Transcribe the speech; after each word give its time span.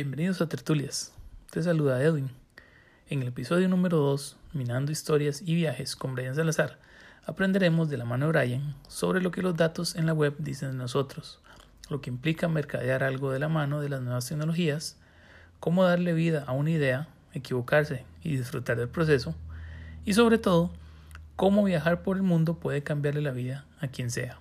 Bienvenidos 0.00 0.40
a 0.40 0.48
Tertulias. 0.48 1.12
Te 1.50 1.60
saluda 1.60 2.00
Edwin. 2.00 2.30
En 3.08 3.20
el 3.20 3.26
episodio 3.26 3.68
número 3.68 3.96
2, 3.96 4.36
Minando 4.52 4.92
historias 4.92 5.42
y 5.44 5.56
viajes 5.56 5.96
con 5.96 6.14
Brian 6.14 6.36
Salazar, 6.36 6.78
aprenderemos 7.26 7.90
de 7.90 7.96
la 7.96 8.04
mano 8.04 8.26
de 8.26 8.30
Brian 8.30 8.76
sobre 8.86 9.20
lo 9.20 9.32
que 9.32 9.42
los 9.42 9.56
datos 9.56 9.96
en 9.96 10.06
la 10.06 10.12
web 10.12 10.36
dicen 10.38 10.70
de 10.70 10.76
nosotros, 10.76 11.40
lo 11.90 12.00
que 12.00 12.10
implica 12.10 12.46
mercadear 12.46 13.02
algo 13.02 13.32
de 13.32 13.40
la 13.40 13.48
mano 13.48 13.80
de 13.80 13.88
las 13.88 14.00
nuevas 14.00 14.28
tecnologías, 14.28 14.96
cómo 15.58 15.82
darle 15.82 16.12
vida 16.12 16.44
a 16.46 16.52
una 16.52 16.70
idea, 16.70 17.08
equivocarse 17.32 18.04
y 18.22 18.36
disfrutar 18.36 18.76
del 18.76 18.90
proceso, 18.90 19.34
y 20.04 20.14
sobre 20.14 20.38
todo, 20.38 20.70
cómo 21.34 21.64
viajar 21.64 22.04
por 22.04 22.18
el 22.18 22.22
mundo 22.22 22.60
puede 22.60 22.84
cambiarle 22.84 23.20
la 23.20 23.32
vida 23.32 23.64
a 23.80 23.88
quien 23.88 24.12
sea. 24.12 24.38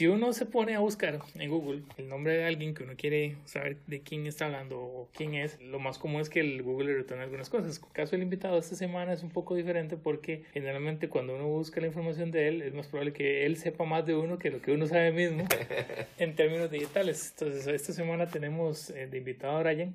Si 0.00 0.08
uno 0.08 0.32
se 0.32 0.46
pone 0.46 0.74
a 0.74 0.78
buscar 0.78 1.20
en 1.34 1.50
Google 1.50 1.82
el 1.98 2.08
nombre 2.08 2.34
de 2.34 2.46
alguien 2.46 2.72
que 2.72 2.84
uno 2.84 2.94
quiere 2.96 3.36
saber 3.44 3.76
de 3.86 4.00
quién 4.00 4.26
está 4.26 4.46
hablando 4.46 4.80
o 4.80 5.10
quién 5.12 5.34
es, 5.34 5.60
lo 5.60 5.78
más 5.78 5.98
común 5.98 6.22
es 6.22 6.30
que 6.30 6.40
el 6.40 6.62
Google 6.62 6.86
le 6.86 6.96
retorne 6.96 7.24
algunas 7.24 7.50
cosas. 7.50 7.76
El 7.76 7.92
caso 7.92 8.12
del 8.12 8.22
invitado 8.22 8.58
esta 8.58 8.76
semana 8.76 9.12
es 9.12 9.22
un 9.22 9.28
poco 9.28 9.54
diferente 9.54 9.98
porque 9.98 10.44
generalmente 10.54 11.10
cuando 11.10 11.34
uno 11.34 11.48
busca 11.48 11.82
la 11.82 11.88
información 11.88 12.30
de 12.30 12.48
él 12.48 12.62
es 12.62 12.72
más 12.72 12.86
probable 12.86 13.12
que 13.12 13.44
él 13.44 13.58
sepa 13.58 13.84
más 13.84 14.06
de 14.06 14.14
uno 14.14 14.38
que 14.38 14.50
lo 14.50 14.62
que 14.62 14.72
uno 14.72 14.86
sabe 14.86 15.12
mismo 15.12 15.44
en 16.18 16.34
términos 16.34 16.70
digitales. 16.70 17.34
Entonces 17.34 17.66
esta 17.66 17.92
semana 17.92 18.26
tenemos 18.26 18.88
eh, 18.88 19.06
de 19.06 19.18
invitado 19.18 19.58
a 19.58 19.62
Brian. 19.62 19.94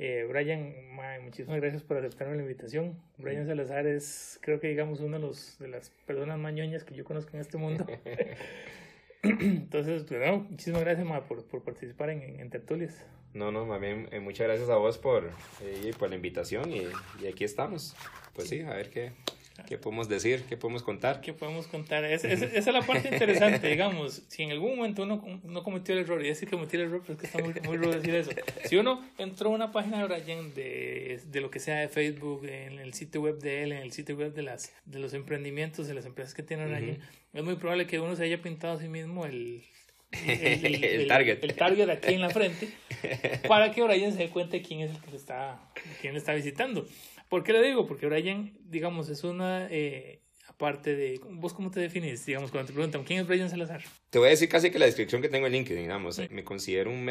Eh, 0.00 0.26
Brian, 0.28 0.74
muchísimas 1.22 1.60
gracias 1.60 1.84
por 1.84 1.96
aceptarme 1.96 2.34
la 2.34 2.42
invitación. 2.42 2.98
Brian 3.18 3.46
Salazar 3.46 3.86
es, 3.86 4.40
creo 4.42 4.58
que 4.58 4.66
digamos, 4.66 4.98
una 4.98 5.18
de, 5.18 5.22
los, 5.22 5.60
de 5.60 5.68
las 5.68 5.90
personas 6.08 6.40
mañoñas 6.40 6.82
que 6.82 6.96
yo 6.96 7.04
conozco 7.04 7.36
en 7.36 7.40
este 7.40 7.56
mundo. 7.56 7.86
Entonces, 9.22 10.08
bueno, 10.08 10.46
muchísimas 10.50 10.82
gracias 10.82 11.06
por, 11.22 11.44
por, 11.44 11.62
participar 11.62 12.10
en, 12.10 12.40
en, 12.40 12.50
Tertulias. 12.50 13.04
No, 13.34 13.50
no, 13.50 13.66
más 13.66 13.80
bien, 13.80 14.08
eh, 14.12 14.20
muchas 14.20 14.46
gracias 14.46 14.70
a 14.70 14.76
vos 14.76 14.98
por, 14.98 15.30
eh, 15.62 15.92
por 15.98 16.08
la 16.08 16.16
invitación 16.16 16.72
y, 16.72 16.86
y, 17.22 17.26
aquí 17.26 17.44
estamos. 17.44 17.94
Pues 18.34 18.48
sí, 18.48 18.60
a 18.60 18.70
ver 18.70 18.90
qué, 18.90 19.12
¿Qué 19.66 19.76
podemos 19.76 20.08
decir? 20.08 20.44
¿Qué 20.48 20.56
podemos 20.56 20.82
contar? 20.82 21.20
¿Qué 21.20 21.32
podemos 21.32 21.66
contar? 21.66 22.04
esa 22.04 22.28
es 22.28 22.66
la 22.66 22.82
parte 22.82 23.08
interesante, 23.12 23.68
digamos. 23.68 24.22
Si 24.28 24.42
en 24.42 24.52
algún 24.52 24.76
momento 24.76 25.02
uno 25.02 25.40
no 25.44 25.62
cometió 25.62 25.94
el 25.94 26.00
error, 26.00 26.24
y 26.24 26.28
decir 26.28 26.48
que 26.48 26.56
cometió 26.56 26.80
el 26.80 26.86
error, 26.86 27.02
pero 27.02 27.14
es 27.14 27.20
que 27.20 27.26
está 27.26 27.38
muy, 27.38 27.54
muy 27.66 27.76
rudo 27.76 27.98
decir 27.98 28.14
eso. 28.14 28.30
Si 28.64 28.76
uno 28.76 29.04
entró 29.18 29.50
a 29.50 29.54
una 29.54 29.72
página 29.72 29.98
de 29.98 30.04
Brian 30.04 30.54
de, 30.54 31.20
de 31.26 31.40
lo 31.40 31.50
que 31.50 31.60
sea 31.60 31.76
de 31.80 31.88
Facebook, 31.88 32.44
en 32.46 32.78
el 32.78 32.94
sitio 32.94 33.20
web 33.20 33.38
de 33.38 33.64
él, 33.64 33.72
en 33.72 33.82
el 33.82 33.92
sitio 33.92 34.16
web 34.16 34.32
de, 34.32 34.42
las, 34.42 34.72
de 34.84 34.98
los 34.98 35.12
emprendimientos, 35.14 35.86
de 35.86 35.94
las 35.94 36.06
empresas 36.06 36.34
que 36.34 36.42
tiene 36.42 36.66
Brian, 36.66 36.98
es 37.32 37.44
muy 37.44 37.56
probable 37.56 37.86
que 37.86 38.00
uno 38.00 38.16
se 38.16 38.24
haya 38.24 38.40
pintado 38.40 38.74
a 38.74 38.80
sí 38.80 38.88
mismo 38.88 39.26
el, 39.26 39.64
el, 40.26 40.84
el, 40.84 41.08
target. 41.08 41.44
El, 41.44 41.54
target 41.54 41.90
aquí 41.90 42.14
en 42.14 42.20
la 42.22 42.30
frente 42.30 42.68
para 43.46 43.72
que 43.72 43.82
Brian 43.82 44.12
se 44.12 44.18
dé 44.18 44.30
cuenta 44.30 44.52
de 44.52 44.62
quién 44.62 44.80
es 44.80 44.90
el 44.90 45.00
que 45.02 45.16
está, 45.16 45.60
quién 46.00 46.14
le 46.14 46.18
está 46.18 46.32
visitando. 46.32 46.86
¿Por 47.28 47.44
qué 47.44 47.52
lo 47.52 47.62
digo? 47.62 47.86
Porque 47.86 48.06
Brian, 48.06 48.56
digamos, 48.64 49.08
es 49.08 49.24
una... 49.24 49.68
Eh, 49.70 50.22
aparte 50.46 50.96
de... 50.96 51.20
¿Vos 51.30 51.52
cómo 51.52 51.70
te 51.70 51.80
defines? 51.80 52.24
Digamos, 52.24 52.50
cuando 52.50 52.68
te 52.68 52.72
preguntan, 52.72 53.04
¿quién 53.04 53.20
es 53.20 53.26
Brian 53.26 53.50
Salazar? 53.50 53.82
Te 54.10 54.18
voy 54.18 54.28
a 54.28 54.30
decir 54.30 54.48
casi 54.48 54.70
que 54.70 54.78
la 54.78 54.86
descripción 54.86 55.22
que 55.22 55.28
tengo 55.28 55.46
en 55.46 55.52
LinkedIn, 55.52 55.82
digamos. 55.82 56.20
Me 56.30 56.44
considero 56.44 56.90
un, 56.90 57.08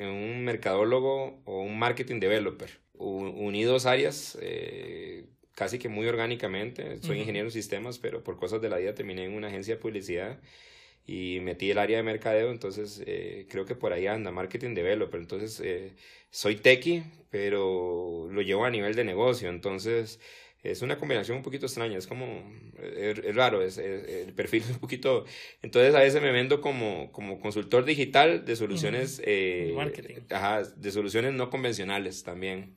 un 0.00 0.44
mercadólogo 0.44 1.40
o 1.44 1.62
un 1.62 1.78
marketing 1.78 2.20
developer. 2.20 2.70
unidos 2.94 3.86
áreas... 3.86 4.38
Eh, 4.40 5.26
casi 5.60 5.78
que 5.78 5.90
muy 5.90 6.06
orgánicamente. 6.06 7.02
Soy 7.02 7.18
ingeniero 7.18 7.48
en 7.48 7.52
sistemas, 7.52 7.98
pero 7.98 8.24
por 8.24 8.38
cosas 8.38 8.62
de 8.62 8.70
la 8.70 8.78
vida 8.78 8.94
terminé 8.94 9.26
en 9.26 9.34
una 9.34 9.48
agencia 9.48 9.74
de 9.74 9.80
publicidad 9.80 10.40
y 11.10 11.40
metí 11.40 11.72
el 11.72 11.78
área 11.78 11.96
de 11.96 12.04
mercadeo, 12.04 12.52
entonces 12.52 13.02
eh, 13.04 13.44
creo 13.50 13.64
que 13.64 13.74
por 13.74 13.92
ahí 13.92 14.06
anda, 14.06 14.30
marketing 14.30 14.74
developer, 14.74 15.20
entonces 15.20 15.60
eh, 15.60 15.92
soy 16.30 16.54
techie, 16.54 17.02
pero 17.30 18.28
lo 18.30 18.42
llevo 18.42 18.64
a 18.64 18.70
nivel 18.70 18.94
de 18.94 19.02
negocio, 19.02 19.48
entonces 19.48 20.20
es 20.62 20.82
una 20.82 20.98
combinación 20.98 21.38
un 21.38 21.42
poquito 21.42 21.66
extraña, 21.66 21.98
es 21.98 22.06
como, 22.06 22.48
es, 22.80 23.34
raro, 23.34 23.60
es, 23.60 23.76
el 23.78 24.32
perfil 24.34 24.62
es 24.62 24.70
un 24.70 24.78
poquito, 24.78 25.24
entonces 25.62 25.96
a 25.96 25.98
veces 25.98 26.22
me 26.22 26.30
vendo 26.30 26.60
como, 26.60 27.10
como 27.10 27.40
consultor 27.40 27.84
digital 27.84 28.44
de 28.44 28.54
soluciones, 28.54 29.20
eh, 29.24 29.74
ajá, 30.30 30.62
de 30.62 30.92
soluciones 30.92 31.32
no 31.32 31.50
convencionales 31.50 32.22
también. 32.22 32.76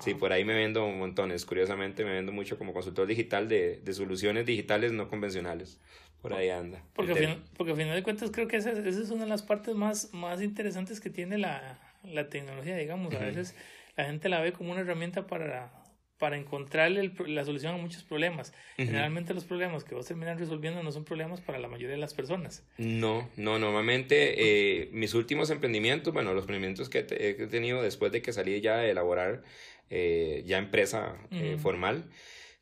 Sí, 0.00 0.14
por 0.14 0.32
ahí 0.32 0.44
me 0.44 0.52
vendo 0.52 0.86
montones, 0.88 1.46
curiosamente 1.46 2.04
me 2.04 2.12
vendo 2.12 2.32
mucho 2.32 2.58
como 2.58 2.74
consultor 2.74 3.06
digital 3.06 3.48
de, 3.48 3.80
de 3.82 3.94
soluciones 3.94 4.44
digitales 4.44 4.92
no 4.92 5.08
convencionales. 5.08 5.80
Por 6.22 6.34
ahí 6.34 6.50
anda. 6.50 6.82
Porque, 6.94 7.12
al 7.12 7.18
final, 7.18 7.42
porque 7.56 7.70
al 7.72 7.78
final 7.78 7.94
de 7.94 8.02
cuentas 8.02 8.30
creo 8.30 8.46
que 8.46 8.56
esa, 8.56 8.72
esa, 8.72 8.88
es 8.88 9.10
una 9.10 9.24
de 9.24 9.30
las 9.30 9.42
partes 9.42 9.74
más, 9.74 10.12
más 10.12 10.42
interesantes 10.42 11.00
que 11.00 11.10
tiene 11.10 11.38
la, 11.38 11.78
la 12.04 12.28
tecnología, 12.28 12.76
digamos. 12.76 13.14
A 13.14 13.20
veces 13.20 13.54
la 13.96 14.04
gente 14.04 14.28
la 14.28 14.40
ve 14.40 14.52
como 14.52 14.72
una 14.72 14.82
herramienta 14.82 15.26
para, 15.26 15.72
para 16.20 16.36
encontrarle 16.36 17.12
la 17.26 17.44
solución 17.44 17.74
a 17.74 17.78
muchos 17.78 18.04
problemas. 18.04 18.52
Generalmente 18.76 19.32
los 19.32 19.44
problemas 19.44 19.84
que 19.84 19.94
vos 19.94 20.06
terminas 20.06 20.38
resolviendo 20.38 20.82
no 20.82 20.92
son 20.92 21.04
problemas 21.04 21.40
para 21.40 21.58
la 21.58 21.66
mayoría 21.66 21.94
de 21.94 22.00
las 22.00 22.12
personas. 22.12 22.62
No, 22.76 23.28
no, 23.36 23.58
normalmente 23.58 24.34
eh, 24.82 24.90
mis 24.92 25.14
últimos 25.14 25.50
emprendimientos, 25.50 26.12
bueno, 26.12 26.34
los 26.34 26.42
emprendimientos 26.42 26.90
que, 26.90 27.06
he 27.08 27.46
tenido 27.46 27.82
después 27.82 28.12
de 28.12 28.20
que 28.20 28.34
salí 28.34 28.60
ya 28.60 28.76
de 28.76 28.90
elaborar 28.90 29.42
eh, 29.88 30.44
ya 30.46 30.58
empresa 30.58 31.16
eh, 31.30 31.56
formal, 31.60 32.04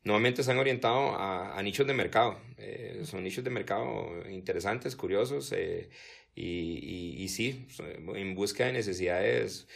normalmente 0.03 0.43
se 0.43 0.51
han 0.51 0.57
orientado 0.57 1.15
a, 1.17 1.61
nichos 1.63 1.87
de 1.87 1.93
mercado. 1.93 2.39
Eh, 2.57 3.01
son 3.03 3.23
nichos 3.23 3.43
de 3.43 3.49
mercado 3.49 4.23
interesantes, 4.29 4.95
curiosos 4.95 5.51
eh, 5.51 5.89
y, 6.35 7.15
y, 7.17 7.27
sí, 7.29 7.67
en 8.15 8.35
búsqueda 8.35 8.67
de 8.67 8.73
necesidades 8.73 9.67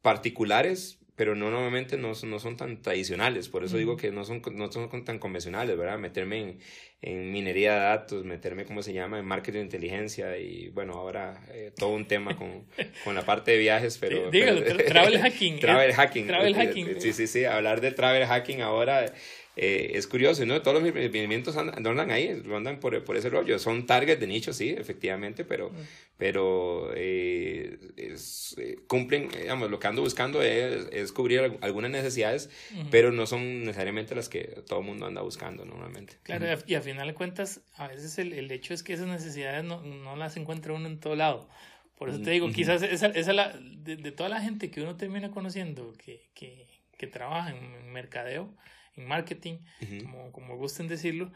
particulares, 0.00 0.98
pero 1.16 1.34
no 1.34 1.50
normalmente 1.50 1.96
no, 1.96 2.12
no 2.24 2.38
son 2.38 2.56
tan 2.56 2.80
tradicionales. 2.82 3.48
Por 3.48 3.64
eso 3.64 3.76
digo 3.76 3.96
que 3.96 4.12
no 4.12 4.24
son, 4.24 4.42
no 4.52 4.70
son 4.70 5.04
tan 5.04 5.18
convencionales, 5.18 5.76
¿verdad? 5.76 5.98
Meterme 5.98 6.40
en, 6.40 6.58
en 7.02 7.32
minería 7.32 7.74
de 7.74 7.80
datos, 7.80 8.24
meterme, 8.24 8.64
¿cómo 8.64 8.82
se 8.82 8.92
llama?, 8.92 9.18
en 9.18 9.24
marketing 9.24 9.58
de 9.58 9.64
inteligencia 9.64 10.38
y 10.38 10.68
bueno, 10.68 10.94
ahora 10.94 11.42
eh, 11.52 11.72
todo 11.76 11.90
un 11.90 12.06
tema 12.06 12.36
con, 12.36 12.66
con, 13.04 13.14
la 13.14 13.24
parte 13.24 13.52
de 13.52 13.58
viajes, 13.58 13.98
pero... 13.98 14.30
Dígalo, 14.30 14.62
travel 14.86 15.18
hacking. 15.18 15.58
travel 15.58 15.92
hacking. 15.92 16.26
Travel 16.26 16.54
hacking. 16.54 17.00
Sí, 17.00 17.12
sí, 17.12 17.26
sí, 17.26 17.44
hablar 17.44 17.80
de 17.80 17.92
travel 17.92 18.26
hacking 18.26 18.60
ahora 18.60 19.12
eh, 19.58 19.92
es 19.94 20.06
curioso, 20.06 20.44
¿no? 20.44 20.60
Todos 20.60 20.82
los 20.82 20.94
movimientos 20.94 21.56
andan, 21.56 22.10
ahí, 22.10 22.42
andan 22.54 22.78
por, 22.78 23.02
por, 23.04 23.16
ese 23.16 23.30
rollo. 23.30 23.58
Son 23.58 23.86
targets 23.86 24.20
de 24.20 24.26
nicho, 24.26 24.52
sí, 24.52 24.68
efectivamente, 24.68 25.46
pero, 25.46 25.72
pero 26.18 26.90
eh, 26.94 27.78
eh, 27.96 28.76
cumplen, 28.86 29.30
digamos, 29.30 29.70
lo 29.70 29.78
que 29.78 29.86
ando 29.86 30.02
buscando 30.02 30.42
es, 30.42 30.86
es 30.92 31.10
cubrir 31.10 31.56
algunas 31.62 31.90
necesidades, 31.90 32.50
pero 32.90 33.12
no 33.12 33.26
son 33.26 33.64
necesariamente 33.64 34.14
las 34.14 34.28
que 34.28 34.62
todo 34.68 34.80
el 34.80 34.84
mundo 34.84 35.06
anda 35.06 35.22
buscando 35.22 35.64
normalmente. 35.64 36.18
Claro, 36.22 36.46
y 36.66 36.74
a 36.74 36.82
final 36.82 37.06
de 37.06 37.14
cuentas, 37.14 37.62
a 37.76 37.88
veces 37.88 38.18
el, 38.18 38.34
el 38.34 38.50
hecho 38.50 38.74
es 38.74 38.82
que 38.82 38.92
esas 38.92 39.06
necesidades 39.06 39.64
no, 39.64 39.80
no, 39.80 40.16
las 40.16 40.36
encuentra 40.36 40.74
uno 40.74 40.86
en 40.86 41.00
todo 41.00 41.16
lado. 41.16 41.48
Por 41.96 42.10
eso 42.10 42.20
te 42.20 42.30
digo, 42.30 42.50
quizás 42.50 42.82
esa, 42.82 43.06
esa 43.06 43.32
la, 43.32 43.58
de, 43.58 43.96
de, 43.96 44.12
toda 44.12 44.28
la 44.28 44.42
gente 44.42 44.70
que 44.70 44.82
uno 44.82 44.98
termina 44.98 45.30
conociendo 45.30 45.94
que, 45.94 46.28
que, 46.34 46.66
que 46.98 47.06
trabaja 47.06 47.56
en 47.56 47.90
mercadeo, 47.90 48.52
en 48.96 49.06
marketing, 49.06 49.58
como, 50.02 50.32
como 50.32 50.56
gusten 50.56 50.88
decirlo, 50.88 51.32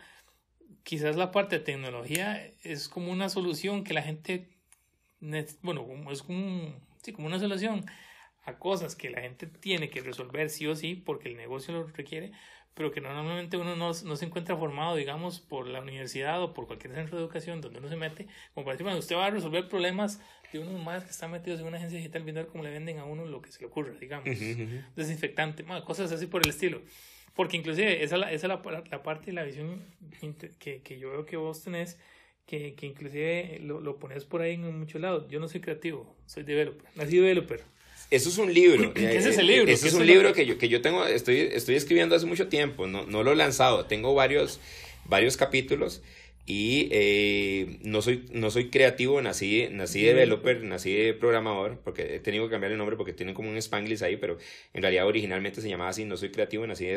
quizás 0.82 1.16
la 1.16 1.30
parte 1.30 1.58
de 1.58 1.64
tecnología 1.64 2.52
es 2.62 2.88
como 2.88 3.12
una 3.12 3.28
solución 3.28 3.84
que 3.84 3.94
la 3.94 4.02
gente, 4.02 4.48
bueno, 5.62 5.86
es 6.10 6.22
como, 6.22 6.74
sí, 7.02 7.12
como 7.12 7.26
una 7.26 7.38
solución 7.38 7.84
a 8.44 8.58
cosas 8.58 8.96
que 8.96 9.10
la 9.10 9.20
gente 9.20 9.46
tiene 9.46 9.90
que 9.90 10.00
resolver 10.00 10.50
sí 10.50 10.66
o 10.66 10.74
sí 10.74 10.94
porque 10.94 11.28
el 11.28 11.36
negocio 11.36 11.74
lo 11.74 11.86
requiere, 11.86 12.32
pero 12.74 12.90
que 12.92 13.00
normalmente 13.00 13.56
uno 13.56 13.76
no, 13.76 13.88
no, 13.88 14.16
se 14.16 14.24
encuentra 14.24 14.56
formado, 14.56 14.96
digamos, 14.96 15.40
por 15.40 15.66
la 15.66 15.80
universidad 15.80 16.42
o 16.42 16.54
por 16.54 16.66
cualquier 16.66 16.94
centro 16.94 17.18
de 17.18 17.24
educación 17.24 17.60
donde 17.60 17.78
uno 17.78 17.88
se 17.88 17.96
mete, 17.96 18.26
como 18.54 18.64
para 18.64 18.74
decir, 18.74 18.84
bueno, 18.84 18.98
usted 18.98 19.16
va 19.16 19.26
a 19.26 19.30
resolver 19.30 19.68
problemas 19.68 20.20
de 20.52 20.58
unos 20.60 20.82
más 20.82 21.04
que 21.04 21.10
están 21.10 21.30
metidos 21.30 21.60
en 21.60 21.66
una 21.66 21.76
agencia 21.76 21.98
digital 21.98 22.22
viendo 22.22 22.46
cómo 22.48 22.64
le 22.64 22.70
venden 22.70 22.98
a 22.98 23.04
uno 23.04 23.26
lo 23.26 23.42
que 23.42 23.52
se 23.52 23.60
le 23.60 23.66
ocurra, 23.66 23.92
digamos, 24.00 24.28
desinfectante, 24.96 25.64
cosas 25.84 26.10
así 26.12 26.26
por 26.26 26.42
el 26.42 26.50
estilo. 26.50 26.82
Porque 27.40 27.56
inclusive 27.56 28.04
esa, 28.04 28.16
esa 28.16 28.34
es 28.34 28.42
la, 28.42 28.84
la 28.90 29.02
parte 29.02 29.30
y 29.30 29.32
la 29.32 29.44
visión 29.44 29.82
que, 30.58 30.82
que, 30.82 30.98
yo 30.98 31.08
veo 31.08 31.24
que 31.24 31.38
vos 31.38 31.64
tenés, 31.64 31.96
que, 32.44 32.74
que 32.74 32.84
inclusive 32.84 33.60
lo, 33.62 33.80
lo 33.80 33.96
pones 33.96 34.26
por 34.26 34.42
ahí 34.42 34.56
en 34.56 34.78
muchos 34.78 35.00
lados. 35.00 35.24
Yo 35.30 35.40
no 35.40 35.48
soy 35.48 35.62
creativo, 35.62 36.14
soy 36.26 36.42
developer, 36.42 36.84
nací 36.96 37.16
developer. 37.16 37.62
Eso 38.10 38.28
es 38.28 38.36
un 38.36 38.52
libro. 38.52 38.92
¿Qué 38.92 39.16
es 39.16 39.24
ese 39.24 39.42
libro? 39.42 39.72
Ese 39.72 39.88
es 39.88 39.94
un 39.94 40.04
libro 40.06 40.34
que 40.34 40.44
yo, 40.44 40.58
que 40.58 40.68
yo 40.68 40.82
tengo, 40.82 41.06
estoy, 41.06 41.38
estoy 41.38 41.76
escribiendo 41.76 42.14
hace 42.14 42.26
mucho 42.26 42.48
tiempo, 42.48 42.86
no, 42.86 43.06
no 43.06 43.22
lo 43.22 43.32
he 43.32 43.36
lanzado, 43.36 43.86
tengo 43.86 44.12
varios, 44.12 44.60
varios 45.06 45.38
capítulos 45.38 46.02
Y 46.46 46.88
eh, 46.90 47.78
no, 47.82 48.02
soy, 48.02 48.26
no 48.32 48.50
soy 48.50 48.70
creativo, 48.70 49.22
nací, 49.22 49.68
nací 49.70 50.02
developer, 50.02 50.64
nací 50.64 50.92
de 50.92 51.14
programador, 51.14 51.78
porque 51.84 52.16
he 52.16 52.20
tenido 52.20 52.46
que 52.46 52.50
cambiar 52.50 52.72
el 52.72 52.78
nombre 52.78 52.96
porque 52.96 53.12
tienen 53.12 53.34
como 53.34 53.50
un 53.50 53.56
spanglish 53.56 54.02
ahí, 54.02 54.16
pero 54.16 54.36
en 54.74 54.82
realidad 54.82 55.06
originalmente 55.06 55.60
se 55.60 55.68
llamaba 55.68 55.90
así, 55.90 56.04
no 56.04 56.16
soy 56.16 56.30
creativo, 56.30 56.66
nací, 56.66 56.88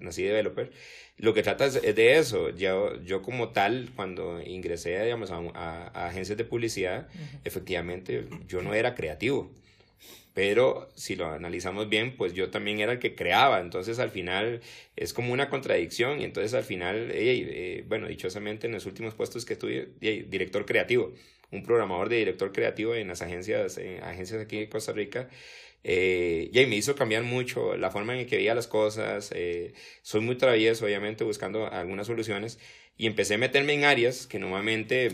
nací 0.00 0.22
developer. 0.22 0.70
Lo 1.18 1.34
que 1.34 1.42
trata 1.42 1.66
es, 1.66 1.82
de 1.82 2.18
eso, 2.18 2.50
yo, 2.50 3.02
yo 3.02 3.20
como 3.22 3.50
tal, 3.50 3.90
cuando 3.94 4.40
ingresé 4.40 5.02
digamos, 5.04 5.30
a, 5.30 6.06
agencias 6.06 6.38
de 6.38 6.44
publicidad, 6.44 7.08
efectivamente 7.44 8.26
yo 8.48 8.62
no 8.62 8.72
era 8.72 8.94
creativo 8.94 9.52
pero 10.34 10.88
si 10.94 11.16
lo 11.16 11.26
analizamos 11.26 11.88
bien, 11.88 12.16
pues 12.16 12.32
yo 12.32 12.50
también 12.50 12.80
era 12.80 12.92
el 12.92 12.98
que 12.98 13.14
creaba, 13.14 13.60
entonces 13.60 13.98
al 13.98 14.10
final 14.10 14.60
es 14.96 15.12
como 15.12 15.32
una 15.32 15.48
contradicción 15.48 16.20
y 16.20 16.24
entonces 16.24 16.54
al 16.54 16.64
final, 16.64 17.10
eh, 17.12 17.84
bueno, 17.88 18.08
dichosamente 18.08 18.66
en 18.66 18.72
los 18.72 18.86
últimos 18.86 19.14
puestos 19.14 19.44
que 19.44 19.54
estuve, 19.54 19.88
director 20.00 20.64
creativo, 20.64 21.12
un 21.50 21.62
programador 21.62 22.08
de 22.08 22.16
director 22.16 22.52
creativo 22.52 22.94
en 22.94 23.08
las 23.08 23.22
agencias, 23.22 23.76
en 23.78 24.02
agencias 24.02 24.40
aquí 24.40 24.58
de 24.58 24.68
Costa 24.68 24.92
Rica, 24.92 25.28
eh, 25.84 26.48
y 26.52 26.66
me 26.66 26.76
hizo 26.76 26.94
cambiar 26.94 27.24
mucho 27.24 27.76
la 27.76 27.90
forma 27.90 28.18
en 28.18 28.26
que 28.26 28.36
veía 28.36 28.54
las 28.54 28.68
cosas, 28.68 29.32
eh, 29.34 29.74
soy 30.02 30.20
muy 30.20 30.36
travieso, 30.36 30.86
obviamente, 30.86 31.24
buscando 31.24 31.70
algunas 31.70 32.06
soluciones, 32.06 32.58
y 32.96 33.06
empecé 33.06 33.34
a 33.34 33.38
meterme 33.38 33.74
en 33.74 33.84
áreas 33.84 34.26
que 34.26 34.38
normalmente, 34.38 35.10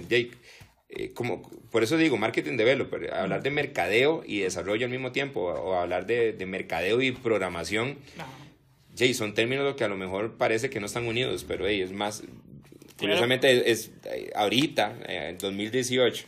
eh, 0.91 1.13
como, 1.13 1.43
por 1.71 1.83
eso 1.83 1.99
digo 1.99 2.17
marketing 2.17 2.57
developer, 2.57 3.13
hablar 3.13 3.43
de 3.43 3.51
mercadeo 3.51 4.23
y 4.27 4.41
desarrollo 4.41 4.87
al 4.87 4.91
mismo 4.91 5.13
tiempo, 5.13 5.43
o, 5.43 5.75
hablar 5.75 6.07
de, 6.07 6.33
de, 6.33 6.47
mercadeo 6.47 7.03
y 7.03 7.13
programación, 7.13 7.99
Jay, 8.97 9.13
son 9.13 9.35
términos 9.35 9.77
que 9.77 9.85
a 9.85 9.89
lo 9.89 9.99
mejor 9.99 10.39
parece 10.39 10.71
que 10.71 10.81
no 10.81 10.87
están 10.87 11.07
unidos, 11.07 11.45
pero 11.47 11.67
es 11.67 11.93
más, 11.93 12.23
curiosamente 12.99 13.71
es, 13.71 13.93
eh, 14.07 14.31
ahorita, 14.35 14.99
eh, 15.07 15.29
en 15.29 15.39
2018, 15.39 16.25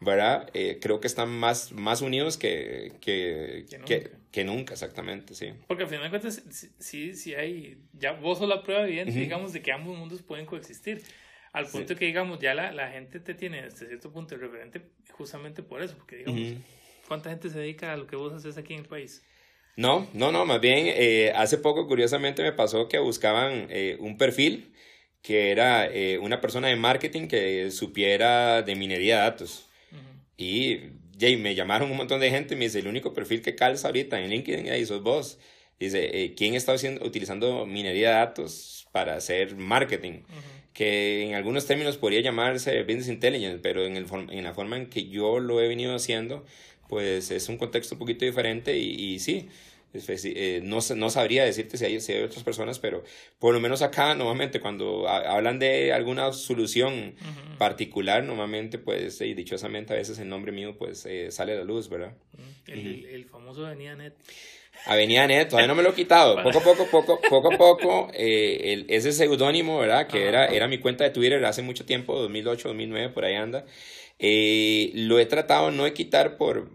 ¿verdad? 0.00 0.50
creo 0.80 1.00
que 1.00 1.06
están 1.06 1.28
más, 1.28 1.70
más 1.70 2.02
unidos 2.02 2.36
que, 2.36 2.94
que, 3.00 3.66
que, 4.32 4.44
nunca. 4.44 4.72
exactamente, 4.72 5.36
sí. 5.36 5.52
Porque 5.68 5.84
al 5.84 5.88
final 5.88 6.04
de 6.04 6.10
cuentas, 6.10 6.42
sí, 6.80 7.14
sí 7.14 7.34
hay, 7.34 7.78
ya 7.92 8.12
vos 8.12 8.38
sos 8.38 8.48
la 8.48 8.64
prueba 8.64 8.82
evidente, 8.82 9.12
digamos, 9.12 9.52
de 9.52 9.62
que 9.62 9.70
ambos 9.70 9.96
mundos 9.96 10.20
pueden 10.22 10.46
coexistir. 10.46 11.00
Al 11.52 11.66
punto 11.66 11.96
que, 11.96 12.04
digamos, 12.04 12.38
ya 12.38 12.54
la, 12.54 12.70
la, 12.72 12.90
gente 12.90 13.18
te 13.18 13.34
tiene 13.34 13.60
hasta 13.60 13.86
cierto 13.86 14.12
punto 14.12 14.36
de 14.36 14.42
referente 14.42 14.82
justamente 15.10 15.62
por 15.62 15.82
eso, 15.82 15.96
porque, 15.96 16.16
digamos, 16.16 16.62
¿cuánta 17.08 17.30
gente 17.30 17.50
se 17.50 17.58
dedica 17.58 17.92
a 17.92 17.96
lo 17.96 18.06
que 18.06 18.14
vos 18.14 18.32
haces 18.32 18.56
aquí 18.56 18.74
en 18.74 18.80
el 18.80 18.86
país? 18.86 19.24
No, 19.76 20.08
no, 20.12 20.30
no, 20.30 20.44
más 20.46 20.60
bien, 20.60 20.86
eh, 20.86 21.32
hace 21.34 21.58
poco, 21.58 21.86
curiosamente, 21.86 22.42
me 22.42 22.52
pasó 22.52 22.88
que 22.88 22.98
buscaban 22.98 23.66
eh, 23.70 23.96
un 23.98 24.16
perfil 24.16 24.74
que 25.22 25.50
era 25.50 25.86
eh, 25.86 26.18
una 26.18 26.40
persona 26.40 26.68
de 26.68 26.76
marketing 26.76 27.28
que 27.28 27.70
supiera 27.70 28.62
de 28.62 28.74
minería 28.74 29.16
de 29.16 29.22
datos. 29.22 29.66
Y, 30.36 30.78
y 31.18 31.36
me 31.36 31.54
llamaron 31.54 31.90
un 31.90 31.96
montón 31.98 32.20
de 32.20 32.30
gente 32.30 32.54
y 32.54 32.56
me 32.56 32.64
dice, 32.64 32.78
el 32.78 32.88
único 32.88 33.12
perfil 33.12 33.42
que 33.42 33.54
calza 33.54 33.88
ahorita 33.88 34.20
en 34.20 34.30
LinkedIn, 34.30 34.70
ahí 34.70 34.86
sos 34.86 35.02
vos. 35.02 35.38
Dice, 35.80 36.34
¿quién 36.36 36.54
está 36.54 36.74
haciendo, 36.74 37.04
utilizando 37.04 37.66
minería 37.66 38.10
de 38.10 38.14
datos 38.14 38.86
para 38.92 39.16
hacer 39.16 39.56
marketing? 39.56 40.20
que 40.72 41.24
en 41.24 41.34
algunos 41.34 41.66
términos 41.66 41.96
podría 41.96 42.20
llamarse 42.20 42.82
business 42.84 43.08
intelligence, 43.08 43.58
pero 43.62 43.84
en, 43.84 43.96
el, 43.96 44.06
en 44.30 44.44
la 44.44 44.54
forma 44.54 44.76
en 44.76 44.86
que 44.86 45.08
yo 45.08 45.40
lo 45.40 45.60
he 45.60 45.68
venido 45.68 45.94
haciendo, 45.94 46.44
pues 46.88 47.30
es 47.30 47.48
un 47.48 47.56
contexto 47.56 47.96
un 47.96 47.98
poquito 47.98 48.24
diferente 48.24 48.78
y, 48.78 49.18
sí, 49.18 49.48
eh, 49.92 50.60
no, 50.62 50.78
no 50.96 51.10
sabría 51.10 51.44
decirte 51.44 51.76
si 51.76 51.84
hay, 51.84 52.00
si 52.00 52.12
hay 52.12 52.22
otras 52.22 52.44
personas, 52.44 52.78
pero 52.78 53.02
por 53.38 53.52
lo 53.52 53.60
menos 53.60 53.82
acá, 53.82 54.14
normalmente, 54.14 54.60
cuando 54.60 55.08
hablan 55.08 55.58
de 55.58 55.92
alguna 55.92 56.32
solución 56.32 57.14
particular, 57.58 58.22
normalmente, 58.22 58.78
pues, 58.78 59.20
y 59.20 59.34
dichosamente, 59.34 59.92
a 59.92 59.96
veces 59.96 60.18
el 60.18 60.28
nombre 60.28 60.52
mío, 60.52 60.76
pues, 60.78 61.04
eh, 61.06 61.30
sale 61.32 61.52
a 61.52 61.56
la 61.56 61.64
luz, 61.64 61.88
¿verdad? 61.88 62.14
El, 62.66 63.06
el 63.06 63.24
famoso 63.24 63.66
Avenida 63.66 63.96
Net. 63.96 64.14
Avenida 64.86 65.26
Net, 65.26 65.48
todavía 65.48 65.68
no 65.68 65.74
me 65.74 65.82
lo 65.82 65.90
he 65.90 65.94
quitado. 65.94 66.42
Poco 66.42 66.58
a 66.58 66.62
poco, 66.62 66.86
poco, 66.86 67.20
poco 67.28 67.54
a 67.54 67.56
poco, 67.56 68.08
eh, 68.14 68.72
el, 68.72 68.86
ese 68.88 69.12
seudónimo, 69.12 69.78
¿verdad? 69.78 70.06
Que 70.06 70.26
era, 70.28 70.46
era 70.46 70.68
mi 70.68 70.78
cuenta 70.78 71.04
de 71.04 71.10
Twitter 71.10 71.44
hace 71.44 71.62
mucho 71.62 71.84
tiempo, 71.84 72.18
2008, 72.20 72.68
2009, 72.68 73.08
por 73.10 73.24
ahí 73.24 73.34
anda. 73.34 73.64
Eh, 74.18 74.90
lo 74.94 75.18
he 75.18 75.26
tratado 75.26 75.70
no 75.70 75.84
de 75.84 75.92
quitar 75.94 76.36
por, 76.36 76.70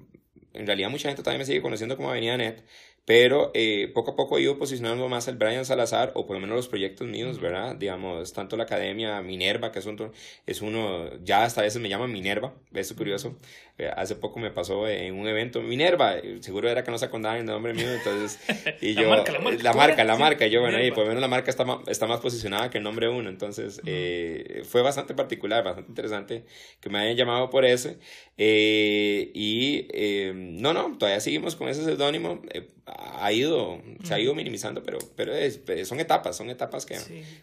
en 0.54 0.66
realidad 0.66 0.90
mucha 0.90 1.10
gente 1.10 1.22
todavía 1.22 1.40
me 1.40 1.46
sigue 1.46 1.62
conociendo 1.62 1.96
como 1.96 2.10
Avenida 2.10 2.38
Net, 2.38 2.64
pero 3.06 3.52
eh, 3.54 3.92
poco 3.94 4.12
a 4.12 4.16
poco 4.16 4.38
he 4.38 4.42
ido 4.42 4.58
posicionando 4.58 5.08
más 5.10 5.28
al 5.28 5.38
Brian 5.38 5.64
Salazar, 5.64 6.12
o 6.16 6.26
por 6.26 6.36
lo 6.36 6.42
menos 6.42 6.56
los 6.56 6.68
proyectos 6.68 7.08
míos, 7.08 7.40
¿verdad? 7.40 7.76
Digamos, 7.76 8.34
tanto 8.34 8.58
la 8.58 8.64
academia 8.64 9.22
Minerva, 9.22 9.72
que 9.72 9.80
es, 9.80 9.86
un, 9.86 10.12
es 10.48 10.62
uno, 10.62 11.12
ya 11.24 11.44
hasta 11.44 11.62
a 11.62 11.64
veces 11.66 11.82
me 11.82 11.90
llaman 11.90 12.12
Minerva, 12.12 12.56
es 12.74 12.92
curioso. 12.94 13.38
Eh, 13.78 13.92
hace 13.94 14.16
poco 14.16 14.40
me 14.40 14.52
pasó 14.52 14.88
en 14.88 15.20
un 15.20 15.28
evento, 15.28 15.62
Minerva, 15.62 16.16
eh, 16.16 16.38
seguro 16.40 16.70
era 16.70 16.86
que 16.86 16.92
no 16.92 16.98
se 16.98 17.06
acordaban 17.06 17.40
el 17.40 17.46
nombre 17.46 17.74
mío, 17.74 17.92
entonces, 17.92 18.40
y 18.80 18.94
yo, 18.96 19.02
la 19.02 19.18
marca, 19.18 19.34
la 19.34 19.74
marca, 19.74 20.04
la 20.06 20.16
marca, 20.16 20.48
yo, 20.48 20.62
bueno, 20.62 20.78
ahí 20.78 20.92
por 20.92 21.00
lo 21.00 21.08
menos 21.08 21.20
la 21.20 21.28
marca 21.28 21.50
está 21.50 21.66
más, 21.66 21.80
está 21.88 22.08
más 22.08 22.22
posicionada 22.22 22.70
que 22.70 22.78
el 22.78 22.86
nombre 22.86 23.10
uno, 23.10 23.30
entonces, 23.30 23.82
fue 24.64 24.82
bastante 24.82 25.14
particular, 25.14 25.62
bastante 25.62 25.92
interesante 25.92 26.46
que 26.80 26.90
me 26.90 27.00
hayan 27.00 27.18
llamado 27.18 27.50
por 27.50 27.66
ese, 27.66 27.98
y 28.38 29.88
no, 30.34 30.74
no, 30.74 30.98
todavía 30.98 31.20
seguimos 31.20 31.58
con 31.58 31.68
ese 31.68 31.84
seudónimo, 31.84 32.42
ha 32.86 33.32
ido, 33.32 33.82
se 34.04 34.14
ha 34.14 34.20
ido 34.20 34.36
minimizando, 34.36 34.84
pero, 34.84 35.00
pero 35.16 35.34
son 35.86 36.00
etapas, 36.00 36.38
son 36.38 36.50
etapas 36.50 36.86
que, 36.86 36.98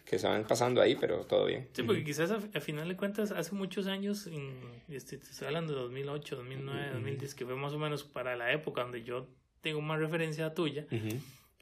que 0.05 0.17
se 0.17 0.27
van 0.27 0.47
pasando 0.47 0.81
ahí, 0.81 0.95
pero 0.95 1.25
todo 1.25 1.45
bien. 1.45 1.67
Sí, 1.73 1.83
porque 1.83 2.03
quizás 2.03 2.31
a, 2.31 2.39
final 2.61 2.87
de 2.87 2.95
cuentas, 2.95 3.31
hace 3.31 3.53
muchos 3.53 3.87
años, 3.87 4.27
en, 4.27 4.57
este, 4.89 5.17
te 5.17 5.29
estoy 5.29 5.47
hablando 5.47 5.73
de 5.73 5.81
2008, 5.81 6.22
2009, 6.31 6.91
2010, 6.93 7.35
que 7.35 7.45
fue 7.45 7.55
más 7.55 7.73
o 7.73 7.79
menos 7.79 8.03
para 8.03 8.35
la 8.35 8.51
época 8.51 8.81
donde 8.81 9.03
yo 9.03 9.27
tengo 9.61 9.81
más 9.81 9.99
referencia 9.99 10.53
tuya, 10.53 10.85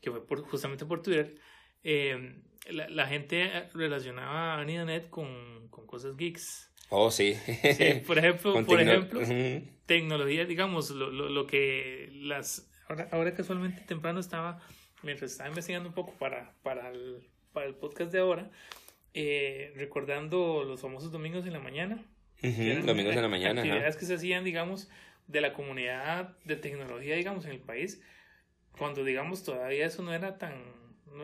que 0.02 0.12
fue 0.12 0.26
por, 0.26 0.42
justamente 0.42 0.86
por 0.86 1.02
Twitter, 1.02 1.36
eh, 1.84 2.42
la, 2.70 2.90
la, 2.90 3.08
gente 3.08 3.70
relacionaba 3.74 4.56
a 4.56 4.62
AnidaNet 4.62 5.10
con, 5.10 5.68
con 5.70 5.86
cosas 5.86 6.16
geeks. 6.16 6.72
Oh, 6.90 7.10
sí. 7.10 7.36
sí 7.36 8.02
por 8.06 8.18
ejemplo, 8.18 8.54
por 8.66 8.82
ejemplo 8.82 9.22
tecnología, 9.86 10.46
digamos, 10.46 10.92
lo, 10.92 11.10
lo, 11.12 11.30
lo 11.30 11.48
que 11.48 12.10
las 12.14 12.72
Ahora, 12.92 13.08
ahora 13.12 13.34
casualmente 13.34 13.82
temprano 13.84 14.20
estaba, 14.20 14.60
mientras 15.02 15.32
estaba 15.32 15.48
investigando 15.50 15.88
un 15.88 15.96
poco 15.96 16.12
para, 16.20 16.54
para, 16.62 16.90
el, 16.90 17.26
para 17.54 17.66
el 17.66 17.74
podcast 17.74 18.12
de 18.12 18.20
ahora, 18.20 18.52
eh, 19.14 19.72
recordando 19.78 20.66
los 20.66 20.82
famosos 20.82 21.10
domingos 21.10 21.46
en 21.46 21.54
la 21.54 21.60
mañana. 21.60 22.04
Domingos 22.42 23.16
en 23.16 23.22
la 23.22 23.28
mañana. 23.28 23.62
Actividades 23.62 23.96
que 23.98 24.06
se 24.06 24.16
hacían, 24.16 24.44
digamos, 24.44 24.90
de 25.28 25.42
la 25.42 25.54
comunidad 25.54 26.38
de 26.46 26.56
tecnología, 26.56 27.16
digamos, 27.16 27.46
en 27.46 27.52
el 27.52 27.60
país, 27.60 28.02
cuando, 28.78 29.04
digamos, 29.04 29.44
todavía 29.44 29.86
eso 29.86 30.04
no 30.04 30.14
era 30.14 30.38
tan, 30.38 30.56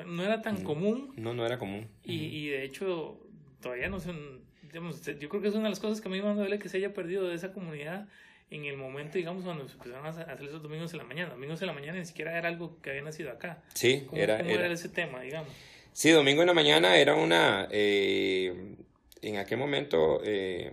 no, 0.06 0.24
era 0.24 0.41
tan 0.41 0.63
común. 0.63 1.13
No, 1.18 1.34
no 1.34 1.46
era 1.46 1.58
común. 1.58 1.89
Y, 2.03 2.25
y 2.25 2.48
de 2.50 2.63
hecho, 2.63 3.20
todavía 3.62 3.89
no 3.89 4.00
son, 4.00 4.44
digamos, 4.63 5.06
yo 5.06 5.30
creo 5.30 5.41
que 5.41 5.48
es 5.48 5.56
una 5.56 5.65
de 5.65 5.70
las 5.72 5.80
cosas 5.80 6.01
que 6.01 6.08
a 6.08 6.12
mí 6.12 6.22
me 6.22 6.34
duele 6.34 6.60
que 6.60 6.70
se 6.70 6.77
haya 6.77 6.94
perdido 6.94 7.27
de 7.27 7.36
esa 7.36 7.51
comunidad 7.51 8.08
en 8.50 8.65
el 8.65 8.77
momento, 8.77 9.18
digamos, 9.18 9.44
cuando 9.44 9.68
se 9.68 9.74
empezaron 9.74 10.06
a 10.06 10.10
hacer 10.10 10.41
esos 10.41 10.62
domingos 10.62 10.91
en 10.94 11.00
la 11.00 11.03
mañana. 11.03 11.32
Domingos 11.32 11.62
en 11.62 11.68
la 11.68 11.74
mañana 11.74 12.00
ni 12.00 12.06
siquiera 12.06 12.38
era 12.38 12.48
algo 12.48 12.80
que 12.82 12.91
había 12.91 13.01
nacido 13.01 13.32
acá. 13.32 13.62
Sí, 13.74 14.08
era, 14.13 14.39
era, 14.39 14.68
ese 14.68 14.89
tema, 14.89 15.22
digamos? 15.22 15.51
Sí, 15.91 16.12
domingo 16.12 16.41
en 16.41 16.48
la 16.48 16.53
mañana 16.53 16.98
era 16.98 17.15
una... 17.15 17.68
Eh, 17.72 18.75
en 19.21 19.38
aquel 19.38 19.57
momento 19.57 20.21
eh, 20.24 20.71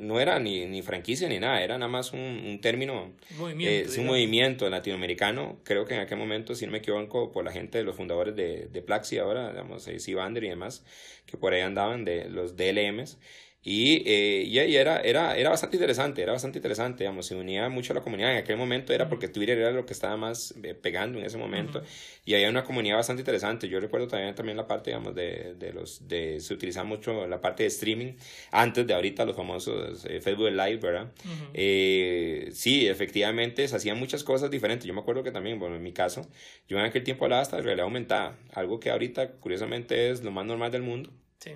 no 0.00 0.20
era 0.20 0.38
ni, 0.38 0.66
ni, 0.66 0.82
franquicia 0.82 1.28
ni 1.28 1.38
nada, 1.38 1.62
era 1.62 1.78
nada 1.78 1.90
más 1.90 2.12
un, 2.12 2.20
un 2.20 2.60
término, 2.60 3.12
movimiento, 3.36 3.92
eh, 3.92 4.00
un 4.00 4.06
movimiento 4.06 4.68
latinoamericano. 4.70 5.58
Creo 5.64 5.84
que 5.84 5.94
en 5.94 6.00
aquel 6.00 6.18
momento, 6.18 6.54
si 6.54 6.66
no 6.66 6.72
me 6.72 6.78
equivoco, 6.78 7.32
por 7.32 7.44
la 7.44 7.52
gente 7.52 7.78
de 7.78 7.84
los 7.84 7.96
fundadores 7.96 8.34
de, 8.36 8.66
de 8.66 8.82
Plaxi 8.82 9.18
ahora, 9.18 9.50
digamos, 9.50 9.86
eh, 9.88 9.98
Sivander 9.98 10.44
y 10.44 10.48
demás, 10.48 10.84
que 11.26 11.36
por 11.36 11.52
ahí 11.52 11.60
andaban 11.60 12.04
de 12.04 12.28
los 12.28 12.56
DLMs. 12.56 13.18
Y, 13.60 14.04
eh, 14.06 14.44
y, 14.46 14.76
era, 14.76 15.00
era, 15.00 15.36
era 15.36 15.50
bastante 15.50 15.76
interesante, 15.76 16.22
era 16.22 16.32
bastante 16.32 16.58
interesante, 16.58 17.02
digamos, 17.02 17.26
se 17.26 17.34
unía 17.34 17.68
mucho 17.68 17.92
a 17.92 17.96
la 17.96 18.02
comunidad. 18.02 18.30
En 18.32 18.38
aquel 18.38 18.56
momento 18.56 18.92
era 18.92 19.08
porque 19.08 19.28
Twitter 19.28 19.58
era 19.58 19.72
lo 19.72 19.84
que 19.84 19.92
estaba 19.92 20.16
más 20.16 20.54
eh, 20.62 20.74
pegando 20.74 21.18
en 21.18 21.24
ese 21.24 21.38
momento 21.38 21.82
y 22.24 22.34
había 22.34 22.48
una 22.50 22.62
comunidad 22.62 22.96
bastante 22.96 23.22
interesante. 23.22 23.68
Yo 23.68 23.80
recuerdo 23.80 24.06
también, 24.06 24.34
también 24.34 24.56
la 24.56 24.66
parte, 24.68 24.90
digamos, 24.90 25.14
de, 25.14 25.54
de 25.58 25.72
los, 25.72 26.06
de, 26.06 26.40
se 26.40 26.54
utilizaba 26.54 26.84
mucho 26.88 27.26
la 27.26 27.40
parte 27.40 27.64
de 27.64 27.66
streaming 27.66 28.12
antes 28.52 28.86
de 28.86 28.94
ahorita 28.94 29.24
los 29.24 29.34
famosos 29.34 30.04
eh, 30.04 30.20
Facebook 30.20 30.50
Live, 30.50 30.76
¿verdad? 30.76 31.12
eh, 31.52 32.50
sí, 32.52 32.86
efectivamente 32.86 33.66
se 33.66 33.74
hacían 33.74 33.98
muchas 33.98 34.22
cosas 34.22 34.50
diferentes. 34.52 34.86
Yo 34.86 34.94
me 34.94 35.00
acuerdo 35.00 35.24
que 35.24 35.32
también, 35.32 35.58
bueno, 35.58 35.74
en 35.74 35.82
mi 35.82 35.92
caso, 35.92 36.28
yo 36.68 36.78
en 36.78 36.84
aquel 36.84 37.02
tiempo 37.02 37.24
hablaba 37.24 37.42
hasta 37.42 37.56
de 37.56 37.62
realidad 37.62 37.84
aumentada, 37.84 38.38
algo 38.52 38.78
que 38.78 38.90
ahorita 38.90 39.32
curiosamente 39.32 40.10
es 40.10 40.22
lo 40.22 40.30
más 40.30 40.46
normal 40.46 40.70
del 40.70 40.82
mundo. 40.82 41.10
Sí 41.40 41.50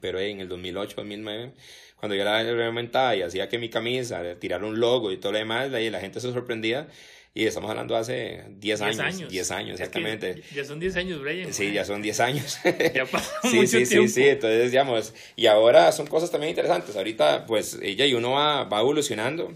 pero 0.00 0.20
en 0.20 0.40
el 0.40 0.48
2008, 0.48 0.94
2009, 0.96 1.52
cuando 1.96 2.14
yo 2.14 2.24
la 2.24 2.66
aumentaba 2.66 3.16
y 3.16 3.22
hacía 3.22 3.48
que 3.48 3.58
mi 3.58 3.68
camisa 3.68 4.22
tirara 4.38 4.66
un 4.66 4.78
logo 4.80 5.12
y 5.12 5.16
todo 5.16 5.32
lo 5.32 5.38
demás, 5.38 5.72
ahí 5.72 5.90
la 5.90 6.00
gente 6.00 6.20
se 6.20 6.30
sorprendía 6.32 6.88
Y 7.34 7.46
estamos 7.46 7.70
hablando 7.70 7.96
hace 7.96 8.44
10 8.48 8.80
años. 8.82 9.28
10 9.28 9.50
años, 9.50 9.80
exactamente. 9.80 10.42
ya 10.54 10.64
son 10.64 10.80
10 10.80 10.96
años, 10.96 11.20
Brian. 11.20 11.52
Sí, 11.52 11.72
ya 11.72 11.84
son 11.84 12.02
10 12.02 12.20
años. 12.20 12.58
ya 12.94 13.04
pasó 13.06 13.30
sí, 13.42 13.56
mucho 13.56 13.78
sí, 13.78 13.84
tiempo. 13.84 14.08
sí, 14.08 14.14
sí, 14.14 14.28
entonces, 14.28 14.70
digamos, 14.70 15.14
y 15.36 15.46
ahora 15.46 15.92
son 15.92 16.06
cosas 16.06 16.30
también 16.30 16.50
interesantes. 16.50 16.96
Ahorita, 16.96 17.44
pues, 17.46 17.78
ella 17.82 18.06
y 18.06 18.14
uno 18.14 18.32
va, 18.32 18.64
va 18.64 18.80
evolucionando. 18.80 19.52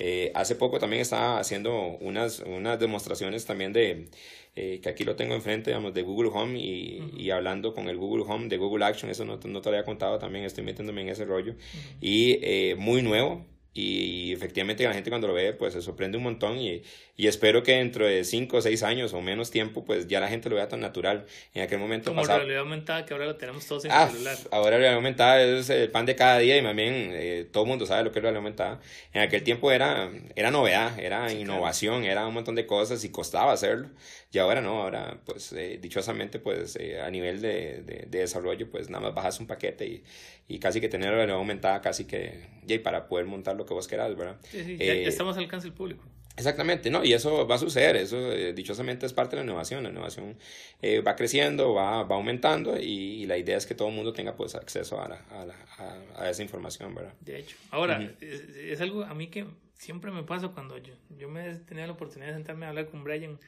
Eh, 0.00 0.32
hace 0.34 0.56
poco 0.56 0.78
también 0.80 1.02
estaba 1.02 1.38
haciendo 1.38 1.72
unas, 2.00 2.40
unas 2.40 2.80
demostraciones 2.80 3.44
también 3.46 3.72
de, 3.72 4.08
eh, 4.56 4.80
que 4.80 4.88
aquí 4.88 5.04
lo 5.04 5.16
tengo 5.16 5.34
enfrente, 5.34 5.70
digamos, 5.70 5.94
de 5.94 6.02
Google 6.02 6.30
Home 6.32 6.58
y, 6.58 7.02
y, 7.16 7.30
hablando 7.30 7.74
con 7.74 7.88
el 7.88 7.96
Google 7.96 8.24
Home 8.28 8.48
de 8.48 8.56
Google 8.56 8.84
Action, 8.84 9.10
eso 9.10 9.24
no, 9.24 9.32
no 9.36 9.38
te 9.38 9.48
lo 9.48 9.76
había 9.76 9.84
contado 9.84 10.18
también, 10.18 10.44
estoy 10.44 10.62
metiéndome 10.62 11.02
en 11.02 11.08
ese 11.08 11.24
rollo. 11.24 11.54
Y 12.00 12.38
eh, 12.40 12.76
muy 12.78 13.02
nuevo, 13.02 13.44
y 13.76 14.32
efectivamente 14.32 14.84
la 14.84 14.94
gente 14.94 15.10
cuando 15.10 15.26
lo 15.26 15.34
ve 15.34 15.52
pues 15.52 15.74
se 15.74 15.82
sorprende 15.82 16.16
un 16.16 16.22
montón 16.22 16.58
y, 16.58 16.84
y 17.16 17.26
espero 17.26 17.64
que 17.64 17.72
dentro 17.72 18.06
de 18.06 18.22
5 18.22 18.56
o 18.56 18.62
6 18.62 18.84
años 18.84 19.12
o 19.14 19.20
menos 19.20 19.50
tiempo 19.50 19.84
pues 19.84 20.06
ya 20.06 20.20
la 20.20 20.28
gente 20.28 20.48
lo 20.48 20.54
vea 20.54 20.68
tan 20.68 20.78
natural. 20.78 21.26
En 21.54 21.62
aquel 21.62 21.80
momento 21.80 22.12
como 22.12 22.20
pasado 22.20 22.38
realidad 22.38 22.60
aumentada 22.60 23.04
que 23.04 23.12
ahora 23.12 23.26
lo 23.26 23.34
tenemos 23.34 23.66
todos 23.66 23.84
en 23.84 23.90
ah, 23.90 24.04
el 24.04 24.12
celular. 24.12 24.38
ahora 24.52 24.70
realidad 24.70 24.94
aumentada 24.94 25.42
es 25.42 25.68
el 25.70 25.90
pan 25.90 26.06
de 26.06 26.14
cada 26.14 26.38
día 26.38 26.56
y 26.56 26.62
más 26.62 26.76
bien 26.76 27.10
eh, 27.14 27.48
todo 27.52 27.64
el 27.64 27.68
mundo 27.68 27.84
sabe 27.84 28.04
lo 28.04 28.12
que 28.12 28.20
es 28.20 28.22
la 28.22 28.30
realidad 28.30 28.44
aumentada. 28.44 28.80
En 29.12 29.22
aquel 29.22 29.42
tiempo 29.42 29.72
era, 29.72 30.08
era 30.36 30.52
novedad 30.52 30.96
era 31.00 31.28
sí, 31.28 31.38
innovación 31.38 32.02
claro. 32.02 32.12
era 32.12 32.26
un 32.28 32.34
montón 32.34 32.54
de 32.54 32.66
cosas 32.66 33.02
y 33.02 33.08
costaba 33.08 33.50
hacerlo 33.50 33.88
y 34.34 34.38
ahora 34.38 34.60
no 34.60 34.82
ahora 34.82 35.18
pues 35.24 35.52
eh, 35.52 35.78
dichosamente 35.80 36.38
pues 36.38 36.76
eh, 36.76 37.00
a 37.00 37.10
nivel 37.10 37.40
de, 37.40 37.82
de, 37.82 38.06
de, 38.08 38.18
desarrollo 38.18 38.70
pues 38.70 38.90
nada 38.90 39.04
más 39.04 39.14
bajas 39.14 39.40
un 39.40 39.46
paquete 39.46 39.86
y, 39.86 40.04
y 40.48 40.58
casi 40.58 40.80
que 40.80 40.88
tener 40.88 41.12
la 41.28 41.34
aumentada 41.34 41.80
casi 41.80 42.04
que 42.04 42.48
y 42.66 42.78
para 42.78 43.06
poder 43.06 43.26
montar 43.26 43.56
lo 43.56 43.64
que 43.64 43.74
vos 43.74 43.86
querás 43.86 44.16
verdad 44.16 44.36
sí, 44.50 44.64
sí, 44.64 44.76
ya, 44.76 44.94
ya 44.94 45.08
estamos 45.08 45.36
al 45.36 45.44
alcance 45.44 45.68
del 45.68 45.76
público 45.76 46.04
Exactamente, 46.36 46.90
¿no? 46.90 47.04
Y 47.04 47.12
eso 47.12 47.46
va 47.46 47.54
a 47.54 47.58
suceder, 47.58 47.94
eso 47.94 48.32
eh, 48.32 48.52
dichosamente 48.52 49.06
es 49.06 49.12
parte 49.12 49.36
de 49.36 49.42
la 49.42 49.46
innovación, 49.46 49.84
la 49.84 49.90
innovación 49.90 50.36
eh, 50.82 51.00
va 51.00 51.14
creciendo, 51.14 51.74
va, 51.74 52.02
va 52.02 52.16
aumentando 52.16 52.76
y, 52.76 53.22
y, 53.22 53.26
la 53.26 53.38
idea 53.38 53.56
es 53.56 53.66
que 53.66 53.76
todo 53.76 53.88
el 53.88 53.94
mundo 53.94 54.12
tenga 54.12 54.34
pues 54.34 54.56
acceso 54.56 55.00
a, 55.00 55.08
la, 55.08 55.16
a, 55.30 55.46
la, 55.46 55.54
a, 55.78 56.22
a 56.24 56.30
esa 56.30 56.42
información, 56.42 56.92
¿verdad? 56.92 57.14
De 57.20 57.38
hecho, 57.38 57.56
ahora, 57.70 57.98
uh 57.98 58.02
-huh. 58.02 58.16
es, 58.20 58.40
es, 58.56 58.80
algo 58.80 59.04
a 59.04 59.14
mí 59.14 59.28
que 59.28 59.46
siempre 59.78 60.10
me 60.10 60.24
pasa 60.24 60.48
cuando 60.48 60.76
yo, 60.78 60.94
yo 61.16 61.28
me 61.28 61.54
tenía 61.54 61.86
la 61.86 61.92
oportunidad 61.92 62.30
de 62.30 62.34
sentarme 62.34 62.66
a 62.66 62.70
hablar 62.70 62.88
con 62.88 63.04
Brian, 63.04 63.38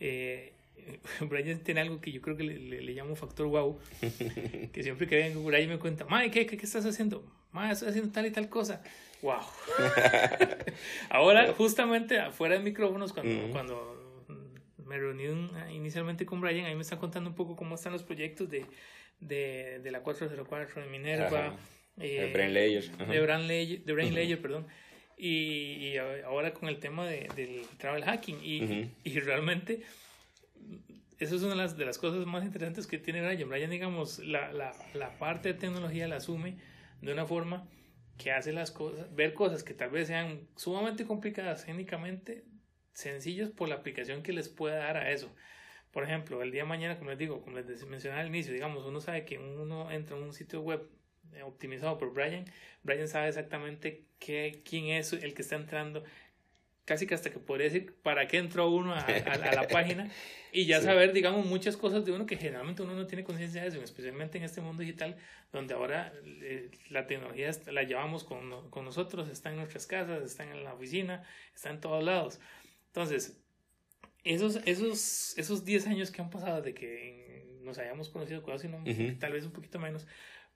eh, 0.00 0.52
Brian 1.20 1.60
tiene 1.60 1.80
algo 1.80 2.00
que 2.00 2.12
yo 2.12 2.20
creo 2.20 2.36
que 2.36 2.44
le, 2.44 2.58
le, 2.58 2.80
le 2.82 2.92
llamo 2.92 3.16
factor 3.16 3.46
wow, 3.46 3.78
que 4.72 4.82
siempre 4.82 5.06
que 5.06 5.16
vengo 5.16 5.42
Brian 5.42 5.68
me 5.68 5.78
cuenta, 5.78 6.04
Mae, 6.06 6.30
¿qué, 6.30 6.46
qué, 6.46 6.56
¿qué 6.56 6.64
estás 6.66 6.84
haciendo? 6.86 7.24
Mae, 7.52 7.72
estoy 7.72 7.88
haciendo 7.88 8.12
tal 8.12 8.26
y 8.26 8.30
tal 8.30 8.48
cosa. 8.48 8.82
Wow. 9.22 9.40
Ahora, 11.10 11.52
justamente 11.54 12.18
afuera 12.20 12.56
de 12.56 12.60
micrófonos, 12.60 13.12
cuando, 13.12 13.32
uh 13.32 13.48
-huh. 13.48 13.50
cuando 13.50 14.24
me 14.84 14.96
reuní 14.96 15.24
inicialmente 15.72 16.24
con 16.24 16.40
Brian, 16.40 16.66
ahí 16.66 16.74
me 16.74 16.82
están 16.82 16.98
contando 16.98 17.30
un 17.30 17.36
poco 17.36 17.56
cómo 17.56 17.74
están 17.74 17.92
los 17.92 18.04
proyectos 18.04 18.48
de, 18.48 18.64
de, 19.20 19.80
de 19.82 19.90
la 19.90 20.02
404, 20.02 20.82
de 20.82 20.88
Minerva, 20.88 21.56
eh, 21.98 22.22
de 22.22 22.32
Brain 22.32 22.54
Layer, 22.54 22.84
de 22.84 23.20
Brain 23.20 23.48
Layer, 23.48 23.80
de 23.84 23.92
Brain 23.92 24.08
uh 24.08 24.12
-huh. 24.12 24.14
Layer 24.14 24.40
perdón. 24.40 24.66
Y, 25.18 25.88
y, 25.88 25.96
ahora 25.96 26.54
con 26.54 26.68
el 26.68 26.78
tema 26.78 27.06
de, 27.06 27.28
del 27.34 27.62
travel 27.76 28.04
hacking. 28.04 28.38
Y, 28.42 28.90
y 29.04 29.20
realmente 29.20 29.82
eso 31.18 31.34
es 31.34 31.42
una 31.42 31.50
de 31.50 31.56
las, 31.56 31.76
de 31.76 31.84
las 31.84 31.98
cosas 31.98 32.24
más 32.26 32.44
interesantes 32.44 32.86
que 32.86 32.98
tiene 32.98 33.20
Brian. 33.20 33.48
Brian, 33.48 33.70
digamos, 33.70 34.20
la, 34.20 34.52
la, 34.52 34.72
la 34.94 35.18
parte 35.18 35.52
de 35.52 35.58
tecnología 35.58 36.06
la 36.06 36.16
asume 36.16 36.58
de 37.00 37.12
una 37.12 37.26
forma 37.26 37.66
que 38.16 38.32
hace 38.32 38.52
las 38.52 38.70
cosas, 38.70 39.12
ver 39.14 39.34
cosas 39.34 39.62
que 39.64 39.74
tal 39.74 39.90
vez 39.90 40.08
sean 40.08 40.46
sumamente 40.56 41.06
complicadas 41.06 41.66
técnicamente, 41.66 42.44
sencillas 42.92 43.50
por 43.50 43.68
la 43.68 43.76
aplicación 43.76 44.22
que 44.22 44.32
les 44.32 44.48
pueda 44.48 44.76
dar 44.76 44.96
a 44.96 45.10
eso. 45.10 45.34
Por 45.92 46.04
ejemplo, 46.04 46.42
el 46.42 46.52
día 46.52 46.62
de 46.62 46.68
mañana, 46.68 46.98
como 46.98 47.10
les 47.10 47.18
digo, 47.18 47.40
como 47.40 47.56
les 47.56 47.84
mencionaba 47.86 48.20
al 48.20 48.28
inicio, 48.28 48.52
digamos, 48.52 48.84
uno 48.84 49.00
sabe 49.00 49.24
que 49.24 49.38
uno 49.38 49.90
entra 49.90 50.16
en 50.16 50.22
un 50.22 50.32
sitio 50.32 50.60
web 50.60 50.88
optimizado 51.44 51.98
por 51.98 52.12
Brian, 52.12 52.44
Brian 52.82 53.08
sabe 53.08 53.28
exactamente 53.28 54.04
qué, 54.18 54.62
quién 54.64 54.86
es 54.86 55.12
el 55.12 55.34
que 55.34 55.42
está 55.42 55.56
entrando, 55.56 56.04
casi 56.84 57.06
que 57.06 57.14
hasta 57.14 57.30
que 57.30 57.38
podría 57.38 57.66
decir 57.66 57.94
para 58.02 58.26
qué 58.26 58.38
entró 58.38 58.70
uno 58.70 58.94
a, 58.94 59.00
a, 59.00 59.32
a 59.34 59.54
la 59.54 59.68
página 59.68 60.10
y 60.52 60.64
ya 60.64 60.78
sí. 60.80 60.86
saber, 60.86 61.12
digamos, 61.12 61.44
muchas 61.46 61.76
cosas 61.76 62.04
de 62.04 62.12
uno 62.12 62.26
que 62.26 62.36
generalmente 62.36 62.82
uno 62.82 62.94
no 62.94 63.06
tiene 63.06 63.24
conciencia 63.24 63.62
de 63.62 63.68
eso, 63.68 63.82
especialmente 63.82 64.38
en 64.38 64.44
este 64.44 64.60
mundo 64.60 64.80
digital, 64.80 65.16
donde 65.52 65.74
ahora 65.74 66.12
eh, 66.24 66.70
la 66.88 67.06
tecnología 67.06 67.50
la 67.70 67.82
llevamos 67.82 68.24
con, 68.24 68.70
con, 68.70 68.84
nosotros, 68.84 69.28
está 69.28 69.50
en 69.50 69.56
nuestras 69.56 69.86
casas, 69.86 70.22
está 70.22 70.44
en 70.44 70.64
la 70.64 70.74
oficina, 70.74 71.22
está 71.54 71.70
en 71.70 71.80
todos 71.80 72.02
lados. 72.02 72.40
Entonces, 72.86 73.38
esos, 74.24 74.56
esos, 74.64 75.36
esos 75.36 75.64
10 75.64 75.86
años 75.88 76.10
que 76.10 76.22
han 76.22 76.30
pasado 76.30 76.62
de 76.62 76.74
que 76.74 77.58
nos 77.62 77.78
hayamos 77.78 78.08
conocido, 78.08 78.42
casi 78.42 78.68
no, 78.68 78.78
uh 78.78 78.84
-huh. 78.84 79.18
tal 79.18 79.32
vez 79.32 79.44
un 79.44 79.52
poquito 79.52 79.78
menos, 79.78 80.06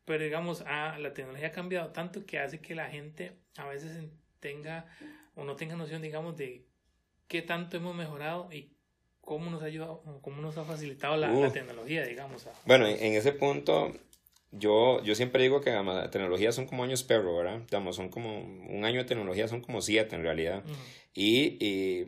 pero 0.05 0.25
digamos, 0.25 0.65
ah, 0.67 0.97
la 0.99 1.15
tecnología 1.15 1.49
ha 1.49 1.53
cambiado 1.53 1.91
tanto 1.91 2.27
que 2.27 2.39
hace 2.39 2.61
que 2.61 2.75
la 2.75 2.89
gente 2.91 3.33
a 3.57 3.67
veces 3.67 4.05
tenga 4.41 4.87
o 5.35 5.45
no 5.45 5.57
tenga 5.57 5.77
noción, 5.77 6.03
digamos, 6.03 6.37
de 6.37 6.67
qué 7.29 7.43
tanto 7.43 7.77
hemos 7.77 7.95
mejorado 7.95 8.53
y 8.53 8.73
cómo 9.21 9.51
nos 9.51 9.63
ha 9.63 9.67
ayudado, 9.67 10.03
cómo 10.21 10.43
nos 10.43 10.59
ha 10.59 10.65
facilitado 10.65 11.17
la, 11.17 11.33
uh. 11.33 11.43
la 11.43 11.53
tecnología, 11.53 12.05
digamos. 12.05 12.47
A... 12.47 12.53
Bueno, 12.67 12.87
en 12.87 13.15
ese 13.15 13.33
punto, 13.33 13.93
yo, 14.51 15.03
yo 15.03 15.15
siempre 15.15 15.43
digo 15.43 15.61
que 15.61 15.71
la 15.71 16.11
tecnología 16.11 16.53
son 16.53 16.67
como 16.67 16.85
años 16.85 17.03
perro, 17.05 17.37
¿verdad? 17.37 17.61
Digamos, 17.61 17.97
son 17.97 18.11
como, 18.11 18.41
un 18.41 18.85
año 18.85 18.99
de 18.99 19.05
tecnología 19.05 19.49
son 19.49 19.63
como 19.63 19.81
siete 19.81 20.15
en 20.17 20.23
realidad. 20.23 20.63
Uh 20.67 20.71
-huh. 20.71 20.77
y, 21.15 21.65
y, 21.65 22.07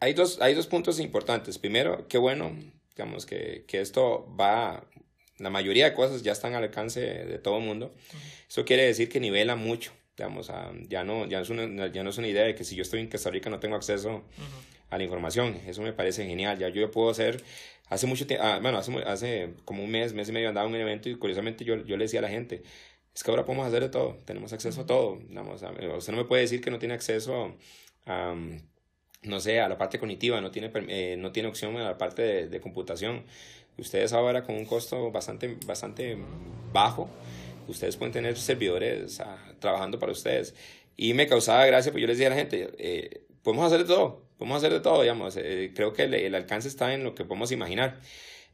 hay, 0.00 0.14
dos, 0.14 0.40
hay 0.40 0.54
dos 0.54 0.66
puntos 0.66 1.00
importantes. 1.00 1.58
Primero, 1.58 2.06
qué 2.08 2.16
bueno, 2.16 2.56
digamos, 2.96 3.26
que, 3.26 3.64
que 3.66 3.80
esto 3.80 4.34
va, 4.40 4.84
la 5.38 5.50
mayoría 5.50 5.86
de 5.86 5.94
cosas 5.94 6.22
ya 6.22 6.32
están 6.32 6.54
al 6.54 6.62
alcance 6.64 7.00
de 7.00 7.38
todo 7.38 7.58
el 7.58 7.64
mundo. 7.64 7.86
Uh 7.86 8.16
-huh. 8.16 8.46
Eso 8.48 8.64
quiere 8.64 8.84
decir 8.84 9.08
que 9.08 9.20
nivela 9.20 9.56
mucho 9.56 9.92
digamos, 10.18 10.48
uh, 10.48 10.52
ya, 10.88 11.04
no, 11.04 11.26
ya, 11.26 11.40
es 11.40 11.48
una, 11.48 11.86
ya 11.86 12.02
no 12.02 12.10
es 12.10 12.18
una 12.18 12.26
idea 12.26 12.44
de 12.44 12.54
que 12.54 12.64
si 12.64 12.74
yo 12.74 12.82
estoy 12.82 13.00
en 13.00 13.08
Costa 13.08 13.30
Rica 13.30 13.48
no 13.48 13.60
tengo 13.60 13.76
acceso 13.76 14.16
uh 14.16 14.18
-huh. 14.18 14.90
a 14.90 14.98
la 14.98 15.04
información, 15.04 15.56
eso 15.66 15.80
me 15.82 15.92
parece 15.92 16.26
genial, 16.26 16.58
ya 16.58 16.68
yo 16.68 16.90
puedo 16.90 17.08
hacer, 17.10 17.42
hace 17.88 18.06
mucho 18.06 18.26
tiempo, 18.26 18.44
uh, 18.44 18.60
bueno, 18.60 18.78
hace, 18.78 18.92
hace 19.04 19.54
como 19.64 19.84
un 19.84 19.90
mes, 19.90 20.12
mes 20.12 20.28
y 20.28 20.32
medio 20.32 20.48
andaba 20.48 20.66
en 20.68 20.74
un 20.74 20.80
evento 20.80 21.08
y 21.08 21.14
curiosamente 21.14 21.64
yo, 21.64 21.76
yo 21.84 21.96
le 21.96 22.04
decía 22.04 22.18
a 22.18 22.22
la 22.22 22.28
gente, 22.28 22.62
es 23.14 23.22
que 23.22 23.30
ahora 23.30 23.44
podemos 23.44 23.66
hacer 23.66 23.82
de 23.82 23.88
todo, 23.88 24.18
tenemos 24.24 24.52
acceso 24.52 24.80
a 24.80 24.86
todo, 24.86 25.18
digamos, 25.28 25.62
usted 25.62 26.12
no 26.12 26.18
me 26.18 26.24
puede 26.24 26.42
decir 26.42 26.60
que 26.60 26.70
no 26.70 26.78
tiene 26.78 26.94
acceso 26.94 27.56
a, 28.06 28.32
um, 28.32 28.60
no 29.22 29.40
sé, 29.40 29.60
a 29.60 29.68
la 29.68 29.78
parte 29.78 29.98
cognitiva, 29.98 30.40
no 30.40 30.50
tiene, 30.50 30.70
eh, 30.88 31.16
no 31.18 31.32
tiene 31.32 31.48
opción 31.48 31.76
a 31.76 31.84
la 31.84 31.98
parte 31.98 32.22
de, 32.22 32.48
de 32.48 32.60
computación, 32.60 33.24
ustedes 33.78 34.12
ahora 34.12 34.42
con 34.44 34.56
un 34.56 34.64
costo 34.64 35.10
bastante, 35.10 35.56
bastante 35.66 36.18
bajo, 36.72 37.08
ustedes 37.68 37.96
pueden 37.96 38.12
tener 38.12 38.36
servidores 38.36 39.20
uh, 39.20 39.54
trabajando 39.58 39.98
para 39.98 40.12
ustedes. 40.12 40.54
Y 40.96 41.14
me 41.14 41.26
causaba 41.26 41.64
gracia, 41.66 41.92
pues 41.92 42.02
yo 42.02 42.08
les 42.08 42.18
decía 42.18 42.26
a 42.26 42.30
la 42.30 42.36
gente, 42.36 42.70
eh, 42.78 43.22
podemos 43.42 43.66
hacer 43.66 43.86
de 43.86 43.94
todo, 43.94 44.26
podemos 44.36 44.58
hacer 44.58 44.72
de 44.72 44.80
todo, 44.80 45.02
digamos. 45.02 45.36
Eh, 45.36 45.72
creo 45.74 45.92
que 45.92 46.04
el, 46.04 46.14
el, 46.14 46.34
alcance 46.34 46.66
está 46.68 46.92
en 46.92 47.04
lo 47.04 47.14
que 47.14 47.24
podemos 47.24 47.52
imaginar. 47.52 48.00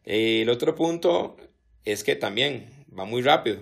Eh, 0.04 0.42
el 0.42 0.50
otro 0.50 0.74
punto 0.74 1.36
es 1.84 2.04
que 2.04 2.16
también 2.16 2.68
va 2.96 3.04
muy 3.04 3.22
rápido. 3.22 3.56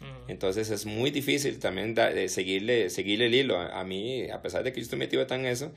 Uh 0.00 0.04
-huh. 0.04 0.24
Entonces 0.28 0.70
es 0.70 0.86
muy 0.86 1.10
difícil 1.10 1.58
también 1.58 1.94
da, 1.94 2.10
de 2.10 2.28
seguirle, 2.28 2.90
seguirle 2.90 3.26
el 3.26 3.34
hilo. 3.34 3.58
A, 3.58 3.80
a, 3.80 3.84
mí, 3.84 4.30
a 4.30 4.40
pesar 4.40 4.62
de 4.62 4.72
que 4.72 4.78
yo 4.80 4.84
estoy 4.84 4.98
metido 5.00 5.26
tan 5.26 5.40
en 5.40 5.46
eso, 5.46 5.72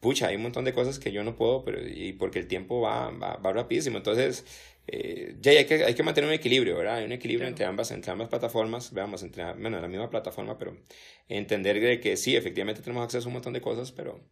pucha, 0.00 0.28
hay 0.28 0.36
un 0.36 0.42
montón 0.42 0.64
de 0.64 0.72
cosas 0.72 0.98
que 0.98 1.12
yo 1.12 1.24
no 1.24 1.34
puedo, 1.36 1.64
pero 1.64 1.80
y 1.86 2.12
porque 2.12 2.38
el 2.38 2.46
tiempo 2.46 2.80
va, 2.80 3.10
va, 3.10 3.36
va 3.36 3.52
rapidísimo. 3.52 3.98
Entonces, 3.98 4.44
eh, 4.90 5.36
ya 5.40 5.52
hay 5.52 5.66
que, 5.66 5.84
hay 5.84 5.94
que 5.94 6.02
mantener 6.02 6.28
un 6.28 6.34
equilibrio, 6.34 6.76
¿verdad? 6.76 6.96
Hay 6.96 7.04
un 7.04 7.12
equilibrio 7.12 7.44
claro. 7.44 7.50
entre, 7.50 7.66
ambas, 7.66 7.90
entre 7.90 8.10
ambas 8.10 8.28
plataformas, 8.28 8.92
veamos, 8.92 9.22
entre, 9.22 9.44
bueno, 9.54 9.80
la 9.80 9.88
misma 9.88 10.08
plataforma, 10.08 10.56
pero 10.56 10.78
entender 11.28 11.78
de 11.78 12.00
que 12.00 12.16
sí, 12.16 12.36
efectivamente 12.36 12.80
tenemos 12.80 13.04
acceso 13.04 13.26
a 13.26 13.28
un 13.28 13.34
montón 13.34 13.52
de 13.52 13.60
cosas, 13.60 13.92
pero, 13.92 14.24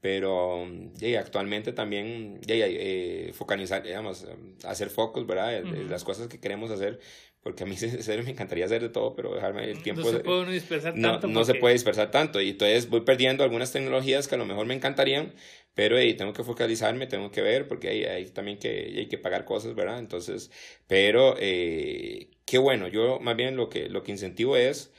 pero 0.00 0.66
ya, 0.94 1.20
actualmente 1.20 1.72
también 1.72 2.40
ya, 2.40 2.54
eh, 2.56 3.32
focalizar, 3.34 3.82
digamos, 3.82 4.26
hacer 4.64 4.88
focus, 4.88 5.26
¿verdad? 5.26 5.62
Uh 5.64 5.66
-huh. 5.68 5.88
Las 5.88 6.02
cosas 6.02 6.28
que 6.28 6.40
queremos 6.40 6.70
hacer, 6.70 6.98
porque 7.42 7.64
a 7.64 7.66
mí 7.66 7.76
serio, 7.76 8.24
me 8.24 8.30
encantaría 8.30 8.64
hacer 8.64 8.82
de 8.82 8.88
todo, 8.88 9.14
pero 9.14 9.34
dejarme 9.34 9.70
el 9.70 9.82
tiempo. 9.82 10.02
No 10.02 10.10
se 10.10 10.20
puede 10.20 10.52
dispersar 10.52 10.96
no, 10.96 11.12
tanto. 11.12 11.26
No 11.26 11.40
porque... 11.40 11.52
se 11.52 11.58
puede 11.58 11.74
dispersar 11.74 12.10
tanto, 12.10 12.40
y 12.40 12.50
entonces 12.50 12.88
voy 12.88 13.00
perdiendo 13.02 13.44
algunas 13.44 13.72
tecnologías 13.72 14.28
que 14.28 14.34
a 14.34 14.38
lo 14.38 14.46
mejor 14.46 14.66
me 14.66 14.74
encantarían, 14.74 15.32
pero 15.74 15.98
hey, 15.98 16.14
tengo 16.14 16.32
que 16.32 16.44
focalizarme, 16.44 17.06
tengo 17.06 17.30
que 17.30 17.42
ver, 17.42 17.68
porque 17.68 17.88
hay, 17.88 18.04
hay 18.04 18.26
también 18.26 18.58
que, 18.58 18.94
hay 18.96 19.08
que 19.08 19.18
pagar 19.18 19.44
cosas, 19.44 19.74
¿verdad? 19.74 19.98
Entonces, 19.98 20.50
pero 20.86 21.36
eh, 21.38 22.30
qué 22.44 22.58
bueno, 22.58 22.88
yo 22.88 23.20
más 23.20 23.36
bien 23.36 23.56
lo 23.56 23.68
que, 23.68 23.88
lo 23.88 24.02
que 24.02 24.12
incentivo 24.12 24.56
es 24.56 24.92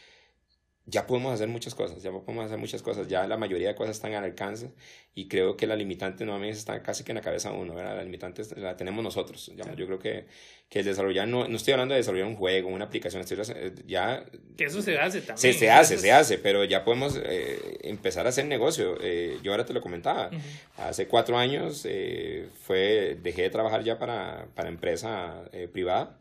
ya 0.85 1.05
podemos 1.05 1.31
hacer 1.31 1.47
muchas 1.47 1.75
cosas, 1.75 2.01
ya 2.01 2.11
podemos 2.11 2.45
hacer 2.45 2.57
muchas 2.57 2.81
cosas, 2.81 3.07
ya 3.07 3.27
la 3.27 3.37
mayoría 3.37 3.69
de 3.69 3.75
cosas 3.75 3.95
están 3.95 4.13
al 4.15 4.23
alcance 4.23 4.71
y 5.13 5.27
creo 5.27 5.55
que 5.55 5.67
la 5.67 5.75
limitante 5.75 6.25
nuevamente 6.25 6.57
está 6.57 6.81
casi 6.81 7.03
que 7.03 7.11
en 7.11 7.17
la 7.17 7.21
cabeza 7.21 7.51
de 7.51 7.57
uno, 7.57 7.75
¿verdad? 7.75 7.95
La 7.97 8.03
limitante 8.03 8.41
la 8.55 8.75
tenemos 8.75 9.03
nosotros, 9.03 9.51
yo 9.55 9.85
creo 9.85 9.99
que, 9.99 10.25
que 10.69 10.79
el 10.79 10.85
desarrollar, 10.85 11.27
no, 11.27 11.47
no 11.47 11.55
estoy 11.55 11.73
hablando 11.73 11.93
de 11.93 11.99
desarrollar 11.99 12.27
un 12.27 12.35
juego, 12.35 12.69
una 12.69 12.85
aplicación, 12.85 13.23
eh, 13.23 13.73
ya... 13.85 14.25
Que 14.57 14.65
eso 14.65 14.81
se 14.81 14.97
hace 14.97 15.19
también. 15.21 15.37
Se, 15.37 15.53
se 15.53 15.69
hace, 15.69 15.99
se 15.99 16.11
hace, 16.11 16.39
pero 16.39 16.63
ya 16.63 16.83
podemos 16.83 17.19
eh, 17.23 17.77
empezar 17.83 18.25
a 18.25 18.29
hacer 18.29 18.45
negocio. 18.45 18.97
Eh, 19.01 19.37
yo 19.43 19.51
ahora 19.51 19.65
te 19.65 19.73
lo 19.73 19.81
comentaba, 19.81 20.31
hace 20.77 21.07
cuatro 21.07 21.37
años 21.37 21.87
fue, 22.63 23.19
dejé 23.21 23.43
de 23.43 23.49
trabajar 23.51 23.83
ya 23.83 23.99
para, 23.99 24.47
para 24.55 24.69
empresa 24.69 25.43
privada 25.71 26.17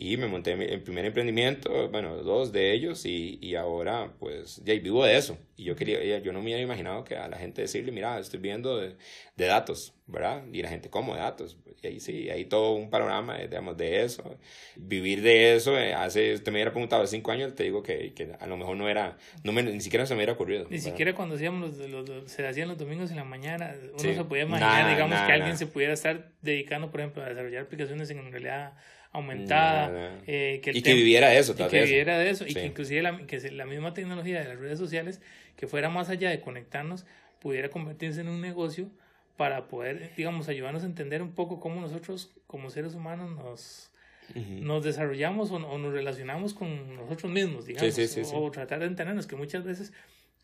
y 0.00 0.16
me 0.16 0.28
monté 0.28 0.52
el 0.52 0.80
primer 0.80 1.04
emprendimiento, 1.06 1.88
bueno, 1.88 2.18
dos 2.18 2.52
de 2.52 2.72
ellos, 2.72 3.04
y, 3.04 3.36
y 3.42 3.56
ahora 3.56 4.12
pues 4.20 4.62
ya 4.64 4.72
vivo 4.74 5.04
de 5.04 5.16
eso. 5.16 5.36
Y 5.56 5.64
yo 5.64 5.74
quería, 5.74 6.20
yo 6.20 6.32
no 6.32 6.40
me 6.40 6.52
había 6.52 6.62
imaginado 6.62 7.02
que 7.02 7.16
a 7.16 7.26
la 7.26 7.36
gente 7.36 7.62
decirle, 7.62 7.90
mira, 7.90 8.16
estoy 8.20 8.38
viendo 8.38 8.78
de, 8.78 8.94
de 9.34 9.46
datos, 9.46 9.94
¿verdad? 10.06 10.44
Y 10.52 10.62
la 10.62 10.68
gente, 10.68 10.88
¿cómo 10.88 11.14
de 11.14 11.20
datos? 11.20 11.58
Y 11.82 11.86
ahí 11.88 11.98
sí, 11.98 12.30
hay 12.30 12.44
todo 12.44 12.74
un 12.74 12.90
panorama, 12.90 13.38
digamos, 13.38 13.76
de 13.76 14.04
eso. 14.04 14.38
Vivir 14.76 15.20
de 15.20 15.56
eso, 15.56 15.76
eh, 15.76 15.94
hace, 15.94 16.32
usted 16.34 16.52
me 16.52 16.58
hubiera 16.58 16.70
preguntado 16.70 17.02
hace 17.02 17.16
cinco 17.16 17.32
años, 17.32 17.56
te 17.56 17.64
digo 17.64 17.82
que, 17.82 18.14
que 18.14 18.36
a 18.38 18.46
lo 18.46 18.56
mejor 18.56 18.76
no 18.76 18.88
era, 18.88 19.16
no 19.42 19.50
me, 19.50 19.64
ni 19.64 19.80
siquiera 19.80 20.06
se 20.06 20.14
me 20.14 20.18
hubiera 20.18 20.34
ocurrido. 20.34 20.68
Ni 20.70 20.78
siquiera 20.78 21.12
cuando 21.12 21.34
hacíamos 21.34 21.76
los, 21.76 22.30
se 22.30 22.46
hacían 22.46 22.68
los 22.68 22.78
domingos 22.78 23.10
en 23.10 23.16
la 23.16 23.24
mañana, 23.24 23.74
uno 23.94 23.98
se 23.98 24.24
podía 24.24 24.44
imaginar, 24.44 24.88
digamos, 24.88 25.18
que 25.22 25.32
alguien 25.32 25.58
se 25.58 25.66
pudiera 25.66 25.92
estar 25.92 26.30
dedicando, 26.40 26.88
por 26.92 27.00
ejemplo, 27.00 27.24
a 27.24 27.28
desarrollar 27.30 27.64
aplicaciones 27.64 28.08
en 28.10 28.30
realidad 28.30 28.74
aumentada. 29.12 30.18
Eh, 30.26 30.60
que 30.62 30.70
y 30.70 30.82
que 30.82 30.94
viviera 30.94 31.34
eso, 31.34 31.54
tal 31.54 31.70
Que 31.70 31.82
viviera 31.82 32.18
de 32.18 32.30
eso. 32.30 32.46
Y 32.46 32.54
que 32.54 32.66
inclusive 32.66 33.02
la, 33.02 33.26
que 33.26 33.38
la 33.50 33.66
misma 33.66 33.94
tecnología 33.94 34.40
de 34.40 34.48
las 34.48 34.58
redes 34.58 34.78
sociales, 34.78 35.20
que 35.56 35.66
fuera 35.66 35.88
más 35.88 36.08
allá 36.08 36.30
de 36.30 36.40
conectarnos, 36.40 37.06
pudiera 37.40 37.68
convertirse 37.68 38.20
en 38.20 38.28
un 38.28 38.40
negocio 38.40 38.90
para 39.36 39.68
poder, 39.68 40.12
digamos, 40.16 40.48
ayudarnos 40.48 40.82
a 40.82 40.86
entender 40.86 41.22
un 41.22 41.32
poco 41.32 41.60
cómo 41.60 41.80
nosotros 41.80 42.32
como 42.46 42.70
seres 42.70 42.94
humanos 42.94 43.30
nos, 43.36 43.92
nos 44.34 44.82
desarrollamos 44.82 45.52
o, 45.52 45.58
nos 45.58 45.92
relacionamos 45.92 46.54
con 46.54 46.96
nosotros 46.96 47.30
mismos, 47.30 47.64
digamos, 47.64 48.32
o, 48.34 48.50
tratar 48.50 48.80
de 48.80 48.86
entendernos, 48.86 49.26
que 49.28 49.36
muchas 49.36 49.64
veces, 49.64 49.92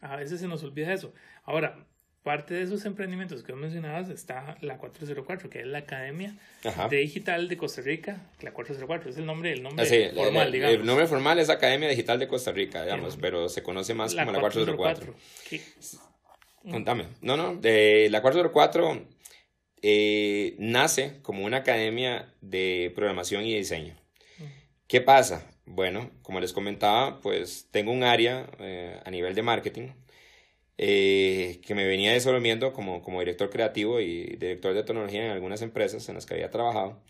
a 0.00 0.14
veces 0.16 0.40
se 0.40 0.46
nos 0.46 0.62
olvida 0.62 0.92
eso. 0.92 1.12
Ahora, 1.42 1.84
parte 2.24 2.54
de 2.54 2.62
esos 2.62 2.84
emprendimientos 2.86 3.42
que 3.44 3.52
mencionabas 3.52 4.08
está 4.08 4.56
la 4.62 4.78
404, 4.78 5.50
que 5.50 5.60
es 5.60 5.66
la 5.66 5.78
Academia 5.78 6.34
de 6.88 6.96
Digital 6.96 7.48
de 7.48 7.56
Costa 7.58 7.82
Rica. 7.82 8.18
La 8.40 8.52
404 8.52 9.10
es 9.10 9.18
el 9.18 9.26
nombre, 9.26 9.52
el 9.52 9.62
nombre 9.62 9.84
ah, 9.84 10.14
formal, 10.14 10.50
digamos. 10.50 10.76
El 10.76 10.86
nombre 10.86 11.06
formal 11.06 11.38
es 11.38 11.50
Academia 11.50 11.86
Digital 11.86 12.18
de 12.18 12.26
Costa 12.26 12.50
Rica, 12.50 12.82
digamos, 12.82 13.18
pero 13.18 13.50
se 13.50 13.62
conoce 13.62 13.92
más 13.92 14.14
como 14.14 14.32
la 14.32 14.40
404. 14.40 15.14
Contame. 16.70 17.08
No, 17.20 17.36
no, 17.36 17.56
de 17.56 18.08
la 18.10 18.22
404 18.22 19.06
eh, 19.82 20.56
nace 20.58 21.20
como 21.20 21.44
una 21.44 21.58
academia 21.58 22.32
de 22.40 22.90
programación 22.94 23.44
y 23.44 23.54
diseño. 23.54 23.94
¿Qué 24.86 25.02
pasa? 25.02 25.46
Bueno, 25.66 26.10
como 26.22 26.40
les 26.40 26.54
comentaba, 26.54 27.20
pues 27.20 27.68
tengo 27.70 27.92
un 27.92 28.02
área 28.02 28.48
eh, 28.60 28.98
a 29.04 29.10
nivel 29.10 29.34
de 29.34 29.42
marketing 29.42 29.88
eh, 30.76 31.60
que 31.64 31.74
me 31.76 31.86
venía 31.86 32.12
desenvolviendo 32.12 32.72
como, 32.72 33.00
como 33.02 33.20
director 33.20 33.48
creativo 33.48 34.00
y 34.00 34.24
director 34.36 34.74
de 34.74 34.82
tecnología 34.82 35.24
en 35.24 35.30
algunas 35.30 35.62
empresas 35.62 36.08
en 36.08 36.16
las 36.16 36.26
que 36.26 36.34
había 36.34 36.50
trabajado. 36.50 37.00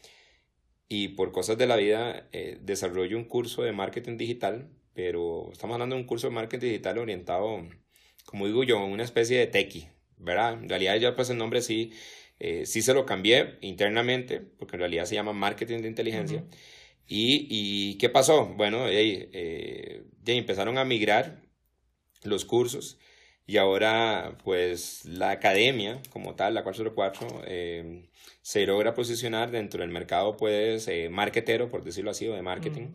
Y 0.88 1.09
por 1.09 1.33
cosas 1.33 1.56
de 1.56 1.66
la 1.66 1.76
vida 1.76 2.28
eh, 2.33 2.59
desarrollo 2.61 3.16
un 3.16 3.25
curso 3.25 3.62
de 3.62 3.73
marketing 3.73 4.18
digital, 4.18 4.68
pero 4.92 5.50
estamos 5.50 5.75
hablando 5.75 5.97
de 5.97 6.02
un 6.02 6.06
curso 6.06 6.28
de 6.28 6.35
marketing 6.35 6.66
digital 6.66 6.99
orientado, 6.99 7.66
como 8.26 8.47
digo 8.47 8.64
yo, 8.64 8.85
una 8.85 9.02
especie 9.02 9.38
de 9.38 9.47
tequi, 9.47 9.88
¿verdad? 10.18 10.54
En 10.62 10.68
realidad 10.68 10.97
ya 10.97 11.14
pues 11.16 11.30
el 11.30 11.38
nombre 11.38 11.62
sí, 11.62 11.92
eh, 12.38 12.66
sí 12.66 12.83
se 12.83 12.92
lo 12.92 13.06
cambié 13.06 13.59
internamente, 13.62 14.40
porque 14.40 14.76
en 14.76 14.80
realidad 14.80 15.06
se 15.06 15.14
llama 15.14 15.33
marketing 15.33 15.78
de 15.78 15.88
inteligencia. 15.88 16.44
y, 17.06 17.47
y, 17.50 17.97
qué 17.99 18.11
pasó? 18.11 18.47
Bueno, 18.47 18.87
eh, 18.88 20.04
ya 20.23 20.35
empezaron 20.35 20.76
a 20.76 20.85
migrar 20.85 21.42
los 22.25 22.44
cursos 22.44 22.99
y 23.46 23.58
ahora, 23.58 24.36
pues, 24.44 25.04
la 25.04 25.30
academia 25.30 26.00
como 26.10 26.34
tal, 26.34 26.54
la 26.54 26.62
404, 26.62 27.42
eh, 27.46 28.08
se 28.42 28.66
logra 28.66 28.94
posicionar 28.94 29.50
dentro 29.50 29.80
del 29.80 29.90
mercado, 29.90 30.36
pues, 30.36 30.88
eh, 30.88 31.08
marketero, 31.10 31.68
por 31.68 31.84
decirlo 31.84 32.10
así, 32.10 32.26
o 32.28 32.34
de 32.34 32.42
marketing. 32.42 32.88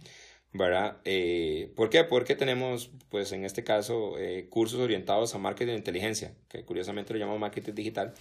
¿Verdad? 0.52 0.98
Eh, 1.06 1.72
¿Por 1.76 1.92
qué? 1.92 2.04
Porque 2.04 2.36
tenemos, 2.36 2.90
pues 3.10 3.32
en 3.34 3.46
este 3.46 3.64
caso, 3.64 4.18
eh, 4.18 4.48
cursos 4.50 4.80
orientados 4.80 5.36
a 5.36 5.38
marketing 5.38 5.74
de 5.74 5.78
inteligencia, 5.78 6.34
que 6.48 6.64
curiosamente 6.64 7.14
lo 7.14 7.20
llamamos 7.20 7.40
marketing 7.40 7.74
digital, 7.74 8.14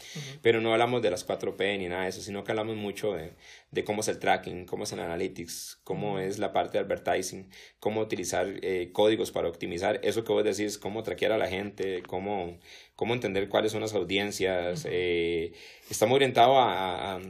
pero 0.43 0.61
no 0.61 0.73
hablamos 0.73 1.01
de 1.01 1.11
las 1.11 1.27
4P 1.27 1.79
ni 1.79 1.89
nada 1.89 2.03
de 2.03 2.11
eso, 2.11 2.21
sino 2.21 2.45
que 2.45 2.53
hablamos 2.53 2.77
mucho 2.77 3.15
de, 3.15 3.33
de 3.71 3.83
cómo 3.83 4.03
es 4.03 4.09
el 4.09 4.19
tracking, 4.19 4.67
cómo 4.67 4.85
es 4.85 4.93
el 4.93 5.01
analytics, 5.01 5.81
cómo 5.85 6.19
es 6.19 6.39
la 6.39 6.53
parte 6.53 6.77
de 6.77 6.85
advertising, 6.85 7.49
cómo 7.81 8.03
utilizar 8.03 8.47
eh, 8.61 8.91
códigos 8.93 9.31
para 9.31 9.49
optimizar 9.49 9.99
eso 10.03 10.23
que 10.23 10.33
vos 10.33 10.45
decís, 10.45 10.77
cómo 10.77 11.03
traquear 11.03 11.33
a 11.33 11.39
la 11.39 11.49
gente, 11.49 12.03
cómo, 12.07 12.59
cómo 12.95 13.15
entender 13.15 13.49
cuáles 13.49 13.73
son 13.73 13.81
las 13.81 13.95
audiencias. 13.95 14.85
estamos 14.85 16.15
orientados 16.15 16.59
a, 16.59 17.15
a, 17.15 17.21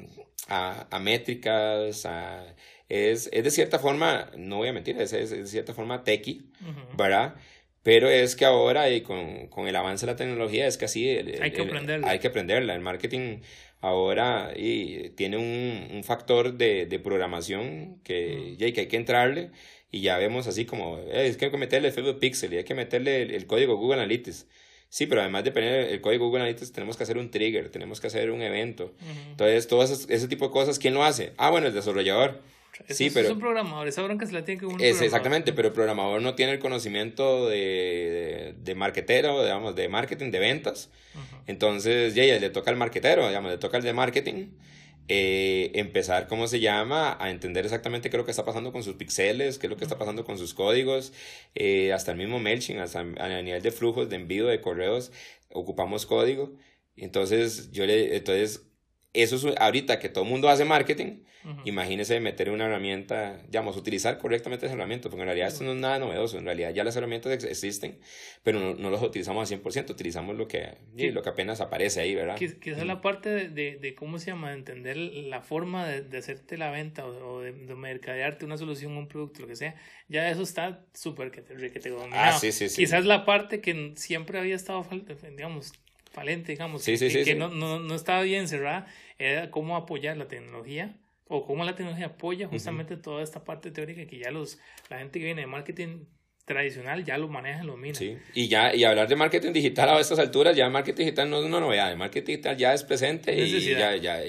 a, 0.49 0.87
a 0.91 0.99
métricas, 0.99 2.05
a 2.05 2.45
es, 2.89 3.29
es 3.33 3.45
de 3.45 3.51
cierta 3.51 3.79
forma, 3.79 4.31
no 4.37 4.57
voy 4.57 4.69
a 4.69 4.73
mentir, 4.73 5.01
es, 5.01 5.13
es 5.13 5.31
de 5.31 5.47
cierta 5.47 5.75
forma 5.75 6.05
techie, 6.05 6.43
¿verdad? 6.97 7.35
Pero 7.83 8.09
es 8.09 8.37
que 8.37 8.45
ahora 8.45 8.91
y 8.91 9.03
con, 9.03 9.47
con, 9.49 9.67
el 9.69 9.77
avance 9.77 10.05
de 10.05 10.13
la 10.13 10.17
tecnología 10.17 10.67
es 10.67 10.77
que 10.77 10.85
así... 10.85 11.09
hay 11.09 11.53
que 11.53 11.63
aprenderla. 11.63 12.11
Hay 12.11 12.19
que 12.19 12.27
aprenderla. 12.29 12.75
El 12.75 12.81
marketing 12.81 13.39
ahora 13.81 14.53
y, 14.57 15.11
tiene 15.11 15.37
un, 15.37 15.97
un 15.97 16.05
factor 16.05 16.55
de, 16.55 16.87
de, 16.87 16.99
programación 16.99 18.01
que, 18.05 18.57
ya, 18.59 18.71
que 18.73 18.81
hay 18.81 18.87
que 18.89 18.97
entrarle 18.97 19.51
y 19.91 20.01
ya 20.01 20.19
vemos 20.19 20.47
así 20.47 20.65
como, 20.65 20.99
eh, 20.99 21.29
es 21.29 21.37
que 21.37 21.47
hay 21.47 21.51
que 21.51 21.57
meterle 21.57 21.93
Facebook 21.93 22.19
Pixel 22.19 22.53
y 22.53 22.57
hay 22.59 22.65
que 22.65 22.75
meterle 22.75 23.23
el, 23.23 23.47
código 23.47 23.77
Google 23.77 24.01
Analytics. 24.01 24.47
Sí, 24.91 25.07
pero 25.07 25.21
además 25.21 25.45
de 25.45 25.53
poner 25.53 25.91
el 25.91 26.01
código 26.01 26.27
Google 26.27 26.43
Analytics, 26.43 26.73
tenemos 26.73 26.97
que 26.97 27.03
hacer 27.03 27.19
un 27.19 27.31
trigger, 27.31 27.71
tenemos 27.71 28.01
que 28.01 28.07
hacer 28.07 28.31
un 28.31 28.43
evento. 28.43 28.95
Entonces, 29.31 29.69
todo 29.69 29.83
ese, 29.83 30.13
ese, 30.13 30.29
tipo 30.29 30.47
de 30.47 30.51
cosas, 30.51 30.79
¿quién 30.79 30.95
lo 30.95 31.05
hace? 31.05 31.35
Ah, 31.37 31.51
bueno, 31.51 31.67
el 31.67 31.75
desarrollador 31.75 32.41
sí, 32.89 33.11
pero, 33.13 33.29
es 33.29 33.33
un 33.33 33.41
programador, 33.41 33.89
esa 33.89 34.03
bronca 34.03 34.27
se 34.27 34.33
la 34.33 34.45
tiene 34.45 34.61
que 34.61 34.67
un 34.67 34.81
es, 34.81 35.01
Exactamente, 35.01 35.53
pero 35.53 35.69
el 35.69 35.75
programador 35.75 36.23
no 36.23 36.35
tiene 36.35 36.53
el 36.53 36.59
conocimiento 36.59 37.49
de, 37.49 38.55
de, 38.59 38.75
marketero, 38.75 39.43
digamos, 39.43 39.75
de 39.77 39.89
marketing, 39.89 40.31
de 40.31 40.39
ventas. 40.39 40.91
Entonces, 41.47 42.15
ya, 42.15 42.25
ya 42.25 42.39
le 42.39 42.51
toca 42.51 42.71
al 42.71 42.77
marketero, 42.77 43.27
digamos, 43.27 43.51
le 43.51 43.59
toca 43.59 43.79
al 43.79 43.83
de 43.83 43.93
marketing. 43.93 44.49
Eh, 45.11 45.71
empezar, 45.75 46.29
¿cómo 46.29 46.47
se 46.49 46.61
llama? 46.61 47.17
A 47.19 47.31
entender 47.31 47.65
exactamente 47.65 48.11
qué 48.11 48.17
es 48.17 48.19
lo 48.19 48.27
que 48.27 48.31
está 48.31 48.45
pasando 48.45 48.73
con 48.73 48.83
sus 48.83 48.97
pixeles, 48.97 49.59
qué 49.59 49.67
es 49.67 49.71
lo 49.71 49.79
que 49.79 49.85
está 49.85 49.99
pasando 49.99 50.27
con 50.27 50.37
sus 50.37 50.53
códigos, 50.53 51.15
eh, 51.55 51.95
hasta 51.95 52.13
el 52.13 52.19
mismo 52.19 52.39
MailChimp, 52.39 52.81
hasta 52.81 53.01
a 53.01 53.43
nivel 53.43 53.63
de 53.63 53.71
flujos 53.71 54.11
de 54.11 54.17
envío 54.17 54.47
de 54.47 54.61
correos, 54.61 55.11
ocupamos 55.51 56.05
código. 56.05 56.53
Entonces, 56.95 57.71
yo 57.73 57.87
le, 57.87 58.17
entonces, 58.17 58.68
eso 59.23 59.37
es 59.37 59.57
ahorita 59.59 59.99
que 59.99 60.09
todo 60.09 60.25
el 60.25 60.31
mundo 60.31 60.49
hace 60.49 60.65
marketing, 60.65 61.21
imagínese 61.65 62.21
meter 62.21 62.51
una 62.51 62.67
herramienta, 62.67 63.41
digamos, 63.47 63.77
utilizar 63.77 64.19
correctamente 64.19 64.67
esa 64.67 64.75
herramienta, 64.75 65.09
porque 65.09 65.23
en 65.23 65.27
realidad 65.27 65.49
esto 65.49 65.65
no 65.65 65.73
es 65.73 65.79
nada 65.79 65.99
novedoso, 65.99 66.39
en 66.39 66.45
realidad 66.45 66.75
ya 66.75 66.85
las 66.85 66.97
herramientas 66.97 67.45
existen, 67.45 67.99
pero 68.43 68.61
no, 68.61 68.75
no 68.75 68.91
las 68.91 69.03
utilizamos 69.03 69.51
al 69.51 69.61
100%, 69.63 69.91
utilizamos 69.91 70.37
lo 70.37 70.47
que, 70.47 70.77
lo 70.95 71.23
que 71.23 71.29
apenas 71.29 71.61
aparece 71.61 72.01
ahí, 72.01 72.15
¿verdad? 72.15 72.37
Que, 72.37 72.45
esa 72.47 72.81
es 72.81 72.87
la 72.87 73.01
parte 73.01 73.49
de, 73.49 73.77
de, 73.77 73.95
¿cómo 73.95 74.19
se 74.19 74.27
llama?, 74.27 74.51
de 74.51 74.57
entender 74.57 74.97
la 74.97 75.41
forma 75.41 75.87
de, 75.87 76.03
de 76.03 76.19
hacerte 76.19 76.59
la 76.59 76.71
venta 76.71 77.07
o, 77.07 77.41
de, 77.41 77.53
mercadearte 77.53 78.45
una 78.45 78.59
solución, 78.59 78.97
un 78.97 79.09
producto, 79.09 79.43
lo 79.43 79.49
que 79.49 79.57
sea, 79.57 79.75
ya 80.09 80.29
eso 80.31 80.43
está 80.43 80.85
súper 80.93 81.31
que 81.31 81.43
te, 81.43 81.55
que 81.71 81.81
te 81.81 81.89
Ah, 82.13 82.33
sí, 82.39 82.53
sí, 82.53 82.69
sí. 82.69 82.83
Quizás 82.83 83.05
la 83.05 83.25
parte 83.25 83.61
que 83.61 83.93
siempre 83.97 84.39
había 84.39 84.55
estado, 84.55 84.87
digamos, 85.37 85.73
falente, 86.11 86.53
digamos, 86.53 86.85
que, 86.85 87.35
no, 87.37 87.49
no, 87.49 87.79
no, 87.79 87.95
estaba 87.95 88.23
bien 88.23 88.49
cerrada, 88.49 88.87
era 89.19 89.51
cómo 89.51 89.77
apoyar 89.77 90.17
la 90.17 90.29
tecnología 90.29 90.97
o 91.27 91.45
cómo 91.45 91.65
la 91.65 91.75
tecnología 91.75 92.07
apoya 92.07 92.49
justamente 92.49 92.97
toda 92.97 93.23
esta 93.23 93.45
parte 93.45 93.71
teórica 93.71 94.07
que 94.07 94.19
ya 94.19 94.31
los, 94.31 94.59
la 94.89 94.99
gente 94.99 95.19
que 95.19 95.27
viene 95.27 95.43
de 95.43 95.47
marketing 95.47 96.07
tradicional 96.45 97.05
ya 97.05 97.19
lo 97.19 97.29
maneja, 97.29 97.63
lo 97.63 97.77
mina. 97.77 97.95
Sí, 97.95 98.17
y 98.35 98.49
ya 98.49 98.75
y 98.75 98.85
hablar 98.85 99.07
de 99.07 99.17
marketing 99.17 99.53
digital 99.53 99.91
a 99.91 100.01
estas 100.01 100.19
alturas, 100.19 100.57
ya 100.57 100.69
marketing 100.71 101.05
digital 101.05 101.29
no 101.29 101.41
es 101.41 101.45
una 101.45 101.61
novedad, 101.61 101.93
el 101.93 101.99
marketing 101.99 102.27
digital 102.27 102.57
ya 102.57 102.73
es 102.73 102.83
presente 102.85 103.37
y 103.37 103.61
ya, 103.61 103.95
ya, 103.97 104.23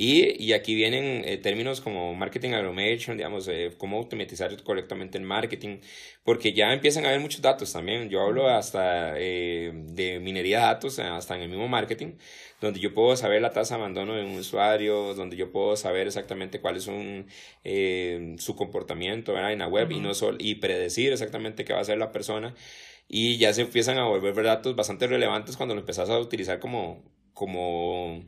y, 0.00 0.44
Y, 0.44 0.52
aquí 0.52 0.76
vienen 0.76 1.24
eh, 1.24 1.38
términos 1.38 1.80
como 1.80 2.14
marketing 2.14 2.52
automation, 2.52 3.16
digamos, 3.16 3.48
eh, 3.48 3.72
cómo 3.76 3.98
automatizar 3.98 4.62
correctamente 4.62 5.18
el 5.18 5.24
marketing, 5.24 5.78
porque 6.22 6.52
ya 6.52 6.72
empiezan 6.72 7.04
a 7.04 7.08
haber 7.08 7.20
muchos 7.20 7.42
datos 7.42 7.72
también. 7.72 8.08
Yo 8.08 8.20
hablo 8.20 8.48
hasta 8.48 9.14
eh, 9.18 9.72
de 9.74 10.20
minería 10.20 10.58
de 10.58 10.64
datos, 10.66 11.00
hasta 11.00 11.34
en 11.34 11.42
el 11.42 11.48
mismo 11.48 11.66
marketing, 11.66 12.12
donde 12.60 12.78
yo 12.78 12.94
puedo 12.94 13.16
saber 13.16 13.42
la 13.42 13.50
tasa 13.50 13.74
de 13.74 13.80
abandono 13.80 14.14
de 14.14 14.24
un 14.24 14.36
usuario, 14.36 15.14
donde 15.14 15.36
yo 15.36 15.50
puedo 15.50 15.76
saber 15.76 16.06
exactamente 16.06 16.60
cuál 16.60 16.76
es 16.76 16.86
un, 16.86 17.26
su 18.38 18.54
comportamiento 18.54 19.32
¿verdad? 19.32 19.52
en 19.52 19.58
la 19.58 19.66
web 19.66 19.90
y, 19.90 19.98
no 19.98 20.14
sol 20.14 20.36
y 20.38 20.56
predecir 20.56 21.12
exactamente 21.12 21.64
qué 21.64 21.72
va 21.72 21.80
a 21.80 21.82
hacer 21.82 21.98
la 21.98 22.12
persona. 22.12 22.54
Y 23.08 23.36
ya 23.38 23.52
se 23.52 23.62
empiezan 23.62 23.98
a 23.98 24.04
volver 24.06 24.44
datos 24.44 24.76
bastante 24.76 25.08
relevantes 25.08 25.56
cuando 25.56 25.74
lo 25.74 25.80
empezás 25.80 26.08
a 26.08 26.18
utilizar 26.20 26.60
como, 26.60 27.02
como 27.34 28.22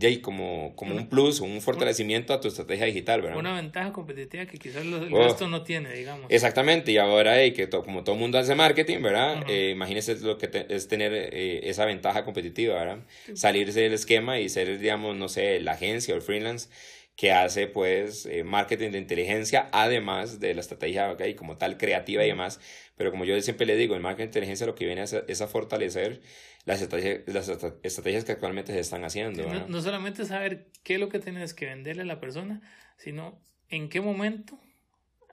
Jay, 0.00 0.18
como, 0.18 0.74
como 0.76 0.94
un 0.94 1.08
plus, 1.08 1.40
un 1.40 1.60
fortalecimiento 1.60 2.32
a 2.32 2.40
tu 2.40 2.48
estrategia 2.48 2.86
digital, 2.86 3.22
¿verdad? 3.22 3.38
Una 3.38 3.54
ventaja 3.54 3.92
competitiva 3.92 4.46
que 4.46 4.58
quizás 4.58 4.82
el 4.82 5.12
oh. 5.12 5.24
resto 5.24 5.48
no 5.48 5.62
tiene, 5.62 5.92
digamos. 5.92 6.26
Exactamente, 6.28 6.92
y 6.92 6.98
ahora 6.98 7.40
hey, 7.40 7.52
que 7.52 7.68
como 7.68 8.04
todo 8.04 8.14
el 8.14 8.20
mundo 8.20 8.38
hace 8.38 8.54
marketing, 8.54 9.02
¿verdad? 9.02 9.44
Eh, 9.48 9.70
imagínese 9.70 10.16
lo 10.20 10.38
que 10.38 10.66
es 10.68 10.88
tener 10.88 11.12
eh, 11.12 11.68
esa 11.68 11.84
ventaja 11.84 12.24
competitiva, 12.24 12.74
¿verdad? 12.74 12.98
Salirse 13.34 13.80
del 13.80 13.94
esquema 13.94 14.38
y 14.38 14.48
ser, 14.48 14.78
digamos, 14.78 15.16
no 15.16 15.28
sé, 15.28 15.60
la 15.60 15.72
agencia 15.72 16.14
o 16.14 16.16
el 16.16 16.22
freelance 16.22 16.68
que 17.16 17.32
hace 17.32 17.66
pues 17.66 18.26
eh, 18.26 18.44
marketing 18.44 18.92
de 18.92 18.98
inteligencia, 18.98 19.68
además 19.72 20.38
de 20.38 20.54
la 20.54 20.60
estrategia 20.60 21.10
okay, 21.10 21.34
como 21.34 21.56
tal 21.56 21.76
creativa 21.76 22.24
y 22.24 22.28
demás. 22.28 22.60
Pero 22.96 23.10
como 23.10 23.24
yo 23.24 23.40
siempre 23.42 23.66
le 23.66 23.74
digo, 23.74 23.96
el 23.96 24.00
marketing 24.00 24.26
de 24.26 24.28
inteligencia 24.28 24.66
lo 24.66 24.76
que 24.76 24.86
viene 24.86 25.02
es 25.02 25.40
a 25.40 25.48
fortalecer 25.48 26.20
las 26.68 26.82
estrategias, 26.82 27.22
las 27.26 27.48
estrategias 27.82 28.24
que 28.26 28.32
actualmente 28.32 28.74
se 28.74 28.80
están 28.80 29.02
haciendo. 29.02 29.42
no, 29.68 29.80
solamente 29.80 30.26
saber 30.26 30.68
qué 30.84 30.94
es 30.94 31.00
lo 31.00 31.08
que 31.08 31.18
tienes 31.18 31.54
que 31.54 31.64
venderle 31.64 32.02
a 32.02 32.04
la 32.04 32.20
persona, 32.20 32.60
sino 32.98 33.40
en 33.70 33.88
qué 33.88 34.02
momento, 34.02 34.60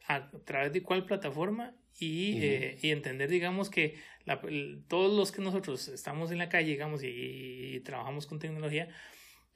a 0.08 0.32
través 0.46 0.72
de 0.72 0.82
cuál 0.82 1.06
plataforma 1.06 1.74
y, 2.00 2.38
eh, 2.42 2.78
y 2.82 2.92
entender, 2.92 3.30
digamos, 3.30 3.70
que 3.70 3.98
la, 4.24 4.40
todos 4.88 5.14
los 5.14 5.34
que 5.34 5.42
nosotros 5.42 5.90
estamos 5.90 6.32
en 6.32 6.38
la 6.38 6.48
calle, 6.48 6.72
digamos, 6.72 7.02
y, 7.04 7.82
trabajamos 7.84 8.28
con 8.28 8.40
tecnología, 8.40 8.88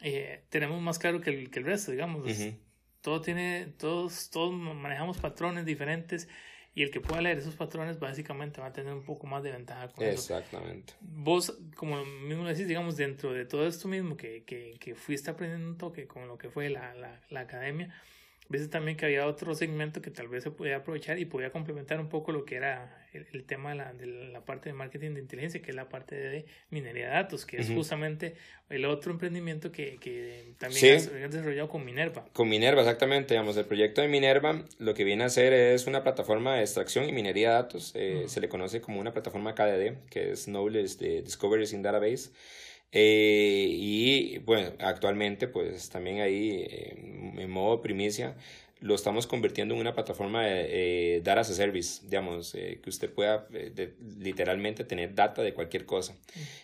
eh, 0.02 0.44
tenemos 0.50 0.82
más 0.82 1.00
claro 1.00 1.22
que 1.22 1.30
el, 1.30 1.50
que 1.50 1.60
el 1.60 1.65
resto, 1.65 1.94
digamos. 1.94 2.30
Todo 3.00 3.22
tiene, 3.22 3.68
todos, 3.78 4.30
todos 4.30 4.52
manejamos 4.52 5.18
patrones 5.18 5.63
diferentes 5.63 6.28
y 6.80 6.84
el 6.84 6.92
que 6.92 7.02
pueda 7.02 7.20
leer 7.20 7.38
esos 7.38 7.56
patrones 7.56 8.00
básicamente 8.00 8.62
va 8.62 8.68
a 8.68 8.72
tener 8.72 8.94
un 8.94 9.04
poco 9.04 9.28
más 9.28 9.44
de 9.44 9.52
ventaja 9.52 9.89
con 9.89 10.06
Exactamente. 10.06 10.94
Vos, 11.02 11.60
como 11.76 12.06
mismo 12.06 12.48
decís, 12.48 12.70
digamos, 12.70 12.96
dentro 12.96 13.34
de 13.34 13.44
todo 13.44 13.68
esto 13.68 13.89
mismo 13.89 14.15
que, 14.15 14.46
que, 14.46 14.78
que 14.80 14.96
fuiste 14.96 15.30
aprendiendo 15.30 15.68
un 15.68 15.78
toque 15.78 16.08
con 16.08 16.30
lo 16.30 16.38
que 16.38 16.50
fue 16.50 16.70
la, 16.70 16.94
la, 16.96 17.20
la 17.32 17.42
academia, 17.42 17.94
veces 18.49 18.69
también 18.69 18.97
que 18.97 19.05
había 19.05 19.27
otro 19.27 19.53
segmento 19.53 20.01
que 20.01 20.09
tal 20.09 20.27
vez 20.27 20.43
se 20.43 20.51
podía 20.51 20.77
aprovechar 20.77 21.19
y 21.19 21.25
podía 21.25 21.51
complementar 21.51 21.99
un 21.99 22.09
poco 22.09 22.31
lo 22.31 22.45
que 22.45 22.55
era 22.55 23.05
el, 23.13 23.43
tema 23.43 23.69
de 23.69 23.75
la, 23.75 23.93
de 23.93 24.07
la, 24.07 24.41
parte 24.41 24.69
de 24.69 24.73
marketing 24.73 25.13
de 25.13 25.21
inteligencia, 25.21 25.62
que 25.62 25.69
es 25.69 25.75
la 25.75 25.88
parte 25.88 26.15
de 26.15 26.45
minería 26.71 27.07
de 27.07 27.13
datos, 27.13 27.45
que 27.45 27.57
es 27.57 27.69
justamente 27.69 28.33
el 28.69 28.85
otro 28.85 29.12
emprendimiento 29.12 29.71
que, 29.71 29.97
que 29.97 30.53
también 30.57 30.97
has, 30.97 31.12
desarrollado 31.12 31.69
con 31.69 31.85
Minerva. 31.85 32.25
Con 32.33 32.49
Minerva, 32.49 32.81
exactamente. 32.81 33.35
Digamos, 33.35 33.55
el 33.57 33.65
proyecto 33.65 34.01
de 34.01 34.07
Minerva 34.07 34.63
lo 34.79 34.93
que 34.93 35.03
viene 35.03 35.23
a 35.23 35.27
hacer 35.27 35.53
es 35.53 35.88
una 35.88 36.03
plataforma 36.03 36.55
de 36.55 36.62
extracción 36.62 37.07
y 37.07 37.12
minería 37.12 37.49
de 37.49 37.53
datos. 37.55 37.91
Eh, 37.95 38.25
se 38.27 38.41
le 38.41 38.49
conoce 38.49 38.81
como 38.81 38.99
una 38.99 39.13
plataforma 39.13 39.53
KDD, 39.53 40.07
que 40.09 40.31
es 40.31 40.45
Knowledge 40.45 41.21
Discoveries 41.21 41.73
in 41.73 41.81
Database. 41.81 42.31
Eh, 42.91 43.67
y 43.69 44.38
bueno, 44.39 44.71
actualmente 44.80 45.47
pues 45.47 45.89
también 45.89 46.21
ahí 46.21 46.65
en 47.38 47.49
modo 47.49 47.82
primicia 47.82 48.36
lo 48.82 48.95
estamos 48.95 49.28
convirtiendo 49.28 49.75
en 49.75 49.82
una 49.82 49.93
plataforma 49.93 50.45
de 50.45 51.15
eh, 51.17 51.21
data 51.21 51.41
as 51.41 51.49
a 51.49 51.54
service, 51.54 52.02
digamos, 52.06 52.56
eh, 52.56 52.80
que 52.82 52.89
usted 52.89 53.12
pueda 53.12 53.45
literalmente 54.19 54.86
tener 54.86 55.13
data 55.13 55.41
de 55.41 55.54
cualquier 55.54 55.86
cosa. 55.86 56.15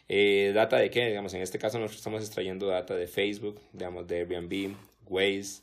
¿Data 0.07 0.77
de 0.77 0.89
qué? 0.89 1.07
Digamos, 1.07 1.33
en 1.33 1.41
este 1.41 1.59
caso 1.59 1.77
nosotros 1.77 1.97
estamos 1.97 2.21
extrayendo 2.23 2.67
data 2.67 2.95
de 2.95 3.07
Facebook, 3.07 3.59
digamos, 3.73 4.07
de 4.07 4.19
Airbnb, 4.19 4.77
Waze, 5.07 5.61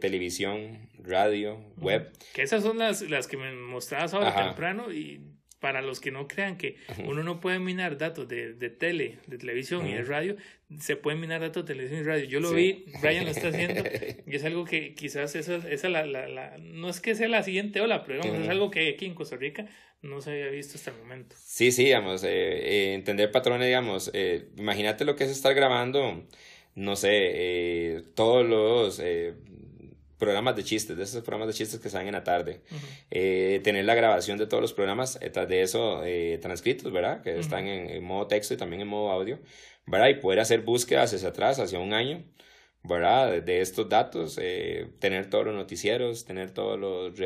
televisión, 0.00 0.88
radio, 0.98 1.60
web. 1.76 2.10
Que 2.32 2.40
esas 2.40 2.62
son 2.62 2.78
las, 2.78 3.02
las 3.02 3.26
que 3.26 3.36
me 3.36 3.52
mostrabas 3.52 4.14
ahora 4.14 4.34
temprano 4.34 4.90
y 4.90 5.20
para 5.62 5.80
los 5.80 6.00
que 6.00 6.10
no 6.10 6.26
crean 6.26 6.58
que 6.58 6.74
uno 7.04 7.22
no 7.22 7.38
puede 7.38 7.60
minar 7.60 7.96
datos 7.96 8.26
de, 8.26 8.52
de 8.52 8.68
tele, 8.68 9.20
de 9.28 9.38
televisión 9.38 9.86
y 9.86 9.94
de 9.94 10.02
radio, 10.02 10.36
se 10.80 10.96
pueden 10.96 11.20
minar 11.20 11.40
datos 11.40 11.64
de 11.64 11.72
televisión 11.72 12.00
y 12.00 12.02
radio. 12.02 12.24
Yo 12.24 12.40
lo 12.40 12.50
vi, 12.50 12.84
Brian 13.00 13.24
lo 13.24 13.30
está 13.30 13.48
haciendo, 13.48 13.84
y 14.26 14.34
es 14.34 14.44
algo 14.44 14.64
que 14.64 14.92
quizás 14.94 15.36
esa, 15.36 15.56
esa 15.68 15.88
la, 15.88 16.04
la, 16.04 16.26
la, 16.26 16.58
no 16.58 16.88
es 16.88 17.00
que 17.00 17.14
sea 17.14 17.28
la 17.28 17.44
siguiente 17.44 17.80
ola, 17.80 18.02
pero 18.02 18.20
digamos, 18.20 18.42
es 18.42 18.48
algo 18.48 18.72
que 18.72 18.88
aquí 18.88 19.06
en 19.06 19.14
Costa 19.14 19.36
Rica 19.36 19.66
no 20.02 20.20
se 20.20 20.32
había 20.32 20.48
visto 20.48 20.76
hasta 20.76 20.90
el 20.90 20.96
momento. 20.98 21.36
Sí, 21.38 21.70
sí, 21.70 21.84
digamos, 21.84 22.24
eh, 22.24 22.30
eh, 22.30 22.94
entender 22.94 23.30
patrones, 23.30 23.68
digamos, 23.68 24.10
eh, 24.14 24.48
imagínate 24.56 25.04
lo 25.04 25.14
que 25.14 25.22
es 25.22 25.30
estar 25.30 25.54
grabando, 25.54 26.26
no 26.74 26.96
sé, 26.96 28.02
todos 28.16 28.44
los 28.44 29.00
programas 30.22 30.54
de 30.54 30.62
chistes, 30.62 30.96
de 30.96 31.02
esos 31.02 31.24
programas 31.24 31.48
de 31.48 31.54
chistes 31.54 31.80
que 31.80 31.90
salen 31.90 32.06
en 32.06 32.14
la 32.14 32.22
tarde. 32.22 32.60
Eh, 33.10 33.60
tener 33.64 33.84
la 33.84 33.96
grabación 33.96 34.38
de 34.38 34.46
todos 34.46 34.60
los 34.60 34.72
programas, 34.72 35.18
eh, 35.20 35.30
tras 35.30 35.48
de 35.48 35.62
eso 35.62 36.04
eh, 36.04 36.38
transcritos, 36.40 36.92
¿verdad? 36.92 37.22
Que 37.22 37.40
están 37.40 37.66
en, 37.66 38.04
modo 38.04 38.28
texto 38.28 38.54
y 38.54 38.56
también 38.56 38.82
en 38.82 38.86
modo 38.86 39.10
audio, 39.10 39.40
¿verdad? 39.84 40.10
Y 40.10 40.14
poder 40.14 40.38
hacer 40.38 40.60
búsquedas 40.60 41.12
hacia 41.12 41.30
atrás, 41.30 41.58
hacia 41.58 41.80
un 41.80 41.92
año, 41.92 42.22
¿verdad? 42.84 43.42
De, 43.42 43.60
estos 43.62 43.88
datos, 43.88 44.38
tener 45.00 45.28
todos 45.28 45.44
los 45.46 45.56
noticieros, 45.56 46.24
tener 46.24 46.52
todos 46.52 46.78
los 46.78 47.18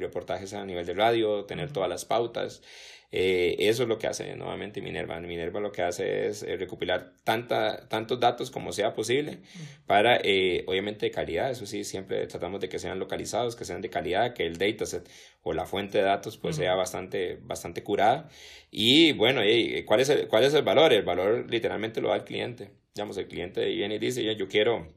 reportajes 0.00 0.54
a 0.54 0.64
nivel 0.64 0.86
de 0.86 0.94
radio, 0.94 1.44
tener 1.44 1.70
todas 1.70 1.90
las 1.90 2.06
pautas. 2.06 2.62
Eh, 3.10 3.56
eso 3.60 3.84
es 3.84 3.88
lo 3.88 3.98
que 3.98 4.06
hace 4.06 4.36
nuevamente 4.36 4.82
Minerva. 4.82 5.18
Minerva 5.20 5.60
lo 5.60 5.72
que 5.72 5.82
hace 5.82 6.28
es 6.28 6.42
eh, 6.42 6.56
recopilar 6.56 7.14
tanta, 7.24 7.88
tantos 7.88 8.20
datos 8.20 8.50
como 8.50 8.72
sea 8.72 8.92
posible 8.92 9.38
para, 9.86 10.20
eh, 10.22 10.64
obviamente, 10.66 11.06
de 11.06 11.10
calidad. 11.10 11.50
Eso 11.50 11.64
sí, 11.66 11.84
siempre 11.84 12.26
tratamos 12.26 12.60
de 12.60 12.68
que 12.68 12.78
sean 12.78 12.98
localizados, 12.98 13.56
que 13.56 13.64
sean 13.64 13.80
de 13.80 13.88
calidad, 13.88 14.34
que 14.34 14.46
el 14.46 14.58
dataset 14.58 15.08
o 15.42 15.54
la 15.54 15.64
fuente 15.64 15.98
de 15.98 16.04
datos 16.04 16.36
pues 16.36 16.56
sea 16.56 16.74
bastante, 16.74 17.38
bastante 17.42 17.82
curada. 17.82 18.28
Y 18.70 19.12
bueno, 19.12 19.40
¿cuál, 19.86 20.00
es 20.00 20.08
el, 20.10 20.28
¿cuál 20.28 20.44
es 20.44 20.52
el 20.54 20.62
valor? 20.62 20.92
El 20.92 21.02
valor 21.02 21.46
literalmente 21.50 22.00
lo 22.02 22.10
da 22.10 22.16
el 22.16 22.24
cliente. 22.24 22.70
Digamos, 22.94 23.16
el 23.16 23.28
cliente 23.28 23.64
viene 23.64 23.94
y 23.94 23.98
dice, 23.98 24.22
yo 24.36 24.48
quiero, 24.48 24.88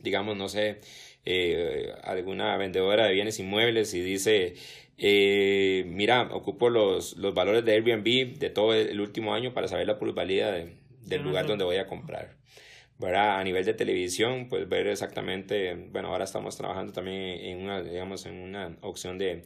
digamos, 0.00 0.36
no 0.36 0.48
sé, 0.48 0.80
alguna 2.04 2.56
vendedora 2.56 3.06
de 3.06 3.14
bienes 3.14 3.38
inmuebles 3.40 3.94
y 3.94 4.00
dice, 4.00 4.54
eh, 4.98 5.84
mira, 5.86 6.28
ocupo 6.32 6.70
los, 6.70 7.16
los 7.16 7.34
valores 7.34 7.64
de 7.64 7.72
Airbnb 7.72 8.38
de 8.38 8.50
todo 8.50 8.74
el 8.74 9.00
último 9.00 9.34
año 9.34 9.52
para 9.52 9.68
saber 9.68 9.86
la 9.86 9.98
plusvalía 9.98 10.52
del 10.52 11.22
lugar 11.22 11.46
donde 11.46 11.64
voy 11.64 11.76
a 11.76 11.86
comprar. 11.86 12.36
¿verdad? 12.98 13.40
A 13.40 13.44
nivel 13.44 13.64
de 13.64 13.74
televisión, 13.74 14.48
pues 14.48 14.68
ver 14.68 14.86
exactamente, 14.86 15.74
bueno, 15.90 16.08
ahora 16.08 16.24
estamos 16.24 16.56
trabajando 16.56 16.92
también 16.92 17.16
en 17.18 17.62
una, 17.62 17.82
digamos, 17.82 18.26
en 18.26 18.34
una 18.40 18.76
opción 18.80 19.18
de, 19.18 19.42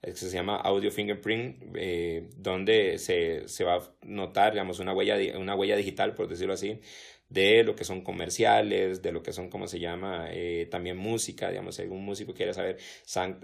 que 0.00 0.14
se 0.14 0.30
llama 0.30 0.56
Audio 0.56 0.90
Fingerprint, 0.90 1.76
eh, 1.76 2.28
donde 2.36 2.98
se, 2.98 3.46
se, 3.48 3.64
va 3.64 3.76
a 3.76 3.82
notar, 4.02 4.52
digamos, 4.52 4.78
una 4.78 4.94
huella, 4.94 5.16
una 5.38 5.54
huella 5.54 5.76
digital, 5.76 6.14
por 6.14 6.28
decirlo 6.28 6.54
así, 6.54 6.80
de 7.28 7.64
lo 7.64 7.74
que 7.74 7.84
son 7.84 8.02
comerciales, 8.02 9.02
de 9.02 9.12
lo 9.12 9.22
que 9.22 9.32
son, 9.32 9.50
¿cómo 9.50 9.66
se 9.66 9.80
llama? 9.80 10.26
Eh, 10.30 10.68
también 10.70 10.96
música, 10.96 11.50
digamos, 11.50 11.76
si 11.76 11.82
algún 11.82 12.04
músico 12.04 12.34
quiere 12.34 12.54
saber 12.54 12.78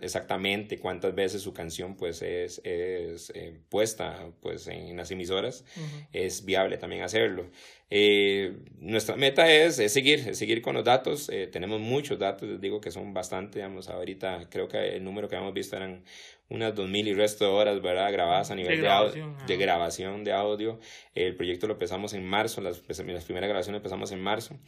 exactamente 0.01 0.79
cuántas 0.79 1.15
veces 1.15 1.43
su 1.43 1.53
canción 1.53 1.97
pues 1.97 2.23
es, 2.23 2.61
es 2.65 3.33
eh, 3.35 3.59
puesta 3.69 4.31
pues 4.41 4.67
en 4.69 4.97
las 4.97 5.11
emisoras, 5.11 5.65
es 6.13 6.45
viable 6.45 6.77
también 6.79 7.03
hacerlo. 7.03 7.51
Eh, 7.93 8.57
nuestra 8.79 9.17
meta 9.17 9.53
es, 9.53 9.77
seguir, 9.93 10.29
es 10.29 10.39
seguir 10.39 10.63
con 10.63 10.75
los 10.75 10.85
datos. 10.85 11.29
tenemos 11.51 11.81
muchos 11.81 12.19
datos, 12.19 12.49
les 12.49 12.61
digo 12.61 12.81
que 12.81 12.93
son 12.93 13.13
bastante, 13.13 13.59
digamos, 13.59 13.89
ahorita 13.89 14.49
creo 14.51 14.69
que 14.69 14.97
el 14.97 15.03
número 15.03 15.29
que 15.29 15.37
hemos 15.37 15.53
visto 15.53 15.77
eran 15.77 16.05
unas 16.51 16.75
2.000 16.75 17.07
y 17.07 17.15
resto 17.15 17.45
de 17.45 17.51
horas, 17.53 17.81
¿verdad? 17.81 18.13
Grabadas 18.13 18.51
a 18.51 18.57
nivel 18.57 18.77
de, 18.77 18.83
grabación, 18.83 19.37
de, 19.47 19.57
grabación 19.57 20.25
de 20.25 20.33
audio. 20.33 20.81
El 21.15 21.37
proyecto 21.37 21.67
lo 21.69 21.75
empezamos 21.75 22.13
en 22.13 22.25
marzo, 22.27 22.61
las, 22.61 22.83
las 22.87 23.25
primeras 23.25 23.49
grabaciones 23.49 23.79
empezamos 23.79 24.11
en 24.13 24.21
marzo. 24.21 24.59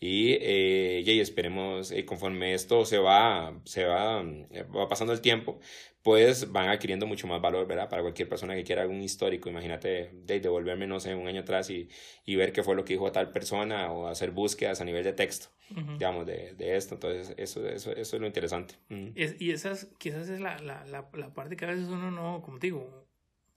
Y, 0.00 0.32
eh, 0.40 1.02
y 1.04 1.20
esperemos, 1.20 1.90
eh, 1.90 2.04
conforme 2.04 2.54
esto 2.54 2.84
se 2.84 2.98
va, 2.98 3.60
se 3.64 3.84
va, 3.84 4.22
va 4.22 4.88
pasando 4.88 5.12
el 5.12 5.20
tiempo, 5.20 5.58
pues 6.02 6.50
van 6.50 6.68
adquiriendo 6.68 7.06
mucho 7.06 7.26
más 7.28 7.40
valor, 7.40 7.66
¿verdad? 7.66 7.88
Para 7.88 8.02
cualquier 8.02 8.28
persona 8.28 8.54
que 8.54 8.64
quiera 8.64 8.82
algún 8.82 9.02
histórico, 9.02 9.48
imagínate 9.48 10.10
de 10.12 10.40
devolverme, 10.40 10.86
no 10.86 10.98
sé, 10.98 11.14
un 11.14 11.28
año 11.28 11.42
atrás 11.42 11.70
y, 11.70 11.88
y 12.24 12.34
ver 12.34 12.52
qué 12.52 12.64
fue 12.64 12.74
lo 12.74 12.84
que 12.84 12.94
dijo 12.94 13.12
tal 13.12 13.30
persona 13.30 13.92
o 13.92 14.08
hacer 14.08 14.32
búsquedas 14.32 14.80
a 14.80 14.84
nivel 14.84 15.04
de 15.04 15.12
texto, 15.12 15.48
digamos, 15.68 16.26
de, 16.26 16.54
de, 16.54 16.76
esto. 16.76 16.96
Entonces, 16.96 17.34
eso, 17.38 17.66
eso, 17.68 17.92
eso 17.92 18.16
es 18.16 18.20
lo 18.20 18.26
interesante. 18.26 18.74
y 18.88 19.50
esas, 19.52 19.86
quizás 19.98 20.28
es 20.28 20.40
la, 20.40 20.58
la, 20.58 20.84
la, 20.86 21.08
la, 21.12 21.34
parte 21.34 21.56
que 21.56 21.66
a 21.66 21.68
veces 21.68 21.86
uno 21.86 22.10
no, 22.10 22.42
como 22.42 22.58
te 22.58 22.66
digo, 22.66 23.06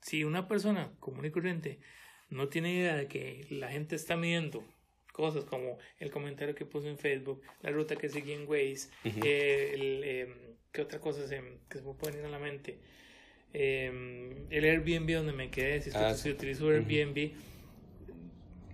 si 0.00 0.22
una 0.22 0.46
persona 0.46 0.92
común 1.00 1.24
y 1.26 1.30
corriente 1.30 1.80
no 2.28 2.48
tiene 2.48 2.72
idea 2.72 2.94
de 2.94 3.08
que 3.08 3.46
la 3.50 3.70
gente 3.70 3.96
está 3.96 4.16
midiendo 4.16 4.64
cosas 5.12 5.44
como 5.44 5.78
el 5.98 6.10
comentario 6.12 6.54
que 6.54 6.66
puso 6.66 6.88
en 6.88 6.98
Facebook, 6.98 7.42
la 7.62 7.70
ruta 7.70 7.96
que 7.96 8.08
seguí 8.08 8.32
en 8.32 8.46
Waze, 8.46 8.90
eh, 9.04 9.72
el, 9.74 10.04
em, 10.04 10.55
¿qué 10.72 10.82
otra 10.82 11.00
cosa 11.00 11.26
se, 11.26 11.42
que 11.68 11.78
se 11.78 11.84
me 11.84 11.94
puede 11.94 12.12
venir 12.12 12.26
a 12.26 12.30
la 12.30 12.38
mente? 12.38 12.78
Em, 13.52 14.46
el 14.50 14.64
Airbnb 14.64 15.14
donde 15.14 15.32
me 15.32 15.50
quedé, 15.50 15.80
si, 15.80 15.90
ah, 15.94 16.14
si 16.14 16.30
utilizo 16.30 16.68
Airbnb, 16.68 17.32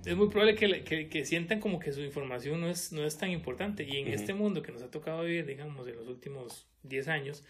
es 0.05 0.17
muy 0.17 0.29
probable 0.29 0.57
que, 0.57 0.83
que, 0.83 1.09
que, 1.09 1.25
sientan 1.25 1.61
como 1.61 1.79
que 1.79 1.93
su 1.93 2.01
información 2.01 2.61
no 2.61 2.69
es, 2.69 2.93
no 2.93 3.05
es 3.05 3.17
tan 3.17 3.31
importante. 3.31 3.85
Y 3.85 3.99
en 3.99 4.09
este 4.09 4.35
mundo 4.35 4.63
que 4.63 4.73
nos 4.73 4.83
ha 4.83 4.91
tocado 4.91 5.23
vivir, 5.23 5.47
digamos, 5.47 5.87
en 5.87 5.97
los 5.97 6.09
últimos 6.09 6.67
10 6.83 7.09
años, 7.09 7.45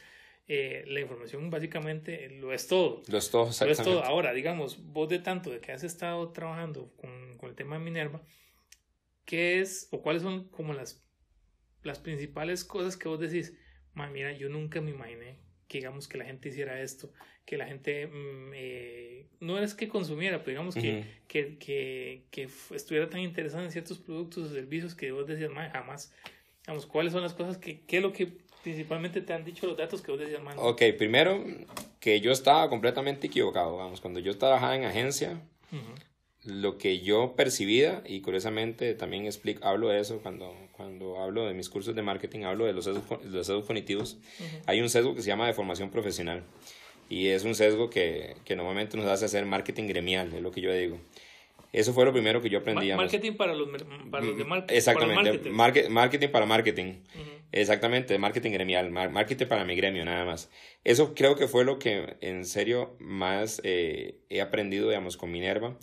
eh, 0.49 0.85
la 0.89 1.01
información 1.01 1.49
básicamente 1.49 2.29
lo 2.29 2.53
es 2.53 2.67
todo. 2.67 3.03
Lo 3.09 3.17
es 3.17 3.31
todo, 3.31 3.49
exactamente. 3.49 3.85
Lo 3.85 3.91
es 3.91 3.97
todo. 3.97 4.05
Ahora, 4.05 4.35
digamos, 4.35 4.85
vos 4.85 5.09
de 5.09 5.19
tanto 5.19 5.51
de 5.51 5.61
que 5.61 5.73
has 5.73 5.85
estado 5.85 6.31
trabajando 6.33 6.93
con, 6.97 7.39
con 7.39 7.49
el 7.49 7.57
tema 7.57 7.79
de 7.79 7.85
Minerva, 7.85 8.21
¿qué 9.25 9.61
es 9.61 9.89
o 9.91 10.03
cuáles 10.03 10.23
son 10.23 10.49
como 10.49 10.75
las, 10.75 11.03
las 11.83 12.01
principales 12.01 12.65
cosas 12.65 12.99
que 12.99 13.09
vos 13.09 13.21
decís? 13.21 13.55
Mira, 13.95 14.33
yo 14.33 14.49
nunca 14.49 14.81
me 14.81 14.91
imaginé 14.91 15.37
que 15.69 15.79
digamos 15.79 16.07
que 16.07 16.19
la 16.19 16.25
gente 16.27 16.51
hiciera 16.51 16.81
esto, 16.83 17.11
que 17.47 17.57
la 17.57 17.67
gente 17.67 18.07
mm, 18.07 18.53
eh, 18.55 19.27
no 19.41 19.59
es 19.59 19.75
que 19.75 19.89
consumiera, 19.89 20.39
pero 20.39 20.51
digamos 20.51 20.75
que, 20.75 21.05
que, 21.27 21.57
que, 21.59 22.25
que, 22.31 22.49
estuviera 22.75 23.09
tan 23.09 23.21
interesada 23.21 23.65
en 23.65 23.73
ciertos 23.73 23.99
productos 23.99 24.51
o 24.51 24.55
servicios 24.55 24.95
que 24.95 25.13
vos 25.13 25.27
decías, 25.27 25.51
jamás, 25.73 26.13
digamos, 26.61 26.87
cuáles 26.87 27.13
son 27.13 27.23
las 27.23 27.33
cosas 27.33 27.57
que, 27.57 27.81
qué 27.87 27.97
es 27.97 28.03
lo 28.03 28.13
que 28.13 28.37
principalmente 28.63 29.23
te 29.23 29.33
han 29.33 29.45
dicho 29.45 29.67
los 29.67 29.77
datos 29.77 30.03
que 30.03 30.11
vos 30.11 30.21
decías, 30.21 30.43
man. 30.43 30.57
Ok, 30.59 30.83
primero 30.99 31.43
que 32.01 32.21
yo 32.21 32.33
estaba 32.33 32.69
completamente 32.69 33.27
equivocado, 33.27 33.77
vamos, 33.77 34.01
cuando 34.01 34.21
yo 34.21 34.37
trabajaba 34.37 34.77
en 34.77 34.85
agencia, 34.85 35.41
lo 36.45 36.77
que 36.77 37.01
yo 37.01 37.35
percibía, 37.35 38.03
y 38.07 38.21
curiosamente 38.21 38.95
también 38.95 39.27
explico, 39.27 39.65
hablo 39.65 39.89
de 39.89 40.01
eso 40.01 40.21
cuando, 40.21 40.55
cuando 40.83 41.23
hablo 41.23 41.47
de 41.47 41.55
mis 41.55 41.69
cursos 41.69 41.95
de 41.95 42.03
marketing, 42.03 42.41
hablo 42.43 42.65
de 42.65 42.73
los 42.73 42.87
sesgos, 42.87 43.25
los 43.25 43.47
sesgos 43.47 43.65
cognitivos, 43.65 44.19
hay 44.67 44.81
un 44.81 44.89
sesgo 44.89 45.15
que 45.15 45.23
se 45.23 45.29
llama 45.29 45.47
de 45.47 45.53
formación 45.53 45.91
profesional, 45.91 46.43
y 47.09 47.29
es 47.29 47.45
un 47.45 47.55
sesgo 47.55 47.89
que, 47.89 48.35
que 48.45 48.57
normalmente 48.57 48.97
nos 48.97 49.07
hace 49.07 49.27
hacer 49.27 49.47
marketing 49.47 49.87
gremial, 49.87 50.35
es 50.35 50.43
lo 50.43 50.51
que 50.51 50.61
yo 50.61 50.73
digo. 50.73 50.99
Eso 51.73 51.95
fue 51.95 52.05
lo 52.05 52.13
primero 52.13 52.43
que 52.43 52.51
yo 52.51 52.59
aprendí. 52.59 52.93
Marketing 52.93 53.35
para 53.35 53.55
los, 53.55 53.69
para 54.11 54.25
los 54.25 54.37
de 54.37 54.45
marketing. 54.45 54.77
Exactamente, 54.77 55.51
marketing. 55.51 56.29
para 56.29 56.47
marketing. 56.47 56.95
Exactamente, 57.53 58.19
marketing 58.19 58.51
gremial, 58.51 58.91
marketing 58.91 59.47
para 59.47 59.65
mi 59.65 59.77
gremio, 59.77 60.05
nada 60.05 60.25
más. 60.25 60.51
Eso 60.83 61.15
creo 61.15 61.37
que 61.37 61.47
fue 61.47 61.65
lo 61.65 61.79
que 61.79 62.17
en 62.21 62.45
serio 62.45 62.97
más 62.99 63.61
eh, 63.63 64.19
he 64.31 64.41
aprendido, 64.41 64.89
digamos, 64.89 65.17
con 65.17 65.31
Minerva. 65.31 65.79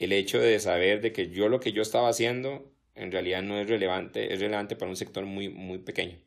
El 0.00 0.12
hecho 0.12 0.40
de 0.40 0.58
saber 0.58 1.00
de 1.00 1.12
que 1.12 1.30
yo 1.30 1.48
lo 1.48 1.60
que 1.60 1.72
yo 1.72 1.80
estaba 1.80 2.08
haciendo 2.08 2.72
en 2.94 3.12
realidad 3.12 3.42
no 3.42 3.58
es 3.58 3.68
relevante, 3.68 4.32
es 4.32 4.40
relevante 4.40 4.76
para 4.76 4.90
un 4.90 4.96
sector 4.96 5.24
muy, 5.24 5.48
muy 5.48 5.78
pequeño. 5.78 6.18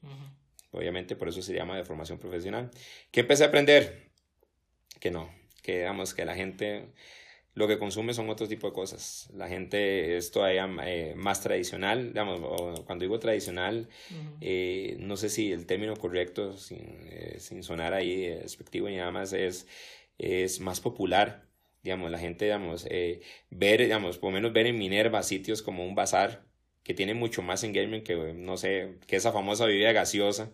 Obviamente 0.71 1.15
por 1.15 1.29
eso 1.29 1.41
se 1.41 1.53
llama 1.53 1.77
de 1.77 1.85
formación 1.85 2.19
profesional. 2.19 2.71
¿Qué 3.11 3.21
empecé 3.21 3.43
a 3.43 3.47
aprender? 3.47 4.09
Que 4.99 5.11
no, 5.11 5.29
que 5.61 5.77
digamos 5.79 6.13
que 6.13 6.25
la 6.25 6.35
gente 6.35 6.89
lo 7.55 7.69
que 7.69 7.79
consume 7.79 8.13
son 8.13 8.29
otro 8.29 8.47
tipo 8.49 8.67
de 8.67 8.73
cosas. 8.73 9.29
La 9.33 9.47
gente 9.47 10.17
es 10.17 10.29
todavía 10.31 10.69
eh, 10.85 11.13
más 11.15 11.41
tradicional, 11.41 12.09
digamos, 12.09 12.41
cuando 12.81 13.03
digo 13.03 13.17
tradicional, 13.17 13.87
eh, 14.41 14.97
no 14.99 15.15
sé 15.15 15.29
si 15.29 15.53
el 15.53 15.65
término 15.65 15.95
correcto, 15.95 16.57
sin, 16.57 16.81
eh, 17.05 17.37
sin 17.39 17.63
sonar 17.63 17.93
ahí 17.93 18.27
despectivo 18.27 18.89
ni 18.89 18.97
nada 18.97 19.11
más, 19.11 19.31
es, 19.31 19.67
es 20.17 20.59
más 20.59 20.81
popular. 20.81 21.45
Digamos, 21.81 22.11
la 22.11 22.19
gente, 22.19 22.45
digamos, 22.45 22.85
ver, 23.49 23.79
digamos, 23.79 24.17
por 24.17 24.31
lo 24.31 24.35
menos 24.35 24.51
ver 24.51 24.65
en 24.65 24.77
Minerva 24.77 25.23
sitios 25.23 25.61
como 25.61 25.85
un 25.85 25.95
bazar 25.95 26.43
que 26.85 26.93
tiene 26.93 27.13
mucho 27.13 27.41
más 27.41 27.65
engagement 27.65 28.05
que, 28.05 28.15
no 28.15 28.55
sé, 28.55 28.93
que 29.07 29.17
esa 29.17 29.33
famosa 29.33 29.65
bebida 29.65 29.91
gaseosa 29.91 30.51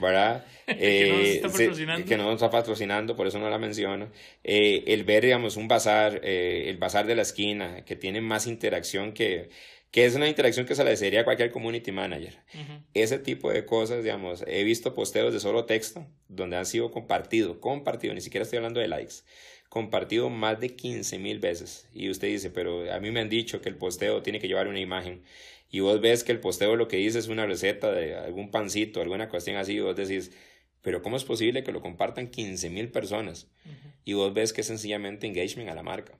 ¿verdad? 0.00 0.44
que 0.66 1.08
no 1.08 1.16
nos 1.18 1.28
está 1.28 1.48
patrocinando. 1.48 2.06
Que 2.06 2.16
no 2.16 2.32
está 2.32 2.50
patrocinando, 2.50 3.16
por 3.16 3.26
eso 3.26 3.38
no 3.38 3.48
la 3.50 3.58
menciono. 3.58 4.10
Eh, 4.42 4.84
el 4.86 5.04
ver, 5.04 5.24
digamos, 5.24 5.56
un 5.56 5.68
bazar, 5.68 6.20
eh, 6.24 6.64
el 6.68 6.78
bazar 6.78 7.06
de 7.06 7.14
la 7.14 7.22
esquina, 7.22 7.84
que 7.84 7.96
tiene 7.96 8.20
más 8.20 8.46
interacción 8.46 9.12
que, 9.12 9.50
que 9.90 10.04
es 10.04 10.14
una 10.14 10.28
interacción 10.28 10.66
que 10.66 10.74
se 10.74 10.84
le 10.84 10.90
desearía 10.90 11.20
a 11.20 11.24
cualquier 11.24 11.50
community 11.50 11.92
manager. 11.92 12.36
Ese 12.94 13.18
tipo 13.18 13.50
de 13.50 13.64
cosas, 13.64 14.02
digamos, 14.02 14.44
he 14.46 14.64
visto 14.64 14.94
posteos 14.94 15.32
de 15.32 15.40
solo 15.40 15.66
texto 15.66 16.06
donde 16.28 16.56
han 16.56 16.66
sido 16.66 16.90
compartidos, 16.90 17.58
compartidos, 17.58 18.14
ni 18.14 18.20
siquiera 18.20 18.42
estoy 18.42 18.56
hablando 18.56 18.80
de 18.80 18.88
likes, 18.88 19.22
compartido 19.68 20.30
más 20.30 20.58
de 20.58 20.74
15 20.74 21.18
mil 21.20 21.38
veces. 21.38 21.88
Y 21.92 22.10
usted 22.10 22.26
dice, 22.28 22.50
pero 22.50 22.92
a 22.92 22.98
mí 22.98 23.12
me 23.12 23.20
han 23.20 23.28
dicho 23.28 23.60
que 23.60 23.68
el 23.68 23.76
posteo 23.76 24.22
tiene 24.22 24.40
que 24.40 24.48
llevar 24.48 24.66
una 24.66 24.80
imagen 24.80 25.22
y 25.74 25.80
vos 25.80 26.00
ves 26.00 26.22
que 26.22 26.30
el 26.30 26.38
posteo 26.38 26.76
lo 26.76 26.86
que 26.86 26.98
dice 26.98 27.18
es 27.18 27.26
una 27.26 27.46
receta 27.46 27.90
de 27.90 28.14
algún 28.14 28.52
pancito, 28.52 29.00
alguna 29.00 29.28
cuestión 29.28 29.56
así, 29.56 29.72
y 29.72 29.80
vos 29.80 29.96
decís, 29.96 30.30
pero 30.82 31.02
¿cómo 31.02 31.16
es 31.16 31.24
posible 31.24 31.64
que 31.64 31.72
lo 31.72 31.80
compartan 31.80 32.28
15 32.28 32.70
mil 32.70 32.92
personas? 32.92 33.48
Y 34.04 34.12
vos 34.12 34.32
ves 34.32 34.52
que 34.52 34.60
es 34.60 34.68
sencillamente 34.68 35.26
engagement 35.26 35.68
a 35.68 35.74
la 35.74 35.82
marca. 35.82 36.16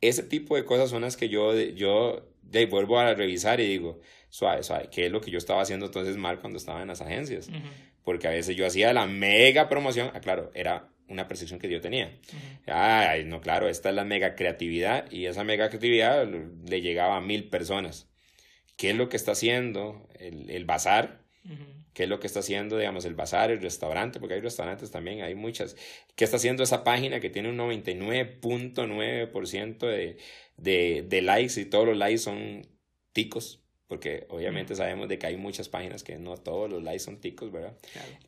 Ese 0.00 0.24
tipo 0.24 0.56
de 0.56 0.64
cosas 0.64 0.90
son 0.90 1.02
las 1.02 1.16
que 1.16 1.28
yo, 1.28 1.56
yo 1.56 2.28
de, 2.42 2.66
vuelvo 2.66 2.98
a 2.98 3.14
revisar 3.14 3.60
y 3.60 3.68
digo, 3.68 4.00
suave, 4.30 4.64
suave, 4.64 4.88
¿qué 4.90 5.06
es 5.06 5.12
lo 5.12 5.20
que 5.20 5.30
yo 5.30 5.38
estaba 5.38 5.62
haciendo 5.62 5.86
entonces 5.86 6.16
mal 6.16 6.40
cuando 6.40 6.58
estaba 6.58 6.82
en 6.82 6.88
las 6.88 7.00
agencias? 7.00 7.50
Porque 8.02 8.26
a 8.26 8.30
veces 8.32 8.56
yo 8.56 8.66
hacía 8.66 8.92
la 8.92 9.06
mega 9.06 9.68
promoción, 9.68 10.10
ah, 10.12 10.20
claro, 10.20 10.50
era 10.54 10.88
una 11.06 11.28
percepción 11.28 11.60
que 11.60 11.70
yo 11.70 11.80
tenía. 11.80 12.18
Ay, 12.66 13.26
no, 13.26 13.40
claro, 13.40 13.68
esta 13.68 13.90
es 13.90 13.94
la 13.94 14.04
mega 14.04 14.34
creatividad 14.34 15.08
y 15.08 15.26
esa 15.26 15.44
mega 15.44 15.68
creatividad 15.68 16.26
le 16.26 16.80
llegaba 16.80 17.18
a 17.18 17.20
mil 17.20 17.48
personas 17.48 18.08
qué 18.82 18.90
es 18.90 18.96
lo 18.96 19.08
que 19.08 19.16
está 19.16 19.30
haciendo 19.30 20.08
el, 20.18 20.50
el 20.50 20.64
bazar, 20.64 21.22
qué 21.94 22.02
es 22.02 22.08
lo 22.08 22.18
que 22.18 22.26
está 22.26 22.40
haciendo, 22.40 22.76
digamos, 22.76 23.04
el 23.04 23.14
bazar, 23.14 23.52
el 23.52 23.62
restaurante, 23.62 24.18
porque 24.18 24.34
hay 24.34 24.40
restaurantes 24.40 24.90
también, 24.90 25.22
hay 25.22 25.36
muchas. 25.36 25.76
¿Qué 26.16 26.24
está 26.24 26.38
haciendo 26.38 26.64
esa 26.64 26.82
página 26.82 27.20
que 27.20 27.30
tiene 27.30 27.50
un 27.50 27.58
99.9% 27.58 29.86
de, 29.86 30.16
de, 30.56 31.06
de 31.08 31.22
likes 31.22 31.60
y 31.60 31.66
todos 31.66 31.86
los 31.86 31.96
likes 31.96 32.18
son 32.18 32.66
ticos? 33.12 33.60
porque 33.86 34.26
obviamente 34.30 34.74
sabemos 34.74 35.08
de 35.08 35.16
que 35.18 35.26
hay 35.26 35.36
muchas 35.36 35.68
páginas 35.68 36.02
que 36.02 36.16
no 36.16 36.36
todos 36.38 36.68
los 36.68 36.82
likes 36.82 37.04
son 37.04 37.20
ticos, 37.20 37.52
¿verdad? 37.52 37.76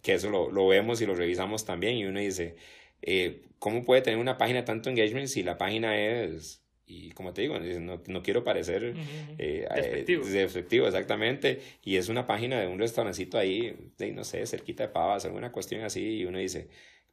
Que 0.02 0.14
eso 0.14 0.30
lo, 0.30 0.52
lo, 0.52 0.68
vemos 0.68 1.00
y 1.00 1.06
lo 1.06 1.16
revisamos 1.16 1.64
también 1.64 1.96
y 1.96 2.04
uno 2.04 2.20
dice, 2.20 2.54
eh, 3.02 3.42
¿cómo 3.58 3.82
puede 3.82 4.02
tener 4.02 4.20
una 4.20 4.36
página 4.36 4.64
tanto 4.64 4.88
engagement 4.90 5.26
si 5.26 5.42
la 5.42 5.56
página 5.56 5.98
es 5.98 6.63
y 6.86 7.12
como 7.12 7.32
te 7.32 7.42
digo, 7.42 7.58
no, 7.58 8.02
no 8.06 8.22
quiero 8.22 8.44
parecer 8.44 8.94
eh, 9.38 9.66
efectivo. 9.74 10.86
exactamente. 10.86 11.60
Y 11.82 11.96
es 11.96 12.08
una 12.08 12.26
página 12.26 12.60
de 12.60 12.66
un 12.66 12.78
restaurancito 12.78 13.38
ahí, 13.38 13.92
de, 13.96 14.12
no 14.12 14.24
sé, 14.24 14.46
cerquita 14.46 14.84
de 14.84 14.88
Pavas, 14.90 15.24
alguna 15.24 15.50
cuestión 15.50 15.82
así, 15.82 16.18
y 16.18 16.24
uno 16.26 16.38
dice, 16.38 16.68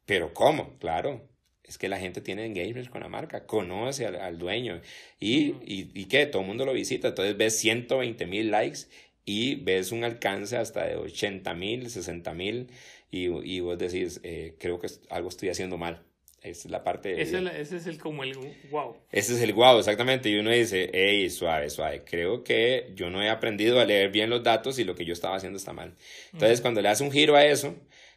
¿pero 0.05 0.33
cómo? 0.33 0.77
Claro, 0.79 1.29
es 1.63 1.77
que 1.77 1.87
la 1.87 1.99
gente 1.99 2.19
tiene 2.19 2.45
engagement 2.45 2.89
con 2.89 3.01
la 3.01 3.07
marca, 3.07 3.45
conoce 3.45 4.05
al, 4.05 4.37
dueño. 4.37 4.81
Y, 5.19 5.55
y, 5.65 5.91
y 5.93 6.05
qué, 6.05 6.25
todo 6.25 6.41
el 6.41 6.47
mundo 6.49 6.65
lo 6.65 6.73
visita, 6.73 7.09
entonces 7.09 7.37
ves 7.37 7.57
120 7.59 8.25
mil 8.25 8.51
likes 8.51 8.79
y 9.23 9.55
ves 9.55 9.93
un 9.93 10.03
alcance 10.03 10.57
hasta 10.57 10.85
de 10.85 10.97
80 10.97 11.53
mil, 11.53 11.89
60 11.89 12.33
mil, 12.33 12.67
y, 13.09 13.27
y 13.27 13.59
vos 13.61 13.77
decís, 13.77 14.19
eh, 14.23 14.55
creo 14.59 14.79
que 14.79 14.87
algo 15.09 15.29
estoy 15.29 15.49
haciendo 15.49 15.77
mal 15.77 16.03
es 16.41 16.65
la 16.65 16.83
parte... 16.83 17.21
Ese, 17.21 17.37
ese, 17.59 17.77
es 17.77 17.87
el 17.87 17.97
como 17.99 18.23
el 18.23 18.35
wow. 18.71 18.97
Ese 19.11 19.33
es 19.33 19.41
el 19.41 19.53
wow, 19.53 19.77
exactamente. 19.77 20.29
Y 20.29 20.37
uno 20.37 20.49
dice, 20.49 20.89
hey, 20.91 21.29
suave, 21.29 21.69
suave. 21.69 22.03
Creo 22.03 22.43
que 22.43 22.91
yo 22.95 23.09
no 23.09 23.21
he 23.21 23.29
aprendido 23.29 23.79
a 23.79 23.85
leer 23.85 24.11
bien 24.11 24.29
los 24.29 24.43
datos 24.43 24.79
y 24.79 24.83
lo 24.83 24.95
que 24.95 25.05
yo 25.05 25.13
estaba 25.13 25.35
haciendo 25.35 25.57
está 25.57 25.73
mal. 25.73 25.95
Entonces, 26.33 26.61
cuando 26.61 26.81
le 26.81 26.89
das 26.89 27.01
un 27.01 27.11
giro 27.11 27.35
a 27.35 27.45
eso, 27.45 27.75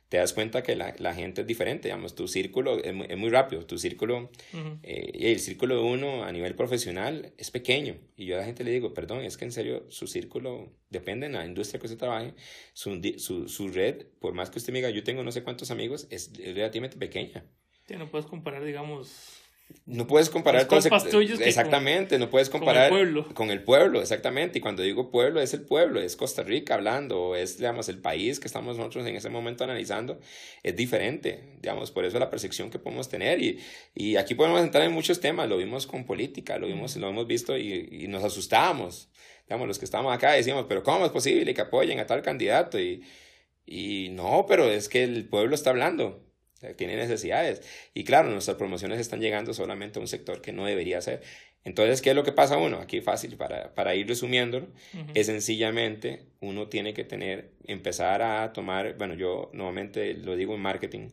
te 0.08 0.16
das 0.16 0.32
cuenta 0.32 0.62
que 0.62 0.74
la, 0.74 0.94
la 0.98 1.14
gente 1.14 1.42
es 1.42 1.46
diferente. 1.46 1.88
Digamos, 1.88 2.14
tu 2.14 2.26
círculo 2.26 2.82
es 2.82 2.94
muy, 2.94 3.06
es 3.10 3.16
muy 3.18 3.28
rápido. 3.28 3.66
Tu 3.66 3.76
círculo, 3.76 4.30
eh, 4.82 5.10
el 5.20 5.40
círculo 5.40 5.76
de 5.76 5.82
uno 5.82 6.24
a 6.24 6.32
nivel 6.32 6.54
profesional 6.54 7.34
es 7.36 7.50
pequeño. 7.50 7.98
Y 8.16 8.24
yo 8.24 8.36
a 8.36 8.38
la 8.38 8.46
gente 8.46 8.64
le 8.64 8.70
digo, 8.70 8.94
perdón, 8.94 9.22
es 9.22 9.36
que 9.36 9.44
en 9.44 9.52
serio 9.52 9.84
su 9.90 10.06
círculo 10.06 10.72
depende 10.88 11.26
de 11.26 11.32
la 11.34 11.44
industria 11.44 11.78
que 11.78 11.88
usted 11.88 11.98
trabaje. 11.98 12.32
Su, 12.72 13.02
su, 13.18 13.48
su 13.48 13.68
red, 13.68 14.06
por 14.18 14.32
más 14.32 14.48
que 14.48 14.58
usted 14.58 14.72
me 14.72 14.78
diga, 14.78 14.88
yo 14.88 15.04
tengo 15.04 15.22
no 15.22 15.32
sé 15.32 15.42
cuántos 15.42 15.70
amigos, 15.70 16.06
es 16.10 16.32
relativamente 16.38 16.96
pequeña. 16.96 17.44
Sí, 17.86 17.96
no 17.96 18.10
puedes 18.10 18.26
comparar, 18.26 18.64
digamos. 18.64 19.40
No 19.86 20.06
puedes 20.06 20.30
comparar 20.30 20.66
con 20.66 20.78
exactamente, 20.78 22.18
no 22.18 22.30
puedes 22.30 22.50
comparar 22.50 22.90
con 22.90 22.98
el 22.98 23.04
pueblo. 23.04 23.34
Con 23.34 23.50
el 23.50 23.62
pueblo, 23.62 24.00
exactamente. 24.00 24.58
Y 24.58 24.62
cuando 24.62 24.82
digo 24.82 25.10
pueblo 25.10 25.40
es 25.40 25.54
el 25.54 25.62
pueblo, 25.62 26.00
es 26.00 26.16
Costa 26.16 26.42
Rica 26.42 26.74
hablando, 26.74 27.34
es 27.34 27.58
digamos 27.58 27.88
el 27.88 27.98
país 27.98 28.40
que 28.40 28.46
estamos 28.46 28.76
nosotros 28.76 29.06
en 29.06 29.16
ese 29.16 29.30
momento 29.30 29.64
analizando, 29.64 30.20
es 30.62 30.76
diferente, 30.76 31.56
digamos, 31.60 31.90
por 31.90 32.04
eso 32.04 32.18
la 32.18 32.30
percepción 32.30 32.70
que 32.70 32.78
podemos 32.78 33.08
tener 33.08 33.42
y, 33.42 33.58
y 33.94 34.16
aquí 34.16 34.34
podemos 34.34 34.62
entrar 34.62 34.84
en 34.84 34.92
muchos 34.92 35.20
temas, 35.20 35.48
lo 35.48 35.56
vimos 35.56 35.86
con 35.86 36.04
política, 36.04 36.58
lo 36.58 36.66
vimos, 36.66 36.96
lo 36.96 37.08
hemos 37.08 37.26
visto 37.26 37.56
y, 37.56 37.88
y 37.90 38.08
nos 38.08 38.22
asustábamos. 38.22 39.10
Digamos, 39.46 39.66
los 39.68 39.78
que 39.78 39.84
estamos 39.84 40.14
acá 40.14 40.32
decíamos, 40.32 40.66
pero 40.68 40.82
¿cómo 40.82 41.04
es 41.04 41.10
posible 41.12 41.52
que 41.52 41.60
apoyen 41.60 42.00
a 42.00 42.06
tal 42.06 42.22
candidato? 42.22 42.78
Y, 42.78 43.02
y 43.66 44.08
no, 44.10 44.44
pero 44.46 44.70
es 44.70 44.88
que 44.88 45.04
el 45.04 45.28
pueblo 45.28 45.54
está 45.54 45.70
hablando 45.70 46.24
tiene 46.72 46.96
necesidades. 46.96 47.60
Y 47.92 48.04
claro, 48.04 48.30
nuestras 48.30 48.56
promociones 48.56 48.98
están 48.98 49.20
llegando 49.20 49.52
solamente 49.52 49.98
a 49.98 50.02
un 50.02 50.08
sector 50.08 50.40
que 50.40 50.52
no 50.52 50.64
debería 50.64 51.00
ser. 51.02 51.22
Entonces, 51.64 52.02
¿qué 52.02 52.10
es 52.10 52.16
lo 52.16 52.24
que 52.24 52.32
pasa 52.32 52.58
uno? 52.58 52.78
Aquí 52.78 53.00
fácil, 53.00 53.36
para, 53.36 53.74
para 53.74 53.94
ir 53.94 54.06
resumiéndolo, 54.06 54.68
es 55.14 55.26
sencillamente 55.26 56.26
uno 56.40 56.68
tiene 56.68 56.92
que 56.92 57.04
tener, 57.04 57.52
empezar 57.66 58.20
a 58.20 58.52
tomar, 58.52 58.98
bueno, 58.98 59.14
yo 59.14 59.50
nuevamente 59.54 60.12
lo 60.12 60.36
digo 60.36 60.54
en 60.54 60.60
marketing, 60.60 61.08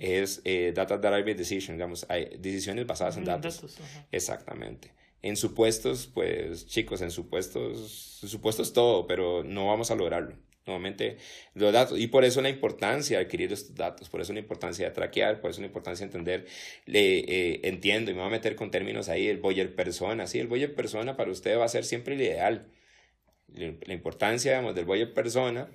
es 0.00 0.42
eh, 0.44 0.72
data 0.74 0.98
driven 0.98 1.36
decision, 1.36 1.76
digamos, 1.76 2.04
hay 2.10 2.36
decisiones 2.38 2.86
basadas 2.86 3.16
en 3.16 3.24
datos. 3.24 3.78
Exactamente. 4.12 4.92
En 5.22 5.38
supuestos, 5.38 6.06
pues 6.12 6.66
chicos, 6.66 7.00
en 7.00 7.10
supuestos, 7.10 8.20
supuestos 8.26 8.74
todo, 8.74 9.06
pero 9.06 9.42
no 9.42 9.68
vamos 9.68 9.90
a 9.90 9.94
lograrlo. 9.94 10.36
Nuevamente, 10.66 11.18
los 11.52 11.74
datos, 11.74 11.98
y 11.98 12.06
por 12.06 12.24
eso 12.24 12.40
la 12.40 12.48
importancia 12.48 13.18
de 13.18 13.24
adquirir 13.24 13.52
estos 13.52 13.74
datos, 13.74 14.08
por 14.08 14.22
eso 14.22 14.32
la 14.32 14.38
importancia 14.38 14.86
de 14.86 14.92
traquear, 14.92 15.42
por 15.42 15.50
eso 15.50 15.60
la 15.60 15.66
importancia 15.66 16.06
de 16.06 16.10
entender, 16.10 16.46
le, 16.86 17.18
eh, 17.18 17.60
entiendo, 17.64 18.10
y 18.10 18.14
me 18.14 18.20
voy 18.20 18.28
a 18.28 18.30
meter 18.30 18.56
con 18.56 18.70
términos 18.70 19.10
ahí, 19.10 19.28
el 19.28 19.36
Boyer 19.36 19.74
persona, 19.74 20.26
sí, 20.26 20.38
el 20.38 20.46
Boyer 20.46 20.74
persona 20.74 21.18
para 21.18 21.30
usted 21.30 21.58
va 21.58 21.66
a 21.66 21.68
ser 21.68 21.84
siempre 21.84 22.14
el 22.14 22.22
ideal. 22.22 22.66
La 23.48 23.92
importancia, 23.92 24.52
digamos, 24.52 24.74
del 24.74 24.86
Boyer 24.86 25.12
persona 25.12 25.68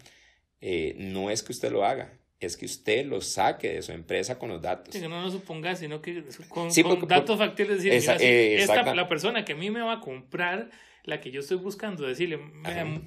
eh, 0.60 0.95
no 0.97 1.30
es 1.30 1.43
que 1.43 1.52
usted 1.52 1.71
lo 1.71 1.86
haga, 1.86 2.17
es 2.39 2.58
que 2.58 2.65
usted 2.65 3.06
lo 3.06 3.21
saque 3.21 3.73
de 3.73 3.82
su 3.84 3.91
empresa 3.91 4.39
con 4.39 4.49
los 4.49 4.62
datos. 4.62 4.93
Sí, 4.93 5.02
que 5.02 5.08
no 5.08 5.21
lo 5.21 5.30
suponga, 5.30 5.75
sino 5.75 6.02
que 6.02 6.23
con, 6.47 6.69
datos 7.08 7.38
factibles, 7.38 7.84
decir, 7.84 7.93
eh, 8.21 8.56
esta, 8.62 8.95
la 8.95 9.08
persona 9.08 9.45
que 9.45 9.54
a 9.54 9.56
mí 9.56 9.69
me 9.69 9.82
va 9.82 9.93
a 9.93 9.99
comprar 9.99 10.71
la 11.10 11.19
que 11.19 11.32
yo 11.32 11.41
estoy 11.41 11.58
buscando, 11.58 12.08
decirle, 12.08 12.39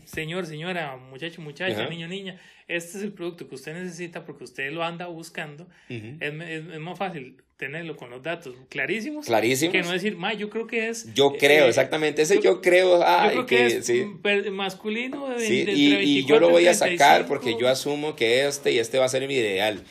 señor, 0.05 0.47
señora, 0.47 0.97
muchacho, 0.97 1.41
muchacha, 1.41 1.89
niño, 1.89 2.09
niña, 2.09 2.41
este 2.69 2.99
es 2.99 3.05
el 3.05 3.13
producto 3.13 3.49
que 3.49 3.55
usted 3.55 3.75
necesita 3.75 4.25
porque 4.25 4.45
usted 4.45 4.73
lo 4.73 4.85
anda 4.85 5.07
buscando, 5.07 5.67
es, 5.89 6.21
es, 6.21 6.81
más 6.81 6.99
fácil 6.99 7.37
tenerlo 7.57 7.97
con 7.97 8.11
los 8.11 8.23
datos 8.23 8.57
clarísimos, 8.69 9.27
clarísimos. 9.27 9.73
que 9.73 9.83
no 9.83 9.93
decir, 9.93 10.17
ma, 10.17 10.35
yo 10.35 10.51
creo 10.51 10.67
que 10.67 10.89
es... 10.89 11.15
Yo 11.15 11.33
creo, 11.39 11.67
eh, 11.67 11.69
exactamente, 11.69 12.23
ese 12.23 12.41
yo, 12.41 12.61
creo, 12.61 13.03
ah, 13.05 13.27
yo 13.27 13.47
creo 13.47 13.47
que, 13.47 13.67
es 13.79 13.87
sí. 13.87 14.05
masculino 14.51 15.29
de, 15.29 15.47
sí, 15.47 15.65
y, 15.69 15.95
y, 15.95 16.25
yo 16.27 16.41
lo 16.41 16.51
voy 16.51 16.67
a 16.67 16.75
sacar 16.75 17.27
porque 17.27 17.57
yo 17.59 17.69
asumo 17.69 18.17
que 18.17 18.47
este 18.47 18.73
y 18.73 18.79
este 18.79 18.99
va 18.99 19.05
a 19.05 19.09
ser 19.09 19.27
mi 19.29 19.35
ideal. 19.35 19.85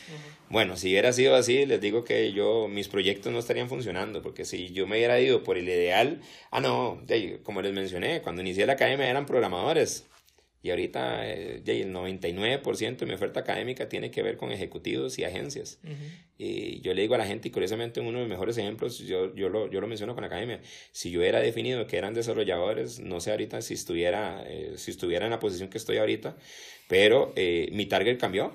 Bueno, 0.52 0.76
si 0.76 0.90
hubiera 0.90 1.14
sido 1.14 1.36
así, 1.36 1.66
les 1.66 1.80
digo 1.80 2.04
que 2.04 2.34
yo, 2.34 2.68
mis 2.68 2.90
proyectos 2.90 3.32
no 3.32 3.40
estarían 3.40 3.70
funcionando, 3.70 4.22
porque 4.22 4.44
si 4.44 4.74
yo 4.74 4.86
me 4.86 4.98
hubiera 4.98 5.18
ido 5.18 5.44
por 5.44 5.58
el 5.58 5.64
ideal, 5.64 6.20
ah, 6.52 6.60
no, 6.60 7.02
como 7.44 7.62
les 7.62 7.72
mencioné, 7.72 8.22
cuando 8.22 8.42
inicié 8.42 8.66
la 8.66 8.74
academia 8.74 9.10
eran 9.10 9.26
programadores, 9.26 10.10
y 10.62 10.70
ahorita 10.70 11.26
eh, 11.26 11.64
el 11.66 11.94
99% 11.94 12.98
de 12.98 13.06
mi 13.06 13.14
oferta 13.14 13.40
académica 13.40 13.88
tiene 13.88 14.12
que 14.12 14.22
ver 14.24 14.36
con 14.36 14.52
ejecutivos 14.52 15.18
y 15.20 15.24
agencias. 15.24 15.80
Y 16.38 16.82
yo 16.82 16.94
le 16.94 17.04
digo 17.04 17.16
a 17.16 17.18
la 17.18 17.26
gente, 17.26 17.48
y 17.48 17.52
curiosamente 17.52 18.02
uno 18.02 18.18
de 18.18 18.20
los 18.20 18.30
mejores 18.30 18.58
ejemplos, 18.58 19.00
yo, 19.00 19.34
yo, 19.34 19.48
lo, 19.48 19.72
yo 19.72 19.80
lo 19.80 19.88
menciono 19.88 20.16
con 20.16 20.22
la 20.24 20.28
academia, 20.28 20.60
si 20.92 21.12
yo 21.12 21.22
hubiera 21.22 21.40
definido 21.40 21.88
que 21.88 21.98
eran 21.98 22.14
desarrolladores, 22.14 23.00
no 23.00 23.22
sé 23.22 23.32
ahorita 23.32 23.62
si 23.62 23.74
estuviera, 23.74 24.44
eh, 24.46 24.74
si 24.76 24.92
estuviera 24.92 25.26
en 25.26 25.32
la 25.32 25.40
posición 25.40 25.70
que 25.70 25.78
estoy 25.78 25.96
ahorita, 25.96 26.36
pero 26.90 27.32
eh, 27.38 27.70
mi 27.72 27.86
target 27.86 28.20
cambió 28.20 28.54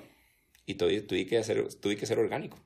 y 0.67 0.75
tuve, 0.75 1.01
tuve, 1.01 1.25
que, 1.25 1.37
hacer, 1.37 1.73
tuve 1.75 1.95
que 1.95 2.05
ser 2.05 2.19
orgánico. 2.19 2.59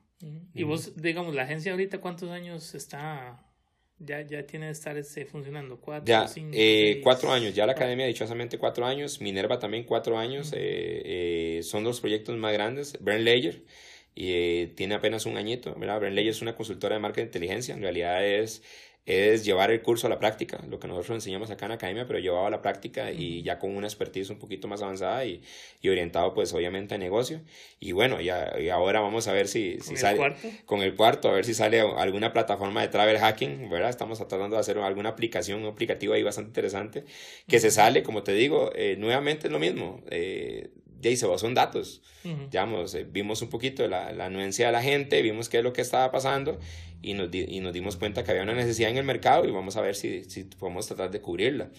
Y 0.54 0.64
vos, 0.64 1.00
digamos, 1.00 1.34
la 1.34 1.42
agencia 1.42 1.72
ahorita, 1.72 2.00
¿cuántos 2.00 2.30
años 2.30 2.74
está, 2.74 3.44
ya, 3.98 4.20
ya 4.22 4.44
tiene 4.44 4.66
de 4.66 4.72
estar 4.72 4.96
este, 4.96 5.24
funcionando? 5.24 5.80
¿Cuatro, 5.80 6.06
ya, 6.06 6.28
cinco, 6.28 6.50
eh, 6.52 7.00
cuatro 7.02 7.32
años, 7.32 7.54
ya 7.54 7.64
la 7.64 7.72
academia 7.72 8.06
dichosamente 8.06 8.58
cuatro 8.58 8.84
años, 8.84 9.20
Minerva 9.20 9.58
también 9.58 9.84
cuatro 9.84 10.18
años, 10.18 10.52
eh, 10.52 11.58
eh, 11.58 11.62
son 11.62 11.84
los 11.84 12.00
proyectos 12.00 12.36
más 12.36 12.52
grandes, 12.52 12.96
Brent 13.00 13.24
Layer, 13.24 13.64
y 14.14 14.66
tiene 14.68 14.94
apenas 14.94 15.24
un 15.26 15.36
añito, 15.36 15.74
¿verdad? 15.76 16.02
Layer 16.02 16.28
es 16.30 16.42
una 16.42 16.56
consultora 16.56 16.96
de 16.96 17.00
marca 17.00 17.20
de 17.20 17.26
inteligencia, 17.26 17.74
en 17.74 17.82
realidad 17.82 18.24
es 18.24 18.62
es 19.04 19.44
llevar 19.44 19.70
el 19.72 19.82
curso 19.82 20.06
a 20.06 20.10
la 20.10 20.20
práctica, 20.20 20.60
lo 20.68 20.78
que 20.78 20.86
nosotros 20.86 21.16
enseñamos 21.16 21.50
acá 21.50 21.64
en 21.66 21.70
la 21.70 21.74
academia, 21.74 22.06
pero 22.06 22.20
llevado 22.20 22.46
a 22.46 22.50
la 22.50 22.62
práctica 22.62 23.10
y 23.10 23.42
ya 23.42 23.58
con 23.58 23.74
una 23.76 23.86
expertise 23.86 24.30
un 24.30 24.38
poquito 24.38 24.68
más 24.68 24.80
avanzada 24.80 25.24
y, 25.24 25.42
y 25.80 25.88
orientado 25.88 26.34
pues 26.34 26.52
obviamente 26.52 26.94
a 26.94 26.98
negocio. 26.98 27.40
Y 27.80 27.92
bueno, 27.92 28.20
ya, 28.20 28.52
y 28.60 28.68
ahora 28.68 29.00
vamos 29.00 29.26
a 29.26 29.32
ver 29.32 29.48
si, 29.48 29.78
si 29.80 29.96
sale 29.96 30.34
con 30.66 30.82
el 30.82 30.94
cuarto, 30.94 31.28
a 31.28 31.32
ver 31.32 31.44
si 31.44 31.54
sale 31.54 31.80
alguna 31.80 32.32
plataforma 32.32 32.80
de 32.82 32.88
travel 32.88 33.18
hacking, 33.18 33.68
¿verdad? 33.68 33.90
Estamos 33.90 34.18
tratando 34.18 34.54
de 34.54 34.60
hacer 34.60 34.78
alguna 34.78 35.10
aplicación, 35.10 35.62
un 35.62 35.68
aplicativo 35.68 36.14
ahí 36.14 36.22
bastante 36.22 36.50
interesante, 36.50 37.04
que 37.48 37.58
se 37.58 37.72
sale, 37.72 38.04
como 38.04 38.22
te 38.22 38.32
digo, 38.32 38.70
eh, 38.74 38.96
nuevamente 38.98 39.48
es 39.48 39.52
lo 39.52 39.58
mismo. 39.58 40.02
Eh, 40.10 40.70
ya 41.00 41.10
se 41.16 41.38
son 41.38 41.54
datos. 41.54 42.00
Digamos, 42.22 42.94
eh, 42.94 43.04
vimos 43.04 43.42
un 43.42 43.50
poquito 43.50 43.88
la, 43.88 44.12
la 44.12 44.26
anuencia 44.26 44.66
de 44.66 44.72
la 44.72 44.82
gente, 44.82 45.20
vimos 45.20 45.48
qué 45.48 45.58
es 45.58 45.64
lo 45.64 45.72
que 45.72 45.80
estaba 45.80 46.12
pasando 46.12 46.60
y 47.02 47.14
nos, 47.14 47.28
y 47.34 47.60
nos 47.60 47.72
dimos 47.72 47.96
cuenta 47.96 48.22
que 48.24 48.30
había 48.30 48.44
una 48.44 48.54
necesidad 48.54 48.90
en 48.90 48.96
el 48.96 49.04
mercado 49.04 49.44
y 49.44 49.50
vamos 49.50 49.76
a 49.76 49.80
ver 49.80 49.96
si, 49.96 50.24
si 50.24 50.44
podemos 50.44 50.86
tratar 50.86 51.10
de 51.10 51.20
cubrirla. 51.20 51.70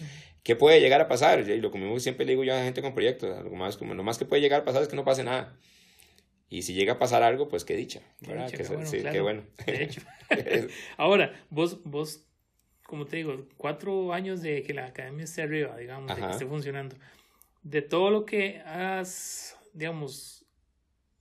¿Qué 0.42 0.54
puede 0.54 0.80
llegar 0.80 1.00
a 1.00 1.08
pasar? 1.08 1.40
Y 1.48 1.60
lo 1.60 1.70
que 1.70 2.00
siempre 2.00 2.26
le 2.26 2.32
digo 2.32 2.44
yo 2.44 2.52
a 2.52 2.58
la 2.58 2.64
gente 2.64 2.82
con 2.82 2.92
proyectos, 2.92 3.42
lo 3.42 3.50
más, 3.52 3.78
como, 3.78 3.94
lo 3.94 4.02
más 4.02 4.18
que 4.18 4.26
puede 4.26 4.42
llegar 4.42 4.60
a 4.60 4.64
pasar 4.64 4.82
es 4.82 4.88
que 4.88 4.96
no 4.96 5.04
pase 5.04 5.24
nada. 5.24 5.56
Y 6.50 6.62
si 6.62 6.74
llega 6.74 6.92
a 6.92 6.98
pasar 6.98 7.22
algo, 7.22 7.48
pues 7.48 7.64
qué 7.64 7.74
dicha, 7.74 8.02
¿verdad? 8.20 8.50
Qué, 8.50 8.62
bueno, 8.64 8.86
sí, 8.86 9.02
qué 9.10 9.20
bueno. 9.20 9.42
De 9.66 9.84
hecho. 9.84 10.02
Ahora, 10.98 11.32
vos, 11.48 11.82
vos, 11.84 12.26
como 12.84 13.06
te 13.06 13.16
digo, 13.16 13.46
cuatro 13.56 14.12
años 14.12 14.42
de 14.42 14.62
que 14.62 14.74
la 14.74 14.86
academia 14.86 15.24
esté 15.24 15.42
arriba, 15.42 15.76
digamos, 15.76 16.14
de 16.14 16.22
que 16.22 16.30
esté 16.30 16.46
funcionando. 16.46 16.96
De 17.62 17.80
todo 17.80 18.10
lo 18.10 18.26
que 18.26 18.60
has, 18.66 19.58
digamos, 19.72 20.44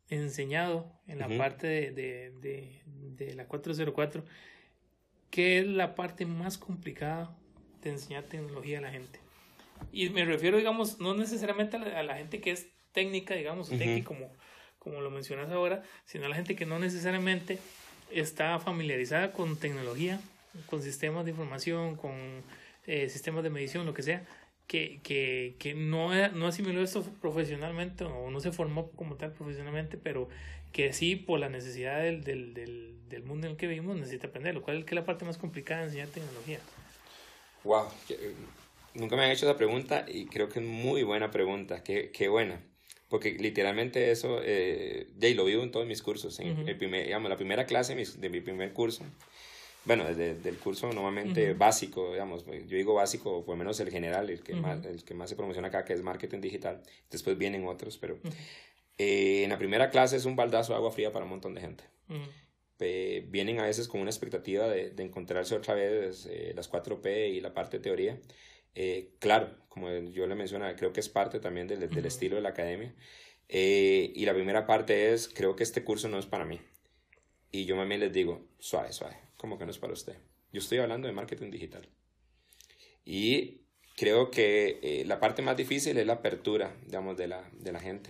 enseñado 0.10 0.92
en 1.08 1.20
la 1.20 1.30
parte 1.38 1.68
de, 1.68 1.92
de, 1.92 2.32
de, 2.42 2.83
la 3.36 3.46
404, 3.46 4.24
¿qué 5.30 5.60
es 5.60 5.68
la 5.68 5.96
parte 5.96 6.26
más 6.26 6.58
complicada 6.58 7.36
de 7.82 7.92
enseñar 7.92 8.24
tecnología 8.24 8.80
a 8.80 8.82
la 8.82 8.92
gente? 8.92 9.20
Y 9.92 10.10
me 10.10 10.26
refiero, 10.26 10.58
digamos, 10.58 11.00
no 11.00 11.14
necesariamente 11.14 11.78
a 11.78 12.04
la, 12.04 12.16
gente 12.16 12.40
que 12.40 12.52
es 12.52 12.68
técnica, 12.92 13.36
digamos, 13.36 13.70
técnica, 13.70 14.08
como, 14.08 14.32
como 14.80 15.02
lo 15.02 15.10
mencionas 15.10 15.52
ahora, 15.52 15.84
sino 16.06 16.26
a 16.26 16.30
la 16.30 16.36
gente 16.36 16.56
que 16.56 16.66
no 16.66 16.80
necesariamente 16.80 17.60
está 18.12 18.60
familiarizada 18.60 19.32
con 19.32 19.58
tecnología, 19.58 20.22
con 20.68 20.82
sistemas 20.82 21.26
de 21.26 21.32
información, 21.32 21.96
con 21.96 22.14
eh, 22.86 23.10
sistemas 23.10 23.44
de 23.44 23.50
medición, 23.50 23.86
lo 23.86 23.94
que 23.94 24.04
sea 24.04 24.26
que, 24.68 25.00
que, 25.04 25.56
que 25.60 25.74
no, 25.74 26.10
no 26.30 26.48
asimiló 26.48 26.82
esto 26.82 27.04
profesionalmente 27.22 28.04
o 28.06 28.32
no 28.32 28.40
se 28.40 28.52
formó 28.52 28.90
como 28.92 29.16
tal 29.16 29.32
profesionalmente, 29.32 29.98
pero 29.98 30.30
que 30.74 30.92
sí 30.92 31.16
por 31.16 31.40
la 31.40 31.48
necesidad 31.48 32.02
del, 32.02 32.24
del, 32.26 32.54
del, 32.54 33.08
del 33.08 33.24
mundo 33.24 33.48
en 33.48 33.52
el 33.52 33.58
que 33.58 33.68
vivimos 33.68 33.96
necesita 33.96 34.28
aprender, 34.28 34.54
lo 34.54 34.62
cual 34.62 34.84
es 34.86 34.92
la 34.92 35.06
parte 35.06 35.24
más 35.24 35.38
complicada 35.38 35.82
de 35.82 35.86
enseñar 35.88 36.10
tecnología. 36.10 36.60
Wow, 37.64 37.86
eh, 38.10 38.34
nunca 38.96 39.16
me 39.16 39.24
han 39.24 39.32
hecho 39.32 39.46
esa 39.46 39.58
pregunta 39.58 40.06
y 40.08 40.26
creo 40.26 40.50
que 40.50 40.60
es 40.60 40.66
muy 40.66 41.04
buena 41.04 41.32
pregunta, 41.32 41.82
qué, 41.84 42.12
qué 42.12 42.28
buena. 42.28 42.62
Porque 43.08 43.34
literalmente 43.34 44.10
eso, 44.10 44.40
eh, 44.44 45.08
ya 45.20 45.30
lo 45.36 45.46
vivo 45.46 45.62
en 45.62 45.70
todos 45.70 45.86
mis 45.86 46.02
cursos. 46.02 46.40
En 46.40 46.68
el 46.68 46.76
primer, 46.76 47.06
digamos, 47.06 47.30
la 47.30 47.38
primera 47.38 47.68
clase 47.68 47.96
de 47.96 48.30
mi 48.30 48.42
primer 48.42 48.74
curso, 48.74 49.04
bueno, 49.86 50.06
desde 50.06 50.34
del 50.34 50.58
curso 50.58 50.92
normalmente 50.92 51.54
básico, 51.54 52.14
digamos, 52.14 52.46
yo 52.48 52.76
digo 52.76 52.96
básico, 52.96 53.46
por 53.46 53.54
lo 53.54 53.60
menos 53.60 53.80
el 53.82 53.92
general, 53.92 54.32
el 54.32 54.42
que, 54.42 54.56
más, 54.56 54.84
el 54.86 55.04
que 55.04 55.14
más 55.14 55.30
se 55.30 55.36
promociona 55.36 55.68
acá, 55.68 55.86
que 55.86 55.94
es 55.94 56.02
marketing 56.02 56.40
digital, 56.42 56.82
después 57.12 57.38
vienen 57.38 57.68
otros, 57.68 58.00
pero 58.00 58.18
eh, 58.98 59.44
en 59.44 59.50
la 59.50 59.58
primera 59.58 59.90
clase 59.90 60.16
es 60.18 60.26
un 60.26 60.36
baldazo 60.36 60.74
de 60.74 60.78
agua 60.78 60.92
fría 60.92 61.12
para 61.12 61.26
un 61.26 61.32
montón 61.32 61.54
de 61.54 61.62
gente. 61.62 61.84
vienen 63.28 63.60
a 63.60 63.64
veces 63.64 63.88
con 63.88 64.02
una 64.02 64.10
expectativa 64.10 64.68
de, 64.68 64.92
de 64.92 65.04
encontrarse 65.04 65.56
otra 65.56 65.74
vez 65.74 66.26
eh, 66.30 66.54
las 66.56 66.72
4P 66.72 67.30
y 67.32 67.42
la 67.42 67.54
parte 67.54 67.78
de 67.78 67.84
teoría. 67.84 68.20
Eh, 68.76 69.14
claro, 69.20 69.56
como 69.70 69.90
yo 69.92 70.28
le 70.28 70.36
mencionaba, 70.36 70.76
creo 70.76 70.94
que 70.94 71.00
es 71.00 71.10
parte 71.10 71.40
también 71.40 71.68
del, 71.68 71.90
del 71.90 72.06
estilo 72.06 72.36
de 72.36 72.42
la 72.42 72.50
academia. 72.50 72.94
y 73.48 74.26
la 74.26 74.34
primera 74.34 74.66
parte 74.66 75.14
es, 75.14 75.30
creo 75.30 75.56
que 75.56 75.64
este 75.64 75.84
curso 75.84 76.10
no 76.10 76.20
es 76.20 76.26
para 76.26 76.46
mí. 76.46 76.60
Y 77.52 77.66
yo 77.66 77.76
también 77.76 78.02
les 78.02 78.12
digo, 78.12 78.48
suave, 78.60 78.92
suave 78.92 79.24
como 79.44 79.58
que 79.58 79.66
no 79.66 79.72
es 79.72 79.78
para 79.78 79.92
usted. 79.92 80.16
Yo 80.54 80.60
estoy 80.60 80.78
hablando 80.78 81.06
de 81.06 81.14
marketing 81.14 81.52
digital. 81.52 81.86
Y 83.04 83.66
creo 83.98 84.32
que 84.32 84.80
eh, 84.82 85.04
la 85.06 85.20
parte 85.20 85.42
más 85.42 85.58
difícil 85.58 85.98
es 85.98 86.08
la 86.08 86.14
apertura, 86.14 86.78
digamos, 86.86 87.18
de 87.18 87.28
la, 87.28 87.50
de 87.52 87.74
la 87.74 87.82
gente. 87.82 88.10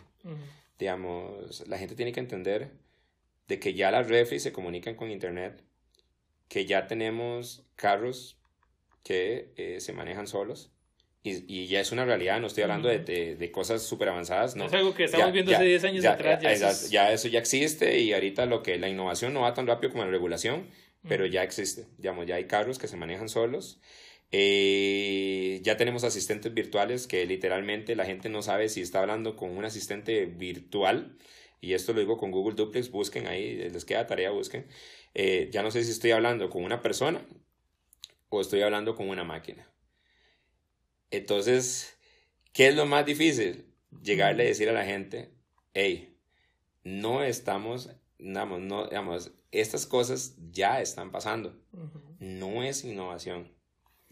Digamos, 0.79 1.67
la 1.67 1.77
gente 1.77 1.95
tiene 1.95 2.11
que 2.11 2.19
entender 2.19 2.71
de 3.47 3.59
que 3.59 3.73
ya 3.73 3.91
las 3.91 4.07
refris 4.07 4.43
se 4.43 4.51
comunican 4.51 4.95
con 4.95 5.11
Internet, 5.11 5.63
que 6.47 6.65
ya 6.65 6.87
tenemos 6.87 7.65
carros 7.75 8.37
que 9.03 9.53
eh, 9.57 9.79
se 9.79 9.93
manejan 9.93 10.27
solos. 10.27 10.71
Y, 11.25 11.45
y, 11.47 11.67
ya 11.67 11.79
es 11.79 11.93
una 11.93 12.03
realidad, 12.03 12.41
no 12.41 12.47
estoy 12.47 12.63
hablando 12.63 12.89
de, 12.89 12.99
de, 12.99 13.51
cosas 13.51 13.81
súper 13.81 14.09
avanzadas. 14.09 14.57
No. 14.57 14.65
Es 14.65 14.73
algo 14.73 14.93
que 14.93 15.05
estamos 15.05 15.31
viendo 15.31 15.53
hace 15.53 15.63
10 15.63 15.83
años 15.85 16.05
atrás. 16.05 16.41
Ya, 16.41 16.71
ya, 16.89 17.13
eso 17.13 17.29
ya 17.29 17.39
existe 17.39 17.97
y 17.99 18.11
ahorita 18.11 18.45
lo 18.45 18.61
que 18.61 18.77
la 18.77 18.89
innovación 18.89 19.33
no 19.33 19.41
va 19.41 19.53
tan 19.53 19.65
rápido 19.65 19.93
como 19.93 20.03
la 20.03 20.11
regulación 20.11 20.67
pero 21.07 21.25
ya 21.25 21.43
existe. 21.43 21.87
Digamos, 21.97 22.25
ya 22.25 22.35
hay 22.35 22.45
carros 22.45 22.79
que 22.79 22.87
se 22.87 22.97
manejan 22.97 23.29
solos. 23.29 23.79
Eh, 24.35 25.59
ya 25.61 25.77
tenemos 25.77 26.03
asistentes 26.03 26.51
virtuales 26.51 27.05
que 27.05 27.23
literalmente 27.27 27.95
la 27.95 28.03
gente 28.03 28.29
no 28.29 28.41
sabe 28.41 28.67
si 28.67 28.81
está 28.81 28.99
hablando 28.99 29.35
con 29.35 29.55
un 29.55 29.63
asistente 29.63 30.25
virtual 30.25 31.19
y 31.61 31.75
esto 31.75 31.93
lo 31.93 31.99
digo 31.99 32.17
con 32.17 32.31
Google 32.31 32.55
Duplex, 32.55 32.89
busquen 32.89 33.27
ahí, 33.27 33.55
les 33.55 33.85
queda 33.85 34.07
tarea, 34.07 34.31
busquen. 34.31 34.67
Eh, 35.13 35.49
ya 35.51 35.61
no 35.61 35.69
sé 35.69 35.83
si 35.83 35.91
estoy 35.91 36.11
hablando 36.11 36.49
con 36.49 36.63
una 36.63 36.81
persona 36.81 37.25
o 38.29 38.41
estoy 38.41 38.63
hablando 38.63 38.95
con 38.95 39.07
una 39.07 39.23
máquina. 39.23 39.71
Entonces, 41.11 41.95
¿qué 42.53 42.69
es 42.69 42.75
lo 42.75 42.87
más 42.87 43.05
difícil? 43.05 43.71
Llegarle 44.01 44.43
a 44.43 44.47
decir 44.47 44.67
a 44.67 44.73
la 44.73 44.83
gente, 44.83 45.31
hey, 45.75 46.17
no 46.83 47.23
estamos, 47.23 47.91
digamos, 48.17 48.61
no, 48.61 48.87
digamos, 48.87 49.31
estas 49.51 49.85
cosas 49.85 50.35
ya 50.51 50.81
están 50.81 51.11
pasando. 51.11 51.55
No 52.17 52.63
es 52.63 52.83
innovación. 52.83 53.53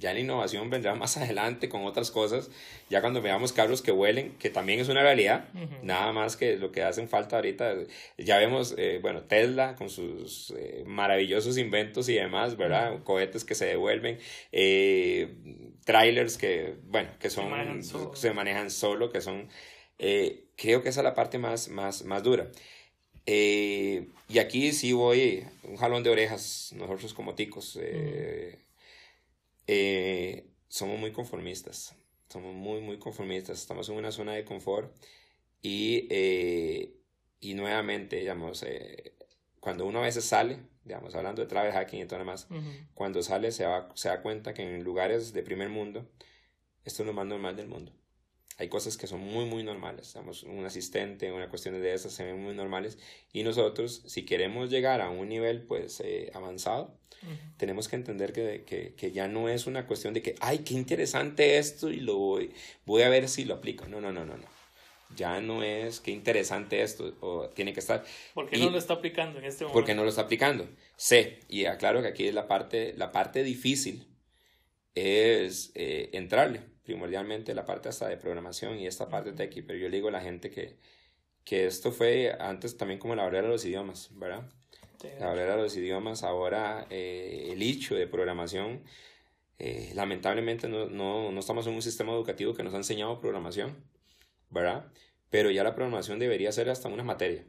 Ya 0.02 0.14
la 0.14 0.20
innovación 0.20 0.70
vendrá 0.70 0.95
más 1.04 1.16
adelante 1.16 1.70
con 1.70 1.86
otras 1.86 2.12
cosas, 2.12 2.49
ya 2.89 2.99
cuando 3.02 3.22
veamos 3.22 3.54
carros 3.54 3.82
que 3.82 3.91
huelen, 3.91 4.36
que 4.38 4.49
también 4.49 4.80
es 4.80 4.89
una 4.89 5.02
realidad, 5.02 5.45
nada 5.84 6.12
más 6.12 6.36
que 6.36 6.58
lo 6.58 6.72
que 6.72 6.84
hacen 6.84 7.08
falta 7.08 7.38
ahorita, 7.38 7.76
ya 8.18 8.38
vemos, 8.38 8.76
eh, 8.78 8.99
bueno, 9.02 9.24
Tesla 9.24 9.76
con 9.76 9.89
sus 9.89 10.54
eh, 10.58 10.84
maravillosos 10.86 11.58
inventos 11.58 12.10
y 12.10 12.16
demás, 12.16 12.58
¿verdad? 12.58 13.04
Cohetes 13.04 13.45
que 13.45 13.56
se 13.56 13.68
devuelven, 13.68 14.18
eh, 14.52 15.36
trailers 15.86 16.38
que, 16.38 16.76
bueno, 16.88 17.10
que 17.20 17.30
son, 17.30 17.84
se 18.16 18.34
manejan 18.34 18.72
solo, 18.72 19.12
que 19.12 19.22
son, 19.22 19.47
creo 19.97 20.82
que 20.82 20.89
esa 20.89 21.02
es 21.02 21.04
la 21.04 21.14
parte 21.14 21.38
más, 21.38 21.70
más, 21.70 22.04
más 22.04 22.24
dura. 22.24 22.49
y 23.26 24.39
aquí 24.39 24.72
sí 24.72 24.93
voy 24.93 25.45
un 25.64 25.78
jalón 25.78 26.04
de 26.04 26.10
orejas, 26.10 26.74
nosotros 26.76 27.14
como 27.14 27.36
ticos. 27.36 27.78
Eh, 27.82 28.58
somos 30.68 30.99
muy 30.99 31.12
conformistas, 31.12 31.95
somos 32.30 32.55
muy, 32.55 32.82
muy 32.82 32.97
conformistas, 32.97 33.59
estamos 33.59 33.89
en 33.89 33.95
una 33.95 34.12
zona 34.12 34.34
de 34.34 34.45
confort 34.45 34.95
y, 35.62 36.07
eh, 36.09 36.95
y 37.39 37.53
nuevamente, 37.53 38.18
digamos, 38.18 38.64
eh, 38.64 39.16
cuando 39.59 39.86
uno 39.86 39.99
a 39.99 40.03
veces 40.03 40.26
sale, 40.26 40.59
digamos, 40.84 41.14
hablando 41.16 41.41
de 41.41 41.47
travel 41.47 41.72
hacking 41.72 42.01
y 42.01 42.05
todo 42.05 42.20
lo 42.20 42.26
demás, 42.26 42.47
cuando 42.93 43.22
sale 43.22 43.51
se, 43.51 43.66
va, 43.66 43.89
se 43.95 44.09
da 44.09 44.22
cuenta 44.22 44.53
que 44.53 44.64
en 44.64 44.84
lugares 44.84 45.34
de 45.34 45.43
primer 45.43 45.70
mundo, 45.70 46.09
esto 46.84 47.03
es 47.03 47.07
lo 47.07 47.14
más 47.14 47.28
normal 47.28 47.55
del 47.55 47.68
mundo. 47.68 47.93
Hay 48.62 48.70
cosas 48.70 48.95
que 48.95 49.07
son 49.07 49.22
muy, 49.22 49.45
muy 49.45 49.64
normales. 49.64 50.14
Digamos, 50.14 50.43
un 50.43 50.64
asistente, 50.64 51.32
una 51.32 51.49
cuestión 51.49 51.82
de 51.82 51.93
esas 51.95 52.14
se 52.14 52.24
ven 52.24 52.39
muy 52.43 52.53
normales. 52.53 52.99
Y 53.34 53.41
nosotros, 53.41 54.03
si 54.05 54.24
queremos 54.24 54.70
llegar 54.70 55.01
a 55.01 55.09
un 55.09 55.30
nivel, 55.30 55.64
pues, 55.64 56.03
avanzado, 56.36 56.95
tenemos 57.57 57.88
que 57.88 57.95
entender 57.95 58.34
que, 58.34 58.64
que, 58.64 58.93
que, 58.93 59.12
ya 59.12 59.28
no 59.28 59.49
es 59.49 59.66
una 59.66 59.88
cuestión 59.88 60.14
de 60.14 60.22
que, 60.22 60.36
ay, 60.41 60.59
qué 60.59 60.76
interesante 60.76 61.57
esto 61.57 61.89
y 61.89 62.01
lo 62.01 62.18
voy, 62.18 62.53
voy 62.86 63.01
a 63.01 63.09
ver 63.09 63.30
si 63.30 63.45
lo 63.45 63.55
aplico. 63.55 63.88
No, 63.88 63.99
no, 63.99 64.12
no, 64.12 64.26
no, 64.26 64.38
no. 64.38 64.45
Ya 65.16 65.41
no 65.41 65.64
es 65.64 65.99
qué 65.99 66.12
interesante 66.12 66.84
esto 66.84 67.16
o 67.20 67.49
tiene 67.49 67.74
que 67.74 67.80
estar. 67.80 68.05
¿Por 68.36 68.47
qué 68.47 68.59
no 68.59 68.70
lo 68.70 68.78
está 68.78 68.93
aplicando 68.93 69.39
en 69.39 69.45
este 69.45 69.64
momento? 69.64 69.74
Porque 69.74 69.95
no 69.95 70.03
lo 70.03 70.09
está 70.09 70.22
aplicando. 70.22 70.70
Sé, 70.97 71.39
y 71.49 71.66
aclaro 71.66 72.03
que 72.03 72.09
aquí 72.09 72.28
es 72.28 72.36
la 72.36 72.47
parte, 72.47 72.93
la 72.95 73.12
parte 73.12 73.43
difícil 73.43 74.05
es 74.93 75.72
eh, 75.74 76.12
entrarle 76.14 76.71
primordialmente 76.84 77.54
la 77.54 77.66
parte 77.66 77.90
hasta 77.90 78.08
de 78.08 78.18
programación 78.18 78.78
y 78.80 78.88
esta 78.88 79.10
parte 79.10 79.32
de 79.32 79.44
aquí, 79.44 79.62
pero 79.62 79.80
yo 79.80 79.90
le 79.90 79.98
digo 79.98 80.10
a 80.10 80.12
la 80.12 80.22
gente 80.22 80.50
que, 80.50 80.78
que 81.44 81.66
esto 81.68 81.92
fue 81.92 82.36
antes 82.40 82.78
también 82.78 83.00
como 83.00 83.16
la 83.16 83.24
barrera 83.24 83.44
de 83.44 83.54
los 83.54 83.66
idiomas, 83.66 84.10
¿verdad? 84.14 84.50
la 85.20 85.28
barrera 85.28 85.56
de 85.56 85.64
los 85.64 85.76
idiomas, 85.76 86.24
ahora 86.24 86.86
eh, 86.90 87.50
el 87.52 87.62
hecho 87.62 87.96
de 87.96 88.08
programación, 88.08 88.84
eh, 89.58 89.92
lamentablemente 89.96 90.68
no, 90.68 90.88
no, 90.88 91.32
no, 91.32 91.40
estamos 91.40 91.68
en 91.68 91.74
un 91.74 91.82
sistema 91.82 92.14
educativo 92.14 92.54
que 92.54 92.64
nos 92.64 92.74
ha 92.74 92.78
enseñado 92.78 93.20
programación, 93.20 93.76
¿verdad? 94.50 94.92
Pero 95.30 95.52
ya 95.52 95.64
la 95.64 95.76
programación 95.76 96.20
debería 96.20 96.52
ser 96.52 96.70
hasta 96.70 96.88
una 96.90 97.04
materia, 97.04 97.46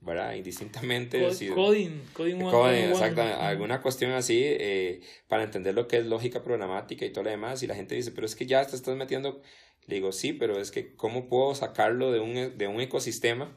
¿verdad? 0.00 0.34
Indistintamente. 0.34 1.20
coding, 1.54 2.02
coding, 2.12 2.38
coding 2.40 2.84
exacto, 2.88 3.22
alguna 3.22 3.80
cuestión 3.82 4.12
así 4.12 4.40
eh, 4.44 5.00
para 5.26 5.44
entender 5.44 5.74
lo 5.74 5.88
que 5.88 5.98
es 5.98 6.06
lógica 6.06 6.42
programática 6.42 7.04
y 7.04 7.10
todo 7.10 7.24
lo 7.24 7.30
demás. 7.30 7.62
Y 7.62 7.66
la 7.66 7.74
gente 7.74 7.94
dice, 7.94 8.12
pero 8.12 8.26
es 8.26 8.36
que 8.36 8.46
ya 8.46 8.64
te 8.66 8.76
estás 8.76 8.96
metiendo. 8.96 9.42
Le 9.86 9.96
digo, 9.96 10.12
sí, 10.12 10.32
pero 10.32 10.60
es 10.60 10.70
que 10.70 10.94
¿cómo 10.94 11.28
puedo 11.28 11.54
sacarlo 11.54 12.12
de 12.12 12.20
un, 12.20 12.58
de 12.58 12.68
un 12.68 12.80
ecosistema? 12.80 13.56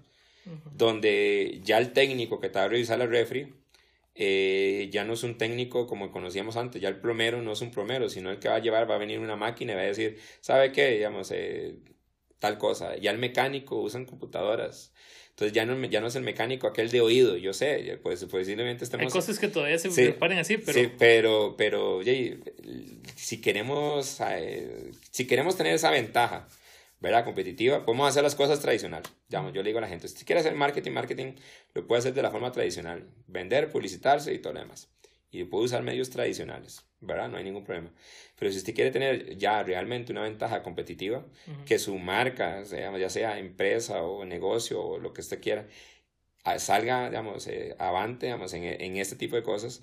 donde 0.73 1.61
ya 1.63 1.77
el 1.77 1.93
técnico 1.93 2.39
que 2.39 2.49
te 2.49 2.57
va 2.57 2.65
a 2.65 2.67
revisar 2.67 2.97
la 2.97 3.05
refri 3.05 3.53
eh, 4.15 4.89
ya 4.91 5.05
no 5.05 5.13
es 5.13 5.23
un 5.23 5.37
técnico 5.37 5.87
como 5.87 6.11
conocíamos 6.11 6.57
antes, 6.57 6.81
ya 6.81 6.89
el 6.89 6.99
plomero 6.99 7.41
no 7.41 7.53
es 7.53 7.61
un 7.61 7.71
plomero, 7.71 8.09
sino 8.09 8.29
el 8.29 8.39
que 8.39 8.49
va 8.49 8.55
a 8.55 8.59
llevar, 8.59 8.89
va 8.89 8.95
a 8.95 8.97
venir 8.97 9.19
una 9.19 9.37
máquina 9.37 9.71
y 9.73 9.75
va 9.75 9.81
a 9.81 9.85
decir, 9.85 10.19
¿sabe 10.41 10.71
qué? 10.71 10.91
Digamos, 10.91 11.31
eh, 11.31 11.77
tal 12.39 12.57
cosa. 12.57 12.97
Ya 12.97 13.11
el 13.11 13.17
mecánico 13.19 13.77
usan 13.77 14.05
computadoras. 14.05 14.93
Entonces 15.41 15.55
ya 15.55 15.65
no, 15.65 15.83
ya 15.85 16.01
no 16.01 16.07
es 16.07 16.15
el 16.15 16.21
mecánico 16.21 16.67
aquel 16.67 16.91
de 16.91 17.01
oído, 17.01 17.35
yo 17.35 17.51
sé, 17.51 17.99
pues 18.03 18.23
posiblemente 18.25 18.83
estemos... 18.83 19.07
Hay 19.07 19.11
cosas 19.11 19.39
que 19.39 19.47
todavía 19.47 19.79
se 19.79 19.89
sí, 19.89 20.03
preparen 20.03 20.37
así, 20.37 20.57
pero... 20.57 20.79
Sí, 20.79 20.91
pero, 20.99 21.55
pero 21.57 22.01
si, 23.15 23.41
queremos, 23.41 24.19
eh, 24.21 24.91
si 25.09 25.25
queremos 25.25 25.57
tener 25.57 25.73
esa 25.73 25.89
ventaja 25.89 26.47
¿verdad? 26.99 27.25
Competitiva, 27.25 27.83
podemos 27.83 28.07
hacer 28.07 28.21
las 28.21 28.35
cosas 28.35 28.59
tradicionales. 28.59 29.11
yo 29.29 29.51
le 29.51 29.63
digo 29.63 29.79
a 29.79 29.81
la 29.81 29.87
gente, 29.87 30.07
si 30.07 30.23
quiere 30.23 30.41
hacer 30.41 30.53
marketing, 30.53 30.91
marketing 30.91 31.33
lo 31.73 31.87
puede 31.87 31.97
hacer 31.97 32.13
de 32.13 32.21
la 32.21 32.29
forma 32.29 32.51
tradicional. 32.51 33.07
Vender, 33.25 33.71
publicitarse 33.71 34.31
y 34.31 34.37
todo 34.37 34.53
lo 34.53 34.59
demás. 34.59 34.87
Y 35.32 35.45
puede 35.45 35.65
usar 35.65 35.82
medios 35.82 36.09
tradicionales, 36.09 36.86
¿verdad? 36.99 37.29
No 37.29 37.38
hay 37.38 37.43
ningún 37.43 37.63
problema. 37.63 37.91
Pero 38.38 38.51
si 38.51 38.57
usted 38.57 38.75
quiere 38.75 38.91
tener 38.91 39.38
ya 39.38 39.63
realmente 39.63 40.11
una 40.11 40.23
ventaja 40.23 40.61
competitiva, 40.61 41.25
que 41.65 41.79
su 41.79 41.97
marca, 41.97 42.65
sea, 42.65 42.97
ya 42.97 43.09
sea 43.09 43.39
empresa 43.39 44.03
o 44.03 44.25
negocio 44.25 44.84
o 44.84 44.99
lo 44.99 45.13
que 45.13 45.21
usted 45.21 45.41
quiera, 45.41 45.67
salga, 46.57 47.09
digamos, 47.09 47.47
eh, 47.47 47.75
avante, 47.79 48.25
digamos, 48.25 48.53
en, 48.53 48.63
en 48.65 48.97
este 48.97 49.15
tipo 49.15 49.36
de 49.36 49.43
cosas, 49.43 49.82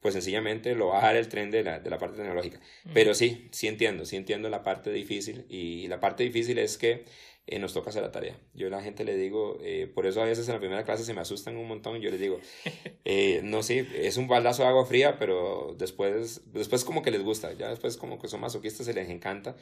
pues 0.00 0.14
sencillamente 0.14 0.74
lo 0.74 0.88
va 0.88 0.98
a 0.98 1.02
dar 1.02 1.16
el 1.16 1.28
tren 1.28 1.50
de 1.50 1.62
la, 1.62 1.78
de 1.78 1.90
la 1.90 1.98
parte 1.98 2.16
tecnológica. 2.16 2.60
Pero 2.94 3.14
sí, 3.14 3.48
sí 3.52 3.68
entiendo, 3.68 4.06
sí 4.06 4.16
entiendo 4.16 4.48
la 4.48 4.62
parte 4.62 4.90
difícil 4.90 5.44
y 5.48 5.88
la 5.88 6.00
parte 6.00 6.24
difícil 6.24 6.58
es 6.58 6.78
que 6.78 7.04
eh, 7.50 7.58
nos 7.58 7.74
toca 7.74 7.90
hacer 7.90 8.02
la 8.02 8.12
tarea. 8.12 8.38
Yo 8.54 8.68
a 8.68 8.70
la 8.70 8.80
gente 8.80 9.04
le 9.04 9.16
digo, 9.16 9.58
eh, 9.60 9.90
por 9.92 10.06
eso 10.06 10.22
a 10.22 10.24
veces 10.24 10.46
en 10.48 10.54
la 10.54 10.60
primera 10.60 10.84
clase 10.84 11.04
se 11.04 11.12
me 11.12 11.20
asustan 11.20 11.56
un 11.56 11.66
montón, 11.66 12.00
yo 12.00 12.08
les 12.10 12.20
digo, 12.20 12.38
eh, 13.04 13.40
no, 13.42 13.64
sí, 13.64 13.86
es 13.94 14.16
un 14.16 14.28
baldazo 14.28 14.62
de 14.62 14.68
agua 14.68 14.86
fría, 14.86 15.18
pero 15.18 15.74
después, 15.76 16.42
después 16.52 16.84
como 16.84 17.02
que 17.02 17.10
les 17.10 17.24
gusta, 17.24 17.52
ya 17.54 17.68
después 17.68 17.96
como 17.96 18.20
que 18.20 18.28
son 18.28 18.40
masoquistas, 18.40 18.86
se 18.86 18.94
les 18.94 19.08
encanta 19.08 19.56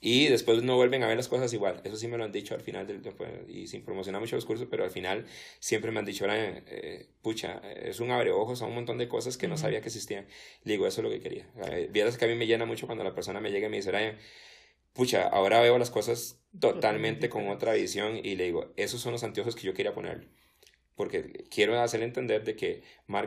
y 0.00 0.28
después 0.28 0.62
no 0.62 0.76
vuelven 0.76 1.02
a 1.02 1.06
ver 1.06 1.18
las 1.18 1.28
cosas 1.28 1.52
igual. 1.52 1.82
Eso 1.84 1.96
sí 1.96 2.08
me 2.08 2.16
lo 2.16 2.24
han 2.24 2.32
dicho 2.32 2.54
al 2.54 2.62
final 2.62 2.86
del 2.86 3.02
y 3.48 3.66
sin 3.66 3.84
promocionar 3.84 4.22
mucho 4.22 4.36
los 4.36 4.46
cursos, 4.46 4.66
pero 4.70 4.84
al 4.84 4.90
final 4.90 5.26
siempre 5.60 5.90
me 5.90 5.98
han 5.98 6.06
dicho, 6.06 6.24
eh, 6.28 7.06
pucha, 7.22 7.60
es 7.74 8.00
un 8.00 8.10
abre 8.10 8.30
ojos 8.30 8.62
a 8.62 8.66
un 8.66 8.74
montón 8.74 8.98
de 8.98 9.06
cosas 9.06 9.36
que 9.36 9.48
no 9.48 9.56
sabía 9.56 9.80
que 9.82 9.88
existían. 9.88 10.26
Le 10.64 10.72
digo, 10.72 10.86
eso 10.86 11.02
es 11.02 11.04
lo 11.04 11.10
que 11.10 11.20
quería. 11.20 11.46
Vieras 11.90 12.16
que 12.16 12.24
a 12.24 12.28
mí 12.28 12.34
me 12.34 12.46
llena 12.46 12.64
mucho 12.64 12.86
cuando 12.86 13.04
la 13.04 13.14
persona 13.14 13.40
me 13.40 13.50
llega 13.50 13.66
y 13.66 13.70
me 13.70 13.76
dice, 13.76 13.92
Ryan, 13.92 14.16
pucha, 14.94 15.28
ahora 15.28 15.60
veo 15.60 15.76
las 15.78 15.90
cosas 15.90 16.40
totalmente 16.58 17.28
con 17.28 17.48
otra 17.48 17.74
visión 17.74 18.16
y 18.16 18.36
le 18.36 18.44
digo, 18.44 18.72
esos 18.76 19.00
son 19.02 19.12
los 19.12 19.24
anteojos 19.24 19.54
que 19.54 19.66
yo 19.66 19.74
quería 19.74 19.92
poner. 19.92 20.28
Porque 20.94 21.44
quiero 21.50 21.78
hacerle 21.80 22.06
entender 22.06 22.44
de 22.44 22.56
que, 22.56 22.82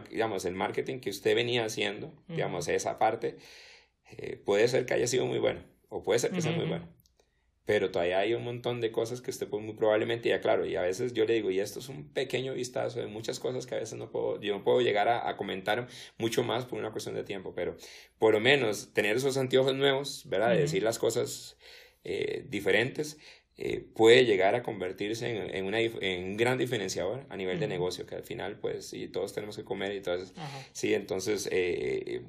digamos, 0.10 0.46
el 0.46 0.56
marketing 0.56 1.00
que 1.00 1.10
usted 1.10 1.36
venía 1.36 1.66
haciendo, 1.66 2.14
digamos, 2.28 2.68
esa 2.70 2.98
parte, 2.98 3.38
eh, 4.18 4.38
puede 4.38 4.68
ser 4.70 4.86
que 4.86 4.94
haya 4.94 5.06
sido 5.06 5.26
muy 5.26 5.38
bueno, 5.38 5.64
o 5.90 6.02
puede 6.02 6.20
ser 6.20 6.32
que 6.32 6.42
sea 6.42 6.54
muy 6.54 6.66
bueno. 6.66 6.88
Pero 7.68 7.92
todavía 7.92 8.20
hay 8.20 8.34
un 8.34 8.46
montón 8.46 8.80
de 8.80 8.92
cosas 8.94 9.20
que 9.20 9.30
usted 9.30 9.50
pues, 9.50 9.62
muy 9.62 9.74
probablemente, 9.74 10.30
ya 10.30 10.40
claro, 10.40 10.66
y 10.66 10.78
a 10.78 10.82
veces 10.82 11.12
yo 11.12 11.26
le 11.26 11.34
digo, 11.34 11.52
y 11.52 11.60
esto 11.60 11.80
es 11.80 11.90
un 11.90 12.08
pequeño 12.08 12.54
vistazo 12.54 13.02
de 13.02 13.08
muchas 13.08 13.42
cosas 13.42 13.68
que 13.68 13.76
a 13.76 13.80
veces 13.80 14.00
no 14.00 14.10
puedo, 14.10 14.40
yo 14.40 14.58
no 14.58 14.64
puedo 14.64 14.80
llegar 14.80 15.10
a, 15.10 15.36
comentar 15.36 15.86
mucho 16.18 16.44
más 16.44 16.64
por 16.64 16.80
una 16.80 16.92
cuestión 16.92 17.14
de 17.14 17.26
tiempo, 17.26 17.54
pero 17.54 17.76
por 18.20 18.34
lo 18.34 18.40
menos 18.40 18.94
tener 18.94 19.18
esos 19.18 19.36
anteojos 19.36 19.76
nuevos, 19.76 20.24
¿verdad? 20.30 20.52
De 20.52 20.62
decir 20.62 20.82
las 20.82 20.98
cosas 20.98 21.58
eh, 22.06 22.46
diferentes, 22.48 23.18
eh, 23.58 23.86
puede 23.94 24.24
llegar 24.24 24.56
a 24.56 24.64
convertirse 24.64 25.30
en, 25.30 25.54
en, 25.54 25.66
una, 25.66 25.82
en, 25.82 26.24
un 26.24 26.38
gran 26.38 26.58
diferenciador 26.58 27.26
a 27.28 27.36
nivel 27.36 27.60
de 27.60 27.68
negocio, 27.68 28.06
que 28.06 28.16
al 28.16 28.24
final, 28.24 28.60
pues, 28.60 28.94
y 28.94 29.10
todos 29.10 29.34
tenemos 29.34 29.58
que 29.58 29.66
comer 29.66 29.94
y 29.94 30.02
todo 30.02 30.24
Sí, 30.72 30.94
entonces, 30.94 31.50
eh, 31.52 32.22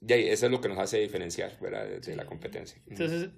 ya, 0.00 0.16
eso 0.16 0.46
es 0.46 0.52
lo 0.52 0.60
que 0.60 0.68
nos 0.68 0.78
hace 0.78 0.98
diferenciar, 0.98 1.56
¿verdad? 1.60 1.86
De, 1.86 2.16
la 2.16 2.26
competencia. 2.26 2.82
Entonces, 2.88 3.30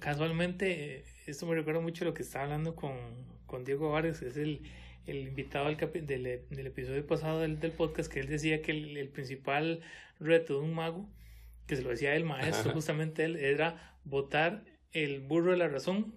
casualmente, 0.00 1.04
esto 1.26 1.46
me 1.46 1.54
recuerda 1.54 1.80
mucho 1.80 2.04
lo 2.04 2.14
que 2.14 2.22
estaba 2.22 2.44
hablando 2.44 2.74
con, 2.74 2.96
con 3.46 3.64
Diego 3.64 3.90
Vargas, 3.90 4.22
es 4.22 4.36
el, 4.36 4.62
el 5.06 5.28
invitado 5.28 5.68
del, 5.68 6.06
del, 6.06 6.42
del, 6.48 6.66
episodio 6.66 7.06
pasado 7.06 7.40
del, 7.40 7.58
del, 7.58 7.72
podcast, 7.72 8.12
que 8.12 8.20
él 8.20 8.28
decía 8.28 8.62
que 8.62 8.72
el, 8.72 8.96
el, 8.96 9.08
principal 9.08 9.80
reto 10.18 10.54
de 10.54 10.60
un 10.60 10.74
mago, 10.74 11.08
que 11.66 11.76
se 11.76 11.82
lo 11.82 11.90
decía 11.90 12.14
el 12.14 12.24
maestro, 12.24 12.72
justamente 12.72 13.24
él, 13.24 13.36
era 13.36 13.96
votar 14.04 14.64
el 14.92 15.20
burro 15.20 15.52
de 15.52 15.56
la 15.56 15.68
razón 15.68 16.14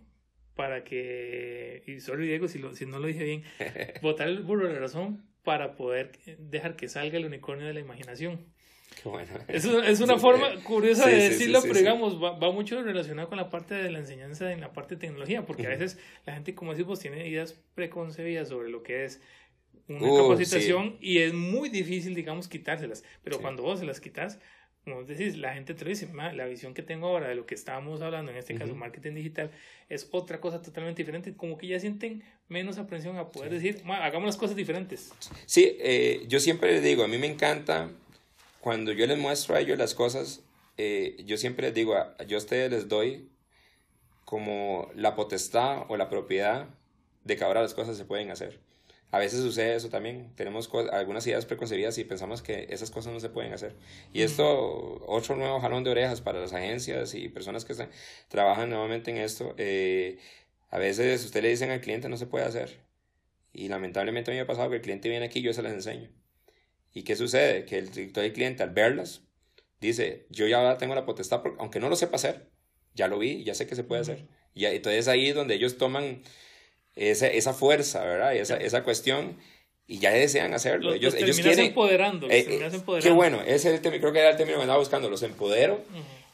para 0.55 0.83
que, 0.83 1.83
y 1.87 1.99
sorry 1.99 2.27
Diego 2.27 2.47
si, 2.47 2.59
lo, 2.59 2.75
si 2.75 2.85
no 2.85 2.99
lo 2.99 3.07
dije 3.07 3.23
bien, 3.23 3.43
votar 4.01 4.27
el 4.27 4.41
burro 4.41 4.67
de 4.67 4.73
la 4.73 4.79
razón 4.79 5.25
para 5.43 5.75
poder 5.75 6.11
dejar 6.37 6.75
que 6.75 6.87
salga 6.87 7.17
el 7.17 7.25
unicornio 7.25 7.67
de 7.67 7.73
la 7.73 7.79
imaginación. 7.79 8.53
Qué 9.01 9.09
bueno. 9.09 9.31
Es, 9.47 9.65
es 9.65 9.99
una 10.01 10.17
forma 10.17 10.55
curiosa 10.63 11.07
de 11.07 11.29
decirlo, 11.29 11.61
pero 11.61 11.75
digamos, 11.75 12.21
va, 12.21 12.37
va, 12.37 12.51
mucho 12.51 12.81
relacionado 12.81 13.29
con 13.29 13.37
la 13.37 13.49
parte 13.49 13.75
de 13.75 13.91
la 13.91 13.99
enseñanza 13.99 14.51
en 14.51 14.61
la 14.61 14.73
parte 14.73 14.95
de 14.95 15.01
tecnología, 15.01 15.45
porque 15.45 15.67
a 15.67 15.69
veces 15.69 15.97
la 16.25 16.33
gente, 16.33 16.55
como 16.55 16.71
decimos, 16.71 16.99
tiene 16.99 17.27
ideas 17.27 17.55
preconcebidas 17.75 18.49
sobre 18.49 18.69
lo 18.69 18.83
que 18.83 19.05
es 19.05 19.21
una 19.87 20.11
uh, 20.11 20.29
capacitación 20.29 20.97
y 21.01 21.19
es 21.19 21.33
muy 21.33 21.69
difícil, 21.69 22.15
digamos, 22.15 22.47
quitárselas. 22.47 23.03
Pero 23.23 23.39
cuando 23.39 23.63
vos 23.63 23.79
se 23.79 23.85
las 23.85 23.99
quitas, 23.99 24.39
como 24.83 25.03
decís, 25.03 25.37
la 25.37 25.53
gente 25.53 25.73
te 25.73 25.85
dice, 25.85 26.09
la 26.13 26.45
visión 26.45 26.73
que 26.73 26.83
tengo 26.83 27.07
ahora 27.07 27.29
de 27.29 27.35
lo 27.35 27.45
que 27.45 27.55
estábamos 27.55 28.01
hablando, 28.01 28.31
en 28.31 28.37
este 28.37 28.53
caso 28.55 28.75
marketing 28.75 29.13
digital, 29.13 29.51
es 29.87 30.09
otra 30.11 30.41
cosa 30.41 30.61
totalmente 30.61 31.01
diferente, 31.01 31.35
como 31.35 31.57
que 31.57 31.67
ya 31.67 31.79
sienten 31.79 32.21
menos 32.49 32.77
aprensión 32.77 33.17
a 33.17 33.29
poder 33.29 33.51
decir, 33.51 33.81
hagamos 33.87 34.25
las 34.25 34.37
cosas 34.37 34.57
diferentes. 34.57 35.13
Sí, 35.45 35.77
eh, 35.79 36.25
yo 36.27 36.39
siempre 36.41 36.73
les 36.73 36.83
digo, 36.83 37.03
a 37.03 37.07
mí 37.07 37.17
me 37.17 37.27
encanta 37.27 37.91
cuando 38.63 38.93
yo 38.93 39.05
les 39.07 39.17
muestro 39.17 39.55
a 39.55 39.59
ellos 39.59 39.77
las 39.77 39.93
cosas, 39.93 40.41
eh, 40.77 41.21
yo 41.25 41.35
siempre 41.35 41.67
les 41.67 41.75
digo, 41.75 41.95
yo 42.25 42.37
a 42.37 42.39
ustedes 42.39 42.71
les 42.71 42.87
doy 42.87 43.29
como 44.23 44.89
la 44.95 45.15
potestad 45.15 45.83
o 45.89 45.97
la 45.97 46.07
propiedad 46.07 46.69
de 47.25 47.35
que 47.35 47.43
ahora 47.43 47.61
las 47.61 47.73
cosas 47.73 47.97
se 47.97 48.05
pueden 48.05 48.31
hacer. 48.31 48.61
A 49.11 49.19
veces 49.19 49.41
sucede 49.41 49.75
eso 49.75 49.89
también. 49.89 50.31
Tenemos 50.35 50.69
algunas 50.93 51.27
ideas 51.27 51.45
preconcebidas 51.45 51.97
y 51.97 52.05
pensamos 52.05 52.41
que 52.41 52.67
esas 52.69 52.89
cosas 52.89 53.11
no 53.11 53.19
se 53.19 53.27
pueden 53.27 53.51
hacer. 53.51 53.75
Y 54.13 54.21
esto, 54.21 55.03
otro 55.07 55.35
nuevo 55.35 55.59
jalón 55.59 55.83
de 55.83 55.91
orejas 55.91 56.21
para 56.21 56.39
las 56.39 56.53
agencias 56.53 57.15
y 57.15 57.27
personas 57.27 57.65
que 57.65 57.75
trabajan 58.29 58.69
nuevamente 58.69 59.11
en 59.11 59.17
esto. 59.17 59.55
Eh, 59.57 60.19
a 60.69 60.79
veces 60.79 61.25
usted 61.25 61.41
le 61.41 61.49
dicen 61.49 61.69
al 61.69 61.81
cliente 61.81 62.07
no 62.07 62.15
se 62.15 62.27
puede 62.27 62.45
hacer. 62.45 62.79
Y 63.51 63.67
lamentablemente 63.67 64.31
a 64.31 64.33
mí 64.33 64.37
me 64.37 64.43
ha 64.43 64.47
pasado 64.47 64.69
que 64.69 64.77
el 64.77 64.81
cliente 64.81 65.09
viene 65.09 65.25
aquí 65.25 65.39
y 65.39 65.41
yo 65.43 65.53
se 65.53 65.63
las 65.63 65.73
enseño. 65.73 66.22
¿Y 66.93 67.03
qué 67.03 67.15
sucede? 67.15 67.65
Que 67.65 67.79
el, 67.79 67.89
el 68.15 68.33
cliente 68.33 68.63
al 68.63 68.69
verlas 68.69 69.21
dice, 69.79 70.27
yo 70.29 70.47
ya 70.47 70.77
tengo 70.77 70.95
la 70.95 71.05
potestad, 71.05 71.41
aunque 71.59 71.79
no 71.79 71.89
lo 71.89 71.95
sepa 71.95 72.15
hacer, 72.15 72.49
ya 72.93 73.07
lo 73.07 73.19
vi, 73.19 73.43
ya 73.43 73.53
sé 73.53 73.67
que 73.67 73.75
se 73.75 73.83
puede 73.83 74.01
hacer. 74.01 74.27
Y 74.53 74.65
entonces 74.65 75.07
ahí 75.07 75.29
es 75.29 75.35
donde 75.35 75.55
ellos 75.55 75.77
toman 75.77 76.21
esa, 76.95 77.27
esa 77.27 77.53
fuerza, 77.53 78.03
¿verdad? 78.03 78.35
Esa, 78.35 78.57
esa 78.57 78.83
cuestión 78.83 79.37
y 79.87 79.99
ya 79.99 80.11
desean 80.11 80.53
hacerlo. 80.53 80.93
ellos, 80.93 81.13
ellos 81.15 81.39
quieren. 81.39 81.67
Empoderando, 81.67 82.29
eh, 82.29 82.39
eh, 82.39 82.69
empoderando. 82.71 82.99
Qué 82.99 83.11
bueno, 83.11 83.41
ese 83.41 83.73
es 83.73 83.83
el 83.85 83.99
creo 83.99 84.13
que 84.13 84.19
era 84.19 84.29
el 84.29 84.37
término 84.37 84.57
que 84.57 84.63
andaba 84.63 84.79
buscando, 84.79 85.09
los 85.09 85.23
empodero 85.23 85.81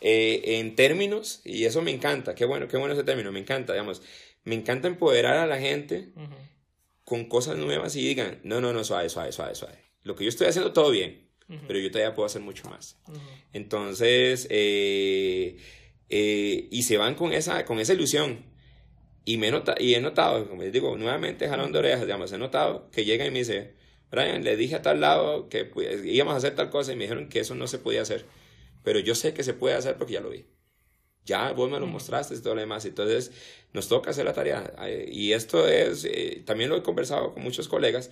eh, 0.01 0.59
en 0.59 0.75
términos, 0.75 1.41
y 1.43 1.65
eso 1.65 1.81
me 1.81 1.91
encanta, 1.91 2.35
qué 2.35 2.45
bueno, 2.45 2.67
qué 2.67 2.77
bueno 2.77 2.93
ese 2.93 3.03
término, 3.03 3.31
me 3.31 3.39
encanta, 3.39 3.73
digamos, 3.73 4.01
me 4.43 4.55
encanta 4.55 4.87
empoderar 4.87 5.37
a 5.37 5.47
la 5.47 5.57
gente 5.57 6.09
con 7.03 7.25
cosas 7.25 7.57
nuevas 7.57 7.95
y 7.95 8.07
digan, 8.07 8.39
no, 8.43 8.61
no, 8.61 8.71
no, 8.71 8.83
suave, 8.83 9.09
suave, 9.09 9.31
suave, 9.31 9.55
suave. 9.55 9.88
Lo 10.03 10.15
que 10.15 10.23
yo 10.23 10.29
estoy 10.29 10.47
haciendo 10.47 10.73
todo 10.73 10.91
bien, 10.91 11.27
pero 11.67 11.79
yo 11.79 11.91
todavía 11.91 12.13
puedo 12.15 12.25
hacer 12.25 12.41
mucho 12.41 12.69
más. 12.69 12.97
Entonces, 13.53 14.47
y 14.49 15.53
se 16.83 16.97
van 16.97 17.15
con 17.15 17.33
esa, 17.33 17.65
con 17.65 17.79
esa 17.79 17.93
ilusión 17.93 18.49
y, 19.29 19.37
me 19.37 19.51
nota, 19.51 19.75
y 19.77 19.93
he 19.93 20.01
notado, 20.01 20.49
como 20.49 20.63
les 20.63 20.73
digo, 20.73 20.97
nuevamente 20.97 21.47
jalón 21.47 21.71
de 21.71 21.77
orejas, 21.77 22.01
digamos, 22.01 22.31
he 22.31 22.39
notado 22.39 22.89
que 22.89 23.05
llega 23.05 23.27
y 23.27 23.31
me 23.31 23.39
dice, 23.39 23.75
Brian, 24.09 24.43
le 24.43 24.55
dije 24.55 24.75
a 24.75 24.81
tal 24.81 25.01
lado 25.01 25.49
que 25.49 25.65
pues, 25.65 26.03
íbamos 26.03 26.33
a 26.33 26.37
hacer 26.37 26.55
tal 26.55 26.71
cosa 26.71 26.93
y 26.93 26.95
me 26.95 27.03
dijeron 27.03 27.29
que 27.29 27.41
eso 27.41 27.53
no 27.53 27.67
se 27.67 27.77
podía 27.77 28.01
hacer. 28.01 28.25
Pero 28.83 28.97
yo 28.99 29.13
sé 29.13 29.35
que 29.35 29.43
se 29.43 29.53
puede 29.53 29.75
hacer 29.75 29.97
porque 29.97 30.13
ya 30.13 30.21
lo 30.21 30.31
vi. 30.31 30.45
Ya 31.25 31.51
vos 31.51 31.69
me 31.69 31.79
lo 31.79 31.85
mostraste 31.85 32.33
y 32.33 32.39
todo 32.39 32.55
lo 32.55 32.61
demás. 32.61 32.85
Entonces, 32.85 33.31
nos 33.71 33.87
toca 33.87 34.09
hacer 34.09 34.25
la 34.25 34.33
tarea. 34.33 34.73
Y 35.07 35.33
esto 35.33 35.67
es, 35.67 36.05
eh, 36.05 36.41
también 36.45 36.71
lo 36.71 36.77
he 36.77 36.81
conversado 36.81 37.33
con 37.33 37.43
muchos 37.43 37.67
colegas, 37.67 38.09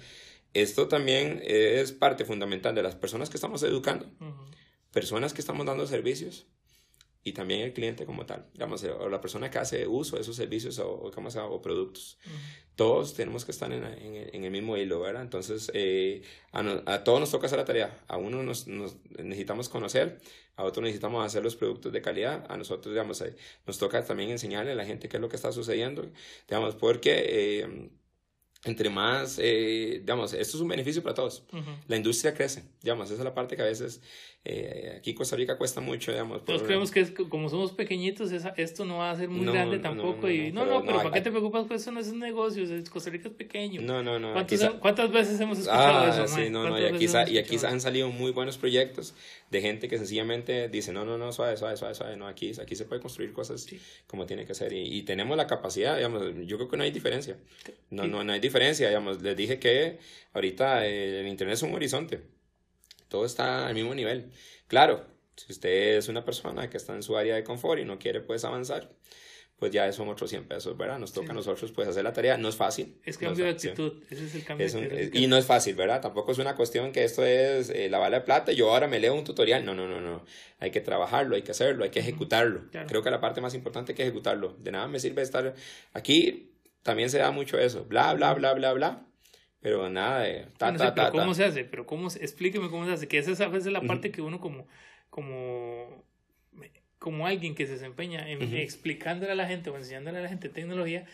esto 0.53 0.87
también 0.87 1.41
es 1.43 1.91
parte 1.91 2.25
fundamental 2.25 2.73
de 2.75 2.83
las 2.83 2.95
personas 2.95 3.29
que 3.29 3.37
estamos 3.37 3.63
educando, 3.63 4.09
personas 4.91 5.33
que 5.33 5.41
estamos 5.41 5.65
dando 5.65 5.85
servicios, 5.87 6.47
y 7.27 7.33
también 7.33 7.59
el 7.59 7.73
cliente 7.73 8.05
como 8.05 8.25
tal, 8.25 8.45
digamos, 8.53 8.81
eh, 8.85 8.91
o 8.91 9.09
la 9.09 9.19
persona 9.19 9.51
que 9.51 9.59
hace 9.59 9.85
uso 9.85 10.15
de 10.15 10.21
esos 10.21 10.35
servicios 10.35 10.79
o, 10.79 10.89
o, 10.89 11.09
o 11.09 11.61
productos. 11.61 12.17
Todos 12.75 13.15
tenemos 13.15 13.43
que 13.43 13.51
estar 13.51 13.71
en, 13.71 13.83
en, 13.83 14.43
el 14.45 14.51
mismo 14.51 14.77
hilo, 14.77 15.01
¿verdad? 15.01 15.23
Entonces, 15.23 15.69
eh, 15.73 16.21
a, 16.53 17.03
todos 17.03 17.19
nos 17.19 17.29
toca 17.29 17.47
hacer 17.47 17.59
la 17.59 17.65
tarea. 17.65 17.99
A 18.07 18.15
uno 18.15 18.43
nos, 18.43 18.67
necesitamos 18.67 19.67
conocer, 19.67 20.21
a 20.55 20.63
otro 20.63 20.81
necesitamos 20.81 21.25
hacer 21.25 21.43
los 21.43 21.57
productos 21.57 21.91
de 21.91 22.01
calidad, 22.01 22.45
a 22.49 22.55
nosotros, 22.55 22.93
digamos, 22.93 23.19
eh, 23.21 23.35
nos 23.65 23.77
toca 23.77 24.05
también 24.05 24.29
enseñarle 24.29 24.71
a 24.71 24.75
la 24.75 24.85
gente 24.85 25.09
qué 25.09 25.17
es 25.17 25.21
lo 25.21 25.27
que 25.27 25.35
está 25.35 25.51
sucediendo, 25.51 26.09
digamos, 26.47 26.75
porque 26.75 27.89
entre 28.63 28.89
más, 28.89 29.39
eh, 29.39 29.97
digamos, 29.99 30.33
esto 30.33 30.57
es 30.57 30.61
un 30.61 30.67
beneficio 30.67 31.03
para 31.03 31.15
todos. 31.15 31.43
La 31.87 31.95
industria 31.95 32.33
crece, 32.33 32.63
digamos, 32.81 33.07
esa 33.09 33.19
es 33.19 33.23
la 33.23 33.33
parte 33.33 33.55
que 33.55 33.61
a 33.61 33.65
veces 33.65 34.01
eh, 34.49 34.93
aquí 34.97 35.13
Costa 35.13 35.35
Rica 35.35 35.57
cuesta 35.57 35.81
mucho, 35.81 36.09
digamos. 36.11 36.37
Nosotros 36.37 36.63
creemos 36.63 36.89
que 36.89 37.13
como 37.27 37.49
somos 37.49 37.73
pequeñitos, 37.73 38.31
esto 38.31 38.85
no 38.85 38.99
va 38.99 39.11
a 39.11 39.15
ser 39.17 39.27
muy 39.27 39.45
grande 39.45 39.79
tampoco. 39.79 40.27
No, 40.27 40.31
y, 40.31 40.53
no, 40.53 40.65
no, 40.65 40.85
pero, 40.85 40.99
¿para 40.99 41.11
qué 41.11 41.19
te 41.19 41.31
preocupas? 41.31 41.65
Pues 41.67 41.81
eso 41.81 41.91
no 41.91 41.99
es 41.99 42.07
un 42.07 42.19
negocio, 42.19 42.63
Costa 42.89 43.09
Rica 43.09 43.27
es 43.27 43.33
pequeño. 43.33 43.81
No, 43.81 44.01
no, 44.01 44.19
no. 44.19 44.33
¿Cuántas 44.79 45.11
veces 45.11 45.37
hemos 45.41 45.59
escuchado 45.59 45.97
ah, 45.97 46.23
eso? 46.23 46.33
Sí, 46.33 46.49
no, 46.49 46.69
no, 46.69 46.79
y 46.79 46.85
aquí, 46.85 47.07
y 47.27 47.37
aquí 47.37 47.57
han 47.65 47.81
salido 47.81 48.09
muy 48.09 48.31
buenos 48.31 48.57
proyectos 48.57 49.13
de 49.51 49.61
gente 49.61 49.89
que 49.89 49.97
sencillamente 49.97 50.69
dice, 50.69 50.93
no, 50.93 51.03
no, 51.03 51.17
no, 51.17 51.33
suave, 51.33 51.57
suave, 51.57 51.75
suave, 51.75 51.93
suave, 51.93 52.15
no, 52.15 52.25
aquí, 52.25 52.53
aquí 52.61 52.77
se 52.77 52.85
puede 52.85 53.01
construir 53.01 53.33
cosas 53.33 53.67
como 54.07 54.25
tiene 54.25 54.45
que 54.45 54.53
ser. 54.53 54.71
Y, 54.71 54.97
y, 54.97 55.03
tenemos 55.03 55.35
la 55.35 55.47
capacidad, 55.47 55.97
digamos, 55.97 56.23
yo 56.45 56.55
creo 56.55 56.69
que 56.69 56.77
no 56.77 56.83
hay 56.83 56.91
diferencia. 56.91 57.35
No, 57.89 58.07
no, 58.07 58.23
no 58.23 58.31
hay 58.31 58.39
diferencia, 58.39 58.87
digamos, 58.87 59.21
les 59.21 59.35
dije 59.35 59.59
que 59.59 59.99
ahorita 60.33 60.87
eh, 60.87 61.19
el 61.19 61.27
Internet 61.27 61.55
es 61.55 61.63
un 61.63 61.73
horizonte. 61.73 62.36
Todo 63.07 63.25
está 63.25 63.67
al 63.67 63.73
mismo 63.73 63.93
nivel. 63.95 64.31
Claro, 64.67 65.05
si 65.35 65.51
usted 65.51 65.97
es 65.97 66.07
una 66.07 66.25
persona 66.25 66.69
que 66.69 66.77
está 66.77 66.95
en 66.95 67.03
su 67.03 67.17
área 67.17 67.35
de 67.35 67.43
confort 67.43 67.79
y 67.79 67.85
no 67.85 67.99
quiere 67.99 68.21
pues 68.21 68.43
avanzar, 68.43 68.91
pues 69.57 69.71
ya 69.71 69.91
son 69.91 70.07
otros 70.07 70.29
100 70.29 70.47
pesos, 70.47 70.77
¿verdad? 70.77 70.99
Nos 70.99 71.13
toca 71.13 71.31
a 71.31 71.33
nosotros 71.33 71.71
pues 71.71 71.87
hacer 71.87 72.03
la 72.03 72.13
tarea, 72.13 72.37
no 72.37 72.47
es 72.47 72.55
fácil. 72.55 72.99
Es 73.03 73.17
cambio 73.17 73.45
de 73.45 73.51
actitud, 73.51 74.03
ese 74.09 74.25
es 74.25 74.35
el 74.35 74.43
cambio 74.43 74.67
de 74.69 74.85
actitud. 74.85 75.19
Y 75.19 75.25
no 75.25 75.35
es 75.35 75.45
fácil, 75.45 75.73
¿verdad? 75.73 75.99
Tampoco 75.99 76.31
es 76.31 76.37
una 76.37 76.55
cuestión 76.55 76.91
que 76.91 77.03
esto 77.03 77.25
es 77.25 77.71
eh, 77.71 77.89
la 77.89 77.97
bala 77.97 78.19
de 78.19 78.25
plata, 78.25 78.51
yo 78.51 78.71
ahora 78.71 78.87
me 78.87 78.99
leo 78.99 79.15
un 79.15 79.23
tutorial, 79.23 79.65
no, 79.65 79.73
no, 79.73 79.87
no, 79.87 79.99
no, 79.99 80.23
hay 80.59 80.69
que 80.69 80.81
trabajarlo, 80.81 81.35
hay 81.35 81.41
que 81.41 81.51
hacerlo, 81.51 81.83
hay 81.83 81.89
que 81.89 81.99
ejecutarlo. 81.99 82.65
Creo 82.87 83.01
que 83.01 83.09
la 83.09 83.19
parte 83.19 83.41
más 83.41 83.55
importante 83.55 83.93
es 83.93 83.95
que 83.95 84.03
ejecutarlo. 84.03 84.55
De 84.59 84.71
nada 84.71 84.87
me 84.87 84.99
sirve 84.99 85.23
estar 85.23 85.55
aquí, 85.93 86.51
también 86.83 87.09
se 87.09 87.17
da 87.17 87.31
mucho 87.31 87.57
eso, 87.57 87.85
bla, 87.85 88.13
bla, 88.13 88.35
bla, 88.35 88.53
bla, 88.53 88.73
bla. 88.73 89.06
Pero 89.67 89.89
nada 89.89 90.21
de 90.21 90.47
ta, 90.57 90.73
ta, 90.73 90.95
ta, 90.95 91.11
¿Cómo 91.11 91.33
se 91.33 91.43
hace? 91.43 91.65
Pero 91.65 91.85
cómo, 91.85 92.07
explíqueme 92.07 92.69
cómo 92.69 92.85
se 92.85 92.93
hace. 92.93 93.07
Que 93.09 93.17
esa 93.17 93.31
es 93.31 93.41
a 93.41 93.49
veces 93.49 93.73
la 93.73 93.81
parte 93.81 94.11
que 94.11 94.21
uno 94.21 94.39
como, 94.39 94.65
como 95.09 96.05
como 96.99 97.27
alguien 97.27 97.55
que 97.55 97.65
se 97.65 97.73
desempeña 97.73 98.29
en 98.29 98.41
explicándole 98.55 99.31
a 99.31 99.35
la 99.35 99.47
gente 99.47 99.69
o 99.69 99.77
enseñándole 99.77 100.17
a 100.19 100.21
la 100.21 100.29
gente 100.29 100.49
tecnología, 100.49 101.05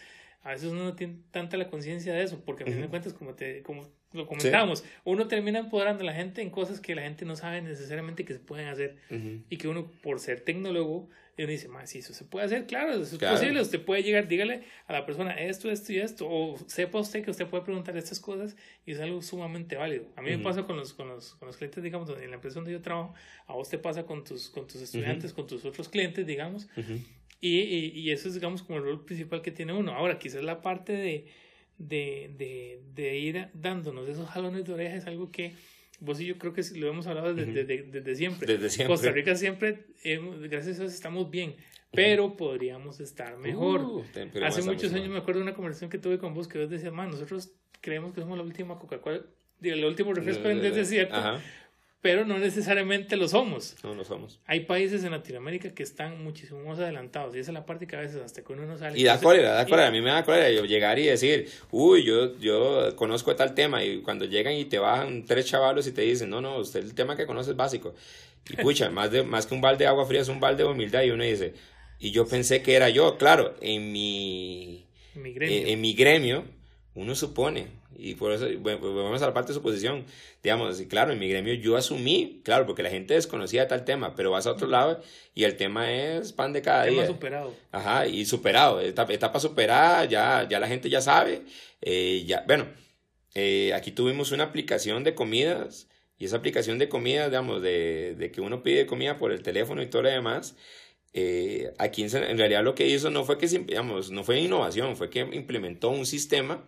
a 0.43 0.51
veces 0.51 0.72
uno 0.72 0.84
no 0.86 0.95
tiene 0.95 1.18
tanta 1.32 1.58
la 1.58 1.70
conciencia 1.70 2.14
de 2.14 2.24
eso, 2.24 2.43
porque 2.45 2.64
a 2.64 2.68
fin 2.68 2.82
de 2.82 2.88
cuentas, 2.88 3.14
como, 3.14 3.34
te, 3.34 3.64
como 3.64 3.88
lo 4.14 4.28
comentábamos, 4.28 4.84
uno 5.03 5.28
termina 5.28 5.59
empoderando 5.59 6.03
a 6.03 6.05
la 6.05 6.14
gente 6.14 6.41
en 6.41 6.49
cosas 6.49 6.80
que 6.80 6.95
la 6.95 7.01
gente 7.01 7.26
no 7.26 7.36
sabe 7.36 7.61
necesariamente 7.61 8.26
que 8.26 8.34
se 8.34 8.39
pueden 8.39 8.68
hacer 8.68 8.95
y 9.49 9.57
que 9.57 9.68
uno, 9.68 9.88
por 10.01 10.20
ser 10.20 10.41
tecnólogo, 10.41 11.09
uno 11.36 11.47
dice, 11.47 11.68
más 11.68 11.89
si 11.89 11.99
eso 11.99 12.14
se 12.14 12.26
puede 12.26 12.45
hacer, 12.45 12.68
claro, 12.68 12.93
eso 12.93 13.16
es 13.16 13.22
posible. 13.22 13.59
Usted 13.59 13.84
puede 13.84 14.03
llegar, 14.03 14.28
dígale 14.28 14.64
a 14.86 14.93
la 14.93 15.05
persona 15.05 15.32
esto, 15.34 15.72
esto 15.72 15.91
y 15.91 15.97
esto. 15.97 16.28
O 16.30 16.57
sepa 16.68 16.99
usted 16.99 17.24
que 17.24 17.32
usted 17.32 17.47
puede 17.47 17.64
preguntar 17.64 17.97
estas 17.97 18.20
cosas 18.20 18.55
y 18.86 18.91
es 18.91 18.99
algo 18.99 19.22
sumamente 19.22 19.76
válido. 19.76 20.05
A 20.16 20.22
mí 20.22 20.30
me 20.30 20.38
pasa 20.39 20.64
con 20.64 20.78
los, 20.78 20.93
con, 20.93 21.07
los, 21.07 21.34
con 21.36 21.47
los 21.47 21.57
clientes, 21.57 21.84
digamos, 21.84 22.09
en 22.09 22.30
la 22.30 22.36
empresa 22.36 22.55
donde 22.55 22.72
yo 22.72 22.82
trabajo. 22.82 23.16
A 23.47 23.53
vos 23.53 23.68
te 23.68 23.80
pasa 23.80 24.05
con 24.05 24.24
tus, 24.24 24.49
con 24.49 24.68
tus 24.68 24.82
estudiantes, 24.82 25.34
con 25.34 25.47
tus 25.47 25.66
otros 25.66 25.89
clientes, 25.89 26.28
digamos. 26.28 26.68
y, 27.41 27.59
y, 27.59 27.91
y, 27.95 28.11
eso 28.11 28.28
es, 28.28 28.36
digamos, 28.36 28.61
como 28.61 28.78
el 28.78 28.86
rol 28.86 29.03
principal 29.03 29.41
que 29.41 29.51
tiene 29.51 29.74
uno. 29.74 29.93
Ahora, 29.93 30.20
quizás 30.20 30.43
la 30.43 30.61
parte 30.61 30.93
de, 30.93 31.26
de, 31.88 32.32
de, 32.38 32.82
de 32.94 33.18
ir 33.18 33.50
dándonos 33.54 34.08
esos 34.08 34.30
jalones 34.30 34.66
de 34.66 34.74
orejas 34.74 35.00
es 35.00 35.08
algo 35.08 35.32
que 35.32 35.54
vos 36.00 36.20
y 36.20 36.26
yo 36.26 36.38
creo 36.38 36.54
que 36.54 36.64
lo 36.76 36.88
hemos 36.88 37.08
hablado 37.08 37.34
desde, 37.34 37.64
desde, 37.66 38.16
siempre. 38.16 38.54
Desde 38.54 38.70
siempre. 38.70 38.94
Costa 38.94 39.12
Rica 39.12 39.36
siempre, 39.36 39.86
gracias 40.04 40.80
a 40.80 40.84
eso 40.84 40.96
estamos 40.96 41.30
bien, 41.30 41.56
pero 41.92 42.36
podríamos 42.36 43.00
estar 43.00 43.38
mejor. 43.38 43.82
Uh, 43.82 44.04
Hace 44.44 44.62
muchos 44.64 44.94
años 44.94 45.10
me 45.10 45.18
acuerdo 45.18 45.40
de 45.40 45.44
una 45.44 45.54
conversación 45.54 45.90
que 45.90 45.98
tuve 45.98 46.18
con 46.18 46.34
vos 46.34 46.48
que 46.48 46.60
vos 46.60 46.70
decías, 46.70 46.92
man, 46.92 47.10
nosotros 47.10 47.54
creemos 47.82 48.14
que 48.14 48.22
somos 48.22 48.38
la 48.38 48.44
última 48.44 48.78
Coca-Cola, 48.78 49.22
el 49.62 49.86
último 49.86 50.14
refresco 50.14 50.50
en 50.50 50.60
el 50.60 50.74
desierto, 50.74 51.16
pero 52.04 52.26
no 52.26 52.38
necesariamente 52.38 53.16
lo 53.16 53.30
somos. 53.30 53.78
No 53.82 53.95
lo 53.95 54.04
somos. 54.04 54.38
Hay 54.45 54.66
países 54.66 55.06
en 55.06 55.12
Latinoamérica 55.12 55.74
que 55.74 55.84
están 55.84 56.22
muchísimo 56.22 56.62
más 56.66 56.78
adelantados 56.78 57.34
y 57.34 57.39
esa 57.39 57.51
es 57.51 57.54
la 57.54 57.66
parte 57.66 57.88
que 57.88 57.95
a 57.95 58.01
veces 58.01 58.22
hasta 58.22 58.43
que 58.43 58.51
uno 58.51 58.66
no 58.66 58.78
sale. 58.78 58.99
Y 58.99 59.06
da 59.06 59.22
cólera, 59.22 59.54
da 59.54 59.66
cólera. 59.66 59.88
A 59.88 59.91
mí 59.91 60.01
me 60.01 60.10
da 60.10 60.26
cólera 60.26 60.51
yo 60.51 60.66
llegar 60.66 60.99
y 60.99 61.06
decir, 61.06 61.49
uy, 61.72 62.04
yo, 62.04 62.38
yo 62.39 62.93
conozco 62.97 63.34
tal 63.38 63.56
tema 63.56 63.86
y 63.86 64.01
cuando 64.01 64.26
llegan 64.26 64.54
y 64.54 64.66
te 64.66 64.80
bajan 64.80 65.24
tres 65.24 65.45
chavalos 65.45 65.88
y 65.88 65.93
te 65.93 66.01
dicen, 66.01 66.30
no, 66.30 66.41
no, 66.41 66.58
usted 66.58 66.84
el 66.84 66.93
tema 66.93 67.16
que 67.16 67.26
conoce 67.26 67.51
es 67.51 67.56
básico. 67.56 67.95
Y 68.49 68.58
pucha, 68.58 68.89
más, 68.89 69.10
de, 69.10 69.24
más 69.24 69.45
que 69.45 69.56
un 69.56 69.62
balde 69.62 69.86
de 69.86 69.88
agua 69.88 70.06
fría 70.06 70.20
es 70.20 70.28
un 70.28 70.41
balde 70.41 70.64
de 70.64 70.70
humildad 70.70 71.04
y 71.04 71.12
uno 71.12 71.24
dice, 71.24 71.54
y 71.99 72.12
yo 72.12 72.28
pensé 72.28 72.62
que 72.62 72.76
era 72.76 72.89
yo, 72.89 73.18
claro, 73.18 73.56
en 73.62 73.93
mi, 73.93 74.86
mi 75.16 75.32
gremio. 75.32 75.68
en 75.68 75.80
mi 75.80 75.93
gremio 75.93 76.43
uno 76.96 77.16
supone, 77.16 77.68
y 77.98 78.16
por 78.16 78.32
eso 78.32 78.46
volvemos 78.60 79.22
a 79.22 79.28
la 79.28 79.34
parte 79.34 79.50
de 79.50 79.56
suposición, 79.56 80.06
digamos, 80.44 80.80
y 80.80 80.88
claro, 80.88 81.12
en 81.12 81.20
mi 81.20 81.28
gremio 81.28 81.54
yo 81.56 81.76
asumí, 81.76 82.41
claro, 82.44 82.66
porque 82.66 82.84
la 82.84 82.89
gente 82.89 83.16
desconocía 83.16 83.68
tal 83.68 83.84
tema, 83.84 84.16
pero 84.16 84.32
vas 84.32 84.46
a 84.46 84.52
otro 84.52 84.68
lado 84.68 85.02
y 85.34 85.44
el 85.44 85.56
tema 85.58 85.91
es 85.91 86.34
pan 86.34 86.54
de 86.54 86.62
cada 86.62 86.84
tema 86.86 87.02
día. 87.02 87.08
superado. 87.08 87.54
Ajá, 87.72 88.08
y 88.08 88.26
superado, 88.26 88.80
etapa, 88.82 89.39
superada, 89.39 90.06
ya, 90.06 90.48
ya 90.48 90.60
la 90.60 90.68
gente 90.68 90.89
ya 90.89 91.02
sabe, 91.02 91.41
eh, 91.82 92.24
ya, 92.28 92.44
bueno, 92.48 92.68
eh, 93.34 93.74
aquí 93.74 93.91
tuvimos 93.91 94.32
una 94.32 94.46
aplicación 94.46 95.04
de 95.04 95.16
comidas, 95.16 95.88
y 96.20 96.26
esa 96.26 96.38
aplicación 96.38 96.78
de 96.78 96.89
comidas, 96.89 97.30
digamos, 97.32 97.62
de, 97.62 98.16
de 98.18 98.32
que 98.32 98.39
uno 98.39 98.62
pide 98.62 98.86
comida 98.86 99.18
por 99.18 99.32
el 99.32 99.41
teléfono 99.41 99.82
y 99.82 99.88
todo 99.88 100.04
lo 100.04 100.10
demás, 100.10 100.56
eh, 101.16 101.72
aquí 101.78 102.04
en, 102.04 102.38
realidad 102.39 102.64
lo 102.64 102.74
que 102.74 102.88
hizo 102.88 103.12
no 103.12 103.24
fue 103.24 103.38
que, 103.38 103.48
digamos, 103.48 104.10
no 104.10 104.24
fue 104.24 104.39
innovación, 104.39 104.98
fue 104.98 105.12
que 105.12 105.20
implementó 105.20 105.89
un 105.89 106.08
sistema 106.08 106.68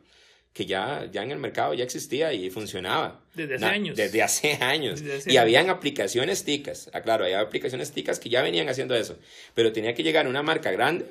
que 0.55 0.65
ya, 0.65 1.05
ya 1.11 1.21
en 1.21 1.31
el 1.31 1.37
mercado 1.37 1.73
ya 1.73 1.83
existía 1.83 2.31
y 2.31 2.49
funcionaba. 2.49 3.19
Desde 3.33 3.55
hace 3.55 3.65
años. 3.65 3.97
Desde 3.97 4.23
hace 4.23 4.53
años. 4.61 5.03
y 5.27 5.35
habían 5.35 5.69
aplicaciones 5.69 6.45
ticas. 6.45 6.89
Aclaro, 6.93 7.25
ah, 7.25 7.27
había 7.27 7.41
aplicaciones 7.41 7.91
ticas 7.91 8.19
que 8.19 8.29
ya 8.29 8.41
venían 8.41 8.69
haciendo 8.69 8.95
eso. 8.95 9.19
Pero 9.53 9.73
tenía 9.73 9.93
que 9.93 10.01
llegar 10.01 10.29
una 10.29 10.43
marca 10.43 10.71
grande. 10.71 11.07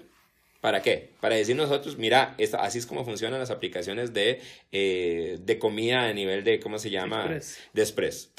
¿Para 0.62 0.80
qué? 0.80 1.10
Para 1.20 1.34
decir 1.34 1.56
nosotros, 1.56 1.98
mira, 1.98 2.34
así 2.58 2.78
es 2.78 2.86
como 2.86 3.04
funcionan 3.04 3.38
las 3.38 3.50
aplicaciones 3.50 4.14
de, 4.14 4.40
eh, 4.72 5.38
de 5.38 5.58
comida 5.58 6.04
a 6.04 6.12
nivel 6.14 6.42
de, 6.42 6.58
¿cómo 6.58 6.78
se 6.78 6.88
llama? 6.88 7.28
De 7.74 7.82
express. 7.82 8.30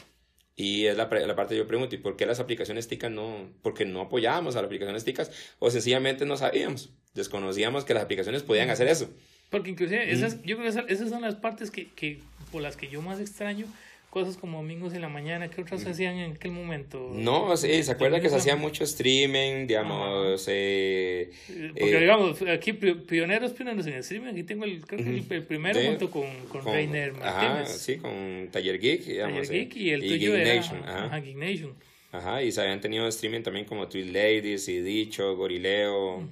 Y 0.55 0.87
es 0.87 0.97
la, 0.97 1.07
la, 1.07 1.35
parte 1.35 1.53
que 1.53 1.59
yo 1.59 1.67
pregunto, 1.67 1.93
¿y 1.93 1.99
por 1.99 2.15
qué 2.15 2.25
las 2.25 2.39
aplicaciones 2.39 2.87
ticas 2.87 3.11
no? 3.11 3.47
Porque 3.61 3.85
no 3.85 4.01
apoyábamos 4.01 4.55
a 4.55 4.61
las 4.61 4.65
aplicaciones 4.65 5.03
ticas 5.03 5.29
o 5.59 5.69
sencillamente 5.69 6.25
no 6.25 6.35
sabíamos, 6.35 6.89
desconocíamos 7.13 7.85
que 7.85 7.93
las 7.93 8.01
aplicaciones 8.01 8.41
podían 8.41 8.71
hacer 8.71 8.87
eso. 8.87 9.07
Porque 9.55 9.69
inclusive, 9.69 10.11
esas, 10.11 10.43
yo 10.43 10.57
creo 10.57 10.69
que 10.69 10.93
esas, 10.93 11.07
son 11.07 11.21
las 11.21 11.35
partes 11.35 11.71
que, 11.71 11.87
que, 11.87 12.19
por 12.51 12.61
las 12.61 12.75
que 12.75 12.89
yo 12.89 13.01
más 13.01 13.21
extraño 13.21 13.65
cosas 14.09 14.35
como 14.35 14.57
domingos 14.57 14.93
en 14.93 14.99
la 14.99 15.07
mañana, 15.07 15.49
¿qué 15.49 15.61
otras 15.61 15.81
se 15.81 15.91
hacían 15.91 16.17
en 16.17 16.33
aquel 16.33 16.51
momento? 16.51 17.09
No, 17.13 17.55
sí, 17.55 17.81
se 17.81 17.89
acuerda 17.89 18.19
que 18.19 18.27
se 18.27 18.35
hacía 18.35 18.57
mucho 18.57 18.83
streaming, 18.83 19.65
digamos. 19.65 20.45
Eh, 20.49 21.31
Porque, 21.47 21.95
eh, 21.95 21.99
digamos, 22.01 22.41
aquí 22.41 22.73
pioneros, 22.73 23.53
pioneros 23.53 23.87
en 23.87 23.93
el 23.93 23.99
streaming, 23.99 24.31
aquí 24.33 24.43
tengo 24.43 24.65
el, 24.65 24.85
creo 24.85 25.01
que 25.01 25.35
el, 25.35 25.43
primero 25.43 25.79
junto 25.81 26.11
con, 26.11 26.27
con, 26.49 26.65
Reiner 26.65 27.13
Ajá, 27.21 27.65
sí, 27.65 27.95
con 27.95 28.49
Taller 28.51 28.77
Geek, 28.77 29.05
digamos. 29.05 29.47
Taller 29.47 29.69
Geek 29.69 29.77
y 29.77 29.89
el 29.91 30.01
tuyo 30.01 30.35
era 30.35 30.59
ajá. 30.59 31.19
Geek 31.19 31.37
Nation. 31.37 31.73
Ajá, 32.11 32.43
y 32.43 32.51
se 32.51 32.59
habían 32.59 32.81
tenido 32.81 33.07
streaming 33.07 33.41
también 33.41 33.65
como 33.65 33.87
Tweet 33.87 34.11
Ladies 34.11 34.67
y 34.67 34.81
Dicho, 34.81 35.33
Gorileo, 35.37 36.27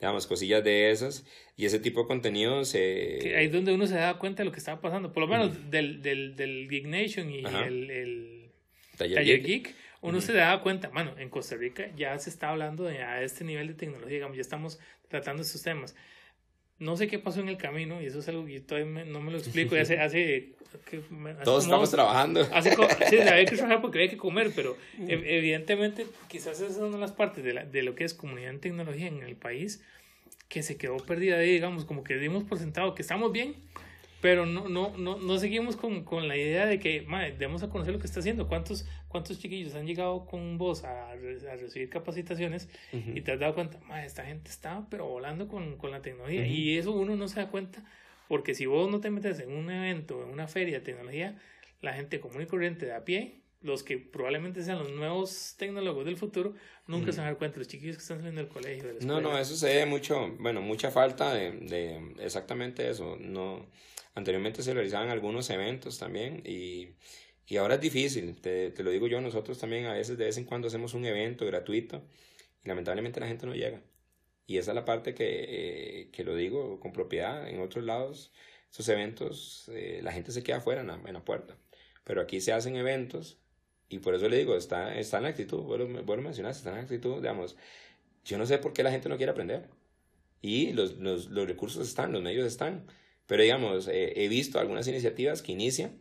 digamos, 0.00 0.26
cosillas 0.26 0.62
de 0.64 0.90
esas. 0.90 1.24
Y 1.56 1.66
ese 1.66 1.78
tipo 1.78 2.02
de 2.02 2.06
contenidos... 2.06 2.74
Eh... 2.74 3.34
ahí 3.36 3.46
es 3.46 3.52
donde 3.52 3.72
uno 3.72 3.86
se 3.86 3.94
da 3.94 4.18
cuenta 4.18 4.42
de 4.42 4.46
lo 4.46 4.52
que 4.52 4.58
estaba 4.58 4.80
pasando. 4.80 5.12
Por 5.12 5.22
lo 5.22 5.28
menos 5.28 5.70
del, 5.70 6.02
del, 6.02 6.36
del 6.36 6.68
Geek 6.68 6.86
Nation 6.86 7.30
y 7.30 7.44
el, 7.44 7.90
el 7.90 8.50
Taller, 8.96 9.42
Geek. 9.42 9.74
uno 10.00 10.20
se 10.20 10.32
da 10.32 10.60
cuenta, 10.60 10.88
bueno, 10.88 11.14
en 11.18 11.30
Costa 11.30 11.56
Rica 11.56 11.90
ya 11.96 12.18
se 12.18 12.30
está 12.30 12.50
hablando 12.50 12.84
de 12.84 13.02
a 13.02 13.22
este 13.22 13.44
nivel 13.44 13.68
de 13.68 13.74
tecnología, 13.74 14.14
digamos, 14.16 14.36
ya 14.36 14.42
estamos 14.42 14.78
tratando 15.08 15.42
estos 15.42 15.62
temas. 15.62 15.94
No 16.78 16.96
sé 16.96 17.08
qué 17.08 17.18
pasó 17.18 17.40
en 17.40 17.48
el 17.48 17.56
camino 17.56 18.00
y 18.00 18.06
eso 18.06 18.20
es 18.20 18.28
algo 18.28 18.46
que 18.46 18.60
todavía 18.60 19.04
no 19.04 19.20
me 19.20 19.32
lo 19.32 19.38
explico. 19.38 19.76
Y 19.76 19.78
hace, 19.80 20.54
hace, 20.68 21.44
Todos 21.44 21.64
estamos 21.64 21.90
trabajando. 21.90 22.46
Hace, 22.52 22.76
sí, 23.08 23.18
había 23.18 23.44
que 23.44 23.56
trabajar 23.56 23.80
porque 23.80 23.98
había 23.98 24.10
que 24.10 24.16
comer, 24.16 24.52
pero 24.54 24.76
evidentemente 24.98 26.06
quizás 26.28 26.60
esa 26.60 26.70
es 26.70 26.76
una 26.78 26.96
de 26.96 26.98
las 26.98 27.12
partes 27.12 27.44
de, 27.44 27.54
la, 27.54 27.64
de 27.64 27.82
lo 27.82 27.94
que 27.94 28.04
es 28.04 28.14
comunidad 28.14 28.50
en 28.50 28.60
tecnología 28.60 29.08
en 29.08 29.22
el 29.22 29.36
país 29.36 29.82
que 30.48 30.62
se 30.62 30.76
quedó 30.76 30.96
perdida 30.96 31.36
ahí, 31.36 31.52
digamos, 31.52 31.84
como 31.84 32.02
que 32.04 32.16
dimos 32.16 32.44
por 32.44 32.58
sentado 32.58 32.94
que 32.94 33.02
estamos 33.02 33.32
bien, 33.32 33.54
pero 34.20 34.46
no, 34.46 34.68
no, 34.68 34.96
no, 34.96 35.18
no 35.18 35.38
seguimos 35.38 35.76
con, 35.76 36.04
con 36.04 36.26
la 36.26 36.36
idea 36.36 36.66
de 36.66 36.80
que, 36.80 37.02
madre, 37.02 37.32
debemos 37.32 37.62
a 37.62 37.68
conocer 37.68 37.92
lo 37.92 38.00
que 38.00 38.06
está 38.06 38.20
haciendo. 38.20 38.48
¿Cuántos, 38.48 38.86
cuántos 39.06 39.38
chiquillos 39.38 39.74
han 39.74 39.86
llegado 39.86 40.26
con 40.26 40.58
vos 40.58 40.84
a, 40.84 41.10
a 41.12 41.16
recibir 41.56 41.88
capacitaciones 41.88 42.68
y 42.92 43.20
te 43.20 43.32
has 43.32 43.38
dado 43.38 43.54
cuenta, 43.54 43.78
madre, 43.86 44.06
esta 44.06 44.24
gente 44.24 44.50
está 44.50 44.86
pero 44.90 45.06
volando 45.06 45.46
con, 45.46 45.76
con 45.76 45.90
la 45.90 46.02
tecnología? 46.02 46.46
Y 46.46 46.78
eso 46.78 46.92
uno 46.92 47.14
no 47.14 47.28
se 47.28 47.40
da 47.40 47.48
cuenta, 47.48 47.84
porque 48.28 48.54
si 48.54 48.66
vos 48.66 48.90
no 48.90 49.00
te 49.00 49.10
metes 49.10 49.40
en 49.40 49.50
un 49.52 49.70
evento, 49.70 50.22
en 50.22 50.30
una 50.30 50.46
feria 50.46 50.78
de 50.78 50.84
tecnología, 50.84 51.36
la 51.80 51.94
gente 51.94 52.20
común 52.20 52.42
y 52.42 52.46
corriente 52.46 52.86
de 52.86 52.92
a 52.92 53.04
pie 53.04 53.42
los 53.60 53.82
que 53.82 53.98
probablemente 53.98 54.62
sean 54.62 54.78
los 54.78 54.90
nuevos 54.90 55.54
tecnólogos 55.58 56.04
del 56.04 56.16
futuro, 56.16 56.54
nunca 56.86 57.10
se 57.10 57.18
van 57.18 57.26
a 57.26 57.30
dar 57.30 57.38
cuenta, 57.38 57.58
los 57.58 57.66
chiquillos 57.66 57.96
que 57.96 58.02
están 58.02 58.18
saliendo 58.18 58.40
del 58.40 58.50
colegio. 58.50 58.84
no, 59.00 59.20
no, 59.20 59.36
eso 59.36 59.56
se 59.56 59.74
ve 59.74 59.86
mucho, 59.86 60.32
bueno, 60.38 60.62
mucha 60.62 60.90
falta 60.90 61.34
de, 61.34 61.52
de, 61.52 62.14
exactamente 62.20 62.88
eso. 62.88 63.16
No, 63.18 63.66
anteriormente 64.14 64.62
se 64.62 64.74
realizaban 64.74 65.08
algunos 65.10 65.50
eventos 65.50 65.98
también 65.98 66.42
y, 66.44 66.90
y 67.46 67.56
ahora 67.56 67.74
es 67.74 67.80
difícil, 67.80 68.40
te, 68.40 68.70
te, 68.70 68.82
lo 68.84 68.90
digo 68.90 69.08
yo, 69.08 69.20
nosotros 69.20 69.58
también 69.58 69.86
a 69.86 69.94
veces 69.94 70.16
de 70.18 70.26
vez 70.26 70.38
en 70.38 70.44
cuando 70.44 70.68
hacemos 70.68 70.94
un 70.94 71.04
evento 71.04 71.44
gratuito 71.44 72.04
y 72.64 72.68
lamentablemente 72.68 73.18
la 73.18 73.26
gente 73.26 73.46
no 73.46 73.54
llega. 73.54 73.80
Y 74.48 74.56
esa 74.56 74.70
es 74.70 74.74
la 74.74 74.86
parte 74.86 75.14
que, 75.14 75.26
eh, 75.26 76.10
que 76.10 76.24
lo 76.24 76.34
digo 76.34 76.80
con 76.80 76.90
propiedad. 76.90 77.46
En 77.50 77.60
otros 77.60 77.84
lados, 77.84 78.32
esos 78.72 78.88
eventos, 78.88 79.70
eh, 79.74 80.00
la 80.02 80.10
gente 80.10 80.32
se 80.32 80.42
queda 80.42 80.56
afuera 80.56 80.80
en 80.80 81.12
la, 81.12 81.24
puerta. 81.24 81.58
Pero 82.02 82.22
aquí 82.22 82.40
se 82.40 82.54
hacen 82.54 82.74
eventos 82.74 83.38
y 83.90 83.98
por 83.98 84.14
eso 84.14 84.26
le 84.26 84.38
digo, 84.38 84.56
está, 84.56 84.98
está 84.98 85.18
en 85.18 85.26
actitud, 85.26 85.60
vuelvo 85.60 86.14
a 86.14 86.16
mencionar, 86.16 86.52
está 86.52 86.70
en 86.72 86.78
actitud, 86.78 87.16
digamos, 87.16 87.56
yo 88.24 88.38
no 88.38 88.46
sé 88.46 88.56
por 88.56 88.72
qué 88.72 88.82
la 88.82 88.90
gente 88.90 89.10
no 89.10 89.18
quiere 89.18 89.32
aprender. 89.32 89.68
Y 90.40 90.72
los, 90.72 90.96
los, 90.96 91.26
los 91.26 91.46
recursos 91.46 91.86
están, 91.86 92.12
los 92.12 92.22
medios 92.22 92.46
están. 92.46 92.86
Pero 93.26 93.42
digamos, 93.42 93.86
eh, 93.88 94.14
he 94.16 94.28
visto 94.28 94.58
algunas 94.58 94.88
iniciativas 94.88 95.42
que 95.42 95.52
inician 95.52 96.00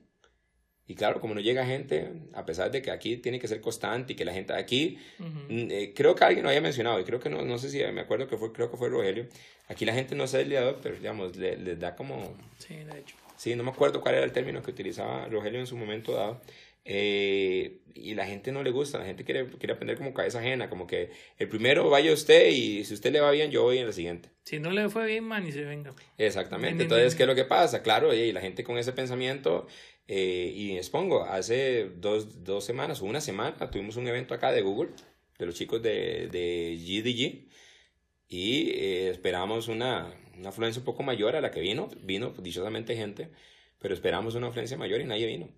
y 0.88 0.96
claro, 0.96 1.20
como 1.20 1.36
no 1.36 1.42
llega 1.42 1.66
gente, 1.66 2.10
a 2.34 2.46
pesar 2.46 2.72
de 2.72 2.82
que 2.82 2.92
aquí 2.92 3.18
tiene 3.18 3.40
que 3.40 3.48
ser 3.48 3.60
constante 3.60 4.14
y 4.14 4.16
que 4.16 4.24
la 4.24 4.34
gente 4.34 4.54
aquí, 4.54 4.98
mm, 5.20 5.68
eh, 5.70 5.94
creo 5.94 6.16
que 6.16 6.24
alguien 6.24 6.44
lo 6.44 6.50
había 6.50 6.62
mencionado 6.62 7.00
y 7.00 7.04
creo 7.04 7.20
que 7.20 7.30
no, 7.30 7.42
no 7.44 7.58
sé 7.58 7.70
si 7.70 7.84
me 7.92 8.02
acuerdo 8.02 8.28
que 8.28 8.38
fue, 8.38 8.54
creo 8.54 8.72
que 8.72 8.78
fue 8.78 8.90
Rogelio, 8.90 9.28
aquí 9.68 9.84
la 9.86 9.94
gente 9.94 10.16
no 10.16 10.24
es 10.24 10.34
liador, 10.48 10.80
pero 10.82 10.96
digamos, 10.96 11.36
les 11.36 11.60
le 11.60 11.76
da 11.76 11.96
como... 11.96 12.36
Sí, 12.58 12.76
de 12.76 13.00
hecho. 13.00 13.16
Sí, 13.36 13.56
no 13.56 13.64
me 13.64 13.70
acuerdo 13.70 14.02
cuál 14.02 14.16
era 14.16 14.24
el 14.24 14.32
término 14.32 14.64
que 14.64 14.72
utilizaba 14.72 15.28
Rogelio 15.28 15.60
en 15.60 15.68
su 15.68 15.78
momento 15.78 16.14
dado, 16.14 16.42
eh, 16.90 17.82
y 17.94 18.16
la 18.16 18.26
gente 18.26 18.54
no 18.54 18.64
le 18.64 18.72
gusta, 18.72 18.98
la 18.98 19.06
gente 19.06 19.26
quiere, 19.26 19.46
quiere 19.50 19.74
aprender 19.74 19.98
como 19.98 20.14
cabeza 20.14 20.40
ajena, 20.40 20.70
como 20.70 20.88
que 20.88 21.12
el 21.38 21.50
primero 21.50 21.90
vaya 21.90 22.14
usted 22.14 22.50
y 22.50 22.86
si 22.86 22.94
usted 22.94 23.12
le 23.12 23.20
va 23.20 23.30
bien, 23.32 23.52
yo 23.52 23.64
voy 23.64 23.80
en 23.80 23.88
el 23.88 23.94
siguiente. 23.94 24.30
Si 24.44 24.60
no 24.60 24.72
le 24.72 24.88
fue 24.88 25.06
bien, 25.06 25.26
man, 25.26 25.46
y 25.46 25.52
se 25.52 25.66
venga. 25.66 25.94
Exactamente, 26.18 26.84
entonces, 26.84 27.14
¿qué 27.16 27.24
es 27.24 27.28
lo 27.28 27.36
que 27.36 27.44
pasa? 27.44 27.84
Claro, 27.84 28.14
y 28.14 28.32
la 28.32 28.40
gente 28.40 28.64
con 28.64 28.78
ese 28.78 28.94
pensamiento, 28.94 29.68
eh, 30.08 30.54
y 30.56 30.78
expongo, 30.78 31.26
hace 31.26 31.90
dos, 31.98 32.46
dos 32.46 32.64
semanas 32.64 33.02
o 33.02 33.06
una 33.06 33.20
semana 33.20 33.70
tuvimos 33.70 33.98
un 33.98 34.08
evento 34.08 34.34
acá 34.34 34.54
de 34.54 34.62
Google, 34.62 34.92
de 35.38 35.46
los 35.46 35.56
chicos 35.56 35.84
de, 35.84 36.30
de 36.32 36.78
GDG, 36.80 37.50
y 38.30 38.70
eh, 38.70 39.10
esperamos 39.10 39.68
una, 39.68 40.14
una 40.38 40.50
afluencia 40.50 40.80
un 40.80 40.86
poco 40.86 41.04
mayor 41.04 41.36
a 41.36 41.42
la 41.42 41.52
que 41.52 41.60
vino, 41.60 41.90
vino 42.02 42.30
dichosamente 42.30 42.96
gente, 42.96 43.30
pero 43.78 43.94
esperamos 43.94 44.36
una 44.36 44.48
afluencia 44.48 44.78
mayor 44.78 45.02
y 45.02 45.06
nadie 45.06 45.28
vino. 45.28 45.50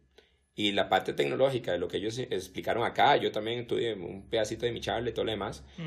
Y 0.60 0.74
la 0.74 0.90
parte 0.90 1.14
tecnológica 1.14 1.72
de 1.72 1.78
lo 1.78 1.88
que 1.88 1.96
ellos 1.96 2.18
explicaron 2.18 2.84
acá, 2.84 3.16
yo 3.16 3.32
también 3.32 3.66
tuve 3.66 3.94
un 3.94 4.28
pedacito 4.30 4.66
de 4.66 4.74
mi 4.74 4.82
charla 4.82 5.10
y 5.10 5.14
todo 5.14 5.24
lo 5.24 5.32
demás, 5.32 5.64
mm. 5.78 5.84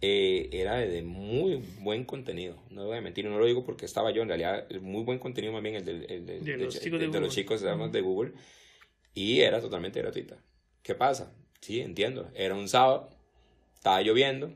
eh, 0.00 0.48
era 0.52 0.76
de, 0.76 1.02
muy 1.02 1.62
buen 1.80 2.06
contenido. 2.06 2.56
No 2.70 2.86
voy 2.86 2.96
a 2.96 3.02
mentir, 3.02 3.26
no 3.26 3.38
lo 3.38 3.44
digo 3.44 3.62
porque 3.62 3.84
estaba 3.84 4.12
yo, 4.12 4.22
en 4.22 4.28
realidad, 4.28 4.70
muy 4.80 5.02
buen 5.02 5.18
contenido 5.18 5.52
más 5.52 5.62
bien 5.62 5.74
el, 5.74 5.84
de, 5.84 6.56
los 6.56 6.80
chicos, 6.80 6.98
de, 6.98 7.20
los 7.20 7.34
chicos 7.34 7.60
de 7.60 8.00
Google. 8.00 8.32
Y 9.12 9.40
era 9.40 9.60
totalmente 9.60 10.00
gratuita. 10.00 10.42
¿Qué 10.82 10.94
pasa? 10.94 11.36
Sí, 11.60 11.82
entiendo. 11.82 12.30
Era 12.34 12.54
un 12.54 12.70
sábado, 12.70 13.10
estaba 13.74 14.00
lloviendo 14.00 14.50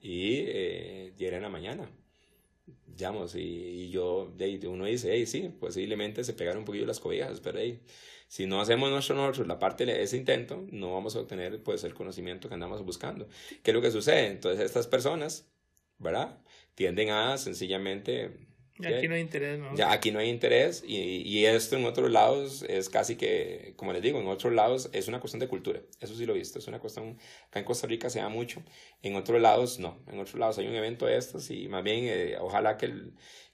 y, 0.00 0.44
eh, 0.46 1.12
era 1.18 1.38
en 1.38 1.42
la 1.42 1.48
mañana. 1.48 1.90
Digamos, 2.86 3.34
y, 3.34 3.90
yo, 3.90 4.32
uno 4.68 4.84
dice, 4.84 5.10
hey, 5.12 5.26
sí, 5.26 5.50
posiblemente 5.58 6.22
se 6.22 6.34
pegaron 6.34 6.60
un 6.60 6.66
poquillo 6.66 6.86
las 6.86 7.00
cobijas, 7.00 7.40
pero 7.40 7.58
hey, 7.58 7.80
si 8.32 8.46
no 8.46 8.62
hacemos 8.62 8.90
nuestro 8.90 9.14
nosotros 9.14 9.46
la 9.46 9.58
parte 9.58 9.84
de 9.84 10.02
ese 10.02 10.16
intento, 10.16 10.64
no 10.70 10.94
vamos 10.94 11.14
a 11.16 11.20
obtener 11.20 11.62
pues 11.62 11.84
el 11.84 11.92
conocimiento 11.92 12.48
que 12.48 12.54
andamos 12.54 12.82
buscando. 12.82 13.28
¿Qué 13.62 13.72
es 13.72 13.74
lo 13.74 13.82
que 13.82 13.90
sucede? 13.90 14.28
Entonces 14.28 14.64
estas 14.64 14.86
personas, 14.86 15.52
¿verdad? 15.98 16.38
Tienden 16.74 17.10
a 17.10 17.36
sencillamente 17.36 18.48
Aquí 18.78 19.06
no 19.06 19.16
hay 19.16 19.20
interés, 19.20 19.58
¿no? 19.58 19.74
Ya 19.76 19.92
aquí 19.92 20.10
no 20.12 20.18
hay 20.18 20.30
interés 20.30 20.82
y, 20.84 20.96
y, 21.28 21.44
esto 21.44 21.76
en 21.76 21.84
otros 21.84 22.10
lados 22.10 22.64
es 22.68 22.88
casi 22.88 23.16
que, 23.16 23.74
como 23.76 23.92
les 23.92 24.00
digo, 24.00 24.18
en 24.18 24.26
otros 24.26 24.52
lados 24.54 24.88
es 24.94 25.08
una 25.08 25.20
cuestión 25.20 25.40
de 25.40 25.46
cultura. 25.46 25.82
Eso 26.00 26.14
sí 26.14 26.24
lo 26.24 26.34
he 26.34 26.38
visto, 26.38 26.58
es 26.58 26.66
una 26.66 26.80
cuestión, 26.80 27.18
acá 27.48 27.60
en 27.60 27.66
Costa 27.66 27.86
Rica 27.86 28.08
se 28.08 28.20
da 28.20 28.30
mucho, 28.30 28.62
en 29.02 29.14
otros 29.14 29.42
lados 29.42 29.78
no, 29.78 30.02
en 30.08 30.18
otros 30.18 30.40
lados 30.40 30.56
hay 30.56 30.68
un 30.68 30.74
evento 30.74 31.04
de 31.04 31.18
estos 31.18 31.50
y 31.50 31.68
más 31.68 31.84
bien 31.84 32.06
eh, 32.06 32.36
ojalá 32.40 32.78
que 32.78 32.86
el, 32.86 33.12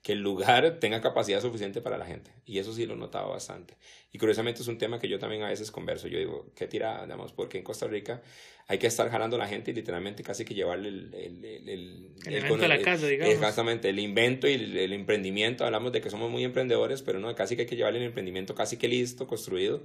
que 0.08 0.14
el 0.14 0.20
lugar 0.20 0.78
tenga 0.80 1.02
capacidad 1.02 1.42
suficiente 1.42 1.82
para 1.82 1.98
la 1.98 2.06
gente. 2.06 2.30
Y 2.46 2.58
eso 2.58 2.72
sí 2.72 2.86
lo 2.86 2.94
he 2.94 2.96
notado 2.96 3.28
bastante. 3.28 3.74
Y 4.10 4.16
curiosamente 4.16 4.62
es 4.62 4.68
un 4.68 4.78
tema 4.78 4.98
que 4.98 5.06
yo 5.06 5.18
también 5.18 5.42
a 5.42 5.50
veces 5.50 5.70
converso. 5.70 6.08
Yo 6.08 6.18
digo, 6.18 6.46
qué 6.56 6.66
tira, 6.66 7.02
digamos, 7.02 7.32
porque 7.32 7.58
en 7.58 7.64
Costa 7.64 7.86
Rica 7.86 8.22
hay 8.70 8.76
que 8.76 8.86
estar 8.86 9.10
jalando 9.10 9.36
a 9.36 9.38
la 9.38 9.48
gente 9.48 9.70
y 9.70 9.74
literalmente 9.74 10.22
casi 10.22 10.44
que 10.44 10.54
llevarle 10.54 10.90
el... 10.90 11.14
El, 11.14 11.44
el, 11.44 11.68
el, 11.68 12.10
el 12.26 12.34
invento 12.34 12.58
de 12.58 12.68
la 12.68 12.82
casa, 12.82 13.06
digamos. 13.06 13.34
Exactamente, 13.34 13.88
el 13.88 13.98
invento 13.98 14.46
y 14.46 14.52
el, 14.52 14.92
emprendimiento 14.92 15.64
hablamos 15.64 15.90
de 15.90 16.02
que 16.02 16.10
somos 16.10 16.30
muy 16.30 16.44
emprendedores, 16.44 17.00
pero 17.00 17.18
no, 17.18 17.34
casi 17.34 17.56
que 17.56 17.62
hay 17.62 17.66
que 17.66 17.76
llevar 17.76 17.96
el 17.96 18.02
emprendimiento 18.02 18.54
casi 18.54 18.76
que 18.76 18.86
listo, 18.86 19.26
construido, 19.26 19.82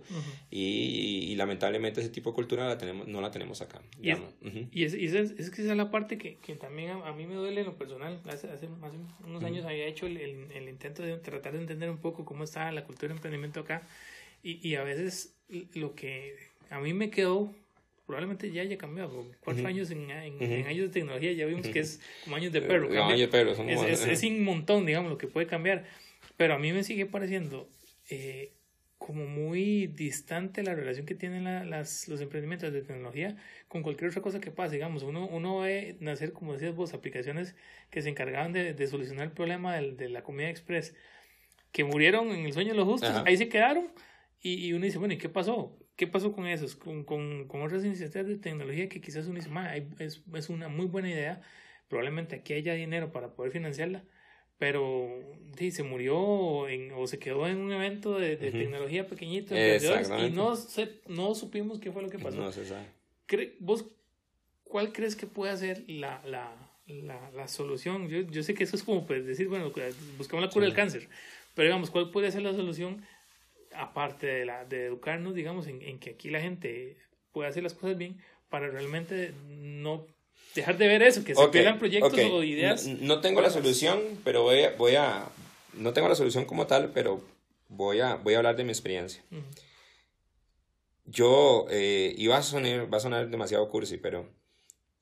y, 0.51 1.29
y, 1.29 1.35
lamentablemente 1.35 2.01
ese 2.01 2.09
tipo 2.09 2.31
de 2.31 2.35
cultura 2.35 2.67
la 2.67 2.77
tenemos, 2.77 3.07
no 3.07 3.21
la 3.21 3.31
tenemos 3.31 3.61
acá. 3.61 3.81
Y, 4.01 4.11
es, 4.11 4.19
y 4.73 4.83
es, 4.83 4.93
es, 4.93 5.31
es, 5.31 5.49
que 5.49 5.61
esa 5.61 5.71
es 5.71 5.77
la 5.77 5.89
parte 5.89 6.17
que, 6.17 6.35
que 6.35 6.55
también 6.55 6.89
a, 6.89 7.13
mí 7.13 7.25
me 7.25 7.35
duele 7.35 7.61
en 7.61 7.67
lo 7.67 7.77
personal. 7.77 8.19
Hace, 8.27 8.49
hace, 8.49 8.67
unos 9.25 9.43
años 9.45 9.63
había 9.63 9.85
hecho 9.85 10.09
el, 10.17 10.51
el, 10.51 10.69
intento 10.69 11.03
de 11.03 11.17
tratar 11.17 11.53
de 11.53 11.59
entender 11.59 11.89
un 11.89 11.99
poco 11.99 12.25
cómo 12.25 12.43
está 12.43 12.71
la 12.71 12.83
cultura 12.83 13.09
de 13.09 13.15
emprendimiento 13.15 13.61
acá, 13.61 13.87
y, 14.41 14.67
y 14.67 14.75
a 14.75 14.83
veces 14.83 15.35
lo 15.73 15.95
que 15.95 16.35
a 16.69 16.79
mí 16.79 16.93
me 16.93 17.09
quedó 17.09 17.53
probablemente 18.05 18.51
ya 18.51 18.61
haya 18.61 18.77
cambiado. 18.77 19.25
Cuatro 19.39 19.67
años 19.67 19.89
en, 19.91 20.11
en, 20.11 20.67
años 20.67 20.87
de 20.87 20.89
tecnología 20.89 21.31
ya 21.31 21.45
vimos 21.45 21.67
que 21.67 21.79
es 21.79 22.01
como 22.23 22.35
años 22.35 22.51
de 22.51 22.61
perro. 22.61 22.89
años 22.89 23.19
de 23.19 23.27
perro 23.27 23.51
es, 23.51 24.05
es, 24.05 24.23
un 24.23 24.43
montón, 24.43 24.85
digamos, 24.85 25.09
lo 25.09 25.17
que 25.17 25.27
puede 25.27 25.47
cambiar. 25.47 25.85
Pero 26.35 26.55
a 26.55 26.59
mí 26.59 26.73
me 26.73 26.83
sigue 26.83 27.05
pareciendo 27.05 27.69
eh, 28.09 28.51
como 29.05 29.25
muy 29.25 29.87
distante 29.87 30.63
la 30.63 30.75
relación 30.75 31.05
que 31.05 31.13
tienen 31.13 31.43
las, 31.69 32.07
los 32.07 32.21
emprendimientos 32.21 32.71
de 32.71 32.83
tecnología 32.83 33.35
con 33.67 33.83
cualquier 33.83 34.11
otra 34.11 34.21
cosa 34.21 34.39
que 34.39 34.49
pase. 34.49 34.75
Digamos, 34.75 35.03
uno, 35.03 35.27
uno 35.27 35.59
ve 35.59 35.97
nacer, 35.99 36.31
como 36.31 36.53
decías 36.53 36.73
vos, 36.73 36.93
aplicaciones 36.93 37.53
que 37.91 38.01
se 38.01 38.07
encargaban 38.07 38.53
de, 38.53 38.73
de 38.73 38.87
solucionar 38.87 39.25
el 39.25 39.33
problema 39.33 39.75
de, 39.75 39.91
de, 39.91 40.07
la 40.07 40.23
comida 40.23 40.47
express, 40.47 40.95
que 41.73 41.83
murieron 41.83 42.29
en 42.29 42.45
el 42.45 42.53
sueño 42.53 42.69
de 42.69 42.77
los 42.77 42.85
justos, 42.87 43.13
ahí 43.25 43.35
se 43.35 43.49
quedaron. 43.49 43.91
Y, 44.39 44.67
y 44.67 44.71
uno 44.71 44.85
dice, 44.85 44.99
bueno, 44.99 45.15
¿y 45.15 45.17
qué 45.17 45.27
pasó? 45.27 45.77
¿Qué 45.97 46.07
pasó 46.07 46.31
con 46.31 46.47
esos? 46.47 46.77
Con, 46.77 47.03
con, 47.03 47.49
con 47.49 47.61
otras 47.61 47.83
iniciativas 47.83 48.25
de 48.25 48.37
tecnología 48.37 48.87
que 48.87 49.01
quizás 49.01 49.27
uno 49.27 49.35
dice, 49.35 49.49
es, 49.99 50.23
es 50.33 50.49
una 50.49 50.69
muy 50.69 50.85
buena 50.85 51.09
idea, 51.09 51.41
probablemente 51.89 52.37
aquí 52.37 52.53
haya 52.53 52.73
dinero 52.73 53.11
para 53.11 53.33
poder 53.33 53.51
financiarla, 53.51 54.05
pero 54.63 55.09
sí, 55.57 55.71
se 55.71 55.83
murió 55.83 56.69
en, 56.69 56.93
o 56.93 57.05
se 57.05 57.19
quedó 57.19 57.49
en 57.49 57.57
un 57.57 57.73
evento 57.73 58.17
de, 58.17 58.37
de 58.37 58.49
tecnología 58.49 59.05
pequeñito 59.05 59.53
y 59.53 60.31
no, 60.31 60.55
se, 60.55 61.01
no 61.09 61.35
supimos 61.35 61.81
qué 61.81 61.91
fue 61.91 62.01
lo 62.01 62.09
que 62.09 62.17
pasó. 62.17 62.37
No 62.37 62.49
se 62.49 62.65
sabe. 62.65 62.85
¿Vos 63.59 63.87
cuál 64.63 64.93
crees 64.93 65.17
que 65.17 65.27
puede 65.27 65.57
ser 65.57 65.83
la, 65.89 66.21
la, 66.25 66.55
la, 66.87 67.29
la 67.31 67.49
solución? 67.49 68.07
Yo, 68.07 68.21
yo, 68.21 68.41
sé 68.41 68.53
que 68.53 68.63
eso 68.63 68.77
es 68.77 68.83
como 68.83 69.05
pues, 69.05 69.25
decir, 69.25 69.49
bueno, 69.49 69.69
buscamos 70.17 70.45
la 70.45 70.49
cura 70.49 70.65
del 70.65 70.73
cáncer, 70.73 71.09
pero 71.55 71.65
digamos, 71.65 71.89
¿cuál 71.89 72.09
puede 72.09 72.31
ser 72.31 72.43
la 72.43 72.53
solución? 72.53 73.05
aparte 73.75 74.27
de, 74.27 74.45
la, 74.45 74.63
de 74.63 74.85
educarnos, 74.85 75.35
digamos, 75.35 75.67
en, 75.67 75.81
en, 75.81 75.99
que 75.99 76.11
aquí 76.11 76.29
la 76.29 76.39
gente 76.39 76.95
puede 77.33 77.49
hacer 77.49 77.63
las 77.63 77.73
cosas 77.73 77.97
bien 77.97 78.21
para 78.47 78.69
realmente 78.69 79.33
no 79.49 80.05
dejar 80.55 80.77
de 80.77 80.87
ver 80.87 81.03
eso, 81.03 81.23
que 81.23 81.35
se 81.35 81.47
pierdan 81.49 81.79
proyectos 81.79 82.13
o 82.13 82.43
ideas. 82.43 82.87
No, 82.87 83.21
tengo 83.21 83.41
la 83.41 83.49
solución, 83.49 84.01
pero 84.23 84.43
voy 84.43 84.63
a, 84.63 84.71
voy 84.75 84.95
a, 84.95 85.25
no 85.73 85.93
tengo 85.93 86.07
la 86.07 86.15
solución 86.15 86.45
como 86.45 86.67
tal, 86.67 86.91
pero 86.91 87.23
voy 87.69 87.99
a, 87.99 88.15
voy 88.15 88.33
a 88.33 88.37
hablar 88.37 88.55
de 88.55 88.63
mi 88.63 88.71
experiencia. 88.71 89.23
Yo, 91.05 91.65
eh, 91.69 92.13
iba 92.17 92.37
a 92.37 92.43
sonar, 92.43 92.91
va 92.91 92.97
a 92.97 93.01
sonar 93.01 93.29
demasiado 93.29 93.69
cursi, 93.69 93.97
pero 93.97 94.29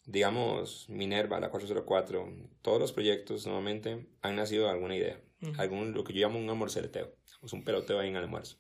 digamos, 0.06 0.90
Minerva, 0.90 1.40
la 1.40 1.50
404, 1.50 2.28
todos 2.62 2.80
los 2.80 2.92
proyectos 2.92 3.46
normalmente 3.46 4.06
han 4.22 4.36
nacido 4.36 4.66
de 4.66 4.72
alguna 4.72 4.96
idea, 4.96 5.20
algún, 5.58 5.94
lo 5.94 6.04
que 6.04 6.14
yo 6.14 6.22
llamo 6.22 6.40
un 6.40 6.50
amor 6.50 6.72
celeteo 6.72 7.16
pues 7.42 7.54
un 7.54 7.64
peloteo 7.64 8.00
ahí 8.00 8.08
en 8.08 8.16
el 8.16 8.24
almuerzo. 8.24 8.56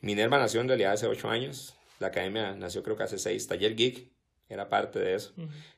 Minerva 0.00 0.38
nació 0.38 0.60
en 0.60 0.68
realidad 0.68 0.92
hace 0.92 1.06
ocho 1.06 1.28
años, 1.28 1.74
la 1.98 2.08
academia 2.08 2.54
nació 2.54 2.82
creo 2.82 2.96
que 2.96 3.02
hace 3.02 3.18
seis, 3.18 3.48
Taller 3.48 3.74
Geek 3.74 4.12
era 4.48 4.68
parte 4.68 4.98
de 4.98 5.14
eso. 5.14 5.34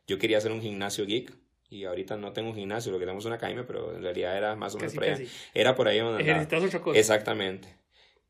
Yo 0.07 0.19
quería 0.19 0.39
hacer 0.39 0.53
un 0.53 0.61
gimnasio 0.61 1.07
geek 1.07 1.33
y 1.69 1.85
ahorita 1.85 2.17
no 2.17 2.33
tengo 2.33 2.51
un 2.51 2.57
gimnasio, 2.57 2.91
lo 2.91 2.99
que 2.99 3.05
tenemos 3.05 3.23
es 3.23 3.27
una 3.27 3.37
academia, 3.37 3.67
pero 3.67 3.95
en 3.95 4.03
realidad 4.03 4.37
era 4.37 4.57
más 4.57 4.75
o 4.75 4.79
menos 4.79 4.95
por 4.95 5.05
ahí. 5.05 5.29
Era 5.55 5.75
por 5.75 5.89
ahí 5.89 5.99
donde 5.99 6.25
otra 6.67 6.81
cosa. 6.81 6.99
Exactamente. 6.99 7.77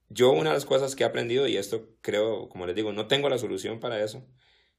Yo 0.08 0.30
una 0.32 0.50
de 0.50 0.56
las 0.56 0.66
cosas 0.66 0.96
que 0.96 1.04
he 1.04 1.06
aprendido, 1.06 1.46
y 1.46 1.56
esto 1.56 1.88
creo, 2.02 2.48
como 2.48 2.66
les 2.66 2.74
digo, 2.74 2.92
no 2.92 3.06
tengo 3.06 3.28
la 3.28 3.38
solución 3.38 3.80
para 3.80 4.02
eso, 4.02 4.26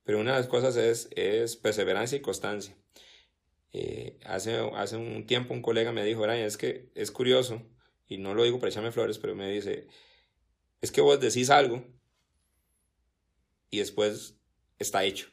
pero 0.03 0.19
una 0.19 0.31
de 0.33 0.37
las 0.39 0.47
cosas 0.47 0.75
es, 0.75 1.09
es 1.15 1.55
perseverancia 1.55 2.17
y 2.17 2.21
constancia. 2.21 2.75
Eh, 3.73 4.19
hace, 4.25 4.57
hace 4.75 4.97
un 4.97 5.25
tiempo 5.25 5.53
un 5.53 5.61
colega 5.61 5.91
me 5.91 6.03
dijo, 6.03 6.21
Brian, 6.21 6.39
es 6.39 6.57
que 6.57 6.91
es 6.93 7.11
curioso 7.11 7.61
y 8.07 8.17
no 8.17 8.35
lo 8.35 8.43
digo 8.43 8.59
para 8.59 8.69
echarme 8.69 8.91
flores, 8.91 9.17
pero 9.17 9.35
me 9.35 9.49
dice, 9.49 9.87
es 10.81 10.91
que 10.91 11.01
vos 11.01 11.19
decís 11.19 11.49
algo 11.49 11.83
y 13.69 13.79
después 13.79 14.37
está 14.77 15.03
hecho. 15.05 15.29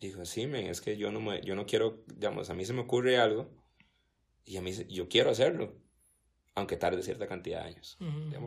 Digo, 0.00 0.24
sí, 0.24 0.46
men, 0.46 0.66
es 0.66 0.80
que 0.80 0.96
yo 0.96 1.10
no, 1.12 1.20
me, 1.20 1.42
yo 1.42 1.54
no 1.54 1.66
quiero, 1.66 2.02
digamos, 2.06 2.48
a 2.50 2.54
mí 2.54 2.64
se 2.64 2.72
me 2.72 2.80
ocurre 2.80 3.18
algo 3.18 3.50
y 4.44 4.56
a 4.56 4.62
mí 4.62 4.72
yo 4.88 5.08
quiero 5.08 5.30
hacerlo, 5.30 5.74
aunque 6.54 6.76
tarde 6.76 7.02
cierta 7.02 7.26
cantidad 7.26 7.62
de 7.62 7.68
años. 7.68 7.98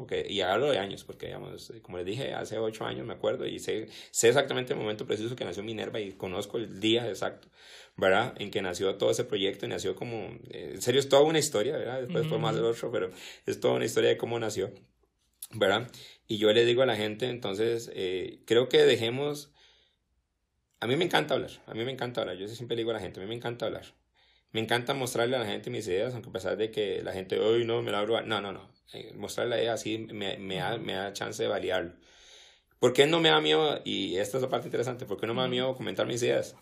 que, 0.07 0.25
y 0.27 0.41
hablo 0.41 0.71
de 0.71 0.79
años, 0.79 1.03
porque, 1.03 1.27
digamos, 1.27 1.71
como 1.83 1.97
les 1.99 2.07
dije, 2.07 2.33
hace 2.33 2.57
ocho 2.57 2.85
años 2.85 3.05
me 3.05 3.13
acuerdo 3.13 3.45
y 3.45 3.59
sé, 3.59 3.87
sé 4.11 4.29
exactamente 4.29 4.73
el 4.73 4.79
momento 4.79 5.05
preciso 5.05 5.35
que 5.35 5.45
nació 5.45 5.63
Minerva 5.63 5.99
y 5.99 6.13
conozco 6.13 6.57
el 6.57 6.79
día 6.79 7.07
exacto. 7.07 7.49
¿verdad? 7.95 8.33
En 8.39 8.49
que 8.49 8.61
nació 8.61 8.95
todo 8.95 9.11
ese 9.11 9.23
proyecto 9.23 9.65
y 9.65 9.69
nació 9.69 9.95
como, 9.95 10.27
eh, 10.49 10.71
en 10.73 10.81
serio 10.81 10.99
es 10.99 11.09
toda 11.09 11.21
una 11.23 11.39
historia, 11.39 11.77
¿verdad? 11.77 12.01
Después 12.01 12.25
podemos 12.25 12.51
hacer 12.51 12.63
otro, 12.63 12.91
pero 12.91 13.11
es 13.45 13.59
toda 13.59 13.75
una 13.75 13.85
historia 13.85 14.09
de 14.09 14.17
cómo 14.17 14.39
nació, 14.39 14.73
¿verdad? 15.51 15.89
Y 16.27 16.37
yo 16.37 16.51
le 16.51 16.65
digo 16.65 16.81
a 16.81 16.85
la 16.85 16.95
gente, 16.95 17.29
entonces, 17.29 17.91
eh, 17.93 18.41
creo 18.45 18.67
que 18.67 18.79
dejemos, 18.79 19.52
a 20.83 20.87
mí 20.87 20.95
me 20.95 21.05
encanta 21.05 21.33
hablar, 21.33 21.51
a 21.65 21.73
mí 21.73 21.85
me 21.85 21.91
encanta 21.91 22.21
hablar, 22.21 22.35
yo 22.37 22.47
siempre 22.47 22.75
le 22.75 22.81
digo 22.81 22.91
a 22.91 22.95
la 22.95 22.99
gente, 22.99 23.19
a 23.19 23.23
mí 23.23 23.29
me 23.29 23.35
encanta 23.35 23.65
hablar. 23.65 23.85
Me 24.51 24.59
encanta 24.61 24.93
mostrarle 24.93 25.35
a 25.35 25.39
la 25.39 25.45
gente 25.45 25.69
mis 25.69 25.87
ideas, 25.87 26.13
aunque 26.13 26.29
a 26.29 26.33
pesar 26.33 26.57
de 26.57 26.69
que 26.69 27.01
la 27.01 27.11
gente, 27.13 27.39
hoy 27.39 27.65
no, 27.65 27.81
me 27.81 27.91
la 27.91 27.99
abro, 27.99 28.21
no, 28.21 28.39
no, 28.41 28.51
no. 28.51 28.69
Eh, 28.93 29.13
mostrarle 29.15 29.55
a 29.55 29.61
ella 29.61 29.73
así 29.73 29.97
me, 29.97 30.37
me, 30.37 30.57
da, 30.57 30.77
me 30.77 30.93
da 30.93 31.11
chance 31.13 31.41
de 31.41 31.49
validarlo. 31.49 31.93
¿Por 32.79 32.93
qué 32.93 33.07
no 33.07 33.19
me 33.19 33.29
da 33.29 33.41
miedo? 33.41 33.81
Y 33.83 34.17
esta 34.17 34.37
es 34.37 34.43
la 34.43 34.49
parte 34.49 34.67
interesante, 34.67 35.05
¿por 35.05 35.19
qué 35.19 35.25
no 35.25 35.33
me 35.33 35.41
da 35.41 35.47
miedo 35.47 35.75
comentar 35.75 36.05
mis 36.05 36.21
ideas? 36.21 36.55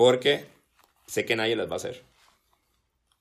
porque 0.00 0.46
sé 1.06 1.26
que 1.26 1.36
nadie 1.36 1.56
las 1.56 1.68
va 1.68 1.74
a 1.74 1.76
hacer. 1.76 2.02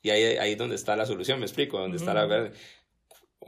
Y 0.02 0.12
ahí, 0.12 0.24
ahí 0.38 0.54
es 0.54 0.58
donde 0.58 0.78
está 0.78 0.96
la 0.96 1.06
solución, 1.06 1.38
me 1.40 1.46
explico, 1.46 1.78
donde 1.78 1.98
está 1.98 2.14
la 2.14 2.54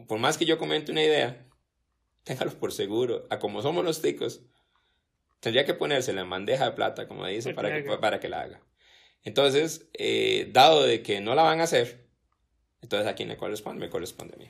Por 0.05 0.19
más 0.19 0.37
que 0.37 0.45
yo 0.45 0.57
comente 0.57 0.91
una 0.91 1.01
idea, 1.01 1.47
téngalo 2.25 2.51
por 2.51 2.73
seguro. 2.73 3.27
A 3.29 3.39
como 3.39 3.61
somos 3.61 3.85
los 3.85 4.01
ticos, 4.01 4.41
tendría 5.41 5.65
que 5.65 5.73
ponérsela 5.73 6.21
en 6.21 6.29
bandeja 6.29 6.65
de 6.65 6.71
plata, 6.71 7.07
como 7.07 7.27
dice, 7.27 7.53
para 7.53 7.83
que, 7.83 7.83
para 7.97 8.19
que 8.21 8.29
la 8.29 8.41
haga. 8.41 8.61
Entonces, 9.23 9.89
eh, 9.93 10.47
dado 10.53 10.83
de 10.83 11.01
que 11.01 11.19
no 11.19 11.35
la 11.35 11.43
van 11.43 11.59
a 11.59 11.63
hacer, 11.63 12.07
entonces 12.81 13.07
a 13.07 13.15
quién 13.15 13.27
le 13.27 13.35
corresponde, 13.35 13.81
me 13.85 13.89
corresponde 13.89 14.35
a 14.35 14.37
mí. 14.37 14.49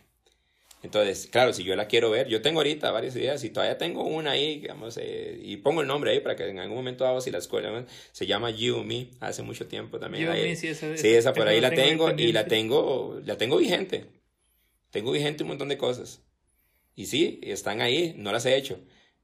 Entonces, 0.84 1.28
claro, 1.28 1.54
si 1.54 1.64
yo 1.64 1.76
la 1.76 1.88
quiero 1.88 2.10
ver, 2.10 2.28
yo 2.28 2.42
tengo 2.42 2.60
ahorita 2.60 2.90
varias 2.92 3.16
ideas 3.16 3.44
y 3.44 3.52
todavía 3.52 3.78
tengo 3.78 4.04
una 4.04 4.32
ahí, 4.32 4.62
digamos, 4.62 4.98
eh, 4.98 5.40
y 5.42 5.58
pongo 5.58 5.82
el 5.82 5.88
nombre 5.88 6.12
ahí 6.12 6.22
para 6.22 6.36
que 6.36 6.48
en 6.48 6.60
algún 6.60 6.78
momento 6.78 7.04
dado, 7.04 7.22
si 7.22 7.30
la 7.30 7.38
escuela 7.38 7.86
se 8.12 8.26
llama 8.26 8.50
You 8.50 8.84
Me, 8.84 9.10
hace 9.20 9.44
mucho 9.44 9.68
tiempo 9.68 10.00
también. 10.00 10.26
You 10.26 10.56
sí, 10.56 10.70
esa, 10.70 10.98
sí, 10.98 11.10
esa 11.10 11.34
por 11.34 11.48
ahí 11.48 11.62
la 11.62 11.70
tengo, 11.70 12.10
y 12.12 12.32
la 12.32 12.46
tengo, 12.46 13.20
la 13.24 13.38
tengo 13.38 13.58
vigente. 13.58 14.06
Tengo 14.90 15.12
vigente 15.12 15.44
un 15.44 15.50
montón 15.50 15.70
de 15.70 15.78
cosas. 15.78 16.22
Y 16.96 17.06
sí, 17.06 17.40
están 17.44 17.82
ahí, 17.82 18.16
no 18.18 18.32
las 18.32 18.46
he 18.46 18.56
hecho, 18.56 18.80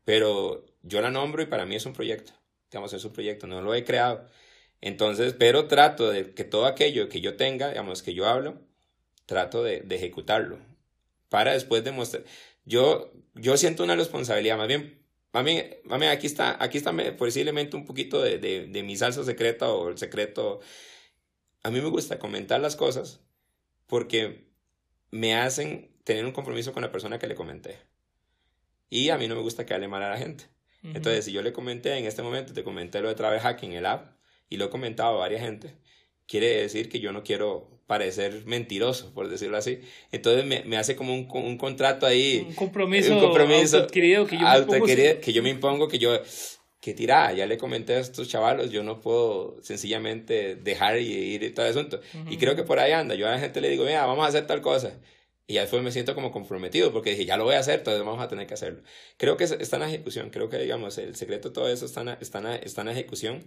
pero 0.05 0.63
yo 0.87 1.01
la 1.01 1.11
nombro 1.11 1.41
y 1.41 1.45
para 1.47 1.65
mí 1.65 1.75
es 1.75 1.85
un 1.85 1.93
proyecto. 1.93 2.33
Digamos, 2.71 2.93
es 2.93 3.03
un 3.05 3.13
proyecto, 3.13 3.47
no 3.47 3.61
lo 3.61 3.73
he 3.73 3.83
creado. 3.83 4.27
Entonces, 4.81 5.33
pero 5.37 5.67
trato 5.67 6.09
de 6.11 6.33
que 6.33 6.43
todo 6.43 6.65
aquello 6.65 7.09
que 7.09 7.21
yo 7.21 7.35
tenga, 7.35 7.69
digamos, 7.69 8.03
que 8.03 8.13
yo 8.13 8.27
hablo, 8.27 8.61
trato 9.25 9.63
de, 9.63 9.85
ejecutarlo 9.89 10.59
para 11.29 11.53
después 11.53 11.83
demostrar. 11.83 12.23
Yo, 12.65 13.11
yo 13.35 13.57
siento 13.57 13.83
una 13.83 13.95
responsabilidad, 13.95 14.57
más 14.57 14.67
bien, 14.67 15.03
mami, 15.33 15.63
mami 15.85 16.07
aquí 16.07 16.27
está, 16.27 16.61
aquí 16.63 16.77
está 16.77 16.93
posiblemente 17.17 17.75
un 17.75 17.85
poquito 17.85 18.21
de, 18.21 18.37
de, 18.39 18.67
de 18.67 18.83
mi 18.83 18.95
salsa 18.97 19.23
secreta 19.23 19.69
o 19.71 19.89
el 19.89 19.97
secreto. 19.97 20.59
A 21.63 21.71
mí 21.71 21.81
me 21.81 21.89
gusta 21.89 22.19
comentar 22.19 22.59
las 22.61 22.75
cosas 22.75 23.21
porque 23.87 24.47
me 25.11 25.35
hacen 25.35 25.91
tener 26.03 26.25
un 26.25 26.31
compromiso 26.31 26.73
con 26.73 26.83
la 26.83 26.91
persona 26.91 27.19
que 27.19 27.27
le 27.27 27.35
comenté. 27.35 27.79
Y 28.89 29.09
a 29.09 29.17
mí 29.17 29.27
no 29.27 29.35
me 29.35 29.41
gusta 29.41 29.65
quedarle 29.65 29.87
mal 29.87 30.03
a 30.03 30.11
la 30.11 30.17
gente. 30.17 30.45
Entonces, 30.83 31.25
si 31.25 31.31
yo 31.31 31.41
le 31.41 31.51
comenté 31.51 31.97
en 31.97 32.05
este 32.05 32.21
momento, 32.21 32.53
te 32.53 32.63
comenté 32.63 33.01
lo 33.01 33.09
de 33.09 33.15
Travel 33.15 33.39
Hacking, 33.39 33.73
el 33.73 33.85
app, 33.85 34.15
y 34.49 34.57
lo 34.57 34.65
he 34.65 34.69
comentado 34.69 35.15
a 35.15 35.19
varias 35.19 35.41
gente, 35.41 35.75
quiere 36.27 36.61
decir 36.61 36.89
que 36.89 36.99
yo 36.99 37.11
no 37.11 37.23
quiero 37.23 37.77
parecer 37.87 38.43
mentiroso, 38.45 39.13
por 39.13 39.29
decirlo 39.29 39.57
así. 39.57 39.79
Entonces 40.11 40.45
me, 40.45 40.63
me 40.65 40.77
hace 40.77 40.95
como 40.95 41.13
un, 41.13 41.27
un, 41.31 41.57
contrato 41.57 42.05
ahí. 42.05 42.45
Un 42.47 42.53
compromiso, 42.53 43.13
un 43.13 43.21
compromiso 43.21 43.77
adquirido 43.77 44.27
que 44.27 44.37
yo, 44.37 44.45
me 44.45 44.57
impongo, 44.59 44.85
que 44.85 45.33
yo 45.33 45.43
me 45.43 45.49
impongo, 45.49 45.87
que 45.87 45.97
yo, 45.97 46.21
que 46.81 46.93
tira, 46.93 47.33
ya 47.33 47.45
le 47.45 47.57
comenté 47.57 47.95
a 47.95 47.99
estos 47.99 48.27
chavalos, 48.27 48.71
yo 48.71 48.83
no 48.83 48.99
puedo 49.01 49.57
sencillamente 49.61 50.55
dejar 50.55 50.99
y 50.99 51.07
ir 51.07 51.43
y 51.43 51.49
todo 51.51 51.65
el 51.65 51.71
asunto. 51.71 52.01
Y 52.29 52.37
creo 52.37 52.55
que 52.55 52.63
por 52.63 52.79
ahí 52.79 52.91
anda. 52.91 53.15
Yo 53.15 53.27
a 53.27 53.31
la 53.31 53.39
gente 53.39 53.61
le 53.61 53.69
digo, 53.69 53.85
mira, 53.85 54.05
vamos 54.05 54.25
a 54.25 54.29
hacer 54.29 54.45
tal 54.45 54.61
cosa. 54.61 54.99
Y 55.49 55.53
ya 55.53 55.61
después 55.61 55.81
me 55.81 55.91
siento 55.93 56.13
como 56.13 56.31
comprometido 56.31 56.91
porque 56.91 57.11
dije, 57.11 57.25
ya 57.25 57.37
lo 57.37 57.45
voy 57.45 57.55
a 57.55 57.59
hacer, 57.59 57.79
entonces 57.79 58.03
vamos 58.03 58.21
a 58.21 58.27
tener 58.27 58.47
que 58.47 58.53
hacerlo. 58.53 58.81
Creo 59.15 59.37
que 59.37 59.45
está 59.45 59.77
en 59.77 59.83
ejecución, 59.83 60.29
creo 60.29 60.49
que, 60.49 60.57
digamos, 60.57 60.97
el 60.97 61.15
secreto 61.15 61.49
de 61.49 61.53
todo 61.55 61.69
eso 61.69 61.85
está 61.85 62.01
en, 62.01 62.09
está 62.19 62.39
en, 62.39 62.47
está 62.63 62.81
en 62.81 62.89
ejecución. 62.89 63.45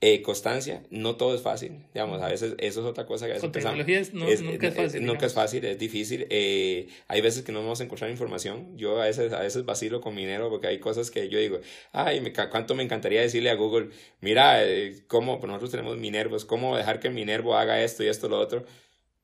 Eh, 0.00 0.22
constancia, 0.22 0.84
no 0.90 1.16
todo 1.16 1.34
es 1.34 1.42
fácil, 1.42 1.84
digamos, 1.92 2.22
a 2.22 2.28
veces 2.28 2.54
eso 2.58 2.80
es 2.80 2.86
otra 2.86 3.04
cosa 3.04 3.26
que 3.26 3.32
a 3.32 3.34
veces 3.34 3.42
Con 3.42 3.50
tecnología 3.50 3.98
es- 3.98 4.14
no- 4.14 4.26
nunca 4.28 4.68
es 4.68 4.72
eh, 4.74 4.76
fácil, 4.76 5.04
nunca 5.06 5.26
es 5.26 5.34
fácil, 5.34 5.64
es 5.64 5.76
difícil. 5.76 6.26
eh, 6.30 6.86
hay 7.08 7.20
veces 7.20 7.42
que 7.42 7.50
no 7.50 7.60
vamos 7.62 7.80
a 7.80 7.84
encontrar 7.84 8.08
información. 8.08 8.76
Yo 8.78 9.00
a 9.02 9.06
veces, 9.06 9.32
a 9.32 9.40
veces 9.40 9.64
vacilo 9.64 10.00
con 10.00 10.14
Minero 10.14 10.50
porque 10.50 10.68
hay 10.68 10.78
cosas 10.78 11.10
que 11.10 11.28
yo 11.28 11.40
digo, 11.40 11.58
ay, 11.90 12.20
me, 12.20 12.32
cuánto 12.32 12.76
me 12.76 12.84
encantaría 12.84 13.20
decirle 13.22 13.50
a 13.50 13.54
Google, 13.54 13.88
mira, 14.20 14.64
eh, 14.64 15.02
cómo, 15.08 15.40
nosotros 15.44 15.72
tenemos 15.72 15.96
Minervos, 15.98 16.44
cómo 16.44 16.76
dejar 16.76 17.00
que 17.00 17.10
Minervo 17.10 17.56
haga 17.56 17.82
esto 17.82 18.04
y 18.04 18.06
esto, 18.08 18.28
lo 18.28 18.38
otro. 18.38 18.64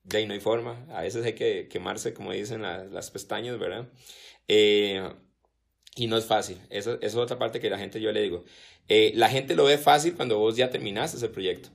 De 0.05 0.17
ahí 0.19 0.25
no 0.27 0.33
hay 0.33 0.39
forma. 0.39 0.85
A 0.91 1.01
veces 1.01 1.25
hay 1.25 1.33
que 1.33 1.67
quemarse, 1.67 2.13
como 2.13 2.31
dicen 2.31 2.61
la- 2.61 2.85
las 2.85 3.11
pestañas, 3.11 3.57
¿verdad? 3.59 3.89
Eh, 4.47 5.09
y 5.95 6.07
no 6.07 6.17
es 6.17 6.25
fácil. 6.25 6.59
Eso, 6.69 6.95
eso 6.95 7.01
es 7.03 7.15
otra 7.15 7.39
parte 7.39 7.59
que 7.59 7.69
la 7.69 7.79
gente 7.79 8.01
yo 8.01 8.11
le 8.11 8.21
digo. 8.21 8.45
Eh, 8.89 9.13
la 9.15 9.29
gente 9.29 9.55
lo 9.55 9.65
ve 9.65 9.77
fácil 9.79 10.15
cuando 10.15 10.39
vos 10.39 10.57
ya 10.57 10.69
terminaste 10.71 11.17
ese 11.17 11.29
proyecto. 11.29 11.69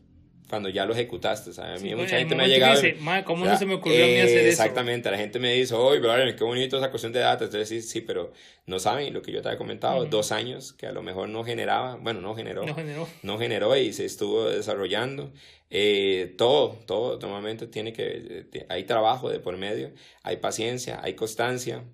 Cuando 0.50 0.68
ya 0.68 0.84
lo 0.84 0.92
ejecutaste. 0.92 1.52
¿sabes? 1.52 1.80
A 1.80 1.82
mí 1.82 1.88
Sí, 1.90 1.94
mucha 1.94 2.18
gente 2.18 2.34
me 2.34 2.42
ha 2.42 2.46
llegado. 2.48 2.74
dice, 2.74 2.96
"Ma, 3.00 3.24
¿cómo 3.24 3.46
no 3.46 3.56
se 3.56 3.64
me 3.66 3.74
ocurrió 3.74 4.04
a 4.04 4.08
mí 4.08 4.16
hacer 4.18 4.38
eso?" 4.38 4.48
Exactamente. 4.48 5.10
La 5.10 5.16
gente 5.16 5.38
me 5.38 5.52
dice, 5.54 5.74
oye, 5.74 6.00
Brian, 6.00 6.34
qué 6.36 6.44
bonito 6.44 6.76
esa 6.76 6.90
cuestión 6.90 7.12
de 7.12 7.20
datos. 7.20 7.46
Entonces, 7.46 7.68
sí, 7.68 7.80
sí, 7.88 8.00
pero 8.00 8.32
no 8.66 8.78
saben 8.80 9.14
lo 9.14 9.22
que 9.22 9.30
yo 9.32 9.40
te 9.40 9.48
había 9.48 9.58
comentado. 9.58 10.04
Dos 10.06 10.32
años 10.32 10.72
que 10.72 10.86
a 10.86 10.92
lo 10.92 11.02
mejor 11.02 11.28
no 11.28 11.44
generaba. 11.44 11.96
Bueno, 11.96 12.20
no 12.20 12.34
generó 12.34 12.66
No 12.66 12.74
generó. 12.74 13.08
no 13.22 13.38
generó 13.38 13.76
y 13.76 13.92
se 13.92 14.04
estuvo 14.04 14.50
desarrollando. 14.50 15.32
Eh, 15.70 16.34
todo, 16.36 16.70
todo 16.86 17.18
normalmente 17.20 17.68
tiene 17.68 17.92
que, 17.92 18.44
eh, 18.52 18.66
hay 18.68 18.82
trabajo 18.84 19.30
de 19.30 19.38
por 19.38 19.56
medio, 19.56 19.92
hay 20.24 20.38
paciencia, 20.38 20.98
hay 21.00 21.14
constancia. 21.14 21.84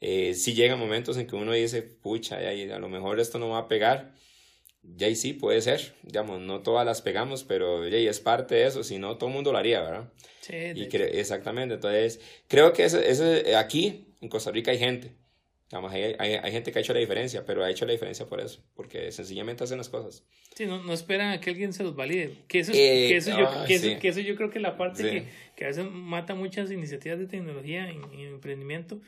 Eh, 0.00 0.34
si 0.34 0.54
llegan 0.54 0.78
momentos 0.80 1.16
en 1.16 1.26
que 1.28 1.36
uno 1.36 1.52
dice, 1.52 1.82
pucha, 1.82 2.38
a 2.38 2.78
lo 2.80 2.88
mejor 2.88 3.20
esto 3.20 3.38
no 3.38 3.50
va 3.50 3.58
a 3.58 3.68
pegar, 3.68 4.14
ya 4.82 5.08
y 5.08 5.14
sí, 5.16 5.32
puede 5.32 5.60
ser, 5.60 5.94
digamos, 6.02 6.40
no 6.40 6.60
todas 6.62 6.86
las 6.86 7.02
pegamos, 7.02 7.44
pero 7.44 7.86
ya, 7.86 7.98
y 7.98 8.06
es 8.06 8.20
parte 8.20 8.54
de 8.56 8.66
eso, 8.66 8.82
si 8.82 8.98
no, 8.98 9.16
todo 9.18 9.28
el 9.28 9.34
mundo 9.34 9.52
lo 9.52 9.58
haría, 9.58 9.80
¿verdad? 9.82 10.12
Sí, 10.40 10.54
Y 10.56 10.82
exactamente, 11.18 11.74
entonces, 11.74 12.20
creo 12.48 12.72
que 12.72 12.84
ese, 12.84 13.08
ese- 13.10 13.56
aquí, 13.56 14.14
en 14.20 14.28
Costa 14.28 14.50
Rica 14.50 14.70
hay 14.70 14.78
gente, 14.78 15.12
digamos, 15.70 15.92
hay, 15.92 16.14
hay, 16.18 16.32
hay 16.34 16.52
gente 16.52 16.72
que 16.72 16.78
ha 16.78 16.82
hecho 16.82 16.92
la 16.94 17.00
diferencia, 17.00 17.44
pero 17.44 17.62
ha 17.64 17.70
hecho 17.70 17.86
la 17.86 17.92
diferencia 17.92 18.26
por 18.26 18.40
eso, 18.40 18.62
porque 18.74 19.12
sencillamente 19.12 19.64
hacen 19.64 19.78
las 19.78 19.88
cosas. 19.88 20.24
Sí, 20.56 20.66
no, 20.66 20.82
no 20.82 20.92
esperan 20.92 21.30
a 21.32 21.40
que 21.40 21.50
alguien 21.50 21.72
se 21.72 21.84
los 21.84 21.94
valide. 21.94 22.38
Que 22.48 22.58
eso, 22.60 22.72
es- 22.72 22.78
Eh, 22.78 23.06
que 23.08 23.16
eso, 23.16 23.30
yo, 23.30 23.46
ah, 23.48 23.64
que 23.66 23.74
eso, 23.74 23.86
sí. 23.86 23.96
que 24.00 24.08
eso 24.08 24.20
yo 24.20 24.34
creo 24.34 24.50
que 24.50 24.58
es 24.58 24.62
la 24.62 24.76
parte 24.76 25.02
Sí. 25.04 25.08
que, 25.10 25.24
que 25.56 25.64
a 25.64 25.68
veces 25.68 25.84
mata 25.90 26.34
muchas 26.34 26.70
iniciativas 26.72 27.18
de 27.20 27.26
tecnología 27.26 27.88
en, 27.88 28.02
en 28.12 28.20
emprendimiento, 28.34 29.00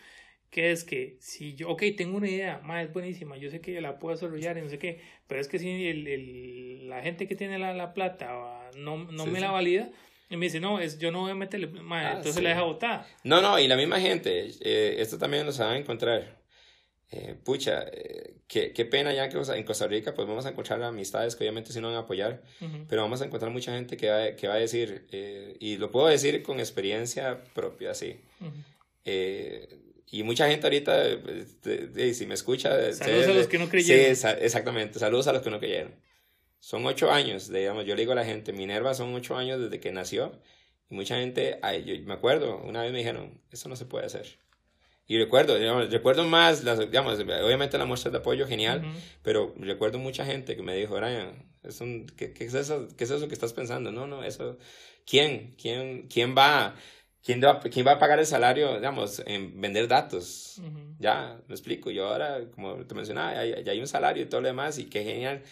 que 0.53 0.70
es 0.70 0.84
que 0.84 1.16
si 1.18 1.55
yo, 1.55 1.70
ok, 1.70 1.82
tengo 1.96 2.16
una 2.18 2.28
idea, 2.28 2.61
ma, 2.62 2.82
es 2.82 2.92
buenísima, 2.92 3.38
yo 3.38 3.50
sé 3.50 3.61
que 3.62 3.80
la 3.80 3.98
puedo 3.98 4.14
desarrollar 4.14 4.59
y 4.59 4.61
no 4.61 4.68
sé 4.68 4.78
qué, 4.78 5.00
pero 5.26 5.40
es 5.40 5.48
que 5.48 5.59
si 5.59 5.86
el, 5.86 6.07
el- 6.07 6.88
la 6.90 7.03
gente 7.03 7.26
que 7.26 7.34
tiene 7.34 7.59
la, 7.59 7.72
la 7.72 7.94
plata 7.94 8.28
ah, 8.30 8.70
no, 8.76 8.98
no 9.11 9.24
Sí, 9.24 9.30
me 9.30 9.38
sí. 9.38 9.44
la 9.44 9.50
valida, 9.50 9.90
y 10.28 10.36
me 10.36 10.46
dice, 10.46 10.61
no, 10.61 10.78
es, 10.78 10.98
yo 10.98 11.11
no 11.11 11.20
voy 11.22 11.30
a 11.30 11.34
meterle, 11.34 11.68
ma, 11.68 12.00
Ah, 12.03 12.11
entonces 12.16 12.34
sí. 12.36 12.42
la 12.42 12.50
deja 12.50 12.62
botada. 12.64 13.09
No, 13.24 13.40
no, 13.40 13.59
y 13.59 13.66
la 13.66 13.76
misma 13.76 13.98
gente, 13.98 14.50
eh, 14.61 14.96
esto 14.98 15.16
también 15.18 15.46
lo 15.46 15.53
a 15.64 15.76
encontrar. 15.76 16.40
Eh, 17.11 17.34
pucha, 17.44 17.84
eh, 17.92 18.36
qué, 18.46 18.72
qué 18.72 18.84
pena 18.86 19.12
ya 19.14 19.28
que 19.30 19.36
o 19.38 19.44
sea, 19.44 19.57
en 19.57 19.64
Costa 19.64 19.86
Rica 19.86 20.14
pues 20.14 20.26
vamos 20.28 20.46
a 20.46 20.50
encontrar 20.50 20.82
amistades 20.82 21.34
que 21.36 21.44
obviamente 21.44 21.70
sí 21.72 21.80
nos 21.80 21.90
van 21.92 21.96
a 22.00 22.05
apoyar, 22.05 22.42
Ujú. 22.61 22.86
pero 22.88 23.03
vamos 23.03 23.20
a 23.22 23.26
encontrar 23.26 23.50
mucha 23.53 23.72
gente 23.74 23.96
que 23.98 24.09
va, 24.11 24.36
que 24.36 24.48
va 24.48 24.55
a 24.55 24.59
decir, 24.59 25.07
eh, 25.12 25.57
y 25.61 25.76
lo 25.78 25.90
puedo 25.90 26.09
decir 26.09 26.42
con 26.42 26.59
experiencia 26.61 27.42
propia, 27.55 27.92
sí. 27.94 28.20
Ujú. 28.40 28.50
Eh, 29.05 29.68
y 30.11 30.22
mucha 30.22 30.48
gente 30.48 30.66
ahorita, 30.66 30.96
de- 30.96 32.14
si 32.14 32.26
me 32.26 32.34
escucha... 32.34 32.92
Saludos 32.92 33.26
a 33.28 33.32
los 33.34 33.46
que 33.48 33.59
no 33.59 33.68
creyeron. 33.68 34.14
Sí, 34.16 34.26
exactamente, 34.40 34.98
saludos 34.98 35.26
a 35.28 35.32
los 35.32 35.42
que 35.42 35.50
no 35.50 35.59
creyeron. 35.59 35.94
Son 36.59 36.84
ocho 36.86 37.11
años, 37.11 37.50
digamos, 37.50 37.84
yo 37.86 37.94
le 37.94 38.03
digo 38.03 38.12
a 38.12 38.16
la 38.16 38.24
gente, 38.24 38.53
Minerva 38.53 38.94
son 38.94 39.14
ocho 39.14 39.36
años 39.36 39.61
desde 39.61 39.80
que 39.80 39.90
nació, 39.90 40.38
y 40.90 40.94
mucha 40.94 41.16
gente, 41.16 41.59
ay, 41.62 41.84
yo 41.84 41.94
me 42.07 42.14
acuerdo, 42.14 42.59
una 42.59 42.82
vez 42.82 42.92
me 42.92 42.98
dijeron, 42.98 43.40
eso 43.50 43.68
no 43.68 43.76
se 43.76 43.84
puede 43.86 44.07
hacer. 44.07 44.38
Y 45.09 45.18
recuerdo, 45.18 45.59
digamos, 45.59 45.90
recuerdo 45.90 46.24
más, 46.24 46.62
las, 46.62 46.78
digamos, 46.78 47.18
obviamente 47.18 47.76
la 47.76 47.84
muestra 47.84 48.11
de 48.12 48.18
apoyo 48.18 48.46
genial, 48.46 48.82
pero 49.22 49.53
recuerdo 49.59 49.98
mucha 49.98 50.24
gente 50.24 50.55
que 50.55 50.62
me 50.62 50.76
dijo, 50.76 50.94
Brian, 50.94 51.50
es 51.64 51.80
un, 51.80 52.07
¿qué, 52.16 52.32
qué 52.32 52.44
es 52.44 52.55
eso, 52.55 52.86
¿qué 52.96 53.05
es 53.05 53.11
eso 53.11 53.26
que 53.26 53.34
estás 53.34 53.53
pensando? 53.53 53.90
No, 53.90 54.07
no, 54.07 54.22
eso, 54.22 54.59
¿quién? 55.05 55.55
¿Quién, 55.61 56.07
quién 56.09 56.36
va? 56.36 56.76
¿Quién 57.24 57.40
va, 57.42 57.60
¿Quién 57.60 57.86
va 57.86 57.92
a 57.92 57.98
pagar 57.98 58.18
el 58.18 58.26
salario, 58.26 58.74
digamos, 58.74 59.22
en 59.26 59.60
vender 59.60 59.86
datos? 59.88 60.58
Ujú. 60.58 60.96
Ya, 60.98 61.40
me 61.46 61.54
explico. 61.54 61.90
Yo 61.90 62.08
ahora, 62.08 62.40
como 62.54 62.76
te 62.86 62.94
mencionaba, 62.94 63.44
ya, 63.44 63.60
ya 63.60 63.72
hay 63.72 63.80
un 63.80 63.86
salario 63.86 64.22
y 64.24 64.26
todo 64.26 64.40
lo 64.40 64.48
demás, 64.48 64.78
y 64.78 64.86
qué 64.86 65.04
genial. 65.04 65.42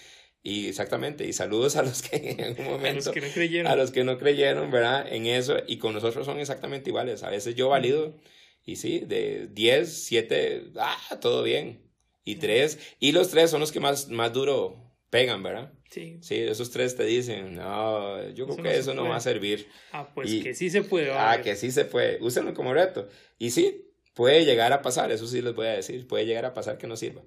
Y 0.42 0.68
exactamente, 0.68 1.26
y 1.26 1.32
saludos 1.32 1.76
a 1.76 1.82
los 1.82 2.02
que 2.02 2.30
en 2.32 2.40
algún 2.44 2.64
A 2.66 2.68
los 2.70 2.76
momento, 2.78 3.12
que 3.12 3.20
no 3.20 3.28
creyeron. 3.28 3.70
a 3.72 3.76
los 3.76 3.90
que 3.92 4.04
no 4.04 4.18
creyeron, 4.18 4.70
¿verdad? 4.70 5.06
En 5.12 5.26
eso, 5.26 5.56
y 5.66 5.76
con 5.78 5.92
nosotros 5.94 6.26
son 6.26 6.40
exactamente 6.40 6.90
iguales. 6.90 7.22
A 7.22 7.30
veces 7.30 7.54
yo 7.54 7.68
valido, 7.68 8.16
y 8.64 8.76
sí, 8.76 9.00
de 9.00 9.46
10, 9.48 10.04
7, 10.04 10.72
ah, 10.76 10.96
todo 11.20 11.42
bien. 11.42 11.82
Y 12.24 12.36
3, 12.36 12.78
y 13.00 13.12
los 13.12 13.28
3 13.30 13.50
son 13.50 13.60
los 13.60 13.70
que 13.72 13.80
más, 13.80 14.08
más 14.08 14.32
duro 14.32 14.92
pegan, 15.10 15.42
¿verdad? 15.42 15.72
Sí. 15.90 16.18
Sí, 16.20 16.36
esos 16.36 16.70
3 16.70 16.94
te 16.96 17.04
dicen, 17.04 17.56
no, 17.56 18.28
yo 18.30 18.44
creo 18.46 18.56
que 18.56 18.62
no 18.62 18.70
eso 18.70 18.94
no 18.94 19.08
va 19.08 19.16
a 19.16 19.20
servir. 19.20 19.66
Ah, 19.92 20.08
pues 20.14 20.30
Y- 20.32 20.42
que 20.42 20.54
sí 20.54 20.70
se 20.70 20.82
puede. 20.82 21.10
Ah, 21.12 21.40
que 21.42 21.56
sí 21.56 21.70
se 21.72 21.84
puede. 21.84 22.18
Úsenlo 22.22 22.54
como 22.54 22.72
reto. 22.72 23.08
Y 23.38 23.50
sí, 23.50 23.86
puede 24.14 24.44
llegar 24.44 24.72
a 24.72 24.82
pasar, 24.82 25.10
eso 25.10 25.26
sí 25.26 25.42
les 25.42 25.54
voy 25.54 25.66
a 25.66 25.70
decir. 25.72 26.06
Puede 26.06 26.26
llegar 26.26 26.44
a 26.44 26.54
pasar 26.54 26.78
que 26.78 26.86
no 26.86 26.96
sirva. 26.96 27.22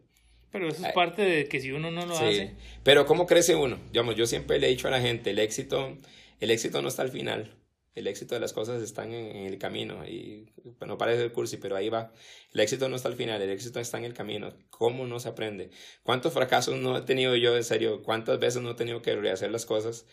Pero 0.51 0.67
eso 0.69 0.77
es 0.77 0.83
Ay. 0.85 0.91
parte 0.93 1.23
de 1.23 1.47
que 1.49 1.59
si 1.59 1.71
uno 1.71 1.91
no 1.91 2.05
lo 2.05 2.15
Sí. 2.15 2.23
hace, 2.23 2.55
Pero 2.83 3.05
¿cómo 3.05 3.25
crece 3.27 3.55
uno? 3.55 3.79
Digamos, 3.91 4.15
yo 4.15 4.25
siempre 4.27 4.59
le 4.59 4.67
he 4.67 4.69
dicho 4.69 4.87
a 4.87 4.91
la 4.91 5.01
gente, 5.01 5.31
el 5.31 5.39
éxito, 5.39 5.97
el 6.39 6.51
éxito 6.51 6.81
no 6.81 6.87
está 6.87 7.01
al 7.01 7.09
final. 7.11 7.55
El 7.95 8.07
éxito 8.07 8.33
de 8.33 8.41
las 8.41 8.53
cosas 8.53 8.81
están 8.81 9.13
en, 9.13 9.35
en 9.35 9.45
el 9.45 9.57
camino. 9.59 10.03
Y 10.07 10.51
pues, 10.77 10.87
no 10.87 10.97
parece 10.97 11.23
el 11.23 11.31
cursi, 11.31 11.57
pero 11.57 11.75
ahí 11.75 11.89
va. 11.89 12.11
El 12.53 12.59
éxito 12.61 12.89
no 12.89 12.95
está 12.95 13.07
al 13.09 13.15
final, 13.15 13.41
el 13.41 13.49
éxito 13.51 13.79
está 13.79 13.97
en 13.99 14.05
el 14.05 14.13
camino. 14.13 14.53
¿Cómo 14.69 15.05
no 15.05 15.19
se 15.19 15.29
aprende? 15.29 15.69
¿Cuántos 16.03 16.33
fracasos 16.33 16.75
no 16.77 16.97
he 16.97 17.01
tenido 17.01 17.35
yo, 17.35 17.55
en 17.55 17.63
serio? 17.63 18.01
¿Cuántas 18.01 18.39
veces 18.39 18.61
no 18.61 18.71
he 18.71 18.75
tenido 18.75 19.01
que 19.01 19.15
rehacer 19.15 19.51
las 19.51 19.65
cosas? 19.65 20.07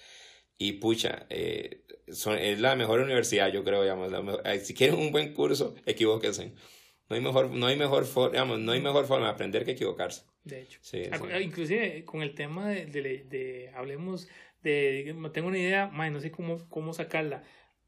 Y 0.58 0.72
pucha, 0.72 1.26
eh, 1.30 1.84
son- 2.12 2.36
es 2.38 2.60
la 2.60 2.76
mejor 2.76 3.00
universidad, 3.00 3.50
yo 3.50 3.64
creo, 3.64 3.82
digamos. 3.82 4.10
mejor- 4.10 4.42
eh, 4.44 4.58
si 4.60 4.74
quieren 4.74 4.98
un 4.98 5.10
buen 5.10 5.32
curso, 5.32 5.74
equivóquense. 5.86 6.52
No 7.08 7.16
hay 7.16 7.22
mejor, 7.22 7.50
no 7.50 7.66
hay 7.66 7.76
mejor, 7.76 8.04
for- 8.04 8.30
digamos, 8.30 8.58
no 8.60 8.72
hay 8.72 8.80
mejor 8.82 9.06
forma 9.06 9.26
de 9.26 9.32
aprender 9.32 9.64
que 9.64 9.72
equivocarse. 9.72 10.22
de 10.44 10.62
hecho. 10.62 10.78
Sí, 10.82 11.02
Ah, 11.12 11.18
sí. 11.18 11.42
Inclusive 11.42 12.04
con 12.06 12.22
el 12.22 12.34
tema 12.34 12.68
de, 12.70 12.86
de, 12.86 13.24
de- 13.24 13.70
hablemos 13.74 14.26
de, 14.62 15.14
tengo 15.32 15.48
una 15.48 15.58
idea, 15.58 15.86
mae, 15.88 16.10
no 16.10 16.20
sé 16.20 16.30
cómo, 16.30 16.66
cómo 16.70 16.92
sacarla. 16.94 17.42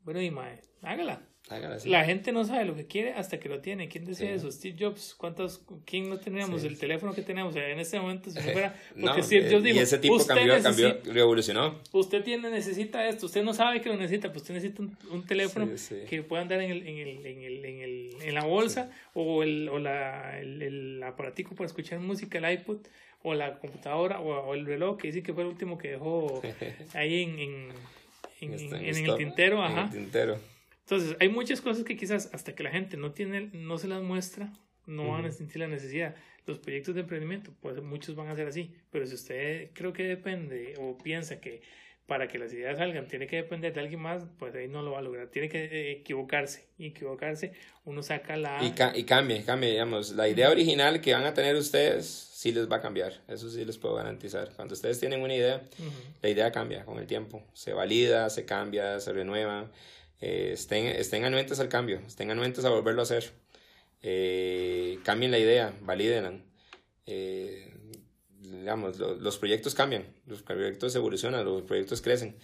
Bueno, 0.05 0.21
y 0.21 0.31
mae, 0.31 0.61
hágala. 0.83 1.23
Hágala 1.49 1.75
así. 1.75 1.89
La 1.91 2.05
gente 2.05 2.31
no 2.31 2.45
sabe 2.45 2.65
lo 2.65 2.75
que 2.77 2.87
quiere 2.87 3.15
hasta 3.15 3.39
que 3.41 3.49
lo 3.49 3.61
tiene. 3.61 3.89
¿Quién 3.89 4.05
decía 4.05 4.29
Sí. 4.29 4.35
eso? 4.35 4.51
Steve 4.53 4.77
Jobs. 4.79 5.15
¿Cuántos, 5.17 5.65
¿Quién 5.85 6.09
no 6.09 6.19
teníamos? 6.19 6.61
Sí. 6.63 6.69
El 6.69 6.79
teléfono 6.79 7.13
que 7.13 7.23
tenemos. 7.23 7.53
Sea, 7.53 7.69
en 7.69 7.81
este 7.81 7.99
momento, 8.01 8.31
si 8.31 8.39
fuera. 8.53 8.75
Porque 8.91 9.03
No, 9.19 9.23
Steve 9.23 9.51
Jobs 9.51 9.65
eh, 9.65 9.67
dijo: 9.67 9.77
y 9.77 9.83
ese 9.83 9.99
tipo 9.99 10.15
usted, 10.15 10.35
cambió, 10.35 10.55
necesita, 10.55 10.93
cambió, 10.95 11.13
revolucionó. 11.13 11.81
usted 11.91 12.23
tiene, 12.23 12.49
necesita 12.49 13.07
esto. 13.09 13.27
Usted 13.27 13.43
no 13.43 13.55
sabe 13.55 13.81
que 13.81 13.89
lo 13.89 13.97
necesita. 13.97 14.29
Pues 14.31 14.43
usted 14.43 14.55
necesita 14.55 14.83
un, 14.83 14.97
un 15.11 15.27
teléfono 15.27 15.67
Sí, 15.77 15.79
sí. 15.79 15.97
que 16.09 16.23
pueda 16.23 16.43
andar 16.43 16.61
en, 16.63 16.71
el, 16.71 16.87
en, 16.87 16.97
el, 16.99 17.27
en, 17.27 17.43
el, 17.43 17.65
en, 17.65 17.81
el, 17.81 18.11
en 18.23 18.35
la 18.35 18.45
bolsa 18.45 18.91
o, 19.13 19.43
el, 19.43 19.69
o 19.69 19.79
la, 19.81 20.39
el, 20.39 20.63
el 20.63 21.03
aparatico 21.03 21.57
para 21.57 21.67
escuchar 21.67 21.99
música, 21.99 22.39
el 22.39 22.51
iPod 22.53 22.79
o 23.25 23.35
la 23.35 23.59
computadora 23.59 24.21
o, 24.21 24.31
o 24.49 24.55
el 24.55 24.65
reloj 24.65 24.97
que 24.97 25.09
dice 25.09 25.23
que 25.25 25.33
fue 25.35 25.43
el 25.43 25.49
último 25.51 25.77
que 25.77 25.91
dejó 25.91 26.41
ahí 26.95 27.23
en, 27.23 27.69
en, 28.41 28.55
en, 28.55 28.75
en- 28.75 28.97
en 28.97 29.07
el 29.11 29.16
tintero. 29.16 29.57
en 29.59 29.73
Ajá. 29.73 29.85
el 29.85 29.91
tintero. 29.91 30.39
Entonces, 30.81 31.16
hay 31.20 31.29
muchas 31.29 31.61
cosas 31.61 31.85
que 31.85 31.97
quizás 31.97 32.31
hasta 32.33 32.55
que 32.55 32.62
la 32.62 32.70
gente 32.70 32.97
no 32.97 33.12
tiene, 33.12 33.51
no 33.53 33.79
se 33.79 33.89
las 33.89 34.03
muestra, 34.03 34.53
no 34.87 35.09
van 35.11 35.25
a 35.27 35.33
sentir 35.33 35.59
la 35.59 35.68
necesidad. 35.68 36.14
Los 36.45 36.59
proyectos 36.59 36.95
de 36.97 37.03
emprendimiento, 37.03 37.55
pues 37.61 37.81
muchos 37.83 38.16
van 38.16 38.29
a 38.29 38.35
ser 38.35 38.49
así, 38.49 38.75
pero 38.91 39.07
si 39.07 39.14
usted 39.14 39.70
creo 39.75 39.93
que 39.93 40.03
depende 40.03 40.75
o 40.81 40.99
piensa 40.99 41.41
que 41.41 41.62
para 42.07 42.29
que 42.29 42.39
las 42.39 42.53
ideas 42.53 42.79
salgan 42.79 43.07
tiene 43.09 43.27
que 43.27 43.37
depender 43.37 43.73
de 43.73 43.81
alguien 43.81 44.01
más, 44.01 44.25
pues 44.39 44.55
ahí 44.55 44.69
no 44.69 44.83
lo 44.83 44.93
va 44.93 44.99
a 44.99 45.03
lograr. 45.03 45.29
Tiene 45.29 45.49
que 45.49 45.65
eh, 45.65 45.91
equivocarse 45.93 46.67
equivocarse, 46.79 47.53
uno 47.85 48.03
saca 48.03 48.37
la... 48.37 48.63
Y, 48.63 48.73
ca- 48.73 48.93
y 48.95 49.05
cambie, 49.05 49.45
cambie, 49.45 49.71
digamos. 49.71 50.11
La 50.13 50.29
idea 50.29 50.51
original 50.51 51.01
que 51.01 51.13
van 51.15 51.25
a 51.25 51.33
tener 51.33 51.55
ustedes 51.57 52.07
sí 52.07 52.51
les 52.53 52.69
va 52.71 52.77
a 52.77 52.81
cambiar. 52.81 53.21
Eso 53.29 53.49
sí 53.49 53.65
les 53.65 53.79
puedo 53.79 53.95
garantizar. 53.95 54.51
Cuando 54.57 54.75
ustedes 54.75 54.99
tienen 54.99 55.23
una 55.23 55.35
idea, 55.35 55.63
la 56.23 56.29
idea 56.29 56.51
cambia 56.51 56.85
con 56.85 56.99
el 56.99 57.07
tiempo. 57.07 57.45
Se 57.55 57.73
valida, 57.73 58.29
se 58.31 58.45
cambia, 58.45 58.99
se 58.99 59.13
renueva. 59.13 59.71
Eh, 60.21 60.51
estén, 60.55 60.87
estén 60.87 61.25
anuentes 61.25 61.61
al 61.61 61.69
cambio, 61.69 62.01
estén 62.07 62.31
anuentes 62.33 62.65
a 62.65 62.71
volverlo 62.71 63.01
a 63.03 63.05
hacer. 63.05 63.31
Eh, 64.03 64.99
cambien 65.05 65.31
la 65.31 65.39
idea, 65.39 65.73
valídenla. 65.83 66.35
Eh, 67.07 67.73
digamos, 68.41 68.99
lo- 68.99 69.15
los 69.15 69.39
proyectos 69.39 69.75
cambian, 69.75 70.05
los 70.33 70.43
proyectos 70.43 70.95
evolucionan, 70.97 71.45
los 71.45 71.62
proyectos 71.62 72.03
crecen. 72.03 72.37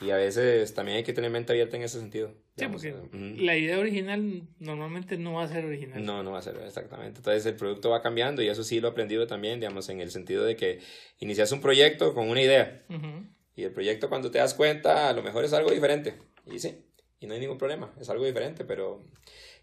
Y 0.00 0.10
a 0.10 0.16
veces 0.16 0.74
también 0.74 0.98
hay 0.98 1.04
que 1.04 1.12
tener 1.12 1.30
mente 1.30 1.52
abierta 1.52 1.76
en 1.76 1.82
ese 1.82 2.00
sentido. 2.00 2.28
Sí, 2.28 2.34
digamos, 2.56 2.82
porque 2.82 3.16
ujú. 3.16 3.42
la 3.42 3.56
idea 3.56 3.78
original 3.78 4.48
normalmente 4.58 5.16
no 5.16 5.34
va 5.34 5.44
a 5.44 5.48
ser 5.48 5.64
original. 5.64 6.04
No, 6.04 6.22
no 6.22 6.32
va 6.32 6.38
a 6.38 6.42
ser 6.42 6.56
exactamente. 6.56 7.18
Entonces 7.18 7.46
el 7.46 7.54
producto 7.54 7.90
va 7.90 8.02
cambiando 8.02 8.42
y 8.42 8.48
eso 8.48 8.64
sí 8.64 8.80
lo 8.80 8.88
he 8.88 8.90
aprendido 8.90 9.26
también, 9.26 9.60
digamos, 9.60 9.88
en 9.88 10.00
el 10.00 10.10
sentido 10.10 10.44
de 10.44 10.56
que 10.56 10.80
inicias 11.20 11.52
un 11.52 11.60
proyecto 11.60 12.14
con 12.14 12.28
una 12.28 12.42
idea 12.42 12.82
Ujú. 12.88 13.26
Y 13.56 13.62
el 13.62 13.72
proyecto 13.72 14.08
cuando 14.08 14.30
te 14.30 14.38
das 14.38 14.54
cuenta, 14.54 15.08
a 15.08 15.12
lo 15.12 15.22
mejor 15.22 15.44
es 15.44 15.52
algo 15.52 15.70
diferente. 15.70 16.14
Y 16.50 16.58
sí, 16.58 16.76
y 17.20 17.26
no 17.26 17.34
hay 17.34 17.40
ningún 17.40 17.58
problema, 17.58 17.92
es 18.00 18.08
algo 18.10 18.24
diferente, 18.24 18.64
pero... 18.64 19.04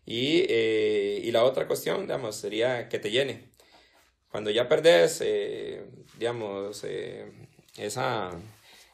Y, 0.06 0.46
eh, 0.50 1.22
y 1.24 1.32
la 1.32 1.44
otra 1.44 1.68
cuestión, 1.68 2.02
digamos, 2.02 2.36
sería 2.36 2.90
que 2.90 2.98
te 3.00 3.12
llene. 3.12 3.52
Cuando 4.32 4.50
ya 4.50 4.68
perdés, 4.68 5.22
eh, 5.24 5.84
digamos, 6.18 6.84
eh, 6.86 7.26
esa, 7.78 8.32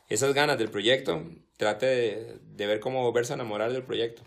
esas 0.09 0.33
ganas 0.33 0.57
del 0.57 0.69
proyecto, 0.69 1.23
trate 1.57 1.85
de, 1.85 2.37
de, 2.41 2.67
ver 2.67 2.79
cómo 2.79 3.03
volverse 3.03 3.33
a 3.33 3.35
enamorar 3.35 3.71
del 3.71 3.83
proyecto. 3.83 4.21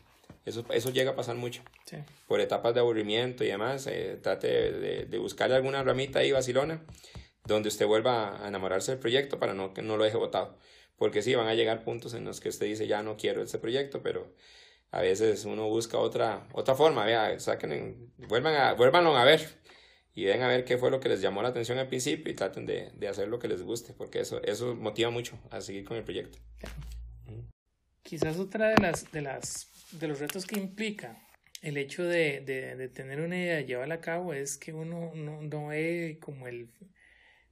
Eso, 0.44 0.64
eso 0.70 0.90
llega 0.90 1.12
a 1.12 1.16
pasar 1.16 1.36
mucho. 1.36 1.62
Sí. 1.84 1.96
Por 2.26 2.40
etapas 2.40 2.74
de 2.74 2.80
aburrimiento 2.80 3.44
y 3.44 3.48
demás, 3.48 3.86
eh, 3.86 4.18
trate 4.22 4.72
de, 4.72 5.04
de, 5.06 5.18
buscarle 5.18 5.56
alguna 5.56 5.82
ramita 5.82 6.20
ahí 6.20 6.32
vacilona 6.32 6.82
donde 7.44 7.68
usted 7.68 7.86
vuelva 7.86 8.44
a 8.44 8.48
enamorarse 8.48 8.92
del 8.92 9.00
proyecto 9.00 9.38
para 9.38 9.54
no, 9.54 9.74
que 9.74 9.82
no 9.82 9.96
lo 9.96 10.04
deje 10.04 10.16
botado. 10.16 10.56
Porque 10.96 11.22
sí, 11.22 11.34
van 11.34 11.48
a 11.48 11.54
llegar 11.54 11.82
puntos 11.82 12.14
en 12.14 12.24
los 12.24 12.40
que 12.40 12.50
usted 12.50 12.66
dice, 12.66 12.86
ya 12.86 13.02
no 13.02 13.16
quiero 13.16 13.42
este 13.42 13.58
proyecto, 13.58 14.02
pero 14.02 14.32
a 14.90 15.00
veces 15.00 15.44
uno 15.44 15.68
busca 15.68 15.98
otra, 15.98 16.46
otra 16.52 16.74
forma, 16.74 17.04
vea, 17.04 17.38
saquen, 17.40 18.12
vuelvan 18.18 18.54
a, 18.54 18.74
vuélvanlo 18.74 19.16
a 19.16 19.24
ver 19.24 19.60
y 20.14 20.24
ven 20.24 20.42
a 20.42 20.48
ver 20.48 20.64
qué 20.64 20.76
fue 20.78 20.90
lo 20.90 21.00
que 21.00 21.08
les 21.08 21.20
llamó 21.20 21.42
la 21.42 21.48
atención 21.48 21.78
al 21.78 21.88
principio 21.88 22.32
y 22.32 22.34
traten 22.34 22.66
de, 22.66 22.90
de 22.92 23.08
hacer 23.08 23.28
lo 23.28 23.38
que 23.38 23.48
les 23.48 23.62
guste, 23.62 23.92
porque 23.92 24.20
eso, 24.20 24.42
eso 24.42 24.74
motiva 24.74 25.10
mucho 25.10 25.38
a 25.50 25.60
seguir 25.60 25.84
con 25.84 25.96
el 25.96 26.04
proyecto. 26.04 26.38
Quizás 28.02 28.38
otra 28.38 28.70
de 28.70 28.76
las, 28.76 29.10
de 29.12 29.22
las, 29.22 29.70
de 29.92 30.08
los 30.08 30.18
retos 30.18 30.46
que 30.46 30.58
implica 30.58 31.16
el 31.62 31.76
hecho 31.76 32.04
de, 32.04 32.40
de, 32.40 32.76
de 32.76 32.88
tener 32.88 33.20
una 33.20 33.36
idea 33.36 33.60
llevarla 33.60 33.96
a 33.96 34.00
cabo 34.00 34.32
es 34.32 34.56
que 34.56 34.72
uno 34.72 35.12
no, 35.14 35.42
no 35.42 35.66
ve 35.68 36.18
como 36.20 36.48
el, 36.48 36.70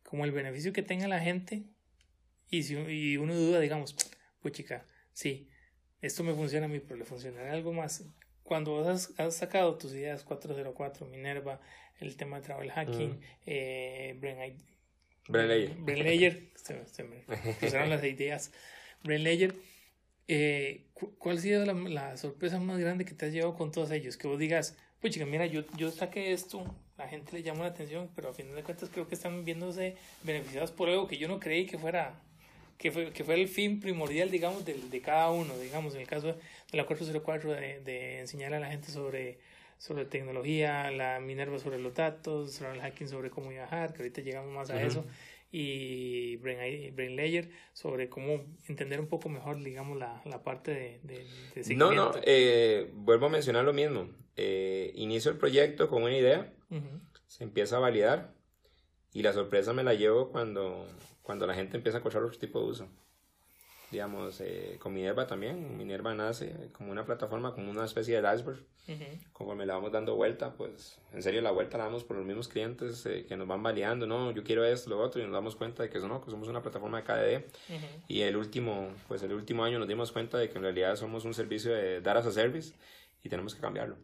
como 0.02 0.24
el 0.24 0.32
beneficio 0.32 0.72
que 0.72 0.82
tenga 0.82 1.06
la 1.06 1.20
gente 1.20 1.64
y, 2.50 2.62
si, 2.62 2.74
y 2.74 3.16
uno 3.18 3.34
duda, 3.34 3.60
digamos, 3.60 3.94
pues 4.40 4.54
chica, 4.54 4.86
sí, 5.12 5.48
esto 6.00 6.24
me 6.24 6.34
funciona 6.34 6.66
a 6.66 6.68
mí, 6.68 6.80
pero 6.80 6.96
le 6.96 7.04
funcionará 7.04 7.52
algo 7.52 7.72
más. 7.72 8.04
Cuando 8.48 8.70
vos 8.70 8.86
has, 8.86 9.12
has 9.20 9.36
sacado 9.36 9.76
tus 9.76 9.92
ideas 9.92 10.24
404, 10.24 11.04
Minerva, 11.04 11.60
el 12.00 12.16
tema 12.16 12.40
de 12.40 12.46
travel 12.46 12.70
hacking, 12.70 13.10
mm. 13.10 13.20
eh, 13.44 14.16
Brain, 14.18 14.56
Brain 15.28 15.48
Layer, 15.48 15.76
Brain 15.76 16.02
Layer 16.02 16.42
se, 16.54 16.86
se 16.86 17.04
me 17.04 17.16
pusieron 17.60 17.90
las 17.90 18.02
ideas, 18.02 18.50
Brain 19.04 19.22
Layer, 19.22 19.54
eh, 20.28 20.86
¿cuál 21.18 21.36
ha 21.36 21.40
sido 21.42 21.66
la, 21.66 21.74
la, 21.74 22.16
sorpresa 22.16 22.58
más 22.58 22.78
grande 22.78 23.04
que 23.04 23.12
te 23.12 23.26
has 23.26 23.32
llevado 23.32 23.54
con 23.54 23.70
todos 23.70 23.90
ellos? 23.90 24.16
Que 24.16 24.28
vos 24.28 24.38
digas, 24.38 24.78
pues 24.98 25.12
chica, 25.12 25.26
mira, 25.26 25.44
yo, 25.44 25.64
yo 25.76 25.90
saqué 25.90 26.32
esto, 26.32 26.74
la 26.96 27.06
gente 27.06 27.34
le 27.34 27.42
llama 27.42 27.64
la 27.64 27.68
atención, 27.68 28.08
pero 28.14 28.30
a 28.30 28.32
fin 28.32 28.54
de 28.54 28.62
cuentas 28.62 28.88
creo 28.88 29.06
que 29.06 29.14
están 29.14 29.44
viéndose 29.44 29.96
beneficiados 30.22 30.72
por 30.72 30.88
algo 30.88 31.06
que 31.06 31.18
yo 31.18 31.28
no 31.28 31.38
creí 31.38 31.66
que 31.66 31.76
fuera 31.76 32.18
que 32.78 32.92
fue, 32.92 33.12
que 33.12 33.24
fue 33.24 33.34
el 33.34 33.48
fin 33.48 33.80
primordial, 33.80 34.30
digamos, 34.30 34.64
de, 34.64 34.74
de 34.74 35.00
cada 35.02 35.30
uno, 35.30 35.58
digamos, 35.58 35.94
en 35.94 36.00
el 36.00 36.06
caso 36.06 36.28
de 36.28 36.34
la 36.72 36.86
404, 36.86 37.52
de, 37.52 37.80
de 37.80 38.20
enseñar 38.20 38.54
a 38.54 38.60
la 38.60 38.70
gente 38.70 38.90
sobre, 38.90 39.38
sobre 39.78 40.04
tecnología, 40.04 40.90
la 40.90 41.20
Minerva 41.20 41.58
sobre 41.58 41.78
los 41.78 41.94
datos, 41.94 42.52
sobre 42.52 42.72
el 42.72 42.80
hacking 42.80 43.08
sobre 43.08 43.30
cómo 43.30 43.50
viajar, 43.50 43.92
que 43.92 44.02
ahorita 44.02 44.20
llegamos 44.20 44.52
más 44.52 44.70
a 44.70 44.74
uh 44.74 44.78
-huh. 44.78 44.86
eso, 44.86 45.04
y 45.50 46.36
Brain, 46.36 46.94
Brain 46.94 47.16
Layer 47.16 47.50
sobre 47.72 48.08
cómo 48.10 48.44
entender 48.68 49.00
un 49.00 49.06
poco 49.06 49.28
mejor, 49.30 49.62
digamos, 49.62 49.96
la, 49.98 50.20
la 50.26 50.42
parte 50.42 50.72
de, 50.72 51.00
de, 51.02 51.26
de 51.62 51.74
No, 51.74 51.92
no, 51.92 52.12
eh, 52.24 52.90
vuelvo 52.92 53.26
a 53.26 53.30
mencionar 53.30 53.64
lo 53.64 53.72
mismo. 53.72 54.10
Eh, 54.36 54.92
inicio 54.94 55.30
el 55.30 55.38
proyecto 55.38 55.88
con 55.88 56.02
una 56.02 56.16
idea, 56.16 56.52
uh 56.70 56.76
-huh. 56.76 57.00
se 57.26 57.44
empieza 57.44 57.76
a 57.76 57.80
validar, 57.80 58.34
y 59.14 59.22
la 59.22 59.32
sorpresa 59.32 59.72
me 59.72 59.82
la 59.82 59.94
llevo 59.94 60.30
cuando 60.30 60.86
cuando 61.22 61.46
la 61.46 61.52
gente 61.54 61.76
empieza 61.76 61.98
a 61.98 62.00
encontrar 62.00 62.22
otro 62.24 62.38
tipo 62.38 62.58
de 62.58 62.66
uso. 62.70 62.88
Digamos, 63.90 64.40
eh, 64.42 64.76
con 64.78 64.92
Minerva 64.92 65.26
también, 65.26 65.78
Minerva 65.78 66.12
nace 66.14 66.54
como 66.72 66.92
una 66.92 67.06
plataforma, 67.06 67.54
como 67.54 67.70
una 67.70 67.86
especie 67.86 68.20
de 68.20 68.34
iceberg. 68.34 68.58
Uh 68.86 68.92
-huh. 68.92 69.32
Conforme 69.32 69.64
le 69.64 69.72
vamos 69.72 69.92
dando 69.92 70.14
vuelta, 70.14 70.52
pues 70.52 70.98
en 71.12 71.22
serio 71.22 71.40
la 71.40 71.50
vuelta 71.52 71.78
la 71.78 71.84
damos 71.84 72.04
por 72.04 72.18
los 72.18 72.26
mismos 72.26 72.48
clientes 72.48 73.06
eh, 73.06 73.24
que 73.26 73.36
nos 73.36 73.48
van 73.48 73.62
validando, 73.62 74.06
no, 74.06 74.30
yo 74.32 74.44
quiero 74.44 74.64
esto, 74.64 74.90
lo 74.90 75.00
otro, 75.00 75.20
y 75.20 75.24
nos 75.24 75.32
damos 75.32 75.56
cuenta 75.56 75.82
de 75.82 75.88
que, 75.88 75.98
no, 76.00 76.22
que 76.22 76.30
somos 76.30 76.48
una 76.48 76.60
plataforma 76.60 77.00
de 77.00 77.04
KDD. 77.04 77.46
Uh 77.70 77.74
-huh. 77.74 78.02
Y 78.08 78.20
el 78.22 78.36
último, 78.36 78.90
pues 79.08 79.22
el 79.22 79.32
último 79.32 79.64
año 79.64 79.78
nos 79.78 79.88
dimos 79.88 80.12
cuenta 80.12 80.36
de 80.36 80.50
que 80.50 80.58
en 80.58 80.64
realidad 80.64 80.96
somos 80.96 81.24
un 81.24 81.32
servicio 81.32 81.72
de 81.72 82.02
Data 82.02 82.20
as 82.20 82.26
a 82.26 82.32
Service 82.32 82.74
y 83.22 83.28
tenemos 83.30 83.54
que 83.54 83.60
cambiarlo. 83.60 83.96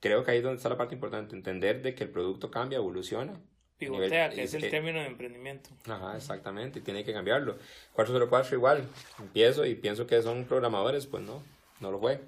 Creo 0.00 0.24
que 0.24 0.30
ahí 0.30 0.38
es 0.38 0.42
donde 0.42 0.56
está 0.58 0.68
la 0.68 0.76
parte 0.76 0.94
importante, 0.94 1.34
entender 1.34 1.80
de 1.82 1.94
que 1.94 2.04
el 2.04 2.10
producto 2.10 2.50
cambia, 2.50 2.76
evoluciona, 2.76 3.40
Pivotea, 3.78 4.30
que 4.30 4.42
es 4.42 4.54
el 4.54 4.70
término 4.70 5.00
de 5.00 5.06
emprendimiento. 5.06 5.70
Ajá, 5.86 6.16
exactamente, 6.16 6.78
y 6.78 6.82
tiene 6.82 7.04
que 7.04 7.12
cambiarlo. 7.12 7.58
404 7.92 8.56
igual, 8.56 8.88
empiezo 9.18 9.66
y 9.66 9.74
pienso 9.74 10.06
que 10.06 10.22
son 10.22 10.44
programadores, 10.44 11.06
pues 11.06 11.22
no, 11.22 11.42
no 11.80 11.90
lo 11.90 11.98
fue. 11.98 12.20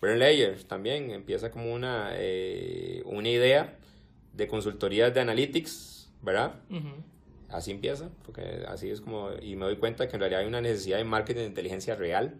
Brain 0.00 0.18
Layer 0.18 0.62
también 0.64 1.10
empieza 1.10 1.50
como 1.50 1.72
una, 1.72 2.10
eh, 2.14 3.02
una 3.04 3.28
idea 3.28 3.76
de 4.32 4.46
consultorías 4.46 5.12
de 5.12 5.20
analytics, 5.20 6.10
¿verdad? 6.22 6.54
Uh 6.70 6.74
-huh. 6.76 7.04
Así 7.48 7.70
empieza, 7.70 8.10
porque 8.24 8.64
así 8.66 8.90
es 8.90 9.00
como, 9.00 9.30
y 9.40 9.56
me 9.56 9.66
doy 9.66 9.76
cuenta 9.76 10.08
que 10.08 10.16
en 10.16 10.20
realidad 10.20 10.40
hay 10.40 10.48
una 10.48 10.60
necesidad 10.60 10.98
de 10.98 11.04
marketing 11.04 11.40
de 11.42 11.46
inteligencia 11.46 11.94
real, 11.94 12.34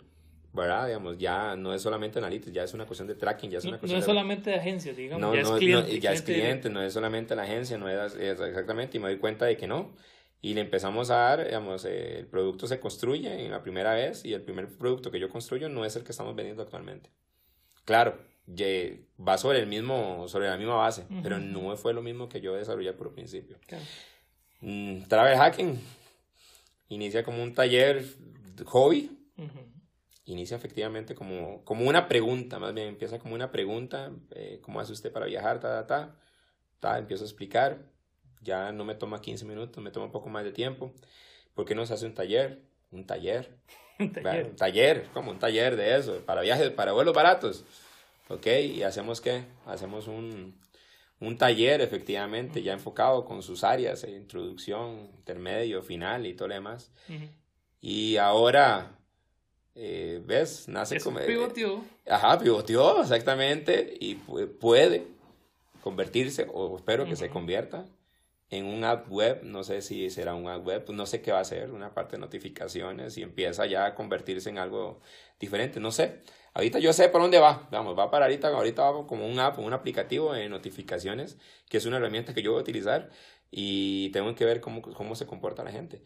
¿verdad? 0.57 0.87
Digamos, 0.87 1.19
ya 1.19 1.55
no 1.55 1.73
es 1.75 1.83
solamente 1.83 2.19
analytics, 2.19 2.53
ya 2.53 2.65
es 2.65 2.75
una 2.75 2.87
cuestión 2.87 3.07
de 3.07 3.15
tracking, 3.15 3.51
ya 3.51 3.59
es 3.59 3.65
una 3.65 3.75
no, 3.75 3.81
cuestión 3.81 3.97
no 3.97 4.01
es 4.01 4.07
de... 4.07 4.13
solamente 4.13 4.51
de 4.51 4.57
agencias, 4.57 4.97
digamos, 4.97 5.21
no, 5.21 5.35
ya, 5.35 5.43
no, 5.43 5.55
es 5.55 5.59
cliente, 5.59 5.93
no, 5.93 5.99
ya 5.99 6.13
es 6.13 6.23
cliente, 6.23 6.71
no 6.71 6.83
es 6.83 6.93
solamente 6.93 7.37
la 7.37 7.43
agencia, 7.43 7.79
no 7.79 7.89
es, 7.89 8.15
es, 8.15 8.41
exactamente, 8.41 8.97
y 8.97 9.01
me 9.01 9.09
doy 9.09 9.19
cuenta 9.19 9.45
de 9.45 9.57
que 9.57 9.67
no. 9.67 9.95
Y 10.43 10.55
le 10.55 10.61
empezamos 10.61 11.11
a 11.11 11.17
dar, 11.17 11.45
digamos, 11.45 11.85
eh, 11.85 12.19
el 12.19 12.27
producto 12.27 12.67
se 12.67 12.79
construye 12.79 13.45
en 13.45 13.51
la 13.51 13.63
primera 13.63 13.95
vez 13.95 14.25
y 14.25 14.33
el 14.33 14.43
primer 14.43 14.69
producto 14.69 15.11
que 15.11 15.19
yo 15.19 15.29
construyo 15.29 15.69
no 15.69 15.85
es 15.85 15.97
el 15.97 16.05
que 16.05 16.13
estamos 16.13 16.35
vendiendo 16.37 16.63
actualmente. 16.63 17.11
Claro, 17.85 18.19
va 19.19 19.39
sobre 19.39 19.59
el 19.59 19.67
mismo, 19.67 20.29
sobre 20.29 20.49
la 20.49 20.57
misma 20.57 20.77
base, 20.77 21.03
uh 21.03 21.15
-huh. 21.15 21.23
pero 21.23 21.39
no 21.39 21.77
fue 21.77 21.95
lo 21.95 22.03
mismo 22.03 22.29
que 22.29 22.41
yo 22.41 22.55
desarrollé 22.55 22.93
por 22.93 23.09
el 23.09 23.15
principio. 23.15 23.59
Claro. 23.67 23.85
Mm, 24.61 25.03
Travel 25.09 25.37
Hacking 25.37 25.81
inicia 26.89 27.23
como 27.25 27.43
un 27.43 27.55
taller 27.55 28.05
hobby. 28.67 29.11
Uh 29.37 29.43
-huh 29.43 29.76
inicia 30.27 30.57
efectivamente 30.57 31.15
como, 31.15 31.65
como 31.65 31.89
una 31.89 32.09
pregunta, 32.09 32.59
más 32.59 32.75
bien 32.75 32.89
empieza 32.89 33.19
como 33.19 33.35
una 33.35 33.51
pregunta, 33.51 34.11
eh, 34.33 34.59
¿cómo 34.61 34.81
hace 34.81 34.93
usted 34.93 35.13
para 35.13 35.27
viajar? 35.27 35.61
Ta, 35.61 35.87
ta, 35.87 35.87
ta, 35.87 36.17
ta, 36.81 36.99
empiezo 36.99 37.25
a 37.25 37.27
explicar, 37.27 37.79
ya 38.43 38.73
no 38.73 38.85
me 38.85 38.97
toma 38.97 39.21
15 39.21 39.45
minutos, 39.45 39.83
me 39.83 39.91
toma 39.91 40.07
un 40.07 40.13
poco 40.13 40.29
más 40.29 40.45
de 40.45 40.53
tiempo, 40.53 40.93
¿por 41.55 41.65
qué 41.65 41.75
no 41.75 41.87
se 41.87 41.95
hace 41.95 42.07
un 42.07 42.15
taller? 42.15 42.61
Un 42.91 43.07
taller, 43.07 43.57
un 44.01 44.13
taller, 44.13 44.47
un 44.47 44.57
taller 44.57 45.09
como 45.15 45.31
un 45.31 45.39
taller 45.39 45.77
de 45.77 45.97
eso, 45.97 46.21
para 46.27 46.43
viajes, 46.43 46.71
para 46.71 46.93
vuelos 46.93 47.15
baratos, 47.15 47.65
¿ok? 48.29 48.47
Y 48.65 48.83
hacemos 48.83 49.21
qué? 49.21 49.45
Hacemos 49.65 50.09
un, 50.09 50.61
un 51.21 51.39
taller 51.39 51.81
efectivamente, 51.81 52.59
uh 52.59 52.63
-huh. 52.63 52.67
ya 52.67 52.73
enfocado 52.73 53.25
con 53.25 53.45
sus 53.45 53.63
áreas, 53.63 54.03
eh, 54.03 54.11
introducción, 54.11 55.11
intermedio, 55.15 55.83
final 55.83 56.27
y 56.27 56.35
todo 56.35 56.49
lo 56.49 56.55
demás. 56.55 56.91
Uh 57.09 57.13
-huh. 57.13 57.31
Y 57.81 58.17
ahora 58.17 58.96
eh, 59.77 60.23
¿Ves? 60.25 60.69
Nace 60.69 60.99
como. 61.01 61.21
Pivoteó. 61.21 61.85
Ajá, 62.09 62.39
pivoteó, 62.39 63.03
exactamente. 63.03 63.95
Y 64.01 64.15
puede 64.15 65.07
convertirse, 65.83 66.47
o 66.53 66.77
espero 66.77 67.05
que 67.05 67.11
uh 67.11 67.15
-huh. 67.15 67.19
se 67.19 67.29
convierta, 67.29 67.85
en 68.51 68.65
un 68.65 68.85
app 68.85 69.11
web. 69.11 69.43
No 69.43 69.65
sé 69.65 69.83
si 69.83 70.09
será 70.11 70.35
un 70.35 70.49
app 70.49 70.67
web, 70.67 70.85
no 70.91 71.05
sé 71.05 71.21
qué 71.21 71.31
va 71.31 71.41
a 71.41 71.45
ser, 71.45 71.71
una 71.73 71.93
parte 71.93 72.17
de 72.17 72.21
notificaciones 72.21 73.19
y 73.19 73.23
empieza 73.23 73.67
ya 73.67 73.85
a 73.85 73.95
convertirse 73.95 74.49
en 74.49 74.59
algo 74.59 75.01
diferente. 75.39 75.79
No 75.79 75.93
sé. 75.93 76.23
Ahorita 76.55 76.79
yo 76.79 76.95
sé 76.95 77.11
por 77.11 77.21
dónde 77.21 77.39
va. 77.39 77.69
Vamos, 77.71 77.99
va 77.99 78.11
para 78.11 78.25
ahorita, 78.25 78.49
ahorita 78.49 78.91
va 78.91 79.07
como 79.07 79.27
un 79.27 79.39
app, 79.39 79.59
un 79.59 79.75
aplicativo 79.75 80.33
de 80.33 80.49
notificaciones, 80.49 81.37
que 81.69 81.77
es 81.77 81.85
una 81.85 81.99
herramienta 81.99 82.33
que 82.33 82.41
yo 82.43 82.53
voy 82.53 82.61
a 82.61 82.63
utilizar 82.63 83.11
y 83.51 84.09
tengo 84.11 84.35
que 84.35 84.47
ver 84.47 84.61
cómo, 84.61 84.81
cómo 84.81 85.15
se 85.15 85.27
comporta 85.27 85.63
la 85.65 85.71
gente. 85.71 86.03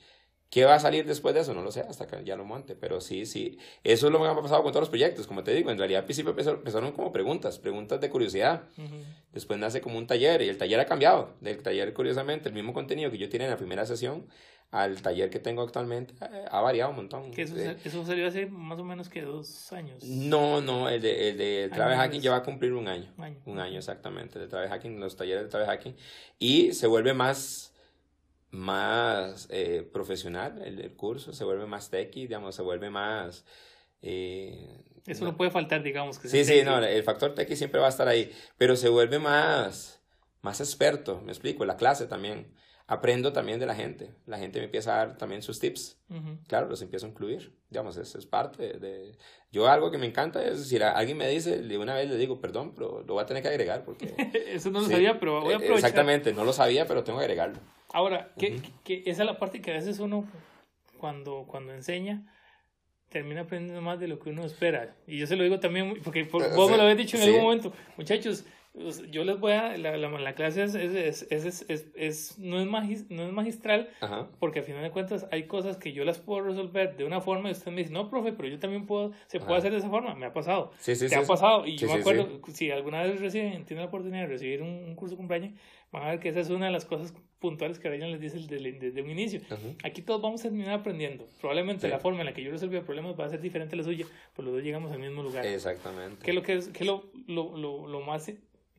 ¿Qué 0.50 0.64
va 0.64 0.74
a 0.74 0.80
salir 0.80 1.06
después 1.06 1.32
de 1.32 1.42
eso? 1.42 1.54
No 1.54 1.62
lo 1.62 1.70
sé, 1.70 1.80
hasta 1.82 2.08
que 2.08 2.24
ya 2.24 2.36
lo 2.36 2.44
monte, 2.44 2.74
pero 2.74 3.00
sí, 3.00 3.24
sí. 3.24 3.58
Eso 3.84 4.06
es 4.08 4.12
lo 4.12 4.20
que 4.20 4.26
ha 4.28 4.34
pasado 4.34 4.62
con 4.64 4.72
todos 4.72 4.82
los 4.82 4.88
proyectos, 4.88 5.28
como 5.28 5.44
te 5.44 5.54
digo, 5.54 5.70
en 5.70 5.78
realidad 5.78 6.00
al 6.00 6.04
principio 6.06 6.34
empezaron 6.36 6.90
como 6.90 7.12
preguntas, 7.12 7.58
preguntas 7.58 8.00
de 8.00 8.10
curiosidad. 8.10 8.64
Uh 8.76 8.82
-huh. 8.82 9.04
Después 9.32 9.60
nace 9.60 9.80
como 9.80 9.96
un 9.96 10.08
taller 10.08 10.42
y 10.42 10.48
el 10.48 10.58
taller 10.58 10.80
ha 10.80 10.86
cambiado. 10.86 11.34
Del 11.40 11.62
taller, 11.62 11.94
curiosamente, 11.94 12.48
el 12.48 12.54
mismo 12.54 12.74
contenido 12.74 13.12
que 13.12 13.18
yo 13.18 13.28
tenía 13.28 13.46
en 13.46 13.52
la 13.52 13.56
primera 13.56 13.86
sesión 13.86 14.26
al 14.72 15.02
taller 15.02 15.30
que 15.30 15.40
tengo 15.40 15.62
actualmente 15.62 16.14
eh, 16.20 16.44
ha 16.50 16.60
variado 16.60 16.90
un 16.90 16.96
montón. 16.96 17.30
¿Que 17.32 17.42
eso, 17.42 17.56
eso 17.56 18.04
salió 18.06 18.26
hace 18.26 18.46
más 18.46 18.78
o 18.78 18.84
menos 18.84 19.08
que 19.08 19.22
dos 19.22 19.72
años? 19.72 20.02
No, 20.04 20.60
no, 20.60 20.88
el 20.88 21.02
de, 21.02 21.30
el 21.30 21.38
de 21.38 21.70
Travel 21.72 21.96
Hacking 21.96 22.20
ya 22.20 22.30
va 22.30 22.38
a 22.38 22.42
cumplir 22.42 22.72
un 22.72 22.86
año. 22.88 23.12
Un 23.16 23.24
año, 23.24 23.36
un 23.46 23.58
año 23.58 23.78
exactamente, 23.78 24.38
el 24.38 24.42
de 24.44 24.48
Travel 24.48 24.68
Hacking, 24.68 25.00
los 25.00 25.16
talleres 25.16 25.44
de 25.44 25.48
Travel 25.48 25.68
Hacking. 25.68 25.96
Y 26.38 26.72
se 26.72 26.86
vuelve 26.86 27.14
más 27.14 27.69
más 28.50 29.46
eh, 29.50 29.88
profesional 29.92 30.60
el, 30.62 30.80
el, 30.80 30.94
curso, 30.96 31.32
se 31.32 31.44
vuelve 31.44 31.66
más 31.66 31.90
techy, 31.90 32.22
digamos, 32.22 32.54
se 32.54 32.62
vuelve 32.62 32.90
más... 32.90 33.44
Eh, 34.02 34.82
Eso 35.06 35.24
no, 35.24 35.32
no, 35.32 35.36
puede 35.36 35.50
faltar, 35.50 35.82
digamos. 35.82 36.18
Que 36.18 36.28
sí, 36.28 36.44
sí, 36.44 36.62
no, 36.64 36.78
el 36.78 37.02
factor 37.02 37.34
techy 37.34 37.56
siempre 37.56 37.80
va 37.80 37.86
a 37.86 37.90
estar 37.90 38.08
ahí, 38.08 38.32
pero 38.56 38.76
se 38.76 38.88
vuelve 38.88 39.18
más, 39.18 40.02
más 40.42 40.60
experto, 40.60 41.20
me 41.20 41.32
explico, 41.32 41.64
la 41.64 41.76
clase 41.76 42.06
también. 42.06 42.52
aprendo 42.86 43.32
también 43.32 43.60
de 43.60 43.66
la 43.66 43.74
gente. 43.76 44.14
La 44.26 44.38
gente 44.38 44.58
me 44.58 44.64
empieza 44.64 44.94
a 44.94 44.96
dar 45.06 45.16
también 45.16 45.42
sus 45.42 45.60
tips. 45.60 45.96
Claro, 46.48 46.68
los 46.68 46.82
empiezo 46.82 47.06
a 47.06 47.10
incluir. 47.10 47.56
Digamos, 47.68 47.96
eso 47.98 48.18
es 48.18 48.26
parte 48.26 48.78
de... 48.80 49.16
Yo 49.52 49.68
algo 49.68 49.92
que 49.92 49.98
me 49.98 50.06
encanta 50.06 50.42
es, 50.44 50.66
si 50.66 50.76
la- 50.76 50.90
alguien 50.90 51.16
me 51.16 51.28
dice, 51.28 51.60
una 51.78 51.94
vez 51.94 52.08
le 52.10 52.16
digo, 52.16 52.40
perdón, 52.40 52.72
pero 52.74 53.04
lo 53.06 53.14
voy 53.14 53.22
a 53.22 53.26
tener 53.26 53.42
que 53.44 53.48
agregar 53.48 53.84
porque... 53.84 54.12
Eso 54.48 54.70
no 54.72 54.80
lo 54.80 54.86
Sí, 54.86 54.92
sabía, 54.92 55.20
pero 55.20 55.40
voy 55.40 55.50
a 55.50 55.52
eh, 55.52 55.54
aprovechar. 55.56 55.76
Exactamente, 55.90 56.32
no 56.32 56.44
lo 56.44 56.52
sabía, 56.52 56.86
pero 56.86 57.04
tengo 57.04 57.18
que 57.20 57.26
agregarlo. 57.26 57.60
Ahora, 57.92 58.32
que, 58.38 58.60
que 58.84 59.02
esa 59.06 59.22
es 59.22 59.26
la 59.26 59.38
parte 59.38 59.60
que 59.60 59.70
a 59.72 59.74
veces 59.74 59.98
uno, 59.98 60.28
cuando, 60.98 61.44
cuando 61.48 61.72
enseña, 61.74 62.22
termina 63.08 63.40
aprendiendo 63.42 63.80
más 63.82 63.98
de 63.98 64.06
lo 64.08 64.18
que 64.20 64.30
uno 64.30 64.44
espera. 64.44 64.94
Y 65.06 65.18
yo 65.18 65.26
se 65.26 65.36
lo 65.36 65.42
digo 65.42 65.58
también, 65.58 65.94
porque 66.04 66.24
por- 66.24 66.42
Eh, 66.42 66.50
vos 66.54 66.70
me 66.70 66.76
lo 66.76 66.84
habéis 66.84 66.98
dicho 66.98 67.16
en 67.16 67.22
sí. 67.24 67.28
algún 67.30 67.42
momento. 67.42 67.72
Muchachos, 67.96 68.44
os- 68.74 69.02
yo 69.10 69.24
les 69.24 69.40
voy 69.40 69.50
a... 69.52 69.76
La, 69.76 69.96
la, 69.96 70.08
la 70.08 70.34
clase 70.36 70.62
es, 70.62 70.76
es, 70.76 71.26
es, 71.28 71.66
es, 71.68 71.86
es- 71.96 72.38
no, 72.38 72.60
es 72.60 72.68
magis- 72.68 73.06
no 73.08 73.26
es 73.26 73.32
magistral, 73.32 73.88
Ajá. 74.00 74.28
porque 74.38 74.60
al 74.60 74.64
final 74.64 74.84
de 74.84 74.92
cuentas 74.92 75.26
hay 75.32 75.48
cosas 75.48 75.76
que 75.76 75.92
yo 75.92 76.04
las 76.04 76.18
puedo 76.20 76.42
resolver 76.42 76.96
de 76.96 77.04
una 77.04 77.20
forma 77.20 77.48
y 77.48 77.52
usted 77.52 77.72
me 77.72 77.78
dice, 77.78 77.92
no, 77.92 78.08
profe, 78.08 78.32
pero 78.32 78.48
yo 78.48 78.60
también 78.60 78.86
puedo, 78.86 79.10
se 79.26 79.40
puede 79.40 79.52
Ajá. 79.54 79.58
hacer 79.58 79.72
de 79.72 79.78
esa 79.78 79.90
forma. 79.90 80.14
Me 80.14 80.26
ha 80.26 80.32
pasado. 80.32 80.70
Sí, 80.78 80.94
sí, 80.94 81.08
¿Te 81.08 81.16
ha 81.16 81.22
pasado? 81.24 81.66
Y 81.66 81.76
yo 81.76 81.88
me 81.88 81.94
acuerdo, 81.94 82.40
si 82.52 82.70
alguna 82.70 83.02
vez 83.02 83.18
reciben, 83.20 83.64
tienen 83.64 83.82
la 83.84 83.88
oportunidad 83.88 84.20
de 84.22 84.28
recibir 84.28 84.62
un, 84.62 84.68
un 84.68 84.94
curso 84.94 85.16
con 85.16 85.26
Brian, 85.26 85.56
van 85.92 86.02
a 86.04 86.10
ver 86.10 86.20
que 86.20 86.28
esa 86.28 86.40
es 86.40 86.50
una 86.50 86.66
de 86.66 86.72
las 86.72 86.84
cosas 86.84 87.12
puntuales 87.38 87.78
que 87.78 87.88
Brian 87.88 88.10
les 88.12 88.20
dice 88.20 88.38
desde, 88.38 88.72
desde 88.72 89.02
un 89.02 89.10
inicio. 89.10 89.40
Ajá. 89.50 89.56
Aquí 89.82 90.02
todos 90.02 90.20
vamos 90.20 90.40
a 90.40 90.44
terminar 90.44 90.74
aprendiendo. 90.80 91.26
Probablemente 91.40 91.86
Sí. 91.86 91.90
la 91.90 91.98
forma 91.98 92.20
en 92.20 92.26
la 92.26 92.34
que 92.34 92.42
yo 92.42 92.50
resolví 92.50 92.78
problemas 92.80 93.18
va 93.18 93.24
a 93.24 93.28
ser 93.30 93.40
diferente 93.40 93.74
a 93.74 93.78
la 93.78 93.84
suya, 93.84 94.06
pero 94.36 94.46
los 94.46 94.54
dos 94.56 94.62
llegamos 94.62 94.92
al 94.92 94.98
mismo 94.98 95.22
lugar. 95.22 95.46
Exactamente. 95.46 96.22
¿Qué 96.24 96.30
es 96.30 96.34
lo 96.34 96.42
que 96.42 96.54
es, 96.54 96.68
qué 96.68 96.80
es 96.80 96.86
lo, 96.86 97.10
lo, 97.26 97.56
lo, 97.56 97.86
lo 97.86 98.00
más 98.00 98.30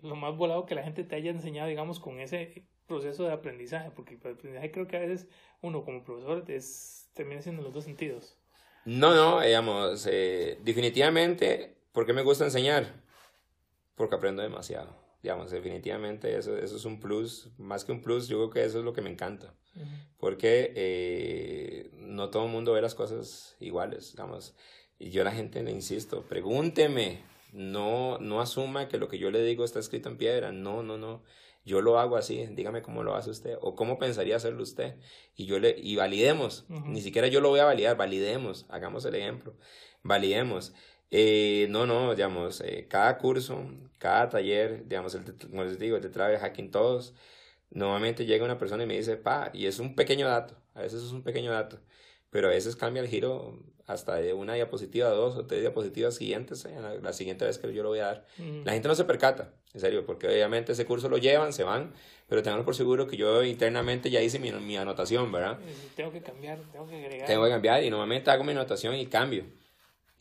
lo 0.03 0.15
más 0.15 0.35
volado 0.35 0.65
que 0.65 0.73
la 0.73 0.83
gente 0.83 1.03
te 1.03 1.15
haya 1.15 1.29
enseñado, 1.29 1.69
digamos, 1.69 1.99
con 1.99 2.19
ese 2.19 2.63
proceso 2.87 3.23
de 3.23 3.33
aprendizaje? 3.33 3.91
Porque 3.91 4.13
el 4.15 4.31
aprendizaje 4.33 4.71
creo 4.71 4.87
que 4.87 4.97
a 4.97 4.99
veces 5.01 5.27
uno 5.61 5.83
como 5.83 6.03
profesor 6.03 6.43
es, 6.47 7.09
termina 7.13 7.41
siendo 7.41 7.61
en 7.61 7.65
los 7.65 7.73
dos 7.73 7.83
sentidos. 7.83 8.37
No, 8.85 9.13
no, 9.13 9.41
digamos, 9.41 10.07
eh, 10.09 10.57
definitivamente, 10.63 11.77
¿por 11.91 12.05
qué 12.07 12.13
me 12.13 12.23
gusta 12.23 12.45
enseñar? 12.45 12.93
Porque 13.95 14.15
aprendo 14.15 14.41
demasiado. 14.41 15.00
Digamos, 15.21 15.51
definitivamente 15.51 16.35
eso, 16.37 16.57
eso 16.57 16.75
es 16.75 16.85
un 16.85 16.99
plus, 16.99 17.49
más 17.57 17.85
que 17.85 17.91
un 17.91 18.01
plus, 18.01 18.27
yo 18.27 18.37
creo 18.37 18.49
que 18.49 18.65
eso 18.65 18.79
es 18.79 18.85
lo 18.85 18.93
que 18.93 19.01
me 19.01 19.11
encanta. 19.11 19.53
Porque 20.17 20.73
eh, 20.75 21.91
no 21.93 22.29
todo 22.29 22.45
el 22.45 22.51
mundo 22.51 22.73
ve 22.73 22.81
las 22.81 22.95
cosas 22.95 23.55
iguales, 23.59 24.11
digamos. 24.11 24.55
Y 24.99 25.11
yo 25.11 25.21
a 25.21 25.25
la 25.25 25.31
gente 25.31 25.63
le 25.63 25.71
insisto, 25.71 26.23
pregúnteme, 26.23 27.23
no, 27.53 28.17
no 28.19 28.41
asuma 28.41 28.87
que 28.87 28.97
lo 28.97 29.07
que 29.07 29.17
yo 29.17 29.31
le 29.31 29.43
digo 29.43 29.63
está 29.63 29.79
escrito 29.79 30.09
en 30.09 30.17
piedra, 30.17 30.51
no, 30.51 30.83
no, 30.83 30.97
no. 30.97 31.23
Yo 31.63 31.81
lo 31.81 31.99
hago 31.99 32.17
así, 32.17 32.47
dígame 32.51 32.81
cómo 32.81 33.03
lo 33.03 33.15
hace 33.15 33.29
usted 33.29 33.55
o 33.61 33.75
cómo 33.75 33.99
pensaría 33.99 34.35
hacerlo 34.35 34.63
usted. 34.63 34.95
Y 35.35 35.45
yo 35.45 35.59
le 35.59 35.75
y 35.77 35.95
validemos, 35.95 36.65
ni 36.69 37.01
siquiera 37.01 37.27
yo 37.27 37.39
lo 37.39 37.49
voy 37.49 37.59
a 37.59 37.65
validar, 37.65 37.97
validemos, 37.97 38.65
hagamos 38.69 39.05
el 39.05 39.15
ejemplo, 39.15 39.55
validemos. 40.01 40.73
Eh, 41.13 41.67
no, 41.69 41.85
no, 41.85 42.15
digamos, 42.15 42.61
eh, 42.61 42.87
cada 42.89 43.17
curso, 43.17 43.65
cada 43.97 44.29
taller, 44.29 44.87
digamos, 44.87 45.13
el, 45.13 45.23
como 45.49 45.65
les 45.65 45.77
digo, 45.77 45.97
el 45.97 46.01
de 46.01 46.09
Travel 46.09 46.39
Hacking, 46.39 46.71
todos, 46.71 47.13
normalmente 47.69 48.25
llega 48.25 48.45
una 48.45 48.57
persona 48.57 48.83
y 48.83 48.87
me 48.87 48.95
dice, 48.95 49.17
pa, 49.17 49.51
y 49.53 49.65
es 49.65 49.79
un 49.79 49.93
pequeño 49.93 50.27
dato, 50.27 50.55
a 50.73 50.81
veces 50.81 51.03
es 51.03 51.11
un 51.11 51.21
pequeño 51.21 51.51
dato, 51.51 51.79
pero 52.29 52.47
a 52.47 52.51
veces 52.51 52.77
cambia 52.77 53.01
el 53.01 53.09
giro 53.09 53.59
hasta 53.87 54.15
de 54.15 54.31
una 54.31 54.53
diapositiva 54.53 55.09
dos 55.09 55.35
o 55.35 55.45
tres 55.45 55.59
diapositivas 55.59 56.15
siguientes, 56.15 56.63
eh, 56.63 56.77
la, 56.79 56.95
la 56.95 57.11
siguiente 57.11 57.43
vez 57.43 57.57
que 57.57 57.73
yo 57.73 57.83
lo 57.83 57.89
voy 57.89 57.99
a 57.99 58.05
dar. 58.05 58.25
Ujú. 58.39 58.61
La 58.63 58.71
gente 58.71 58.87
no 58.87 58.95
se 58.95 59.03
percata, 59.03 59.53
en 59.73 59.81
serio, 59.81 60.05
porque 60.05 60.27
obviamente 60.27 60.71
ese 60.71 60.85
curso 60.85 61.09
lo 61.09 61.17
llevan, 61.17 61.51
se 61.51 61.65
van, 61.65 61.91
pero 62.29 62.41
tengan 62.41 62.63
por 62.63 62.73
seguro 62.73 63.07
que 63.07 63.17
yo 63.17 63.43
internamente 63.43 64.09
ya 64.09 64.21
hice 64.21 64.39
mi, 64.39 64.49
mi 64.53 64.77
anotación, 64.77 65.29
¿verdad? 65.29 65.59
Tengo 65.93 66.13
que 66.13 66.21
cambiar, 66.21 66.59
tengo 66.71 66.87
que 66.87 66.95
agregar. 66.95 67.27
Tengo 67.27 67.43
que 67.43 67.49
cambiar 67.49 67.83
y 67.83 67.89
normalmente 67.89 68.31
hago 68.31 68.45
mi 68.45 68.51
anotación 68.51 68.95
y 68.95 69.07
cambio. 69.07 69.43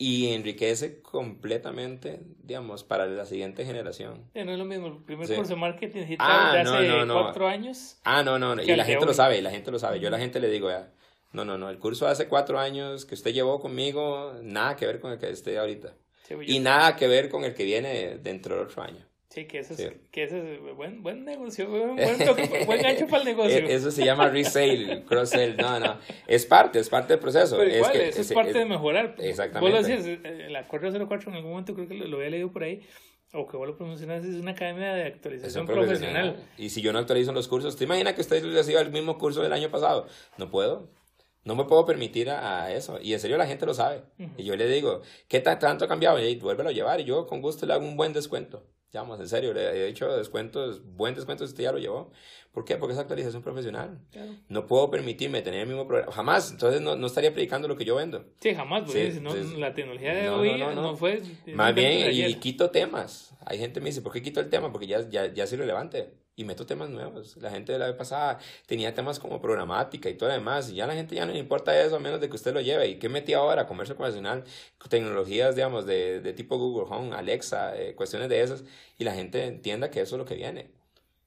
Y 0.03 0.33
enriquece 0.33 0.99
completamente, 1.01 2.21
digamos, 2.41 2.83
para 2.83 3.05
la 3.05 3.25
siguiente 3.25 3.65
generación. 3.65 4.29
Eh, 4.33 4.43
no 4.43 4.51
es 4.53 4.57
lo 4.57 4.65
mismo, 4.65 4.87
el 4.87 4.97
primer 5.03 5.27
Sí. 5.27 5.35
curso 5.35 5.53
de 5.53 5.59
marketing 5.59 5.99
digital 6.01 6.27
Ah, 6.27 6.53
de 6.53 6.59
hace 6.61 6.87
no, 6.87 7.05
no. 7.05 7.21
cuatro 7.21 7.47
años. 7.47 7.99
Ah, 8.03 8.23
no, 8.23 8.39
no, 8.39 8.55
no, 8.55 8.63
y 8.63 8.65
la 8.67 8.77
de 8.77 8.83
gente 8.89 9.05
lo 9.05 9.11
hoy. 9.11 9.15
sabe, 9.15 9.37
y 9.37 9.41
la 9.41 9.51
gente 9.51 9.69
lo 9.69 9.77
sabe. 9.77 9.99
Yo 9.99 10.07
a 10.07 10.11
la 10.11 10.17
gente 10.17 10.39
le 10.39 10.49
digo, 10.49 10.69
ya, 10.69 10.91
no, 11.33 11.45
no, 11.45 11.57
no, 11.59 11.69
el 11.69 11.77
curso 11.77 12.05
de 12.05 12.11
hace 12.13 12.27
cuatro 12.27 12.59
años 12.59 13.05
que 13.05 13.13
usted 13.13 13.31
llevó 13.31 13.59
conmigo, 13.59 14.33
nada 14.41 14.75
que 14.75 14.87
ver 14.87 14.99
con 14.99 15.11
el 15.11 15.19
que 15.19 15.29
esté 15.29 15.59
ahorita. 15.59 15.93
Sí, 16.23 16.33
yo- 16.33 16.41
Y 16.41 16.59
nada 16.59 16.95
que 16.95 17.07
ver 17.07 17.29
con 17.29 17.43
el 17.43 17.53
que 17.53 17.63
viene 17.63 18.17
dentro 18.17 18.55
del 18.55 18.65
otro 18.65 18.81
año. 18.81 19.05
Sí, 19.33 19.45
que 19.45 19.59
ese 19.59 19.73
es, 19.73 19.79
Sí. 19.79 19.87
que 20.11 20.23
ese 20.25 20.55
es 20.55 20.75
buen, 20.75 21.01
buen 21.01 21.25
negocio, 21.25 21.67
buen, 21.69 21.95
buen, 21.95 22.17
buen 22.67 22.81
gancho 22.81 23.07
para 23.07 23.23
el 23.23 23.25
negocio. 23.29 23.57
E- 23.57 23.73
Eso 23.73 23.89
se 23.89 24.05
llama 24.05 24.27
resale, 24.29 25.03
cross-sell. 25.05 25.57
No, 25.57 25.79
no. 25.79 25.97
Es 26.27 26.45
parte, 26.45 26.79
es 26.79 26.89
parte 26.89 27.13
del 27.13 27.19
proceso. 27.19 27.57
Pero 27.57 27.75
igual, 27.75 27.91
que- 27.91 28.09
eso 28.09 28.21
es, 28.21 28.29
es- 28.29 28.35
parte 28.35 28.49
es- 28.51 28.57
de 28.57 28.65
mejorar. 28.65 29.15
Exactamente. 29.17 29.59
Vos 29.59 29.81
lo 29.81 29.87
decías, 29.87 30.19
eh, 30.23 30.47
la 30.49 30.67
Correo 30.67 30.91
04 31.07 31.29
en 31.31 31.35
algún 31.37 31.51
momento 31.51 31.73
creo 31.73 31.87
que 31.87 31.95
lo, 31.95 32.07
lo 32.07 32.17
había 32.17 32.29
leído 32.29 32.51
por 32.51 32.63
ahí, 32.63 32.81
o 33.33 33.47
que 33.47 33.55
vos 33.57 33.65
lo 33.65 33.77
promocionaste, 33.77 34.27
es 34.29 34.35
una 34.35 34.51
academia 34.51 34.93
de 34.93 35.07
Es 35.07 35.13
actualización 35.15 35.65
profesional. 35.65 36.33
profesional. 36.33 36.49
Y 36.57 36.69
si 36.69 36.81
yo 36.81 36.91
no 36.91 36.99
actualizo 36.99 37.31
los 37.31 37.47
cursos, 37.47 37.77
¿te 37.77 37.85
imaginas 37.85 38.13
que 38.13 38.21
usted 38.21 38.43
reciba 38.53 38.81
el 38.81 38.91
mismo 38.91 39.17
curso 39.17 39.41
del 39.41 39.53
año 39.53 39.71
pasado? 39.71 40.05
No 40.37 40.49
puedo. 40.51 40.89
No 41.43 41.55
me 41.55 41.63
puedo 41.63 41.85
permitir 41.87 42.29
a, 42.29 42.65
a 42.65 42.71
eso. 42.73 42.99
Y 43.01 43.13
en 43.13 43.19
serio 43.19 43.35
la 43.37 43.47
gente 43.47 43.65
lo 43.65 43.73
sabe. 43.73 44.03
Y 44.37 44.43
yo 44.43 44.55
le 44.55 44.67
digo, 44.67 45.01
¿qué 45.27 45.39
ta- 45.39 45.57
tanto 45.57 45.85
ha 45.85 45.87
cambiado? 45.87 46.19
Y 46.19 46.35
vuélvelo 46.35 46.69
a 46.69 46.71
llevar. 46.71 46.99
Y 46.99 47.05
yo 47.05 47.25
con 47.25 47.41
gusto 47.41 47.65
le 47.65 47.73
hago 47.73 47.83
un 47.83 47.97
buen 47.97 48.13
descuento. 48.13 48.63
Digamos, 48.91 49.19
en 49.21 49.27
serio, 49.29 49.53
le 49.53 49.61
he 49.61 49.87
hecho 49.87 50.11
descuentos, 50.17 50.83
buen 50.83 51.15
descuento 51.15 51.45
si 51.45 51.51
usted 51.51 51.63
ya 51.63 51.71
lo 51.71 51.79
llevó. 51.79 52.11
¿Por 52.51 52.65
qué? 52.65 52.75
Porque 52.75 52.93
es 52.93 52.99
actualización 52.99 53.41
profesional. 53.41 53.99
Claro. 54.11 54.33
No 54.49 54.67
puedo 54.67 54.89
permitirme 54.91 55.41
tener 55.41 55.61
el 55.61 55.67
mismo 55.67 55.87
programa. 55.87 56.11
Jamás. 56.11 56.51
Entonces 56.51 56.81
no, 56.81 56.97
no 56.97 57.07
estaría 57.07 57.31
predicando 57.31 57.69
lo 57.69 57.77
que 57.77 57.85
yo 57.85 57.95
vendo. 57.95 58.25
Sí, 58.41 58.53
jamás, 58.53 58.83
porque 58.83 59.11
Sí, 59.11 59.17
si 59.17 59.21
no, 59.21 59.33
la 59.57 59.73
tecnología 59.73 60.13
de 60.13 60.23
No, 60.25 60.35
hoy 60.37 60.57
no, 60.57 60.97
fue... 60.97 61.21
es 61.45 61.55
Más 61.55 61.73
bien, 61.73 62.11
y, 62.11 62.33
quito 62.35 62.69
temas. 62.69 63.33
Hay 63.45 63.57
gente 63.57 63.75
que 63.75 63.83
me 63.83 63.89
dice, 63.91 64.01
¿por 64.01 64.11
qué 64.11 64.21
quito 64.21 64.41
el 64.41 64.49
tema? 64.49 64.73
Porque 64.73 64.87
ya, 64.87 65.07
ya, 65.09 65.33
ya 65.33 65.45
es 65.45 65.53
irrelevante. 65.53 66.13
Y 66.41 66.43
meto 66.43 66.65
temas 66.65 66.89
nuevos. 66.89 67.37
La 67.37 67.51
gente 67.51 67.71
de 67.71 67.77
la 67.77 67.85
vez 67.85 67.95
pasada 67.95 68.39
tenía 68.65 68.95
temas 68.95 69.19
como 69.19 69.39
programática 69.39 70.09
y 70.09 70.15
todo 70.15 70.29
lo 70.29 70.35
demás. 70.35 70.71
Y 70.71 70.75
ya 70.75 70.87
la 70.87 70.95
gente 70.95 71.13
ya 71.13 71.23
no 71.27 71.33
le 71.33 71.37
importa 71.39 71.79
eso 71.79 71.97
a 71.97 71.99
menos 71.99 72.19
de 72.19 72.29
que 72.29 72.35
usted 72.35 72.51
lo 72.51 72.61
lleve. 72.61 72.87
¿Y 72.87 72.95
qué 72.97 73.09
metí 73.09 73.33
ahora? 73.33 73.67
Comercio 73.67 73.95
convencional, 73.95 74.43
tecnologías, 74.89 75.55
digamos, 75.55 75.85
de, 75.85 76.19
de 76.19 76.33
tipo 76.33 76.57
Google 76.57 76.87
Home, 76.89 77.15
Alexa, 77.15 77.77
eh, 77.79 77.93
cuestiones 77.93 78.27
de 78.29 78.41
esas. 78.41 78.63
Y 78.97 79.03
la 79.03 79.13
gente 79.13 79.45
entienda 79.45 79.91
que 79.91 80.01
eso 80.01 80.15
es 80.15 80.19
lo 80.19 80.25
que 80.25 80.35
viene. 80.35 80.71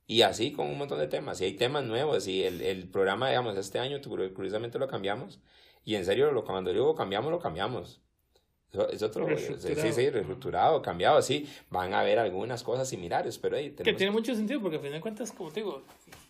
Y 0.07 0.23
así 0.23 0.53
con 0.53 0.69
un 0.69 0.79
montón 0.79 0.99
de 0.99 1.07
temas. 1.09 1.41
Y 1.41 1.45
hay 1.45 1.55
temas 1.55 1.85
nuevos. 1.85 2.27
Y 2.27 2.43
el, 2.45 2.61
el 2.61 2.89
programa, 2.89 3.29
digamos, 3.29 3.57
este 3.57 3.79
año, 3.79 4.01
curiosamente 4.03 4.81
lo 4.81 4.89
cambiamos. 4.89 5.41
Y 5.85 5.95
en 5.97 6.05
serio, 6.05 6.33
lo, 6.33 6.45
cuando 6.45 6.73
digo 6.73 6.95
cambiamos, 6.97 7.31
lo 7.31 7.39
cambiamos. 7.39 8.04
Es 8.93 9.03
otro, 9.03 9.27
sí, 9.39 9.55
sí, 9.93 10.11
reestructurado, 10.11 10.83
cambiado, 10.83 11.21
sí. 11.23 11.49
Van 11.71 11.95
a 11.95 12.01
haber 12.01 12.19
algunas 12.19 12.63
cosas 12.63 12.89
similares, 12.89 13.39
pero 13.39 13.57
ahí 13.57 13.71
Que 13.71 13.77
tenemos... 13.77 13.99
tiene 13.99 14.13
mucho 14.13 14.35
sentido 14.35 14.61
porque 14.61 14.77
al 14.77 14.83
final 14.83 14.95
de 14.99 15.01
cuentas, 15.01 15.33
como 15.33 15.51
te 15.51 15.61
digo, 15.61 15.83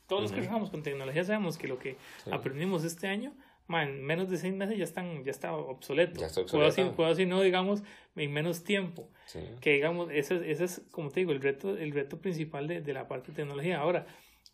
todos 0.06 0.22
los 0.22 0.30
que 0.30 0.38
Ujú. 0.38 0.44
trabajamos 0.44 0.70
con 0.70 0.82
tecnología 0.82 1.24
sabemos 1.24 1.56
que 1.58 1.68
lo 1.68 1.78
que 1.78 1.96
Sí. 2.24 2.30
aprendimos 2.32 2.84
este 2.84 3.06
año, 3.08 3.32
man, 3.66 3.88
en 3.88 4.04
menos 4.04 4.28
de 4.28 4.36
seis 4.36 4.52
meses 4.54 4.76
ya 4.76 4.84
están 4.84 5.24
ya 5.24 5.30
está 5.30 5.54
obsoleto. 5.56 6.20
Ya 6.20 6.26
está 6.26 6.42
Puedo 6.44 6.66
obsoleto. 6.66 6.88
así, 6.90 6.96
puedo 6.96 7.10
así 7.10 7.24
no, 7.26 7.40
digamos, 7.40 7.82
en 8.14 8.32
menos 8.32 8.62
tiempo. 8.64 9.08
Sí. 9.26 9.40
Que 9.60 9.72
digamos, 9.72 10.10
ese, 10.12 10.36
es- 10.36 10.42
ese 10.42 10.64
es, 10.64 10.82
como 10.90 11.10
te 11.10 11.20
digo, 11.20 11.32
el 11.32 11.40
reto, 11.40 11.76
el 11.76 11.92
reto 11.92 12.18
principal 12.18 12.68
de, 12.68 12.82
de 12.82 12.92
la 12.92 13.08
parte 13.08 13.32
de 13.32 13.36
tecnología. 13.36 13.80
Ahora, 13.80 14.06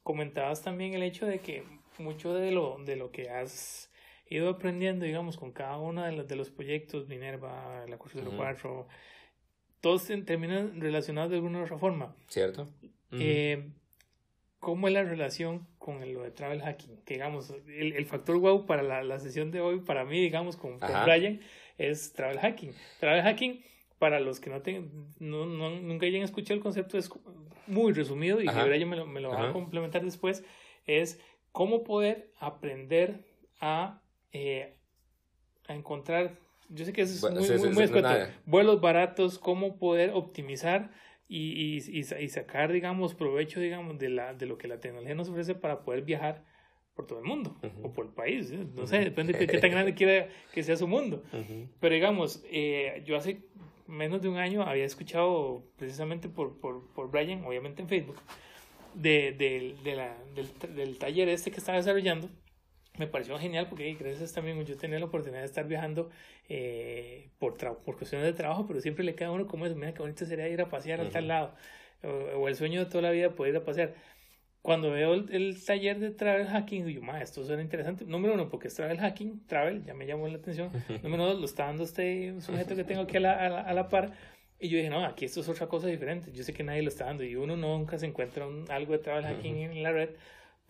comentabas 0.05 0.63
también 0.63 0.95
el 0.95 1.03
hecho 1.03 1.27
de 1.27 1.41
que 1.41 1.65
mucho 1.99 2.33
de 2.35 2.51
lo, 2.53 2.79
de 2.85 2.97
lo 2.97 3.11
que 3.11 3.29
has 3.29 3.90
ido 4.37 4.49
aprendiendo, 4.49 5.05
digamos, 5.05 5.37
con 5.37 5.53
cada 5.53 5.77
uno 5.79 6.05
de 6.05 6.13
los, 6.13 6.29
de 6.29 6.37
los 6.37 6.51
proyectos, 6.51 7.09
Minerva, 7.09 7.85
la 7.89 7.99
Curso 7.99 8.19
04, 8.23 8.87
todos 9.81 10.07
te- 10.07 10.23
terminan 10.23 10.81
relacionados 10.81 11.31
de 11.31 11.37
alguna 11.37 11.61
u 11.61 11.63
otra 11.65 11.79
forma. 11.79 12.15
¿Cierto? 12.29 12.63
Ujú. 12.63 13.19
Eh, 13.21 13.71
¿Cómo 14.61 14.89
es 14.89 14.95
la 14.95 15.03
relación 15.05 15.67
con 15.79 16.01
lo 16.13 16.23
de 16.23 16.31
travel 16.31 16.61
hacking? 16.61 16.99
Que 17.05 17.15
digamos, 17.15 17.51
el, 17.67 17.95
el 17.95 18.07
factor 18.07 18.39
wow 18.39 18.67
para 18.67 18.83
la, 18.83 19.03
la 19.03 19.19
sesión 19.19 19.51
de 19.51 19.61
hoy, 19.61 19.81
para 19.81 20.05
mí, 20.05 20.21
digamos, 20.21 20.57
con, 20.57 20.79
con. 20.79 20.91
Brian, 21.05 21.41
es 21.79 22.13
travel 22.13 22.39
hacking. 22.39 22.73
Travel 23.01 23.23
hacking, 23.23 23.65
para 23.99 24.21
los 24.21 24.39
que 24.39 24.51
no, 24.51 24.61
tengan, 24.61 24.91
no, 25.19 25.47
no- 25.47 25.81
nunca 25.81 26.05
hayan 26.07 26.23
escuchado 26.23 26.55
el 26.57 26.63
concepto, 26.63 26.99
es 26.99 27.11
muy 27.67 27.93
resumido 27.95 28.43
y 28.43 28.49
Ajá. 28.49 28.63
que 28.63 28.69
Brian 28.69 28.89
me 28.89 28.97
lo, 28.97 29.07
me 29.07 29.21
lo 29.21 29.31
va 29.31 29.49
a 29.49 29.53
complementar 29.53 30.05
después, 30.05 30.45
es 30.87 31.19
cómo 31.53 31.83
poder 31.83 32.31
aprender 32.39 33.25
a, 33.61 34.03
eh, 34.33 34.75
a 35.69 35.75
encontrar, 35.75 36.39
yo 36.69 36.85
sé 36.85 36.93
que 36.93 37.03
eso 37.03 37.15
es 37.15 37.21
Bueno, 37.21 37.37
muy, 37.41 37.49
sí, 37.49 37.53
muy, 37.55 37.61
sí, 37.61 37.67
muy 37.67 37.77
sí, 37.77 37.85
escueto, 37.85 38.09
nada. 38.09 38.35
vuelos 38.47 38.81
baratos, 38.81 39.39
cómo 39.39 39.77
poder 39.79 40.11
optimizar 40.15 40.91
y, 41.29 41.53
y, 41.53 41.77
y, 41.99 42.03
sa- 42.05 42.21
y 42.21 42.29
sacar, 42.29 42.73
digamos, 42.73 43.15
provecho, 43.15 43.61
digamos, 43.61 43.99
de, 43.99 44.09
la, 44.09 44.35
de 44.35 44.47
lo 44.47 44.59
que 44.59 44.69
la 44.69 44.81
tecnología 44.81 45.15
nos 45.15 45.29
ofrece 45.29 45.55
para 45.55 45.83
poder 45.83 46.03
viajar 46.03 46.45
por 46.95 47.07
todo 47.07 47.19
el 47.21 47.25
mundo 47.25 47.57
o 47.83 47.93
por 47.93 48.07
el 48.07 48.13
país. 48.13 48.51
No 48.75 48.87
sé, 48.87 48.99
depende 48.99 49.33
de 49.33 49.47
qué 49.47 49.59
tan 49.59 49.71
grande 49.71 49.95
quiera 49.95 50.29
que 50.53 50.63
sea 50.63 50.77
su 50.77 50.87
mundo. 50.89 51.23
Pero 51.81 51.95
digamos, 51.95 52.43
eh, 52.51 53.03
yo 53.07 53.17
hace 53.17 53.43
menos 53.87 54.21
de 54.23 54.29
un 54.29 54.37
año 54.37 54.63
había 54.63 54.85
escuchado 54.85 55.65
precisamente 55.77 56.29
por, 56.29 56.59
por, 56.61 56.93
por 56.93 57.11
Brian, 57.11 57.45
obviamente 57.45 57.83
en 57.83 57.89
Facebook, 57.89 58.17
de, 58.95 59.33
de, 59.33 59.77
de 59.83 59.97
la, 59.97 60.17
del, 60.35 60.49
del, 60.77 60.99
taller 60.99 61.29
este 61.29 61.51
que 61.51 61.59
estaba 61.59 61.79
desarrollando, 61.79 62.29
me 63.01 63.07
pareció 63.07 63.39
genial 63.39 63.67
porque 63.69 63.95
gracias 63.95 64.35
también 64.35 64.63
yo 64.63 64.77
tenía 64.77 64.99
la 64.99 65.07
oportunidad 65.07 65.41
de 65.41 65.47
estar 65.47 65.67
viajando 65.67 66.11
eh, 66.51 67.31
por, 67.39 67.57
por 67.57 67.97
cuestiones 67.97 68.27
de 68.27 68.35
trabajo, 68.35 68.67
pero 68.67 68.81
siempre 68.81 69.05
le 69.05 69.15
queda 69.15 69.29
a 69.29 69.33
uno 69.33 69.47
como 69.47 69.65
eso, 69.65 69.75
mira 69.75 69.95
qué 69.95 70.03
bonito 70.03 70.27
sería 70.27 70.47
ir 70.49 70.61
a 70.61 70.69
pasear 70.69 71.01
a 71.01 71.09
tal 71.09 71.27
lado, 71.27 71.55
o, 72.03 72.47
el 72.47 72.55
sueño 72.57 72.85
de 72.85 72.87
toda 72.91 73.01
la 73.01 73.11
vida 73.11 73.31
poder 73.31 73.55
ir 73.55 73.61
a 73.61 73.65
pasear. 73.65 73.95
Cuando 74.61 74.91
veo 74.91 75.15
el, 75.15 75.65
taller 75.65 75.99
de 75.99 76.11
travel 76.11 76.47
hacking, 76.47 76.85
digo, 76.85 77.03
ma, 77.03 77.23
esto 77.23 77.43
suena 77.43 77.63
interesante. 77.63 78.05
Número 78.05 78.35
uno, 78.35 78.51
porque 78.51 78.69
es 78.69 78.75
travel 78.75 78.99
hacking, 78.99 79.47
travel, 79.47 79.83
ya 79.87 79.95
me 79.95 80.05
llamó 80.07 80.29
la 80.29 80.37
atención. 80.37 80.69
Número 81.03 81.25
dos, 81.25 81.39
lo 81.39 81.47
está 81.47 81.65
dando 81.65 81.85
este 81.85 82.39
sujeto 82.43 82.77
que 82.77 82.85
tengo 82.85 83.01
aquí 83.01 83.17
a 83.17 83.21
la, 83.21 83.33
a 83.33 83.49
la, 83.49 83.61
a 83.63 83.73
la 83.73 83.89
par 83.89 84.13
y 84.59 84.69
yo 84.69 84.77
dije, 84.77 84.91
no, 84.91 85.03
aquí 85.07 85.25
esto 85.25 85.41
es 85.41 85.49
otra 85.49 85.67
cosa 85.67 85.87
diferente. 85.87 86.31
Yo 86.33 86.45
sé 86.45 86.53
que 86.53 86.63
nadie 86.63 86.83
lo 86.83 86.91
está 86.91 87.07
dando 87.07 87.25
y 87.25 87.35
uno 87.35 87.57
nunca 87.57 87.99
se 87.99 88.05
encuentra 88.05 88.47
algo 88.69 88.93
de 88.93 88.99
trabajo 88.99 89.29
aquí 89.29 89.49
en 89.49 89.83
la 89.83 89.93
red 89.93 90.11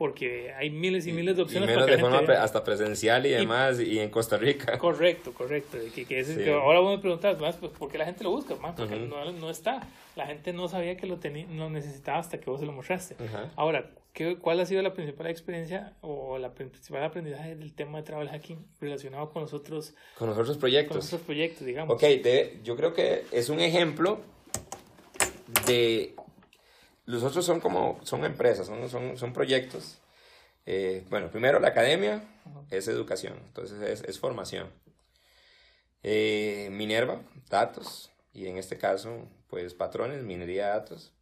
porque 0.00 0.54
hay 0.54 0.70
miles 0.70 1.06
y 1.06 1.12
miles 1.12 1.36
de 1.36 1.42
opciones. 1.42 1.68
Y 1.68 1.72
menos 1.72 1.86
de 1.86 1.98
forma 1.98 2.20
hasta 2.42 2.64
presencial 2.64 3.26
y 3.26 3.32
demás, 3.32 3.78
y, 3.78 3.98
en 3.98 4.08
Costa 4.08 4.38
Rica. 4.38 4.78
Correcto, 4.78 5.34
correcto. 5.34 5.76
Que, 5.94 6.06
que, 6.06 6.24
que 6.24 6.50
ahora 6.50 6.80
vos 6.80 6.96
me 6.96 7.02
preguntas 7.02 7.38
más, 7.38 7.56
pues, 7.56 7.70
¿por 7.72 7.92
qué 7.92 7.98
la 7.98 8.06
gente 8.06 8.24
lo 8.24 8.30
busca? 8.30 8.54
Más 8.54 8.74
porque 8.74 8.96
no, 8.96 9.30
no, 9.30 9.50
está. 9.50 9.86
La 10.16 10.24
gente 10.24 10.54
no 10.54 10.68
sabía 10.68 10.96
que 10.96 11.06
lo, 11.06 11.18
tenía, 11.18 11.46
lo 11.54 11.68
necesitaba 11.68 12.18
hasta 12.18 12.40
que 12.40 12.48
vos 12.48 12.60
se 12.60 12.64
lo 12.64 12.72
mostraste. 12.72 13.14
Ahora, 13.56 13.90
¿qué, 14.14 14.38
¿cuál 14.38 14.60
ha 14.60 14.64
sido 14.64 14.80
la 14.80 14.94
principal 14.94 15.26
experiencia 15.26 15.92
o 16.00 16.38
la 16.38 16.54
principal 16.54 17.04
aprendizaje 17.04 17.54
del 17.54 17.74
tema 17.74 17.98
de 17.98 18.04
travel 18.04 18.30
hacking 18.30 18.64
relacionado 18.80 19.28
con 19.28 19.42
los 19.42 19.52
otros, 19.52 19.92
con 20.16 20.30
los 20.30 20.38
otros 20.38 20.56
proyectos? 20.56 20.92
Con 20.92 20.96
los 20.96 21.06
otros 21.08 21.26
proyectos, 21.26 21.66
digamos. 21.66 21.94
Ok, 21.94 22.04
yo 22.64 22.74
creo 22.74 22.94
que 22.94 23.26
es 23.32 23.50
un 23.50 23.60
ejemplo 23.60 24.22
de 25.66 26.14
los 27.10 27.22
otros 27.22 27.44
son 27.44 27.60
como, 27.60 28.00
son 28.04 28.24
empresas, 28.24 28.66
son, 28.66 28.88
son, 28.88 29.18
son 29.18 29.32
proyectos. 29.32 29.98
Eh, 30.66 31.04
bueno, 31.10 31.30
primero 31.30 31.58
la 31.60 31.68
academia 31.68 32.22
es 32.70 32.88
educación, 32.88 33.34
entonces 33.46 33.80
es, 33.82 34.08
es 34.08 34.18
formación. 34.18 34.70
Eh, 36.02 36.68
Minerva, 36.72 37.22
datos, 37.48 38.10
y 38.32 38.46
en 38.46 38.56
este 38.56 38.78
caso, 38.78 39.28
pues 39.48 39.74
patrones, 39.74 40.22
minería 40.22 40.66
de 40.66 40.72
datos. 40.72 41.12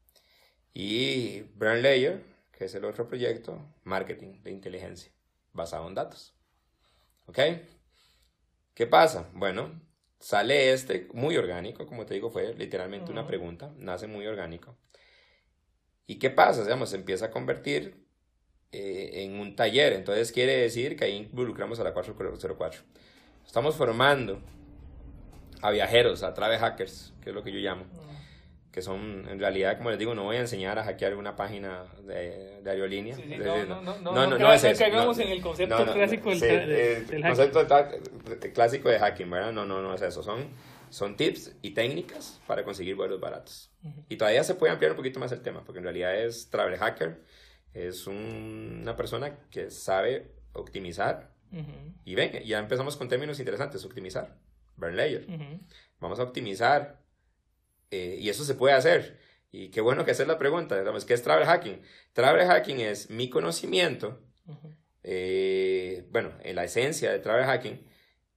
Y 0.75 1.41
Brand 1.57 1.83
Layer, 1.83 2.23
que 2.53 2.67
es 2.67 2.75
el 2.75 2.85
otro 2.85 3.09
proyecto, 3.09 3.59
marketing 3.85 4.43
de 4.43 4.51
inteligencia, 4.51 5.11
basado 5.53 5.89
en 5.89 5.95
datos. 5.95 6.35
¿Ok? 7.27 7.39
¿Qué 8.75 8.87
pasa? 8.87 9.29
Bueno, 9.33 9.81
sale 10.21 10.73
este 10.73 11.09
muy 11.13 11.37
orgánico, 11.37 11.87
como 11.87 12.07
te 12.07 12.15
digo, 12.15 12.31
fue 12.31 12.55
literalmente 12.55 13.11
una 13.11 13.27
pregunta, 13.27 13.73
nace 13.77 14.07
muy 14.07 14.27
orgánico. 14.27 14.77
¿Y 16.09 16.19
qué 16.19 16.31
pasa? 16.31 16.63
Digamos, 16.63 16.89
se 16.89 16.97
empieza 16.97 17.27
a 17.27 17.31
convertir 17.31 17.95
eh, 18.73 19.11
en 19.25 19.39
un 19.39 19.55
taller. 19.55 19.93
Entonces 19.93 20.33
quiere 20.33 20.57
decir 20.57 20.97
que 20.97 21.05
ahí 21.05 21.29
involucramos 21.31 21.79
a 21.81 21.85
la 21.85 21.93
404. 21.93 22.81
Estamos 23.47 23.77
formando 23.77 24.41
a 25.61 25.71
viajeros, 25.71 26.23
a 26.23 26.33
travel 26.33 26.59
hackers, 26.59 27.13
que 27.23 27.29
es 27.29 27.37
lo 27.37 27.45
que 27.45 27.53
yo 27.53 27.59
llamo. 27.59 27.85
Que 28.73 28.81
son, 28.81 29.29
en 29.29 29.39
realidad, 29.39 29.77
como 29.77 29.91
les 29.91 29.99
digo, 29.99 30.15
no 30.15 30.25
voy 30.25 30.37
a 30.37 30.41
enseñar 30.41 30.79
a 30.79 30.85
hackear 30.85 31.15
una 31.15 31.37
página 31.37 31.85
de, 32.07 32.63
de 32.63 32.71
aerolínea. 32.71 33.15
no, 33.17 33.67
no, 33.67 33.83
no, 33.83 33.99
no, 34.01 34.27
no, 34.29 34.39
no, 34.39 34.53
es 34.53 34.65
eso. 34.65 34.79
caigamos 34.79 35.19
en 35.19 35.29
el 35.29 35.43
concepto 35.43 35.93
clásico 35.93 36.31
del, 36.31 37.07
del, 37.07 37.23
concepto 37.23 37.67
clásico 38.55 38.89
de 38.89 38.99
hacking, 38.99 39.29
¿verdad? 39.29 39.53
No, 39.53 39.67
no, 39.67 39.83
no 39.83 39.95
es 39.95 40.01
eso. 40.01 40.23
Son 40.23 40.49
son 40.91 41.17
tips 41.17 41.57
y 41.63 41.71
técnicas 41.71 42.41
para 42.47 42.65
conseguir 42.65 42.95
vuelos 42.95 43.21
baratos. 43.21 43.71
Y 44.09 44.17
todavía 44.17 44.45
se 44.45 44.55
puede 44.55 44.73
ampliar 44.73 44.93
un 44.93 44.97
poquito 44.97 45.21
más 45.21 45.33
el 45.33 45.43
tema, 45.43 45.65
porque 45.65 45.79
en 45.79 45.85
realidad 45.85 46.17
es 46.17 46.51
travel 46.51 46.77
hacker, 46.77 47.23
es 47.73 48.07
una 48.07 48.97
persona 48.97 49.39
que 49.51 49.71
sabe 49.71 50.33
optimizar. 50.53 51.33
Y 52.05 52.15
ven, 52.15 52.43
ya 52.45 52.59
empezamos 52.59 52.97
con 52.97 53.09
términos 53.09 53.39
interesantes, 53.39 53.85
optimizar, 53.85 54.37
burn 54.77 54.97
layer. 54.97 55.27
Vamos 56.01 56.19
a 56.19 56.25
optimizar 56.25 57.01
eh, 57.91 58.17
y 58.21 58.29
eso 58.29 58.45
se 58.45 58.55
puede 58.55 58.75
hacer. 58.75 59.19
Y 59.51 59.71
qué 59.71 59.81
bueno 59.81 60.05
que 60.05 60.11
hacer 60.11 60.29
la 60.29 60.39
pregunta, 60.39 60.83
¿qué 61.07 61.15
es 61.15 61.23
travel 61.23 61.47
hacking? 61.47 61.81
Travel 62.13 62.47
hacking 62.47 62.81
es 62.81 63.09
mi 63.09 63.31
conocimiento, 63.31 64.21
eh, 65.03 66.07
bueno, 66.11 66.33
en 66.43 66.55
la 66.57 66.65
esencia 66.65 67.11
de 67.11 67.19
travel 67.19 67.47
hacking, 67.47 67.83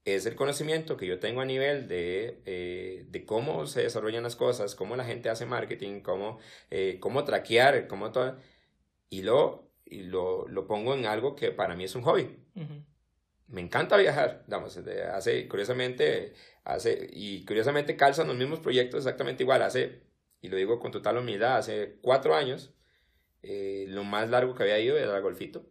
es 0.05 0.25
el 0.25 0.35
conocimiento 0.35 0.97
que 0.97 1.05
yo 1.05 1.19
tengo 1.19 1.41
a 1.41 1.45
nivel 1.45 1.87
de, 1.87 2.41
eh, 2.45 3.05
de 3.07 3.25
cómo 3.25 3.67
se 3.67 3.83
desarrollan 3.83 4.23
las 4.23 4.35
cosas, 4.35 4.75
cómo 4.75 4.95
la 4.95 5.05
gente 5.05 5.29
hace 5.29 5.45
marketing, 5.45 6.01
cómo, 6.01 6.39
eh, 6.71 6.97
cómo 6.99 7.23
traquear, 7.23 7.87
cómo 7.87 8.11
todo, 8.11 8.37
y, 9.09 9.21
lo, 9.21 9.71
y 9.85 10.03
lo, 10.03 10.47
lo, 10.47 10.67
pongo 10.67 10.95
en 10.95 11.05
algo 11.05 11.35
que 11.35 11.51
para 11.51 11.75
mí 11.75 11.83
es 11.83 11.95
un 11.95 12.03
hobby. 12.03 12.37
Me 13.47 13.61
encanta 13.61 13.97
viajar, 13.97 14.43
digamos, 14.45 14.79
hace, 15.13 15.47
curiosamente, 15.47 16.33
hace, 16.63 17.09
y 17.11 17.43
curiosamente 17.45 17.97
calzan 17.97 18.27
los 18.27 18.37
mismos 18.37 18.59
proyectos 18.59 18.99
exactamente 18.99 19.43
igual, 19.43 19.61
hace, 19.61 20.03
y 20.41 20.47
lo 20.47 20.57
digo 20.57 20.79
con 20.79 20.91
total 20.91 21.17
humildad, 21.17 21.57
hace 21.57 21.97
cuatro 22.01 22.33
años, 22.33 22.73
eh, 23.43 23.85
lo 23.89 24.03
más 24.03 24.29
largo 24.29 24.55
que 24.55 24.63
había 24.63 24.79
ido 24.79 24.97
era 24.97 25.19
Golfito, 25.19 25.65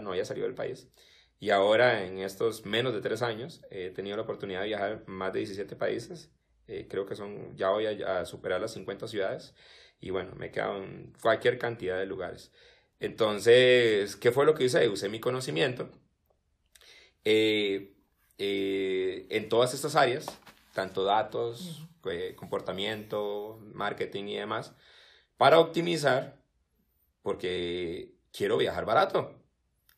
no 0.00 0.10
había 0.10 0.24
salido 0.24 0.46
del 0.46 0.54
país. 0.54 0.88
Y 1.40 1.50
ahora, 1.50 2.04
en 2.04 2.18
estos 2.18 2.64
menos 2.64 2.94
de 2.94 3.00
tres 3.00 3.22
años, 3.22 3.62
he 3.70 3.90
tenido 3.90 4.16
la 4.16 4.22
oportunidad 4.22 4.60
de 4.60 4.68
viajar 4.68 5.04
más 5.06 5.32
de 5.32 5.40
17 5.40 5.76
países. 5.76 6.30
Eh, 6.68 6.86
creo 6.88 7.06
que 7.06 7.16
son, 7.16 7.56
ya 7.56 7.70
voy 7.70 7.86
a, 7.86 8.24
superar 8.24 8.60
las 8.60 8.72
50 8.72 9.08
ciudades. 9.08 9.54
Y 10.00 10.10
bueno, 10.10 10.34
me 10.36 10.50
quedo 10.50 10.82
en 10.82 11.12
cualquier 11.20 11.58
cantidad 11.58 11.98
de 11.98 12.06
lugares. 12.06 12.52
Entonces, 13.00 14.16
¿qué 14.16 14.32
fue 14.32 14.46
lo 14.46 14.54
que 14.54 14.64
hice? 14.64 14.88
Usé 14.88 15.08
mi 15.08 15.20
conocimiento 15.20 15.90
eh, 17.24 17.94
eh, 18.38 19.26
en 19.30 19.48
todas 19.48 19.74
estas 19.74 19.96
áreas, 19.96 20.26
tanto 20.72 21.04
datos, 21.04 21.86
comportamiento, 22.36 23.60
marketing 23.72 24.24
y 24.24 24.36
demás, 24.36 24.74
para 25.36 25.58
optimizar, 25.58 26.38
porque 27.22 28.14
quiero 28.32 28.56
viajar 28.56 28.84
barato 28.84 29.43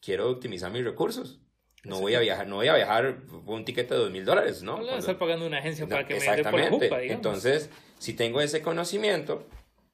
quiero 0.07 0.31
optimizar 0.31 0.71
mis 0.71 0.85
recursos. 0.85 1.41
No 1.83 2.01
voy 2.01 2.15
a 2.15 2.21
viajar, 2.21 2.47
no 2.47 2.57
voy 2.57 2.69
a 2.69 2.77
viajar 2.77 3.19
un 3.45 3.65
ticket 3.65 3.89
de 3.89 3.97
dos 3.97 4.11
mil 4.11 4.25
dólares, 4.25 4.63
¿no? 4.63 4.79
No 4.81 4.97
estar 4.97 5.19
pagando 5.19 5.47
una 5.47 5.59
agencia 5.59 5.87
para 5.87 6.07
que 6.07 6.15
me 6.15 6.19
Exactamente. 6.19 6.89
Por 6.89 7.01
Entonces, 7.01 7.71
si 7.99 8.15
tengo 8.15 8.41
ese 8.41 8.63
conocimiento 8.63 9.47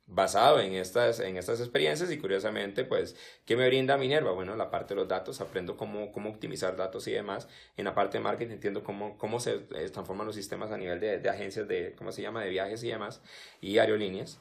basado 0.06 0.60
en 0.60 0.74
estas, 0.74 1.20
en 1.20 1.38
estas 1.38 1.60
experiencias 1.60 2.10
y 2.10 2.18
curiosamente, 2.18 2.84
pues, 2.84 3.16
¿qué 3.46 3.56
me 3.56 3.66
brinda 3.66 3.96
Minerva? 3.96 4.32
Bueno, 4.32 4.54
la 4.54 4.70
parte 4.70 4.94
de 4.94 5.00
los 5.00 5.08
datos, 5.08 5.40
aprendo 5.40 5.78
cómo, 5.78 6.12
cómo 6.12 6.28
optimizar 6.28 6.76
datos 6.76 7.08
y 7.08 7.12
demás. 7.12 7.48
En 7.78 7.86
la 7.86 7.94
parte 7.94 8.18
de 8.18 8.24
marketing 8.24 8.52
entiendo 8.52 8.84
cómo, 8.84 9.16
cómo 9.16 9.40
se 9.40 9.66
eh, 9.74 9.88
transforman 9.90 10.26
los 10.26 10.36
sistemas 10.36 10.70
a 10.70 10.76
nivel 10.76 11.00
de, 11.00 11.18
de 11.20 11.28
agencias 11.30 11.66
de, 11.68 11.94
¿cómo 11.96 12.12
se 12.12 12.20
llama?, 12.20 12.42
de 12.42 12.50
viajes 12.50 12.82
y 12.84 12.88
demás, 12.88 13.22
y 13.62 13.78
aerolíneas. 13.78 14.40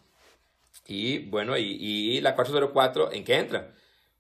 Y 0.86 1.30
bueno, 1.30 1.58
y, 1.58 1.64
y 1.64 2.22
la 2.22 2.36
404, 2.36 3.14
¿en 3.14 3.24
qué 3.24 3.38
entra? 3.38 3.74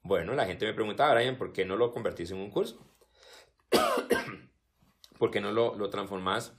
Bueno, 0.03 0.33
la 0.33 0.45
gente 0.45 0.65
me 0.65 0.73
preguntaba, 0.73 1.13
Brian, 1.13 1.37
¿por 1.37 1.53
qué 1.53 1.65
no 1.65 1.75
lo 1.75 1.91
convertís 1.91 2.31
en 2.31 2.37
un 2.37 2.49
curso? 2.49 2.83
¿Por 5.19 5.31
qué 5.31 5.41
no 5.41 5.51
lo, 5.51 5.75
lo 5.75 5.89
transformás? 5.89 6.53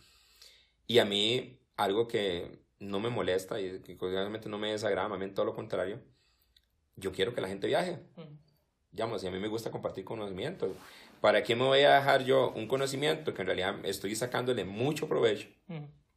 Y 0.86 0.98
a 0.98 1.04
mí, 1.04 1.58
algo 1.76 2.06
que 2.06 2.62
no 2.78 3.00
me 3.00 3.10
molesta 3.10 3.60
y 3.60 3.80
que 3.80 3.96
obviamente 4.00 4.48
no 4.48 4.58
me 4.58 4.72
desagrada, 4.72 5.08
más 5.08 5.18
bien 5.18 5.34
todo 5.34 5.46
lo 5.46 5.54
contrario, 5.54 6.00
yo 6.96 7.12
quiero 7.12 7.34
que 7.34 7.40
la 7.40 7.48
gente 7.48 7.66
viaje. 7.66 7.98
Digamos, 8.90 9.24
y 9.24 9.26
a 9.26 9.30
mí 9.30 9.38
me 9.38 9.48
gusta 9.48 9.70
compartir 9.70 10.04
conocimiento. 10.04 10.74
¿Para 11.20 11.42
qué 11.42 11.56
me 11.56 11.64
voy 11.64 11.80
a 11.80 11.94
dejar 11.94 12.24
yo 12.24 12.50
un 12.50 12.66
conocimiento 12.66 13.32
que 13.32 13.42
en 13.42 13.46
realidad 13.46 13.76
estoy 13.84 14.14
sacándole 14.14 14.64
mucho 14.64 15.08
provecho? 15.08 15.48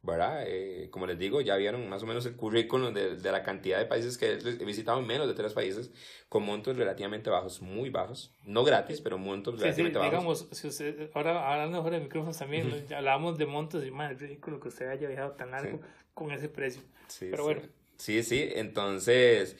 ¿Verdad? 0.06 0.44
Eh, 0.46 0.88
como 0.90 1.06
les 1.06 1.18
digo, 1.18 1.40
ya 1.40 1.56
vieron 1.56 1.88
más 1.88 2.02
o 2.02 2.06
menos 2.06 2.24
el 2.26 2.36
currículum 2.36 2.94
de, 2.94 3.16
de, 3.16 3.32
la 3.32 3.42
cantidad 3.42 3.78
de 3.78 3.86
países 3.86 4.16
que 4.16 4.32
he 4.32 4.64
visitado, 4.64 5.02
menos 5.02 5.26
de 5.26 5.34
tres 5.34 5.52
países, 5.52 5.90
con 6.28 6.44
montos 6.44 6.76
relativamente 6.76 7.28
bajos, 7.28 7.60
muy 7.60 7.90
bajos, 7.90 8.34
no 8.44 8.64
gratis, 8.64 9.00
pero 9.00 9.18
montos 9.18 9.60
relativamente 9.60 9.98
bajos. 9.98 10.12
Digamos, 10.12 10.48
si 10.52 10.68
usted, 10.68 11.10
ahora 11.14 11.52
hablando 11.52 11.78
mejor 11.78 11.92
de 11.92 12.00
micrófonos 12.00 12.38
también, 12.38 12.86
hablábamos 12.94 13.36
de 13.36 13.46
montos 13.46 13.84
y 13.84 13.90
más, 13.90 14.12
es 14.12 14.20
ridículo 14.20 14.60
que 14.60 14.68
usted 14.68 14.88
haya 14.88 15.08
viajado 15.08 15.32
tan 15.32 15.50
largo 15.50 15.80
con 16.14 16.30
ese 16.30 16.48
precio. 16.48 16.82
pero 17.18 17.44
bueno. 17.44 17.62
Sí, 17.98 18.22
sí, 18.22 18.48
entonces, 18.54 19.56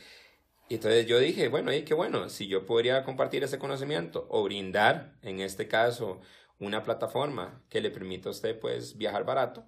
entonces 0.69 1.07
yo 1.07 1.19
dije, 1.19 1.49
bueno, 1.49 1.73
y 1.73 1.83
qué 1.83 1.95
bueno, 1.95 2.29
si 2.29 2.47
yo 2.47 2.67
podría 2.67 3.03
compartir 3.03 3.43
ese 3.43 3.59
conocimiento 3.59 4.27
o 4.31 4.45
brindar, 4.45 5.15
en 5.23 5.41
este 5.41 5.69
caso, 5.69 6.21
una 6.59 6.83
plataforma 6.83 7.63
que 7.69 7.81
le 7.81 7.91
permita 7.91 8.29
a 8.29 8.33
usted, 8.33 8.59
pues, 8.59 8.97
viajar 8.97 9.25
barato, 9.25 9.67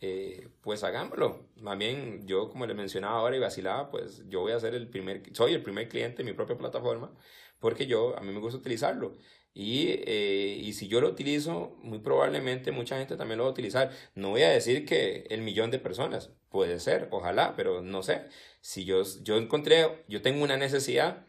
eh, 0.00 0.48
pues 0.60 0.84
hagámoslo. 0.84 1.48
Más 1.56 1.78
bien, 1.78 2.26
yo 2.26 2.48
como 2.48 2.66
le 2.66 2.74
mencionaba 2.74 3.18
ahora 3.18 3.36
y 3.36 3.40
vacilaba, 3.40 3.90
pues 3.90 4.22
yo 4.28 4.40
voy 4.40 4.52
a 4.52 4.60
ser 4.60 4.74
el 4.74 4.88
primer, 4.88 5.22
soy 5.34 5.54
el 5.54 5.62
primer 5.62 5.88
cliente 5.88 6.18
de 6.18 6.24
mi 6.24 6.32
propia 6.34 6.58
plataforma, 6.58 7.12
porque 7.58 7.86
yo, 7.86 8.16
a 8.16 8.20
mí 8.20 8.32
me 8.32 8.40
gusta 8.40 8.58
utilizarlo. 8.58 9.16
Y, 9.54 9.88
eh, 10.06 10.58
y 10.62 10.74
si 10.74 10.86
yo 10.88 11.00
lo 11.00 11.08
utilizo, 11.08 11.78
muy 11.82 11.98
probablemente 12.00 12.72
mucha 12.72 12.98
gente 12.98 13.16
también 13.16 13.38
lo 13.38 13.44
va 13.44 13.50
a 13.50 13.52
utilizar. 13.52 13.90
No 14.14 14.30
voy 14.30 14.42
a 14.42 14.50
decir 14.50 14.84
que 14.84 15.26
el 15.30 15.40
millón 15.42 15.70
de 15.70 15.78
personas, 15.78 16.30
puede 16.50 16.78
ser, 16.80 17.08
ojalá, 17.10 17.54
pero 17.56 17.82
no 17.82 18.02
sé. 18.02 18.24
Si 18.60 18.84
yo, 18.84 19.02
yo 19.22 19.36
encontré, 19.36 20.04
yo 20.08 20.22
tengo 20.22 20.44
una 20.44 20.56
necesidad, 20.56 21.25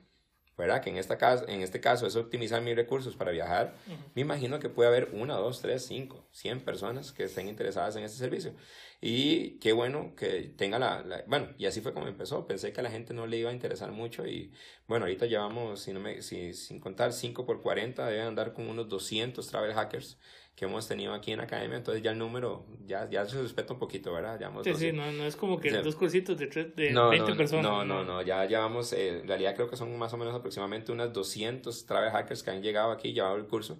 ¿verdad? 0.57 0.81
Que 0.81 0.89
en, 0.89 0.97
esta 0.97 1.17
caso, 1.17 1.47
en 1.47 1.61
este 1.61 1.79
caso 1.79 2.07
es 2.07 2.15
optimizar 2.15 2.61
mis 2.61 2.75
recursos 2.75 3.15
para 3.15 3.31
viajar, 3.31 3.75
me 4.15 4.21
imagino 4.21 4.59
que 4.59 4.69
puede 4.69 4.89
haber 4.89 5.09
una, 5.13 5.35
dos, 5.35 5.61
tres, 5.61 5.85
cinco, 5.85 6.27
cien 6.31 6.61
personas 6.61 7.11
que 7.11 7.25
estén 7.25 7.47
interesadas 7.47 7.95
en 7.95 8.03
este 8.03 8.17
servicio. 8.17 8.53
Y 8.99 9.59
qué 9.59 9.73
bueno 9.73 10.15
que 10.15 10.51
tenga 10.57 10.79
la, 10.79 11.23
Bueno, 11.27 11.49
y 11.59 11.67
así 11.67 11.81
fue 11.81 11.93
como 11.93 12.07
empezó. 12.07 12.47
Pensé 12.47 12.73
que 12.73 12.79
a 12.79 12.84
la 12.84 12.89
gente 12.89 13.13
no 13.13 13.27
le 13.27 13.38
iba 13.38 13.51
a 13.51 13.53
interesar 13.53 13.91
mucho 13.91 14.25
y 14.25 14.51
bueno, 14.88 15.05
ahorita 15.05 15.27
llevamos, 15.27 15.81
si 15.81 15.93
no 15.93 15.99
me, 15.99 16.23
si, 16.23 16.53
sin 16.53 16.79
contar 16.79 17.13
5 17.13 17.45
por 17.45 17.61
40, 17.61 18.07
deben 18.07 18.25
andar 18.25 18.53
con 18.53 18.67
unos 18.67 18.89
200 18.89 19.45
travel 19.47 19.73
hackers 19.73 20.17
que 20.57 20.65
hemos 20.65 20.88
tenido 20.88 21.13
aquí 21.13 21.31
en 21.31 21.39
academia, 21.39 21.77
entonces 21.77 22.01
ya 22.01 22.09
el 22.09 22.17
número 22.17 22.65
ya, 22.88 23.07
ya 23.11 23.23
se 23.27 23.39
respeta 23.39 23.73
un 23.73 23.79
poquito, 23.79 24.11
¿verdad? 24.11 24.39
Ya 24.39 24.51
sí, 24.63 24.73
sí, 24.73 24.91
no, 24.91 25.11
no 25.11 25.23
es 25.23 25.35
como 25.35 25.59
que 25.59 25.69
dos 25.69 25.95
cursitos 25.95 26.35
de, 26.35 26.47
de 26.47 26.93
20 26.93 27.35
personas. 27.35 27.63
No, 27.63 27.85
no, 27.85 28.03
no, 28.03 28.23
ya 28.23 28.43
llevamos, 28.43 28.91
eh, 28.93 29.19
en 29.19 29.27
realidad 29.27 29.53
creo 29.53 29.69
que 29.69 29.77
son 29.77 29.95
más 29.99 30.11
o 30.13 30.17
menos 30.17 30.34
aproximadamente 30.34 30.91
unas 30.91 31.13
200 31.13 31.85
travel 31.85 32.09
hackers 32.09 32.41
que 32.41 32.49
han 32.49 32.63
llegado 32.63 32.89
aquí, 32.89 33.13
llevado 33.13 33.35
el 33.35 33.45
curso, 33.45 33.77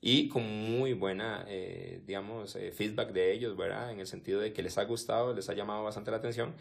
y 0.00 0.28
con 0.28 0.44
muy 0.44 0.92
buena, 0.92 1.44
eh, 1.48 2.00
digamos, 2.06 2.54
eh, 2.54 2.70
feedback 2.70 3.10
de 3.10 3.32
ellos, 3.32 3.56
¿verdad? 3.56 3.90
En 3.90 3.98
el 3.98 4.06
sentido 4.06 4.38
de 4.38 4.52
que 4.52 4.62
les 4.62 4.78
ha 4.78 4.84
gustado, 4.84 5.34
les 5.34 5.50
ha 5.50 5.54
llamado 5.54 5.82
bastante 5.82 6.12
la 6.12 6.18
atención, 6.18 6.54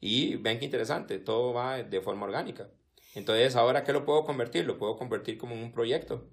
y 0.00 0.34
ven 0.34 0.58
que 0.58 0.64
interesante, 0.64 1.20
todo 1.20 1.52
va 1.52 1.80
de 1.80 2.00
forma 2.00 2.26
orgánica. 2.26 2.70
Entonces, 3.14 3.54
ahora, 3.54 3.84
¿qué 3.84 3.92
lo 3.92 4.04
puedo 4.04 4.24
convertir? 4.24 4.66
Lo 4.66 4.78
puedo 4.78 4.96
convertir 4.96 5.38
como 5.38 5.54
un 5.54 5.70
proyecto 5.70 6.26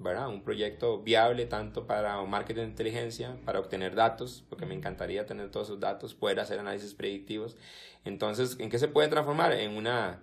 ¿verdad? 0.00 0.28
Un 0.28 0.42
proyecto 0.42 1.02
viable 1.02 1.46
tanto 1.46 1.86
para 1.86 2.20
un 2.20 2.30
marketing 2.30 2.62
de 2.62 2.68
inteligencia, 2.68 3.36
para 3.44 3.60
obtener 3.60 3.94
datos, 3.94 4.44
porque 4.48 4.66
me 4.66 4.74
encantaría 4.74 5.26
tener 5.26 5.50
todos 5.50 5.68
esos 5.68 5.80
datos, 5.80 6.14
poder 6.14 6.40
hacer 6.40 6.58
análisis 6.58 6.94
predictivos. 6.94 7.56
Entonces, 8.04 8.56
¿en 8.58 8.70
qué 8.70 8.78
se 8.78 8.88
puede 8.88 9.08
transformar? 9.08 9.52
En 9.52 9.76
una, 9.76 10.22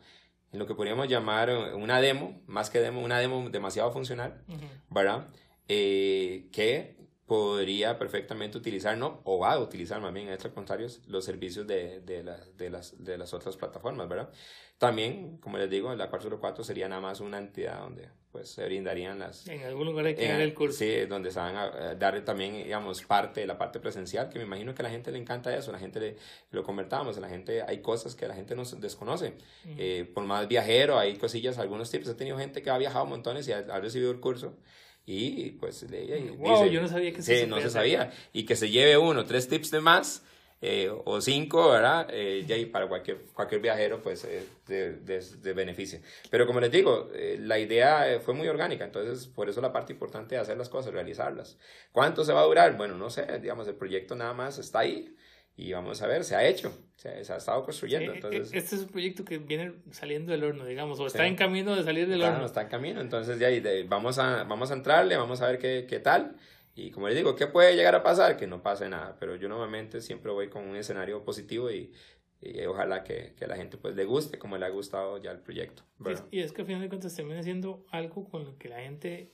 en 0.51 0.59
lo 0.59 0.65
que 0.65 0.73
podríamos 0.73 1.07
llamar 1.07 1.51
una 1.75 2.01
demo, 2.01 2.41
más 2.47 2.69
que 2.69 2.79
demo, 2.79 3.01
una 3.01 3.19
demo 3.19 3.49
demasiado 3.49 3.91
funcional, 3.91 4.43
¿verdad? 4.89 5.27
Eh, 5.67 6.49
que 6.51 6.97
podría 7.27 7.99
perfectamente 7.99 8.57
utilizar, 8.57 8.97
no, 8.97 9.21
o 9.25 9.37
va 9.39 9.51
a 9.51 9.59
utilizar 9.59 10.01
más 10.01 10.13
bien, 10.13 10.27
en 10.27 10.33
estos 10.33 10.53
contrarios, 10.53 11.01
los 11.07 11.25
servicios 11.25 11.67
de, 11.67 11.99
de, 11.99 12.23
de, 12.55 12.69
las, 12.69 13.03
de 13.03 13.17
las 13.17 13.33
otras 13.33 13.57
plataformas, 13.57 14.07
¿verdad? 14.07 14.31
También, 14.77 15.37
como 15.37 15.57
les 15.57 15.69
digo, 15.69 15.93
la 15.93 16.09
404 16.09 16.63
sería 16.63 16.87
nada 16.87 17.01
más 17.01 17.19
una 17.19 17.37
entidad 17.37 17.81
donde 17.81 18.09
pues 18.31 18.49
se 18.49 18.65
brindarían 18.65 19.19
las... 19.19 19.47
En 19.47 19.63
algún 19.63 19.85
lugar 19.85 20.05
hay 20.05 20.15
que 20.15 20.27
dar 20.27 20.41
el 20.41 20.53
curso. 20.53 20.79
Sí, 20.79 21.05
donde 21.05 21.31
se 21.31 21.39
van 21.39 21.55
a 21.55 21.95
dar 21.95 22.23
también, 22.25 22.55
digamos, 22.55 23.03
parte 23.03 23.41
de 23.41 23.47
la 23.47 23.57
parte 23.57 23.79
presencial, 23.79 24.29
que 24.29 24.39
me 24.39 24.45
imagino 24.45 24.75
que 24.75 24.81
a 24.81 24.83
la 24.83 24.89
gente 24.89 25.11
le 25.11 25.17
encanta 25.17 25.55
eso, 25.55 25.71
la 25.71 25.79
gente 25.79 25.99
le, 25.99 26.15
lo 26.51 26.63
convertamos, 26.63 27.17
la 27.17 27.29
gente, 27.29 27.61
hay 27.61 27.81
cosas 27.81 28.15
que 28.15 28.27
la 28.27 28.35
gente 28.35 28.55
no 28.55 28.63
desconoce. 28.63 29.33
Eh, 29.77 30.09
por 30.13 30.23
más 30.25 30.47
viajero, 30.47 30.99
hay 30.99 31.15
cosillas, 31.17 31.57
algunos 31.57 31.89
tips, 31.89 32.09
he 32.09 32.15
tenido 32.15 32.37
gente 32.37 32.61
que 32.61 32.69
ha 32.69 32.77
viajado 32.77 33.05
montones 33.05 33.47
y 33.47 33.53
ha, 33.53 33.61
recibido 33.79 34.11
el 34.11 34.19
curso 34.19 34.57
y 35.05 35.51
pues 35.51 35.83
le 35.83 36.31
wow, 36.31 36.65
yo 36.65 36.81
no 36.81 36.87
sabía 36.89 37.13
que 37.13 37.21
se 37.21 37.41
sí, 37.41 37.47
no 37.47 37.61
se 37.61 37.69
sabía 37.69 38.11
y 38.33 38.43
que 38.43 38.57
se 38.57 38.69
lleve 38.69 38.97
uno 38.97 39.23
tres 39.23 39.47
tips 39.47 39.71
de 39.71 39.79
más 39.79 40.25
eh, 40.61 40.89
o 41.05 41.21
cinco, 41.21 41.69
¿verdad? 41.69 42.07
Eh, 42.11 42.45
y 42.47 42.65
para 42.65 42.87
cualquier, 42.87 43.25
cualquier 43.33 43.61
viajero, 43.61 44.01
pues, 44.01 44.23
eh, 44.25 44.43
de, 44.67 44.93
de, 44.93 45.53
beneficio. 45.53 45.99
Pero 46.31 46.47
como 46.47 46.59
les 46.59 46.71
digo, 46.71 47.09
eh, 47.13 47.37
la 47.39 47.59
idea 47.59 48.19
fue 48.23 48.33
muy 48.33 48.47
orgánica, 48.47 48.83
entonces, 48.83 49.27
por 49.27 49.49
eso 49.49 49.61
la 49.61 49.71
parte 49.71 49.93
importante 49.93 50.35
de 50.35 50.41
hacer 50.41 50.57
las 50.57 50.69
cosas, 50.69 50.93
realizarlas. 50.93 51.57
¿Cuánto 51.91 52.23
se 52.23 52.33
va 52.33 52.41
a 52.41 52.45
durar? 52.45 52.75
Bueno, 52.75 52.97
no 52.97 53.09
sé, 53.09 53.25
digamos, 53.39 53.67
el 53.67 53.75
proyecto 53.75 54.15
nada 54.15 54.33
más 54.33 54.57
está 54.57 54.79
ahí 54.79 55.15
y 55.55 55.73
vamos 55.73 56.01
a 56.03 56.07
ver, 56.07 56.23
se 56.23 56.35
ha 56.35 56.47
hecho, 56.47 56.71
se, 56.95 57.09
ha 57.09 57.37
estado 57.37 57.63
construyendo. 57.63 58.13
entonces, 58.13 58.51
este 58.53 58.75
es 58.75 58.81
un 58.81 58.89
proyecto 58.89 59.25
que 59.25 59.37
viene 59.39 59.73
saliendo 59.91 60.31
del 60.31 60.43
horno, 60.43 60.65
digamos, 60.65 60.99
o 60.99 61.07
está 61.07 61.25
en 61.25 61.35
camino 61.35 61.75
de 61.75 61.83
salir 61.83 62.07
del 62.07 62.21
horno. 62.21 62.45
Está 62.45 62.61
en 62.61 62.67
camino, 62.67 63.01
entonces 63.01 63.39
ya 63.39 63.49
vamos, 63.87 64.19
a, 64.19 64.43
vamos 64.43 64.71
a 64.71 64.75
entrarle, 64.75 65.17
vamos 65.17 65.41
a 65.41 65.47
ver 65.47 65.59
qué, 65.59 65.85
qué 65.89 65.99
tal. 65.99 66.35
Y 66.77 66.91
como 66.91 67.07
les 67.07 67.17
digo, 67.17 67.35
¿qué 67.35 67.47
puede 67.47 67.75
llegar 67.75 67.95
a 67.95 68.03
pasar? 68.03 68.37
Que 68.37 68.45
no 68.45 68.61
pase 68.61 68.87
nada, 68.87 69.17
pero 69.19 69.35
yo 69.35 69.49
normalmente 69.49 69.99
siempre 69.99 70.31
voy 70.31 70.47
con 70.47 70.63
un 70.63 70.75
escenario 70.75 71.23
positivo 71.23 71.71
y, 71.71 71.91
y 72.39 72.63
ojalá 72.65 73.03
que, 73.03 73.33
que, 73.35 73.47
la 73.47 73.55
gente 73.55 73.77
pues 73.77 73.95
le 73.95 74.05
guste 74.05 74.37
como 74.37 74.59
le 74.59 74.65
ha 74.67 74.69
gustado 74.69 75.17
ya 75.17 75.31
el 75.31 75.39
proyecto. 75.39 75.81
Y 76.29 76.41
es, 76.41 76.51
que 76.51 76.61
al 76.61 76.67
final 76.67 76.83
de 76.83 76.89
cuentas 76.89 77.15
termina 77.15 77.41
siendo 77.41 77.83
algo 77.89 78.29
con 78.29 78.45
lo 78.45 78.59
que 78.59 78.69
la 78.69 78.79
gente 78.81 79.31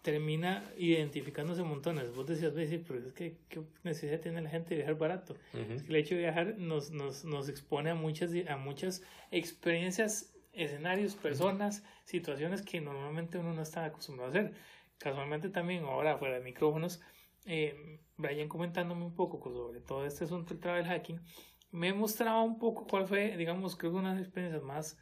termina 0.00 0.64
identificándose 0.78 1.62
montones. 1.64 2.14
Vos 2.14 2.26
decías, 2.26 2.54
pero 2.54 2.98
es 2.98 3.12
que 3.12 3.36
qué 3.50 3.60
necesidad 3.82 4.18
tiene 4.18 4.40
la 4.40 4.48
gente 4.48 4.70
de 4.70 4.76
viajar 4.76 4.96
barato. 4.96 5.36
El 5.52 5.96
hecho 5.96 6.14
de 6.14 6.22
viajar 6.22 6.54
nos, 6.56 6.92
nos, 6.92 7.26
nos 7.26 7.50
expone 7.50 7.90
a 7.90 7.94
muchas, 7.94 8.30
a 8.48 8.56
muchas 8.56 9.02
experiencias, 9.30 10.32
escenarios, 10.54 11.14
personas, 11.14 11.84
situaciones 12.04 12.62
que 12.62 12.80
normalmente 12.80 13.36
uno 13.36 13.52
no 13.52 13.60
está 13.60 13.84
acostumbrado 13.84 14.28
a 14.28 14.30
hacer 14.30 14.54
casualmente 14.98 15.48
también 15.48 15.84
ahora 15.84 16.18
fuera 16.18 16.34
de 16.34 16.40
micrófonos, 16.40 17.00
eh, 17.46 18.00
Brian 18.16 18.48
comentándome 18.48 19.04
un 19.04 19.14
poco 19.14 19.38
sobre 19.52 19.80
todo 19.80 20.04
este 20.04 20.24
asunto 20.24 20.54
del 20.54 20.60
travel 20.60 20.84
hacking, 20.84 21.20
me 21.70 21.92
mostraba 21.92 22.42
un 22.42 22.58
poco 22.58 22.86
cuál 22.86 23.06
fue, 23.06 23.36
digamos, 23.36 23.76
creo 23.76 23.92
que 23.92 23.98
una 23.98 24.10
de 24.10 24.16
las 24.16 24.24
experiencias 24.24 24.62
más, 24.62 24.98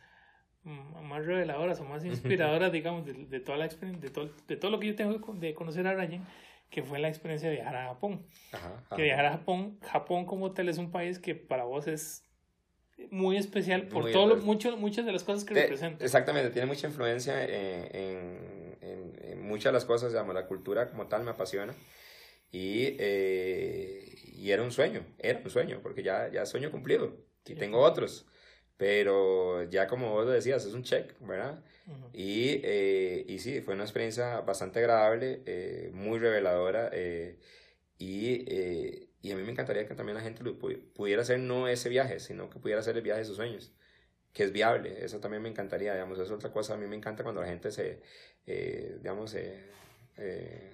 mm, 0.64 1.02
más 1.06 1.24
reveladoras 1.24 1.80
o 1.80 1.84
más 1.84 2.04
inspiradoras, 2.04 2.72
digamos, 2.72 3.06
de, 3.06 3.40
toda 3.40 3.58
la 3.58 3.66
experiencia, 3.66 4.08
de 4.08 4.12
todo, 4.12 4.30
de 4.46 4.56
todo 4.56 4.70
lo 4.70 4.80
que 4.80 4.88
yo 4.88 4.94
tengo 4.94 5.34
de 5.34 5.54
conocer 5.54 5.86
a 5.86 5.94
Brian, 5.94 6.26
que 6.70 6.82
fue 6.82 6.98
la 6.98 7.08
experiencia 7.08 7.48
de 7.48 7.56
viajar 7.56 7.76
a 7.76 7.86
Japón. 7.86 8.26
Que 8.96 9.02
viajar 9.02 9.26
a 9.26 9.30
Japón, 9.32 9.78
Japón 9.80 10.26
como 10.26 10.52
tal 10.52 10.68
es 10.68 10.78
un 10.78 10.90
país 10.90 11.20
que 11.20 11.34
para 11.34 11.64
vos 11.64 11.86
es 11.86 12.24
muy 13.10 13.36
especial 13.36 13.86
por 13.88 14.10
todo 14.10 14.26
lo, 14.26 14.36
mucho, 14.42 14.76
muchas 14.76 15.04
de 15.04 15.12
las 15.12 15.22
cosas 15.24 15.44
que 15.44 15.54
representa. 15.54 16.04
Exactamente, 16.04 16.50
tiene 16.50 16.66
mucha 16.66 16.88
influencia 16.88 17.44
en, 17.44 17.96
en, 17.96 18.53
muchas 19.36 19.66
de 19.66 19.72
las 19.72 19.84
cosas, 19.84 20.12
digamos, 20.12 20.34
la 20.34 20.46
cultura 20.46 20.90
como 20.90 21.06
tal 21.08 21.24
me 21.24 21.30
apasiona. 21.30 21.74
Y, 22.50 22.96
eh, 22.98 24.14
y 24.36 24.50
era 24.50 24.62
un 24.62 24.70
sueño, 24.70 25.04
era 25.18 25.40
un 25.42 25.50
sueño, 25.50 25.80
porque 25.82 26.02
ya, 26.02 26.30
ya 26.30 26.46
sueño 26.46 26.70
cumplido. 26.70 27.16
Y 27.46 27.54
tengo 27.56 27.80
otros, 27.80 28.26
pero 28.76 29.64
ya 29.64 29.86
como 29.88 30.12
vos 30.12 30.24
lo 30.26 30.32
decías, 30.32 30.64
es 30.64 30.72
un 30.74 30.84
check, 30.84 31.14
¿verdad? 31.20 31.62
y, 32.12 32.60
eh, 32.64 33.24
y 33.28 33.38
sí, 33.40 33.60
fue 33.60 33.74
una 33.74 33.84
experiencia 33.84 34.40
bastante 34.40 34.78
agradable, 34.78 35.42
eh, 35.46 35.90
muy 35.92 36.18
reveladora. 36.18 36.90
y 37.98 39.08
y 39.24 39.32
a 39.32 39.36
mí 39.36 39.42
me 39.42 39.52
encantaría 39.52 39.88
que 39.88 39.94
también 39.94 40.16
la 40.18 40.22
gente 40.22 40.44
pudiera 40.44 41.22
hacer 41.22 41.38
no 41.38 41.66
ese 41.66 41.88
viaje, 41.88 42.20
sino 42.20 42.50
que 42.50 42.58
pudiera 42.58 42.80
hacer 42.80 42.94
el 42.94 43.02
viaje 43.02 43.20
de 43.20 43.24
sus 43.24 43.36
sueños, 43.36 43.72
que 44.34 44.44
es 44.44 44.52
viable. 44.52 45.02
Eso 45.02 45.18
también 45.18 45.42
me 45.42 45.48
encantaría, 45.48 45.94
digamos, 45.94 46.18
es 46.18 46.30
otra 46.30 46.52
cosa. 46.52 46.74
A 46.74 46.76
mí 46.76 46.86
me 46.86 46.94
encanta 46.94 47.22
cuando 47.22 47.40
la 47.40 47.46
gente 47.46 47.70
se, 47.70 48.02
eh, 48.46 48.96
digamos, 48.98 49.34
eh, 49.34 50.72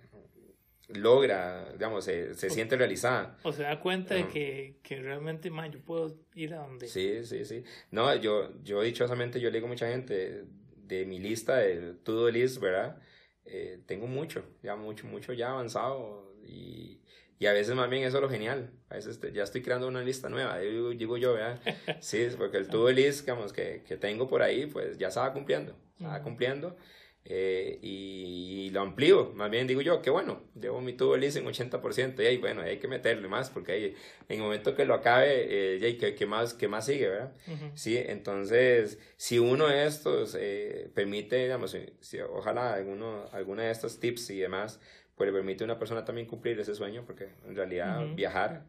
logra, 0.89 1.73
digamos, 1.73 2.05
se, 2.05 2.35
se 2.35 2.51
siente 2.51 2.77
realizada. 2.77 3.39
O 3.43 3.53
se 3.53 3.63
da 3.63 3.81
cuenta 3.81 4.15
de 4.15 4.29
que, 4.29 4.79
que 4.83 5.01
realmente, 5.01 5.51
man, 5.51 5.71
yo 5.71 5.81
puedo 5.81 6.17
ir 6.35 6.55
a 6.55 6.59
donde... 6.59 6.89
Sí, 6.89 7.25
sí, 7.25 7.45
sí. 7.45 7.65
No, 7.91 8.15
yo, 8.17 8.53
yo 8.63 8.83
dichosamente, 8.83 9.41
yo 9.41 9.51
le 9.51 9.59
digo 9.59 9.67
a 9.67 9.71
mucha 9.71 9.89
gente 9.89 10.45
de 10.77 11.07
mi 11.07 11.19
lista, 11.19 11.57
de 11.57 11.95
todo 11.95 12.31
list, 12.31 12.59
¿verdad? 12.59 13.01
Eh, 13.45 13.81
tengo 13.87 14.07
mucho, 14.07 14.45
ya 14.63 14.77
mucho, 14.77 15.07
mucho 15.07 15.33
ya 15.33 15.51
avanzado 15.51 16.35
y 16.45 17.01
y 17.41 17.47
a 17.47 17.55
veces 17.55 17.75
más 17.75 17.89
bien 17.89 18.05
eso 18.05 18.19
es 18.19 18.23
lo 18.23 18.29
genial. 18.29 18.71
A 18.91 18.97
veces 18.97 19.19
ya 19.33 19.43
estoy 19.43 19.63
creando 19.63 19.89
una 19.89 20.03
lista 20.03 20.29
nueva, 20.29 20.59
digo, 20.59 20.91
digo 20.91 21.17
yo, 21.17 21.33
¿verdad? 21.33 21.59
Sí, 22.01 22.29
porque 22.37 22.59
el 22.59 22.69
to-do 22.69 22.91
list, 22.93 23.23
digamos, 23.23 23.55
que, 23.55 23.83
que, 23.89 23.97
tengo 23.97 24.29
por 24.29 24.43
ahí, 24.43 24.67
pues 24.67 24.99
ya 24.99 25.09
estaba 25.09 25.33
cumpliendo, 25.33 25.75
estaba 25.97 26.23
cumpliendo. 26.23 26.77
Eh, 27.25 27.79
y, 27.83 28.71
lo 28.71 28.83
amplío, 28.83 29.33
más 29.35 29.51
bien 29.51 29.67
digo 29.67 29.81
yo, 29.81 30.01
que 30.01 30.11
bueno, 30.11 30.43
llevo 30.55 30.81
mi 30.81 30.93
to-do 30.93 31.17
list 31.17 31.37
en 31.37 31.45
80% 31.45 32.23
y 32.23 32.27
ahí, 32.27 32.39
bueno, 32.39 32.63
hay 32.63 32.79
que 32.79 32.87
meterle 32.87 33.27
más, 33.27 33.51
porque 33.51 33.73
ahí, 33.73 33.85
en 34.29 34.37
el 34.37 34.43
momento 34.43 34.77
que 34.77 34.85
lo 34.85 34.95
acabe, 34.95 35.77
eh, 35.77 35.97
¿qué, 35.99 36.15
qué, 36.15 36.27
más, 36.27 36.55
¿qué 36.55 36.69
más 36.69 36.87
sigue, 36.87 37.09
verdad? 37.09 37.33
Sí, 37.75 37.97
entonces, 37.99 39.01
si 39.17 39.41
uno 39.41 39.67
de 39.67 39.87
estos 39.87 40.37
eh, 40.39 40.89
permite, 40.95 41.37
digamos, 41.43 41.77
si, 42.01 42.21
ojalá 42.21 42.75
alguno, 42.75 43.25
alguna 43.33 43.65
de 43.65 43.73
estos 43.73 43.99
tips 43.99 44.31
y 44.31 44.39
demás, 44.39 44.81
pues 45.17 45.29
le 45.29 45.33
permite 45.33 45.65
a 45.65 45.67
una 45.67 45.79
persona 45.79 46.05
también 46.05 46.27
cumplir 46.27 46.59
ese 46.61 46.75
sueño, 46.75 47.05
porque 47.05 47.29
en 47.47 47.57
realidad 47.57 48.07
viajar... 48.15 48.67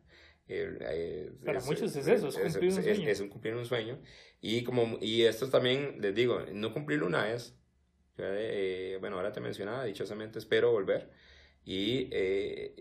Eh, 0.47 0.77
eh, 0.81 1.31
Para 1.45 1.61
muchos 1.61 1.95
es 1.95 2.07
eso, 2.07 2.27
es 2.27 2.35
cumplir 2.35 2.73
un 2.73 2.83
sueño. 2.83 3.07
Es, 3.07 3.19
un 3.21 3.29
cumplir 3.29 3.55
un 3.55 3.65
sueño. 3.65 3.99
Y, 4.41 4.63
como, 4.63 4.97
y 4.99 5.23
esto 5.23 5.49
también, 5.49 6.01
les 6.01 6.13
digo, 6.13 6.41
no 6.51 6.73
cumplirlo 6.73 7.05
una 7.05 7.23
vez. 7.23 7.55
Eh, 8.23 8.97
bueno, 8.99 9.17
ahora 9.17 9.31
te 9.31 9.41
mencionaba, 9.41 9.85
dichosamente 9.85 10.39
espero 10.39 10.71
volver. 10.71 11.11
Y 11.63 12.09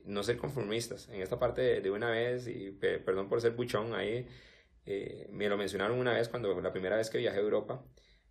no 0.05 0.23
ser 0.23 0.39
conformistas. 0.39 1.09
En 1.11 1.21
esta 1.23 1.39
parte 1.39 1.81
de, 1.81 1.91
una 1.91 2.11
vez, 2.11 2.47
y 2.49 2.71
perdón 2.73 3.29
por 3.29 3.41
ser 3.41 3.53
buchón 3.53 3.95
ahí, 3.95 4.27
me 5.31 5.49
lo 5.49 5.57
mencionaron 5.57 5.99
una 5.99 6.15
vez 6.15 6.29
cuando 6.29 6.61
la 6.61 6.73
primera 6.73 6.97
vez 6.97 7.11
que 7.11 7.19
viajé 7.19 7.39
a 7.39 7.43
Europa. 7.43 7.85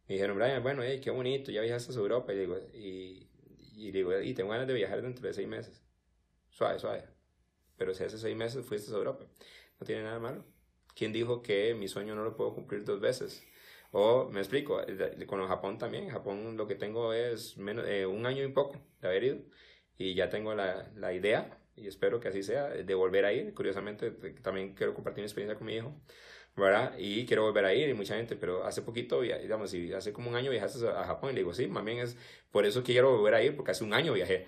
Me 0.07 0.15
dijeron, 0.15 0.38
Brian, 0.38 0.64
bueno, 0.64 0.81
hey, 0.84 0.99
qué 1.03 1.11
bonito, 1.11 1.52
ya 1.52 1.61
viajaste 1.61 1.94
a 1.94 1.98
Europa. 1.98 2.34
Y 2.34 2.38
digo, 2.40 2.57
y 2.73 3.30
Y 3.76 3.91
digo, 3.91 4.19
y 4.22 4.34
tengo 4.34 4.49
ganas 4.52 4.68
de 4.68 4.73
viajar 4.73 5.02
dentro 5.02 5.26
de 5.27 5.34
seis 5.34 5.48
meses. 5.48 5.81
Suave, 6.49 6.80
suave. 6.80 7.06
Pero 7.77 7.94
si 7.94 8.03
hace 8.03 8.18
seis 8.18 8.36
meses 8.36 8.65
fuiste 8.65 8.91
a 8.91 8.98
Europa, 8.98 9.26
no 9.80 9.86
tiene 9.86 10.03
nada 10.03 10.19
malo. 10.19 10.45
¿Quién 10.95 11.14
dijo 11.14 11.41
que 11.41 11.73
mi 11.76 11.88
sueño 11.88 12.15
no 12.15 12.23
lo 12.23 12.36
puedo 12.36 12.53
cumplir 12.53 12.84
dos 12.84 12.99
veces? 12.99 13.41
O 13.91 14.30
me 14.30 14.40
explico, 14.40 14.82
con 15.28 15.48
Japón 15.48 15.78
también. 15.78 16.06
En 16.06 16.10
Japón 16.11 16.57
lo 16.57 16.68
que 16.68 16.76
tengo 16.76 17.14
es 17.14 17.57
menos, 17.57 17.86
eh, 17.88 18.06
un 18.06 18.26
año 18.26 18.44
y 18.44 18.52
poco 18.52 18.82
de 19.02 19.07
haber 19.07 19.24
ido. 19.24 19.38
Y 19.98 20.14
ya 20.16 20.30
tengo 20.30 20.53
la, 20.56 20.91
la 20.95 21.14
idea, 21.14 21.60
y 21.76 21.88
espero 21.88 22.20
que 22.20 22.30
así 22.30 22.44
sea, 22.44 22.70
de 22.70 22.94
volver 22.95 23.26
a 23.26 23.34
ir. 23.34 23.53
Curiosamente, 23.53 24.11
también 24.41 24.74
quiero 24.76 24.94
compartir 24.94 25.22
mi 25.22 25.26
experiencia 25.26 25.57
con 25.57 25.68
mi 25.68 25.76
hijo. 25.76 25.95
¿verdad? 26.56 26.94
Y 26.98 27.26
quiero 27.26 27.44
volver 27.44 27.66
a 27.66 27.74
ir 27.74 27.90
y 27.90 27.94
mucha 27.94 28.16
gente, 28.16 28.36
pero 28.36 28.66
hace 28.66 28.82
poquito, 28.82 29.22
digamos, 29.22 29.72
si 29.72 29.94
hace 29.94 30.14
como 30.14 30.30
un 30.30 30.36
año 30.36 30.52
viajaste 30.52 30.88
a 30.88 31.03
Japón 31.06 31.32
y 31.32 31.34
le 31.34 31.40
digo, 31.40 31.53
sí, 31.53 31.68
más 31.68 31.84
bien 31.84 31.99
es 31.99 32.18
por 32.52 32.66
eso 32.66 32.84
que 32.84 32.94
quiero 32.94 33.18
volver 33.18 33.34
a 33.34 33.44
ir, 33.44 33.56
porque 33.56 33.72
hace 33.72 33.84
un 33.84 33.94
año 33.94 34.14
viajé. 34.14 34.45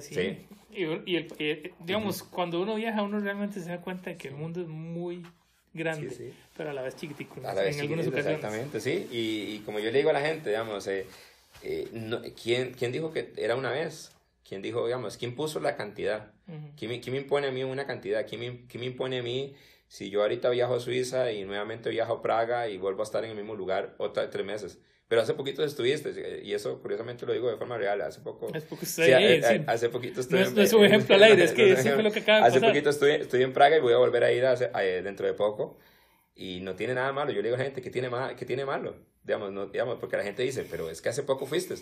Sí. 0.00 0.46
Y, 0.70 1.16
el, 1.16 1.72
digamos, 1.80 2.22
cuando 2.22 2.60
uno 2.60 2.74
viaja, 2.74 3.02
uno 3.02 3.20
realmente 3.20 3.60
se 3.60 3.70
da 3.70 3.80
cuenta 3.80 4.10
de 4.10 4.16
que 4.16 4.28
el 4.28 4.34
mundo 4.34 4.60
es 4.60 4.68
muy 4.68 5.22
grande, 5.74 6.32
pero 6.56 6.70
a 6.70 6.72
la 6.72 6.82
vez 6.82 6.96
chiquitico. 6.96 7.40
A 7.46 7.52
la 7.52 7.62
vez 7.62 7.78
en 7.78 7.92
Exactamente, 7.98 8.80
sí. 8.80 9.08
Y, 9.10 9.56
y, 9.56 9.62
como 9.66 9.80
yo 9.80 9.90
le 9.90 9.98
digo 9.98 10.10
a 10.10 10.14
la 10.14 10.20
gente, 10.20 10.50
digamos, 10.50 10.86
eh, 10.86 11.06
eh, 11.62 11.88
no, 11.92 12.22
¿quién, 12.40 12.72
¿quién 12.72 12.92
dijo 12.92 13.12
que 13.12 13.32
era 13.36 13.56
una 13.56 13.70
vez? 13.70 14.12
¿Quién 14.48 14.62
dijo, 14.62 14.86
digamos, 14.86 15.16
quién 15.16 15.34
puso 15.34 15.60
la 15.60 15.76
cantidad? 15.76 16.32
¿Quién, 16.76 16.90
me, 16.90 17.00
¿Quién, 17.00 17.14
me, 17.14 17.20
impone 17.20 17.48
a 17.48 17.50
mí 17.50 17.64
una 17.64 17.86
cantidad? 17.86 18.26
¿Quién 18.26 18.40
me, 18.40 18.66
¿Quién 18.66 18.80
me 18.80 18.86
impone 18.86 19.18
a 19.18 19.22
mí 19.22 19.54
si 19.88 20.10
yo 20.10 20.22
ahorita 20.22 20.50
viajo 20.50 20.74
a 20.74 20.80
Suiza 20.80 21.32
y 21.32 21.44
nuevamente 21.44 21.90
viajo 21.90 22.14
a 22.14 22.22
Praga 22.22 22.68
y 22.68 22.78
vuelvo 22.78 23.02
a 23.02 23.04
estar 23.04 23.24
en 23.24 23.30
el 23.30 23.36
mismo 23.36 23.54
lugar 23.54 23.94
otra 23.98 24.28
tres 24.30 24.44
meses? 24.44 24.78
Pero 25.06 25.20
hace 25.20 25.34
poquito 25.34 25.62
estuviste, 25.62 26.42
y 26.42 26.54
eso 26.54 26.80
curiosamente 26.80 27.26
lo 27.26 27.34
digo 27.34 27.50
de 27.50 27.56
forma 27.56 27.76
real, 27.76 28.00
hace 28.00 28.20
poco... 28.20 28.48
Hace 28.48 28.66
poquito 28.66 29.02
estuve 29.02 29.42
sí, 29.42 29.64
Hace 29.66 29.88
poquito 29.90 30.20
estuve... 30.22 30.50
No, 30.50 30.62
es, 30.62 30.72
un 30.72 30.84
ejemplo 30.84 31.14
al 31.14 31.22
aire, 31.24 31.44
es 31.44 31.52
que 31.52 31.72
eso 31.72 31.90
fue 31.90 32.02
lo 32.02 32.10
que 32.10 32.20
acaba 32.20 32.40
de 32.40 32.56
Hace 32.56 32.60
poquito 32.66 32.88
estuve, 32.88 33.20
estoy 33.20 33.42
en 33.42 33.52
Praga 33.52 33.76
y 33.76 33.80
voy 33.80 33.92
a 33.92 33.98
volver 33.98 34.24
a 34.24 34.32
ir 34.32 34.44
dentro 35.04 35.26
de 35.26 35.34
poco, 35.34 35.78
y 36.34 36.60
no 36.60 36.74
tiene 36.74 36.94
nada 36.94 37.12
malo. 37.12 37.30
Yo 37.30 37.36
le 37.36 37.44
digo 37.44 37.56
a 37.56 37.58
la 37.58 37.64
gente, 37.64 37.82
¿qué 37.82 37.90
tiene, 37.90 38.08
mal, 38.08 38.34
qué 38.34 38.44
tiene 38.44 38.64
malo? 38.64 38.96
Digamos, 39.22 39.52
no, 39.52 39.66
digamos, 39.66 39.98
porque 39.98 40.16
la 40.16 40.24
gente 40.24 40.42
dice, 40.42 40.66
pero 40.70 40.90
es 40.90 41.00
que 41.00 41.10
hace 41.10 41.22
poco 41.22 41.46
fuiste. 41.46 41.74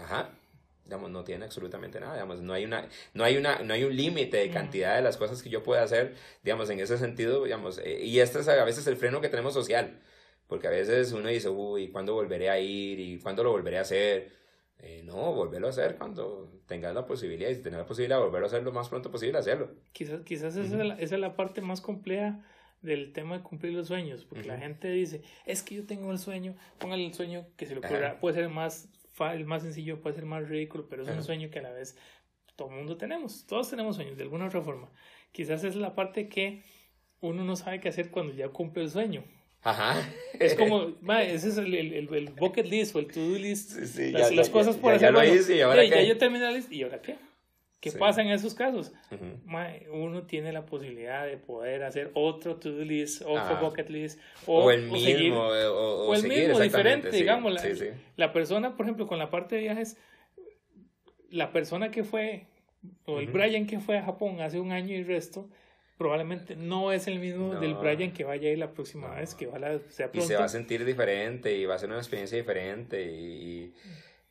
ajá, 0.00 0.30
digamos, 0.84 1.10
no 1.10 1.24
tiene 1.24 1.44
absolutamente 1.44 2.00
nada, 2.00 2.14
digamos, 2.14 2.40
no 2.40 2.52
hay 2.52 2.64
una, 2.64 2.88
no 3.14 3.24
hay 3.24 3.36
una, 3.36 3.60
no 3.60 3.72
hay 3.74 3.84
un 3.84 3.96
límite 3.96 4.36
de 4.38 4.50
cantidad 4.50 4.96
de 4.96 5.02
las 5.02 5.16
cosas 5.16 5.42
que 5.42 5.48
yo 5.48 5.62
pueda 5.62 5.82
hacer, 5.82 6.14
digamos, 6.42 6.70
en 6.70 6.80
ese 6.80 6.98
sentido, 6.98 7.44
digamos, 7.44 7.78
eh, 7.78 8.00
y 8.02 8.18
este 8.20 8.40
es 8.40 8.48
a 8.48 8.64
veces 8.64 8.86
el 8.86 8.96
freno 8.96 9.20
que 9.20 9.28
tenemos 9.28 9.54
social, 9.54 10.00
porque 10.52 10.66
a 10.66 10.70
veces 10.70 11.12
uno 11.12 11.30
dice, 11.30 11.48
uy, 11.48 11.88
¿cuándo 11.88 12.12
volveré 12.12 12.50
a 12.50 12.60
ir? 12.60 13.00
¿Y 13.00 13.18
cuándo 13.18 13.42
lo 13.42 13.52
volveré 13.52 13.78
a 13.78 13.80
hacer? 13.80 14.30
Eh, 14.80 15.00
no, 15.02 15.32
volverlo 15.32 15.68
a 15.68 15.70
hacer 15.70 15.96
cuando 15.96 16.60
tengas 16.66 16.94
la 16.94 17.06
posibilidad 17.06 17.48
y 17.48 17.54
si 17.54 17.62
tengas 17.62 17.78
la 17.78 17.86
posibilidad 17.86 18.18
de 18.18 18.24
volverlo 18.24 18.44
a 18.44 18.48
hacer 18.48 18.62
lo 18.62 18.70
más 18.70 18.90
pronto 18.90 19.10
posible, 19.10 19.38
hacerlo. 19.38 19.70
Quizás, 19.92 20.20
quizás 20.26 20.54
esa, 20.54 20.76
es 20.76 20.86
la, 20.86 20.94
esa, 20.96 21.14
es 21.14 21.20
la, 21.22 21.36
parte 21.36 21.62
más 21.62 21.80
compleja 21.80 22.44
del 22.82 23.14
tema 23.14 23.38
de 23.38 23.42
cumplir 23.42 23.72
los 23.72 23.88
sueños, 23.88 24.26
porque 24.26 24.46
la 24.46 24.58
gente 24.58 24.90
dice, 24.90 25.22
es 25.46 25.62
que 25.62 25.76
yo 25.76 25.86
tengo 25.86 26.12
el 26.12 26.18
sueño, 26.18 26.54
póngale 26.76 27.06
el 27.06 27.14
sueño 27.14 27.46
que 27.56 27.64
se 27.64 27.74
lo 27.74 27.80
ocurra, 27.80 28.20
puede 28.20 28.34
ser 28.34 28.50
más, 28.50 28.90
el 29.32 29.46
más 29.46 29.62
sencillo, 29.62 30.02
puede 30.02 30.16
ser 30.16 30.26
más 30.26 30.46
ridículo, 30.46 30.86
pero 30.86 31.04
es 31.04 31.08
un 31.08 31.24
sueño 31.24 31.48
que 31.48 31.60
a 31.60 31.62
la 31.62 31.72
vez 31.72 31.96
todo 32.56 32.68
el 32.68 32.76
mundo 32.76 32.98
tenemos, 32.98 33.46
todos 33.46 33.70
tenemos 33.70 33.96
sueños 33.96 34.18
de 34.18 34.24
alguna 34.24 34.48
otra 34.48 34.60
forma. 34.60 34.90
Quizás 35.32 35.64
es 35.64 35.76
la 35.76 35.94
parte 35.94 36.28
que 36.28 36.62
uno 37.22 37.42
no 37.42 37.56
sabe 37.56 37.80
qué 37.80 37.88
hacer 37.88 38.10
cuando 38.10 38.34
ya 38.34 38.50
cumple 38.50 38.82
el 38.82 38.90
sueño. 38.90 39.24
Ajá. 39.62 40.08
Es 40.40 40.54
como, 40.54 40.92
ese 41.20 41.48
es 41.48 41.56
el, 41.56 41.72
el, 41.74 42.12
el, 42.12 42.30
bucket 42.30 42.66
list 42.66 42.96
o 42.96 42.98
el 42.98 43.06
to-do 43.06 43.38
list. 43.38 43.70
Sí, 43.84 44.10
las, 44.10 44.34
las 44.34 44.50
cosas 44.50 44.76
por 44.76 44.92
hacer. 44.92 45.12
Ya, 45.12 45.12
lo 45.12 45.24
hice, 45.24 45.56
¿y 45.56 45.60
ahora 45.60 45.84
ya, 45.84 46.02
yo 46.02 46.18
terminé 46.18 46.44
la 46.44 46.50
lista, 46.50 46.74
¿y 46.74 46.82
ahora 46.82 47.00
qué? 47.00 47.16
¿Qué 47.80 47.90
pasa 47.92 48.22
en 48.22 48.28
esos 48.28 48.54
casos? 48.54 48.92
uno 49.92 50.22
tiene 50.22 50.52
la 50.52 50.64
posibilidad 50.64 51.26
de 51.26 51.36
poder 51.36 51.82
hacer 51.82 52.10
otro 52.14 52.56
to-do 52.56 52.84
list, 52.84 53.22
otro 53.22 53.58
bucket 53.60 53.90
list, 53.90 54.20
o, 54.46 54.70
el 54.70 54.82
mismo, 54.82 54.98
seguir, 54.98 55.32
o, 55.32 56.14
el 56.14 56.22
mismo, 56.22 56.60
diferente, 56.60 57.10
digamos. 57.10 57.52
La, 57.52 57.62
la, 58.16 58.32
persona, 58.32 58.76
por 58.76 58.86
ejemplo, 58.86 59.06
con 59.06 59.18
la 59.18 59.30
parte 59.30 59.56
de 59.56 59.62
viajes, 59.62 59.96
la 61.28 61.52
persona 61.52 61.90
que 61.90 62.04
fue, 62.04 62.46
o 63.04 63.18
el 63.18 63.26
Brian 63.28 63.66
que 63.66 63.80
fue 63.80 63.98
a 63.98 64.04
Japón 64.04 64.40
hace 64.40 64.60
un 64.60 64.70
año 64.70 64.94
y 64.94 65.02
resto, 65.02 65.48
probablemente 66.02 66.56
no 66.56 66.90
es 66.90 67.06
el 67.06 67.20
mismo 67.20 67.54
del 67.60 67.74
Brian 67.74 68.12
que 68.12 68.24
vaya 68.24 68.48
a 68.48 68.52
ir 68.52 68.58
la 68.58 68.72
próxima 68.72 69.14
vez, 69.14 69.36
que 69.36 69.46
ojalá 69.46 69.78
sea 69.88 70.10
pronto. 70.10 70.24
Y 70.24 70.28
se 70.28 70.34
va 70.34 70.46
a 70.46 70.48
sentir 70.48 70.84
diferente 70.84 71.56
y 71.56 71.64
va 71.64 71.76
a 71.76 71.78
ser 71.78 71.90
una 71.90 71.98
experiencia 71.98 72.36
diferente 72.36 73.00
y, 73.04 73.72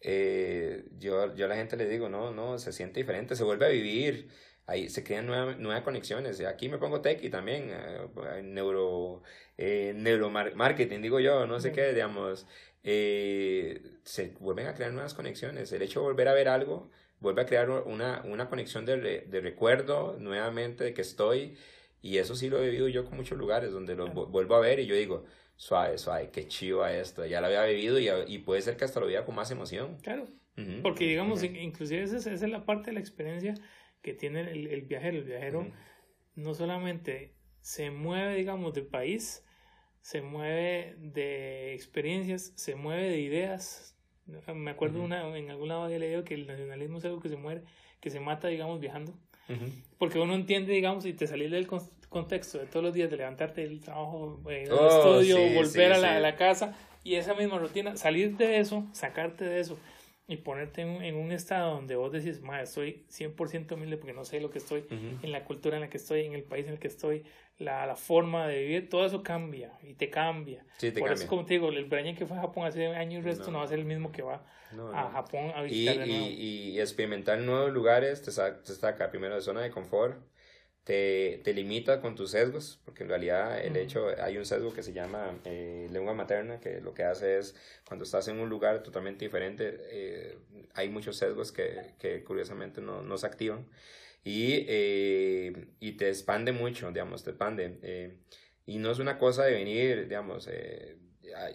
eh, 0.02 0.84
yo, 1.00 1.34
yo 1.34 1.46
a 1.46 1.48
la 1.48 1.56
gente 1.56 1.78
le 1.78 1.88
digo, 1.88 2.10
no, 2.10 2.32
no, 2.32 2.58
se 2.60 2.74
siente 2.74 3.00
diferente, 3.00 3.38
se 3.38 3.46
vuelve 3.46 3.68
a 3.68 3.70
vivir, 3.70 4.28
ahí 4.68 4.90
se 4.90 5.02
crean 5.06 5.28
nuevas, 5.28 5.58
nuevas 5.60 5.84
conexiones. 5.84 6.42
Aquí 6.42 6.68
me 6.68 6.78
pongo 6.78 7.00
tech 7.00 7.24
y 7.24 7.30
también 7.30 7.70
eh, 7.72 8.42
neuro, 8.44 9.24
eh, 9.58 9.94
neuromarketing, 9.96 11.02
digo 11.02 11.22
yo, 11.22 11.48
no 11.48 11.62
sé 11.62 11.72
qué, 11.72 11.94
digamos, 11.94 12.48
eh, 12.84 13.82
se 14.04 14.34
vuelven 14.42 14.68
a 14.68 14.74
crear 14.74 14.92
nuevas 14.92 15.14
conexiones. 15.14 15.72
El 15.72 15.84
hecho 15.84 16.02
de 16.02 16.06
volver 16.08 16.28
a 16.28 16.34
ver 16.34 16.50
algo 16.50 16.92
vuelve 17.22 17.44
a 17.44 17.46
crear 17.46 17.70
una, 17.70 18.22
una 18.26 18.50
conexión 18.50 18.86
de, 18.86 18.98
de, 19.22 19.42
recuerdo 19.42 20.18
nuevamente 20.20 20.84
de 20.84 20.94
que 20.94 21.02
estoy. 21.02 21.56
Y 22.02 22.18
eso 22.18 22.36
sí 22.36 22.50
lo 22.50 22.62
he 22.62 22.66
vivido 22.66 22.88
yo 22.88 23.06
con 23.06 23.16
muchos 23.16 23.38
lugares 23.38 23.72
donde 23.72 23.96
lo 23.96 24.08
vuelvo 24.10 24.56
a 24.56 24.60
ver 24.60 24.80
y 24.80 24.88
yo 24.88 24.96
digo, 24.96 25.26
suave, 25.56 25.98
suave, 26.00 26.30
qué 26.32 26.48
chiva 26.48 26.92
esto. 26.94 27.26
Ya 27.26 27.40
lo 27.40 27.48
había 27.48 27.64
vivido 27.64 28.00
y, 28.00 28.10
y 28.28 28.40
puede 28.40 28.62
ser 28.62 28.76
que 28.76 28.86
hasta 28.86 29.00
lo 29.00 29.08
viva 29.08 29.24
con 29.24 29.36
más 29.36 29.52
emoción. 29.52 29.98
Claro. 30.02 30.28
Porque 30.84 31.06
digamos, 31.06 31.44
inclusive 31.44 32.04
esa, 32.04 32.18
esa, 32.18 32.34
es 32.34 32.42
la 32.42 32.66
parte 32.66 32.88
de 32.88 32.94
la 32.94 33.00
experiencia 33.00 33.54
que 34.02 34.14
tiene 34.14 34.42
el, 34.42 34.68
el 34.68 34.82
viajero. 34.82 35.18
El 35.18 35.24
viajero 35.24 35.72
no 36.36 36.54
solamente 36.54 37.36
se 37.62 37.92
mueve, 37.92 38.36
digamos, 38.36 38.74
de 38.74 38.82
país, 38.82 39.46
se 40.02 40.22
mueve 40.22 40.96
de 40.98 41.74
experiencias, 41.74 42.54
se 42.56 42.76
mueve 42.76 43.10
de 43.10 43.20
ideas, 43.20 43.91
me 44.54 44.72
acuerdo 44.72 45.02
una, 45.02 45.36
en 45.38 45.50
algún 45.50 45.70
lado 45.70 45.84
había 45.84 46.00
leído 46.00 46.24
que 46.24 46.34
el 46.34 46.48
nacionalismo 46.48 46.98
es 46.98 47.06
algo 47.06 47.20
que 47.20 47.30
se 47.30 47.36
muere, 47.36 47.62
que 48.00 48.10
se 48.10 48.20
mata, 48.20 48.48
digamos, 48.48 48.80
viajando. 48.80 49.14
Porque 49.98 50.18
uno 50.18 50.34
entiende, 50.34 50.72
digamos, 50.72 51.06
y 51.06 51.12
te 51.12 51.28
salís 51.28 51.52
del 51.52 51.68
contexto 52.08 52.60
de 52.60 52.68
todos 52.68 52.84
los 52.84 52.94
días 52.94 53.12
de 53.12 53.18
levantarte 53.18 53.62
del 53.62 53.82
trabajo, 53.82 54.40
eh, 54.50 54.64
del 54.64 54.72
oh, 54.72 55.20
estudio, 55.20 55.38
volver 55.54 55.92
a, 55.92 55.98
la, 55.98 56.16
a, 56.16 56.20
la, 56.22 56.38
casa 56.38 56.74
y 57.04 57.16
esa 57.16 57.34
misma 57.34 57.58
rutina, 57.58 57.98
salir 57.98 58.38
de 58.38 58.60
eso, 58.60 58.86
sacarte 58.94 59.44
de 59.44 59.60
eso 59.60 59.78
y 60.32 60.38
ponerte 60.38 60.82
en, 60.82 61.16
un 61.16 61.32
estado 61.34 61.76
donde 61.76 61.98
vos 61.98 62.12
decís, 62.12 62.42
ma, 62.42 62.62
estoy 62.62 63.06
100% 63.10 63.74
humilde 63.74 63.98
porque 63.98 64.14
no 64.14 64.24
sé 64.24 64.40
lo 64.40 64.50
que 64.50 64.60
estoy, 64.60 64.86
en 64.90 65.32
la 65.32 65.44
cultura 65.44 65.76
en 65.76 65.82
la 65.82 65.90
que 65.90 65.98
estoy, 65.98 66.22
en 66.22 66.34
el 66.34 66.44
país 66.44 66.66
en 66.68 66.74
el 66.74 66.80
que 66.80 66.88
estoy, 66.88 67.26
la, 67.58 67.86
la 67.86 67.98
forma 67.98 68.48
de 68.48 68.62
vivir, 68.62 68.90
todo 68.90 69.06
eso 69.06 69.24
cambia 69.24 69.78
y 69.84 69.94
te 69.96 70.10
cambia. 70.10 70.66
Sí, 70.78 70.92
te 70.92 71.02
Por 71.02 71.12
eso, 71.12 71.28
como 71.28 71.46
te 71.46 71.56
digo, 71.56 71.68
el 71.70 71.84
Brian 71.84 72.16
que 72.16 72.26
fue 72.26 72.38
a 72.38 72.42
Japón 72.42 72.66
hace 72.66 72.88
años 72.88 73.24
y 73.24 73.28
resto 73.28 73.52
no. 73.52 73.58
va 73.60 73.66
a 73.66 73.68
ser 73.68 73.80
el 73.80 73.86
mismo 73.86 74.12
que 74.14 74.22
va 74.22 74.46
a 74.94 75.12
Japón 75.12 75.52
a 75.54 75.64
visitar 75.64 75.96
y, 75.96 76.00
de 76.00 76.06
nuevo. 76.08 76.26
Y, 76.28 76.72
y, 76.72 76.80
experimentar 76.80 77.38
nuevos 77.40 77.74
lugares 77.74 78.22
te 78.22 78.32
saca, 78.32 78.64
te 78.64 78.74
saca 78.74 79.12
primero 79.12 79.36
de 79.36 79.42
zona 79.42 79.62
de 79.62 79.70
confort 79.70 80.18
te, 80.84 81.42
te, 81.44 81.54
limita 81.54 82.02
con 82.02 82.16
tus 82.16 82.32
sesgos, 82.32 82.80
porque 82.86 83.04
en 83.04 83.10
realidad 83.10 83.64
el 83.64 83.78
hecho, 83.78 84.08
hay 84.20 84.38
un 84.38 84.46
sesgo 84.46 84.74
que 84.74 84.84
se 84.84 84.94
llama 84.94 85.40
eh, 85.46 85.88
lengua 85.92 86.14
materna, 86.14 86.60
que 86.60 86.82
lo 86.82 86.94
que 86.94 87.04
hace 87.04 87.38
es, 87.38 87.56
cuando 87.88 88.04
estás 88.04 88.28
en 88.28 88.40
un 88.40 88.50
lugar 88.50 88.82
totalmente 88.82 89.26
diferente, 89.26 89.78
eh, 89.92 90.38
hay 90.74 90.90
muchos 90.90 91.18
sesgos 91.18 91.52
que, 91.52 91.94
que 92.00 92.24
curiosamente 92.24 92.82
no, 92.82 93.04
no, 93.04 93.18
se 93.18 93.28
activan 93.28 93.68
y, 94.24 94.66
eh, 94.68 95.68
y 95.80 95.94
te 95.94 96.10
expande 96.10 96.52
mucho, 96.52 96.92
digamos, 96.92 97.24
te 97.24 97.32
expande. 97.32 98.18
y 98.66 98.78
no 98.78 98.92
es 98.92 99.00
una 99.00 99.18
cosa 99.18 99.46
de 99.46 99.54
venir, 99.54 100.08
digamos, 100.08 100.50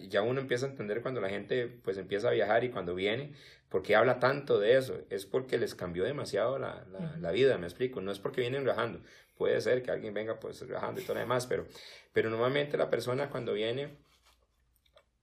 ya 0.09 0.21
uno 0.21 0.41
empieza 0.41 0.65
a 0.65 0.69
entender 0.69 1.01
cuando 1.01 1.21
la 1.21 1.29
gente 1.29 1.67
pues 1.67 1.97
empieza 1.97 2.29
a 2.29 2.31
viajar 2.31 2.63
y 2.63 2.69
cuando 2.69 2.95
viene, 2.95 3.33
¿por 3.69 3.83
qué 3.83 3.95
habla 3.95 4.19
tanto 4.19 4.59
de 4.59 4.77
eso? 4.77 4.99
Es 5.09 5.25
porque 5.25 5.57
les 5.57 5.75
cambió 5.75 6.03
demasiado 6.03 6.57
la, 6.57 6.85
la, 6.91 7.17
la, 7.19 7.31
vida, 7.31 7.57
me 7.57 7.67
explico, 7.67 8.01
no 8.01 8.11
es 8.11 8.19
porque 8.19 8.41
vienen 8.41 8.63
viajando, 8.63 9.01
puede 9.37 9.59
ser 9.61 9.83
que 9.83 9.91
alguien 9.91 10.13
venga 10.13 10.39
pues 10.39 10.65
viajando 10.67 11.01
y 11.01 11.03
todo 11.03 11.15
lo 11.15 11.21
demás, 11.21 11.47
pero, 11.47 11.65
pero 12.13 12.29
normalmente 12.29 12.77
la 12.77 12.89
persona 12.89 13.29
cuando 13.29 13.53
viene 13.53 13.97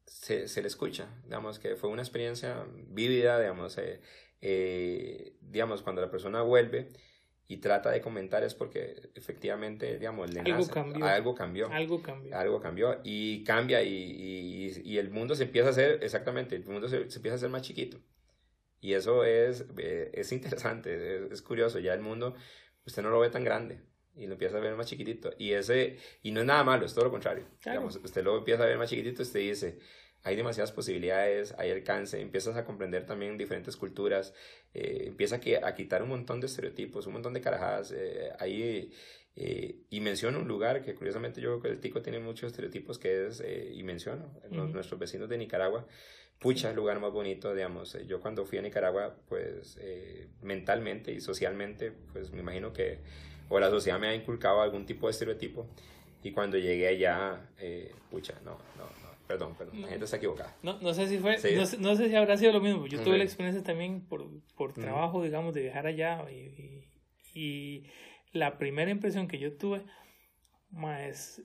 se, 0.06 0.48
se 0.48 0.60
le 0.60 0.68
escucha, 0.68 1.08
digamos 1.24 1.58
que 1.58 1.76
fue 1.76 1.90
una 1.90 2.02
experiencia 2.02 2.64
vívida, 2.88 3.40
digamos, 3.40 3.78
eh, 3.78 4.00
eh, 4.40 5.36
digamos, 5.40 5.82
cuando 5.82 6.02
la 6.02 6.10
persona 6.10 6.42
vuelve, 6.42 6.88
y 7.46 7.58
trata 7.58 7.90
de 7.90 8.00
comentar 8.00 8.42
es 8.42 8.54
porque 8.54 9.10
efectivamente, 9.14 9.98
digamos, 9.98 10.32
le 10.32 10.40
algo, 10.40 10.66
cambió. 10.66 11.04
algo 11.04 11.34
cambió. 11.34 11.70
Algo 11.70 12.02
cambió. 12.02 12.36
Algo 12.36 12.60
cambió. 12.60 13.00
Y 13.04 13.44
cambia 13.44 13.82
y, 13.82 13.92
y, 13.92 14.82
y, 14.82 14.98
el 14.98 15.10
mundo 15.10 15.34
se 15.34 15.44
empieza 15.44 15.68
a 15.68 15.70
hacer, 15.72 15.98
exactamente, 16.02 16.56
el 16.56 16.64
mundo 16.64 16.88
se, 16.88 17.10
se 17.10 17.18
empieza 17.18 17.34
a 17.34 17.36
hacer 17.36 17.50
más 17.50 17.60
chiquito. 17.62 18.00
Y 18.84 18.92
eso 18.92 19.24
es, 19.24 19.64
eh, 19.78 20.10
es 20.12 20.30
interesante, 20.32 21.32
es, 21.32 21.40
curioso. 21.40 21.78
Ya 21.78 21.94
el 21.94 22.02
mundo, 22.02 22.34
usted 22.84 23.02
no 23.02 23.08
lo 23.08 23.18
ve 23.18 23.30
tan 23.30 23.42
grande 23.42 23.80
y 24.14 24.26
lo 24.26 24.34
empieza 24.34 24.58
a 24.58 24.60
ver 24.60 24.76
más 24.76 24.88
chiquitito. 24.88 25.32
Y, 25.38 25.52
ese, 25.52 25.96
y 26.22 26.32
no 26.32 26.40
es 26.40 26.46
nada 26.46 26.64
malo, 26.64 26.84
es 26.84 26.92
todo 26.92 27.06
lo 27.06 27.10
contrario. 27.10 27.46
Digamos, 27.64 27.96
usted 27.96 28.22
lo 28.22 28.36
empieza 28.36 28.62
a 28.62 28.66
ver 28.66 28.76
más 28.76 28.90
chiquitito, 28.90 29.22
usted 29.22 29.40
dice, 29.40 29.78
hay 30.22 30.36
demasiadas 30.36 30.70
posibilidades, 30.70 31.54
hay 31.56 31.70
alcance, 31.70 32.20
empiezas 32.20 32.56
a 32.56 32.66
comprender 32.66 33.06
también 33.06 33.38
diferentes 33.38 33.74
culturas, 33.74 34.34
eh, 34.74 35.04
empieza 35.06 35.36
a, 35.36 35.66
a, 35.66 35.74
quitar 35.74 36.02
un 36.02 36.10
montón 36.10 36.40
de 36.40 36.46
estereotipos, 36.46 37.06
un 37.06 37.14
montón 37.14 37.32
de 37.32 37.40
carajadas. 37.40 37.90
Eh, 37.90 38.32
ahí, 38.38 38.92
eh, 39.36 39.76
y 39.90 40.00
menciono 40.00 40.38
un 40.38 40.48
lugar 40.48 40.82
que 40.82 40.94
curiosamente 40.94 41.40
yo 41.40 41.50
creo 41.50 41.62
que 41.62 41.68
el 41.68 41.80
tico 41.80 42.02
tiene 42.02 42.18
muchos 42.20 42.50
estereotipos, 42.50 42.98
que 42.98 43.26
es, 43.26 43.40
eh, 43.40 43.72
y 43.74 43.82
menciono, 43.82 44.30
nuestros 44.50 44.98
vecinos 44.98 45.28
de 45.28 45.38
Nicaragua, 45.38 45.86
pucha, 46.38 46.70
el 46.70 46.76
lugar 46.76 47.00
más 47.00 47.12
bonito, 47.12 47.54
digamos. 47.54 47.96
Yo 48.06 48.20
cuando 48.20 48.44
fui 48.44 48.58
a 48.58 48.62
Nicaragua, 48.62 49.16
pues 49.28 49.78
mentalmente 50.42 51.12
y 51.12 51.20
socialmente, 51.20 51.92
pues 52.12 52.32
me 52.32 52.40
imagino 52.40 52.72
que 52.72 52.98
o 53.48 53.60
la 53.60 53.70
sociedad 53.70 53.98
me 53.98 54.08
ha 54.08 54.14
inculcado 54.14 54.62
algún 54.62 54.86
tipo 54.86 55.06
de 55.06 55.12
estereotipo. 55.12 55.68
Y 56.22 56.32
cuando 56.32 56.56
llegué 56.56 56.88
allá, 56.88 57.50
pucha, 58.10 58.34
no, 58.44 58.52
no, 58.78 59.04
Perdón, 59.26 59.54
perdón, 59.56 59.80
la 59.80 59.88
gente 59.88 60.04
está 60.04 60.18
equivocada. 60.18 60.54
No, 60.62 60.78
no 60.80 60.92
sé 60.92 61.08
si 61.08 61.18
fue, 61.18 61.36
no, 61.36 61.62
no, 61.78 61.96
sé 61.96 62.08
si 62.08 62.14
habrá 62.14 62.36
sido 62.36 62.52
lo 62.52 62.60
mismo. 62.60 62.86
Yo 62.86 63.00
tuve 63.00 63.16
la 63.16 63.24
experiencia 63.24 63.62
también 63.62 64.02
por, 64.02 64.28
por 64.54 64.74
trabajo, 64.74 65.22
digamos, 65.22 65.54
de 65.54 65.62
viajar 65.62 65.86
allá 65.86 66.30
y, 66.30 66.84
y, 67.34 67.84
la 68.34 68.58
primera 68.58 68.90
impresión 68.90 69.26
que 69.26 69.38
yo 69.38 69.56
tuve, 69.56 69.82
más 70.70 71.40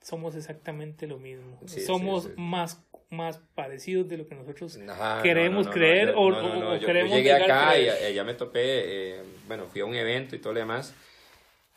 somos 0.00 0.34
exactamente 0.34 1.06
lo 1.06 1.18
mismo. 1.18 1.60
somos 1.66 2.36
más 2.36 2.84
más 3.10 3.40
parecidos 3.56 4.08
de 4.08 4.16
lo 4.16 4.26
que 4.26 4.36
nosotros 4.36 4.78
queremos 5.22 5.68
creer 5.68 6.10
o, 6.10 6.28
o, 6.28 6.76
yo, 6.76 6.86
queremos 6.86 7.10
yo 7.10 7.16
llegué 7.16 7.32
acá 7.32 7.76
y 7.76 8.14
ya 8.14 8.22
me 8.22 8.34
topé, 8.34 8.60
eh, 9.18 9.22
bueno, 9.48 9.66
fui 9.66 9.80
a 9.80 9.84
un 9.84 9.96
evento 9.96 10.36
y 10.36 10.38
todo 10.38 10.52
lo 10.52 10.60
demás 10.60 10.94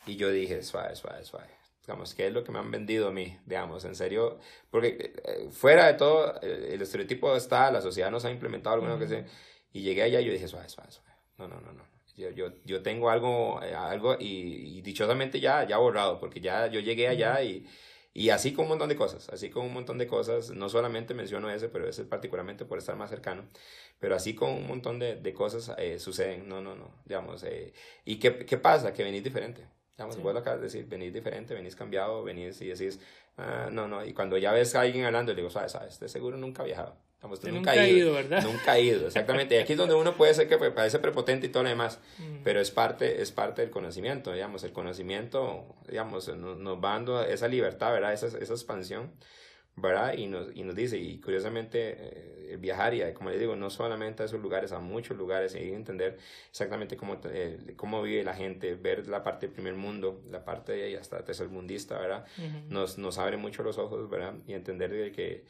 y 0.06 0.16
yo 0.16 0.30
dije, 0.30 0.62
suave, 0.62 0.94
suave, 0.94 1.24
suave. 1.24 1.48
Digamos, 1.86 2.14
qué 2.14 2.28
es 2.28 2.32
lo 2.32 2.44
que 2.44 2.52
me 2.52 2.58
han 2.58 2.70
vendido 2.70 3.08
a 3.08 3.10
mí, 3.10 3.36
digamos, 3.44 3.84
en 3.84 3.94
serio, 3.94 4.38
porque 4.70 5.12
eh, 5.22 5.48
fuera 5.50 5.86
de 5.86 5.94
todo, 5.94 6.40
el, 6.40 6.80
estereotipo 6.80 7.36
está, 7.36 7.70
la 7.70 7.82
sociedad 7.82 8.10
nos 8.10 8.24
ha 8.24 8.30
implementado 8.30 8.74
alguna 8.76 8.98
que 8.98 9.06
sea, 9.06 9.24
y 9.72 9.82
llegué 9.82 10.02
allá 10.02 10.20
y 10.20 10.24
yo 10.24 10.32
dije, 10.32 10.48
suave, 10.48 10.68
suave, 10.68 10.90
suave, 10.90 11.10
no, 11.36 11.48
no, 11.48 11.60
no, 11.60 11.72
no, 11.72 11.84
yo, 12.16 12.30
yo, 12.30 12.52
yo 12.64 12.82
tengo 12.82 13.10
algo, 13.10 13.60
eh, 13.62 13.74
algo 13.74 14.16
y, 14.18 14.80
dichosamente 14.82 15.40
ya, 15.40 15.64
ya 15.66 15.78
borrado, 15.78 16.18
porque 16.18 16.40
ya 16.40 16.66
yo 16.68 16.80
llegué 16.80 17.08
allá 17.08 17.42
y, 17.42 17.66
y 18.12 18.30
así 18.30 18.52
con 18.52 18.64
un 18.64 18.70
montón 18.70 18.88
de 18.88 18.96
cosas, 18.96 19.28
así 19.30 19.50
con 19.50 19.66
un 19.66 19.72
montón 19.74 19.98
de 19.98 20.06
cosas, 20.06 20.50
no 20.50 20.68
solamente 20.68 21.14
menciono 21.14 21.50
ese, 21.50 21.68
pero 21.68 21.88
ese 21.88 22.04
particularmente 22.04 22.64
por 22.64 22.78
estar 22.78 22.96
más 22.96 23.10
cercano, 23.10 23.44
pero 23.98 24.14
así 24.16 24.34
con 24.34 24.50
un 24.50 24.66
montón 24.66 24.98
de, 24.98 25.16
de 25.16 25.34
cosas 25.34 25.72
eh, 25.78 25.98
suceden, 25.98 26.48
no, 26.48 26.60
no, 26.60 26.74
no, 26.76 26.90
digamos, 27.04 27.44
¿y 28.04 28.16
qué, 28.18 28.44
qué 28.46 28.58
pasa? 28.58 28.92
Que 28.92 29.02
venís 29.04 29.24
diferente, 29.24 29.66
Digamos, 29.96 30.16
sí. 30.16 30.22
vos 30.22 30.32
lo 30.34 30.40
acabas 30.40 30.60
de 30.60 30.64
decir, 30.64 30.86
venís 30.86 31.12
diferente, 31.12 31.54
venís 31.54 31.76
cambiado, 31.76 32.24
venís 32.24 32.60
y 32.60 32.66
decís, 32.68 32.98
ah, 33.36 33.68
no, 33.70 33.86
no, 33.86 34.04
y 34.04 34.12
cuando 34.12 34.36
ya 34.38 34.52
ves 34.52 34.74
a 34.74 34.80
alguien 34.80 35.04
hablando, 35.04 35.32
le 35.32 35.36
digo, 35.36 35.50
sabes, 35.50 35.72
sabes, 35.72 36.00
de 36.00 36.08
seguro 36.08 36.36
nunca 36.36 36.62
ha 36.62 36.66
viajado. 36.66 36.96
Digamos, 37.24 37.42
nunca, 37.42 37.72
nunca 37.72 37.72
ha 37.72 37.88
ido, 37.88 38.12
¿verdad? 38.12 38.42
Nunca 38.42 38.72
ha 38.72 38.78
ido, 38.78 39.06
exactamente. 39.06 39.54
Y 39.54 39.58
aquí 39.58 39.72
es 39.72 39.78
donde 39.78 39.94
uno 39.94 40.14
puede 40.14 40.34
ser 40.34 40.48
que 40.48 40.58
parece 40.58 40.98
prepotente 40.98 41.46
y 41.46 41.50
todo 41.50 41.62
lo 41.62 41.70
demás, 41.70 42.00
mm. 42.18 42.42
pero 42.44 42.60
es 42.60 42.70
parte, 42.70 43.22
es 43.22 43.32
parte 43.32 43.62
del 43.62 43.70
conocimiento, 43.70 44.32
digamos, 44.32 44.62
el 44.64 44.72
conocimiento, 44.72 45.76
digamos, 45.88 46.28
nos, 46.28 46.58
nos 46.58 46.76
va 46.76 46.90
dando 46.90 47.22
esa 47.22 47.48
libertad, 47.48 47.92
¿verdad? 47.92 48.12
Esa, 48.12 48.26
esa 48.26 48.52
expansión 48.52 49.12
¿verdad? 49.76 50.16
Y 50.16 50.26
nos, 50.26 50.54
y 50.54 50.62
nos 50.62 50.74
dice, 50.74 50.98
y 50.98 51.20
curiosamente, 51.20 51.96
eh, 52.52 52.56
viajar, 52.60 52.94
y 52.94 53.12
como 53.12 53.30
les 53.30 53.40
digo, 53.40 53.56
no 53.56 53.70
solamente 53.70 54.22
a 54.22 54.26
esos 54.26 54.40
lugares, 54.40 54.70
a 54.72 54.78
muchos 54.78 55.16
lugares, 55.16 55.54
y 55.56 55.72
entender 55.72 56.18
exactamente 56.48 56.96
cómo, 56.96 57.20
eh, 57.24 57.74
cómo 57.76 58.00
vive 58.02 58.22
la 58.22 58.34
gente, 58.34 58.74
ver 58.74 59.08
la 59.08 59.24
parte 59.24 59.46
del 59.46 59.54
primer 59.54 59.74
mundo, 59.74 60.22
la 60.30 60.44
parte 60.44 60.72
de 60.72 60.96
hasta 60.96 61.24
tercermundista, 61.24 61.98
¿verdad? 61.98 62.24
nos, 62.68 62.98
nos 62.98 63.18
abre 63.18 63.36
mucho 63.36 63.62
los 63.62 63.78
ojos, 63.78 64.08
¿verdad? 64.08 64.34
Y 64.46 64.52
entender 64.52 65.12
que, 65.12 65.44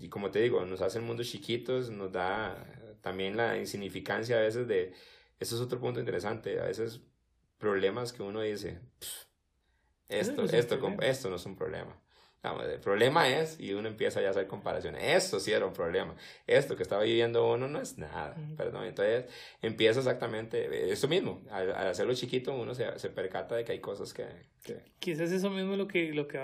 y 0.00 0.08
como 0.08 0.30
te 0.30 0.40
digo, 0.40 0.64
nos 0.64 0.80
hace 0.80 0.98
el 0.98 1.04
mundo 1.04 1.22
chiquitos, 1.22 1.90
nos 1.90 2.10
da 2.10 2.66
también 3.00 3.36
la 3.36 3.56
insignificancia 3.56 4.38
a 4.38 4.40
veces 4.40 4.66
de, 4.66 4.92
eso 5.38 5.54
es 5.54 5.60
otro 5.60 5.78
punto 5.78 6.00
interesante, 6.00 6.58
a 6.58 6.64
veces 6.64 7.00
problemas 7.58 8.12
que 8.12 8.22
uno 8.22 8.40
dice, 8.40 8.80
esto, 10.08 10.42
esto, 10.44 10.78
esto 11.00 11.30
no 11.30 11.36
es 11.36 11.46
un 11.46 11.56
problema 11.56 12.00
el 12.42 12.80
problema 12.80 13.28
es, 13.28 13.60
y 13.60 13.74
uno 13.74 13.88
empieza 13.88 14.20
ya 14.22 14.28
a 14.28 14.30
hacer 14.30 14.46
comparaciones, 14.46 15.02
esto 15.04 15.38
sí 15.38 15.52
era 15.52 15.66
un 15.66 15.74
problema, 15.74 16.14
esto 16.46 16.74
que 16.74 16.82
estaba 16.82 17.02
viviendo 17.02 17.52
uno 17.52 17.68
no 17.68 17.80
es 17.80 17.98
nada, 17.98 18.34
perdón, 18.56 18.84
entonces 18.84 19.26
empieza 19.60 20.00
exactamente 20.00 20.90
eso 20.90 21.06
mismo, 21.06 21.42
al, 21.50 21.70
hacerlo 21.72 22.14
chiquito 22.14 22.54
uno 22.54 22.74
se, 22.74 22.98
se, 22.98 23.10
percata 23.10 23.56
de 23.56 23.64
que 23.64 23.72
hay 23.72 23.80
cosas 23.80 24.14
que, 24.14 24.24
que... 24.64 24.82
Quizás 24.98 25.30
eso 25.32 25.50
mismo 25.50 25.76
lo 25.76 25.86
que, 25.86 26.14
lo 26.14 26.26
que 26.28 26.38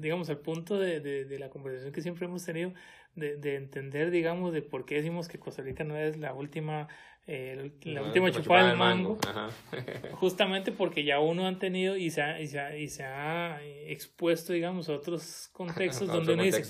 digamos, 0.00 0.30
al 0.30 0.38
punto 0.38 0.78
de, 0.78 1.00
de, 1.00 1.24
de, 1.24 1.38
la 1.38 1.50
conversación 1.50 1.92
que 1.92 2.00
siempre 2.00 2.26
hemos 2.26 2.44
tenido, 2.44 2.72
de, 3.14 3.36
de 3.36 3.56
entender, 3.56 4.10
digamos, 4.10 4.52
de 4.52 4.62
por 4.62 4.84
qué 4.84 4.96
decimos 4.96 5.28
que 5.28 5.38
Costa 5.38 5.62
Rica 5.62 5.84
no 5.84 5.96
es 5.96 6.16
la 6.16 6.34
última 6.34 6.88
la 7.26 8.02
última 8.02 8.30
chupada 8.30 8.68
del 8.68 8.76
mango, 8.76 9.18
justamente 10.12 10.70
porque 10.70 11.02
ya 11.02 11.18
uno 11.18 11.46
han 11.46 11.58
tenido 11.58 11.96
y 11.96 12.10
se 12.10 12.22
ha, 12.22 12.40
y 12.40 12.46
se 12.46 12.60
ha, 12.60 12.76
y 12.76 12.88
se 12.88 13.02
ha 13.02 13.60
expuesto, 13.64 14.52
digamos, 14.52 14.88
a 14.88 14.94
otros 14.94 15.50
contextos 15.52 16.06
donde 16.12 16.34
uno 16.34 16.44
dice, 16.44 16.62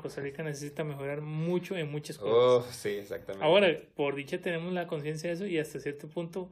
Costa 0.00 0.22
Rica 0.22 0.42
necesita 0.42 0.84
mejorar 0.84 1.20
mucho 1.20 1.76
en 1.76 1.90
muchas 1.90 2.16
cosas. 2.16 2.34
Oh, 2.34 2.72
sí, 2.72 2.90
exactamente. 2.90 3.44
Ahora, 3.44 3.76
por 3.94 4.14
dicha 4.14 4.40
tenemos 4.40 4.72
la 4.72 4.86
conciencia 4.86 5.28
de 5.28 5.34
eso 5.34 5.46
y 5.46 5.58
hasta 5.58 5.78
cierto 5.80 6.08
punto 6.08 6.50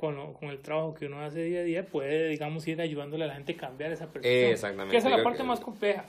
con, 0.00 0.32
con, 0.32 0.48
el 0.48 0.60
trabajo 0.62 0.94
que 0.94 1.04
uno 1.04 1.20
hace 1.20 1.42
día 1.44 1.60
a 1.60 1.62
día, 1.62 1.86
puede, 1.86 2.28
digamos, 2.28 2.66
ir 2.66 2.80
ayudándole 2.80 3.24
a 3.24 3.26
la 3.26 3.34
gente 3.34 3.52
a 3.52 3.56
cambiar 3.58 3.92
esa 3.92 4.10
percepción. 4.10 4.50
exactamente. 4.50 4.92
Que 4.92 4.96
esa 4.96 5.10
es 5.10 5.16
la 5.18 5.22
parte 5.22 5.42
más 5.42 5.60
compleja. 5.60 6.06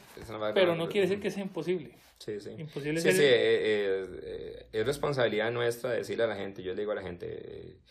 Pero 0.54 0.78
no 0.78 0.88
quiere 0.88 1.10
decir 1.10 1.22
que 1.22 1.30
sea 1.30 1.44
imposible. 1.44 1.98
Sí, 2.18 2.40
sí. 2.40 2.52
Imposible 2.58 3.02
sí, 3.02 3.12
sí, 3.12 3.22
eh, 3.22 3.26
eh, 3.26 4.06
eh, 4.24 4.68
es 4.72 4.86
responsabilidad 4.86 5.52
nuestra 5.52 5.90
decirle 5.90 6.24
a 6.24 6.28
la 6.28 6.38
gente, 6.38 6.64
yo 6.64 6.74
le 6.74 6.80
digo 6.80 6.94
a 6.94 6.96
la 6.96 7.02
gente, 7.02 7.82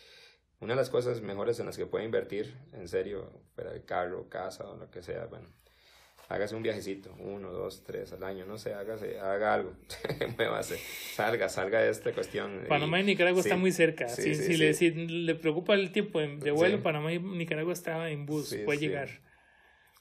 una 0.59 0.73
de 0.73 0.77
las 0.77 0.89
cosas 0.89 1.21
mejores 1.21 1.59
en 1.59 1.67
las 1.67 1.77
que 1.77 1.85
puede 1.85 2.05
invertir, 2.05 2.57
en 2.73 2.87
serio, 2.87 3.31
fuera 3.53 3.71
de 3.71 3.85
carro, 3.85 4.27
casa 4.27 4.67
o 4.67 4.77
lo 4.77 4.89
que 4.89 5.03
sea, 5.03 5.25
bueno, 5.25 5.49
hágase 6.33 6.55
un 6.55 6.63
viajecito, 6.63 7.13
uno, 7.19 7.51
dos, 7.51 7.83
tres 7.83 8.13
al 8.13 8.23
año, 8.23 8.45
no 8.45 8.57
sé, 8.57 8.73
hágase, 8.73 9.19
haga 9.19 9.53
algo, 9.55 9.73
muévase, 10.37 10.77
salga, 10.77 11.49
salga 11.49 11.81
de 11.81 11.89
esta 11.89 12.13
cuestión. 12.13 12.65
Panamá 12.67 12.99
y, 13.01 13.03
Nicaragua 13.03 13.41
están 13.41 13.59
muy 13.59 13.71
cerca, 13.71 14.07
si, 14.07 14.35
si, 14.35 14.57
le, 14.57 14.73
si, 14.73 14.91
le, 14.91 15.35
preocupa 15.35 15.73
el 15.73 15.91
tiempo 15.91 16.19
de 16.19 16.51
vuelo, 16.51 16.81
Panamá 16.81 17.11
y 17.13 17.19
Nicaragua 17.19 17.73
está 17.73 18.09
en 18.09 18.25
bus, 18.25 18.55
puede 18.65 18.79
llegar. 18.79 19.09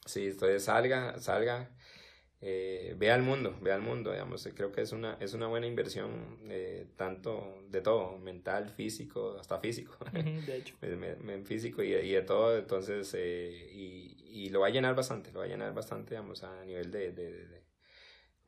Sí, 0.07 0.27
entonces 0.27 0.65
salga, 0.65 1.19
salga, 1.19 1.71
eh, 2.41 2.95
vea 2.97 3.17
el 3.17 3.23
mundo, 3.23 3.59
vea 3.61 3.75
el 3.75 3.83
mundo, 3.83 4.13
digamos, 4.13 4.49
creo 4.55 4.73
que 4.73 4.81
es 4.81 4.93
una, 4.93 5.19
es 5.21 5.35
una 5.35 5.47
buena 5.47 5.67
inversión, 5.67 6.39
eh, 6.49 6.87
tanto 6.97 7.63
de 7.69 7.83
todo, 7.83 8.19
mental, 8.19 8.71
físico, 8.71 9.37
hasta 9.39 9.59
físico, 9.59 9.99
de 10.13 10.57
hecho. 10.57 10.75
físico 11.45 11.83
y, 11.83 11.93
y, 11.93 12.13
de 12.13 12.23
todo, 12.23 12.57
entonces, 12.57 13.15
eh, 13.19 13.71
y, 13.73 14.20
y, 14.31 14.49
lo 14.51 14.61
va 14.61 14.69
a 14.69 14.71
llenar 14.71 14.95
bastante, 14.95 15.33
lo 15.33 15.41
va 15.41 15.47
a 15.47 15.49
llenar 15.49 15.75
bastante, 15.75 16.15
digamos, 16.15 16.43
a 16.45 16.65
nivel 16.65 16.91
de, 16.91 17.13
de, 17.13 17.47
de 17.47 17.61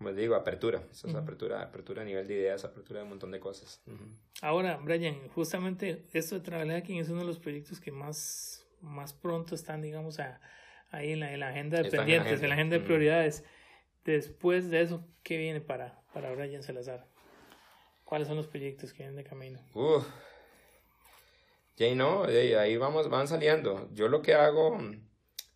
como 0.02 0.10
les 0.10 0.18
digo, 0.18 0.34
apertura, 0.34 0.82
eso 0.90 1.06
es 1.06 1.14
apertura, 1.14 1.62
apertura 1.62 2.02
a 2.02 2.04
nivel 2.04 2.26
de 2.26 2.34
ideas, 2.34 2.64
apertura 2.64 2.98
de 2.98 3.04
un 3.04 3.10
montón 3.10 3.30
de 3.30 3.38
cosas. 3.38 3.80
Ahora, 4.40 4.76
Brian, 4.78 5.28
justamente 5.28 6.06
esto 6.12 6.34
de 6.34 6.40
Travel 6.40 6.72
Hacking 6.72 6.98
es 6.98 7.08
uno 7.08 7.20
de 7.20 7.26
los 7.26 7.38
proyectos 7.38 7.78
que 7.78 7.92
más, 7.92 8.66
más 8.80 9.12
pronto 9.12 9.54
están, 9.54 9.80
digamos, 9.80 10.18
a, 10.18 10.40
ahí 10.90 11.12
en 11.12 11.20
la, 11.20 11.32
en 11.32 11.38
la 11.38 11.50
agenda 11.50 11.80
de 11.80 11.88
pendientes, 11.88 12.42
en 12.42 12.48
la 12.48 12.56
agenda 12.56 12.78
de 12.78 12.82
prioridades. 12.82 13.44
Después 14.04 14.70
de 14.70 14.82
eso, 14.82 15.06
¿qué 15.22 15.36
viene 15.36 15.60
para, 15.60 16.02
para 16.12 16.32
Brian 16.34 16.64
Salazar? 16.64 17.06
¿Cuáles 18.04 18.26
son 18.26 18.36
los 18.36 18.48
proyectos 18.48 18.92
que 18.92 19.04
vienen 19.04 19.14
de 19.14 19.22
camino? 19.22 19.60
Uf. 19.72 20.04
Ya 21.76 21.94
no, 21.94 22.24
ahí 22.24 22.76
vamos, 22.76 23.08
van 23.08 23.28
saliendo. 23.28 23.88
Yo 23.92 24.08
lo 24.08 24.20
que 24.20 24.34
hago, 24.34 24.78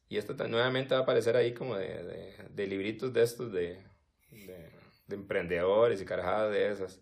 y 0.09 0.19
esto 0.19 0.35
nuevamente 0.49 0.95
va 0.95 1.01
a 1.01 1.03
aparecer 1.03 1.37
ahí 1.37 1.53
como 1.53 1.77
de, 1.77 2.03
de, 2.03 2.35
de 2.51 2.67
libritos 2.67 3.13
de 3.13 3.23
estos 3.23 3.53
de, 3.53 3.83
de, 4.31 4.71
emprendedores 5.11 6.01
y 6.01 6.05
carajadas 6.05 6.53
de 6.53 6.71
esas. 6.71 7.01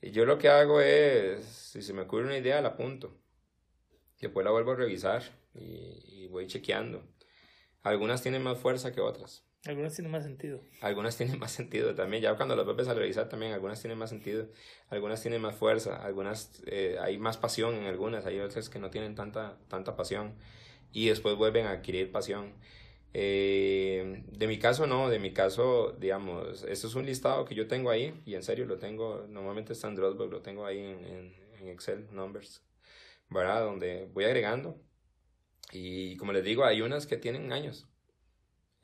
Y 0.00 0.10
yo 0.10 0.24
lo 0.24 0.38
que 0.38 0.48
hago 0.48 0.80
es, 0.80 1.44
si 1.44 1.82
se 1.82 1.92
me 1.92 2.02
ocurre 2.02 2.24
una 2.24 2.38
idea, 2.38 2.60
la 2.60 2.70
apunto. 2.70 3.16
Después 4.20 4.44
la 4.44 4.52
vuelvo 4.52 4.72
a 4.72 4.76
revisar 4.76 5.22
y, 5.54 6.22
y 6.24 6.28
voy 6.28 6.46
chequeando. 6.46 7.04
Algunas 7.82 8.22
tienen 8.22 8.42
más 8.42 8.58
fuerza 8.58 8.92
que 8.92 9.00
otras. 9.00 9.44
Algunas 9.64 9.94
tienen 9.94 10.10
más 10.10 10.24
sentido. 10.24 10.60
Algunas 10.80 11.16
tienen 11.18 11.38
más 11.38 11.52
sentido 11.52 11.94
también. 11.94 12.22
Ya 12.22 12.34
cuando 12.36 12.56
las 12.56 12.64
vuelves 12.64 12.88
a 12.88 12.94
revisar 12.94 13.28
también, 13.28 13.52
algunas 13.52 13.80
tienen 13.80 13.98
más 13.98 14.10
sentido. 14.10 14.48
Algunas 14.88 15.22
tienen 15.22 15.40
más 15.40 15.54
fuerza. 15.54 15.96
Algunas, 16.02 16.62
eh, 16.66 16.96
hay 17.00 17.18
más 17.18 17.36
pasión 17.36 17.74
en 17.74 17.84
algunas. 17.84 18.26
Hay 18.26 18.40
otras 18.40 18.68
que 18.68 18.78
no 18.78 18.90
tienen 18.90 19.14
tanta, 19.14 19.58
tanta 19.68 19.96
pasión. 19.96 20.34
Y 20.92 21.08
después 21.08 21.36
vuelven 21.36 21.66
a 21.66 21.72
adquirir 21.72 22.10
pasión. 22.12 22.52
Eh, 23.14 24.24
de 24.30 24.46
mi 24.46 24.58
caso, 24.58 24.86
no. 24.86 25.08
De 25.08 25.18
mi 25.18 25.32
caso, 25.32 25.92
digamos, 25.98 26.64
esto 26.64 26.86
es 26.86 26.94
un 26.94 27.06
listado 27.06 27.44
que 27.44 27.54
yo 27.54 27.66
tengo 27.66 27.90
ahí. 27.90 28.14
Y 28.26 28.34
en 28.34 28.42
serio 28.42 28.66
lo 28.66 28.78
tengo. 28.78 29.26
Normalmente 29.28 29.72
está 29.72 29.88
en 29.88 29.96
Dropbox. 29.96 30.30
Lo 30.30 30.42
tengo 30.42 30.66
ahí 30.66 30.78
en, 30.78 31.04
en, 31.04 31.34
en 31.60 31.68
Excel, 31.68 32.06
Numbers. 32.12 32.62
¿Verdad? 33.28 33.64
Donde 33.64 34.08
voy 34.12 34.24
agregando. 34.24 34.76
Y 35.72 36.16
como 36.16 36.32
les 36.32 36.44
digo, 36.44 36.64
hay 36.64 36.82
unas 36.82 37.06
que 37.06 37.16
tienen 37.16 37.52
años 37.52 37.88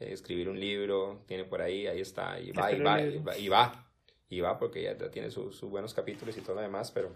escribir 0.01 0.49
un 0.49 0.61
libro, 0.61 1.25
tiene 1.27 1.45
por 1.45 1.61
ahí, 1.61 1.87
ahí 1.87 2.01
está, 2.01 2.41
y 2.41 2.53
va, 2.53 2.73
y 2.73 2.81
va, 2.81 3.01
y 3.01 3.19
va, 3.19 3.39
y 3.39 3.49
va, 3.49 3.91
y 4.29 4.41
va, 4.41 4.59
porque 4.59 4.83
ya, 4.83 4.97
tiene 5.11 5.31
sus 5.31 5.61
buenos 5.63 5.95
capítulos 5.95 6.37
y 6.37 6.41
todo 6.41 6.57
lo 6.57 6.63
demás, 6.63 6.91
pero 6.93 7.15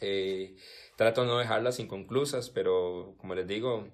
eh, 0.00 0.56
trato 0.96 1.22
de 1.22 1.26
no 1.28 1.38
dejarlas 1.38 1.78
inconclusas, 1.80 2.50
pero 2.50 3.14
como 3.18 3.34
les 3.34 3.46
digo, 3.46 3.88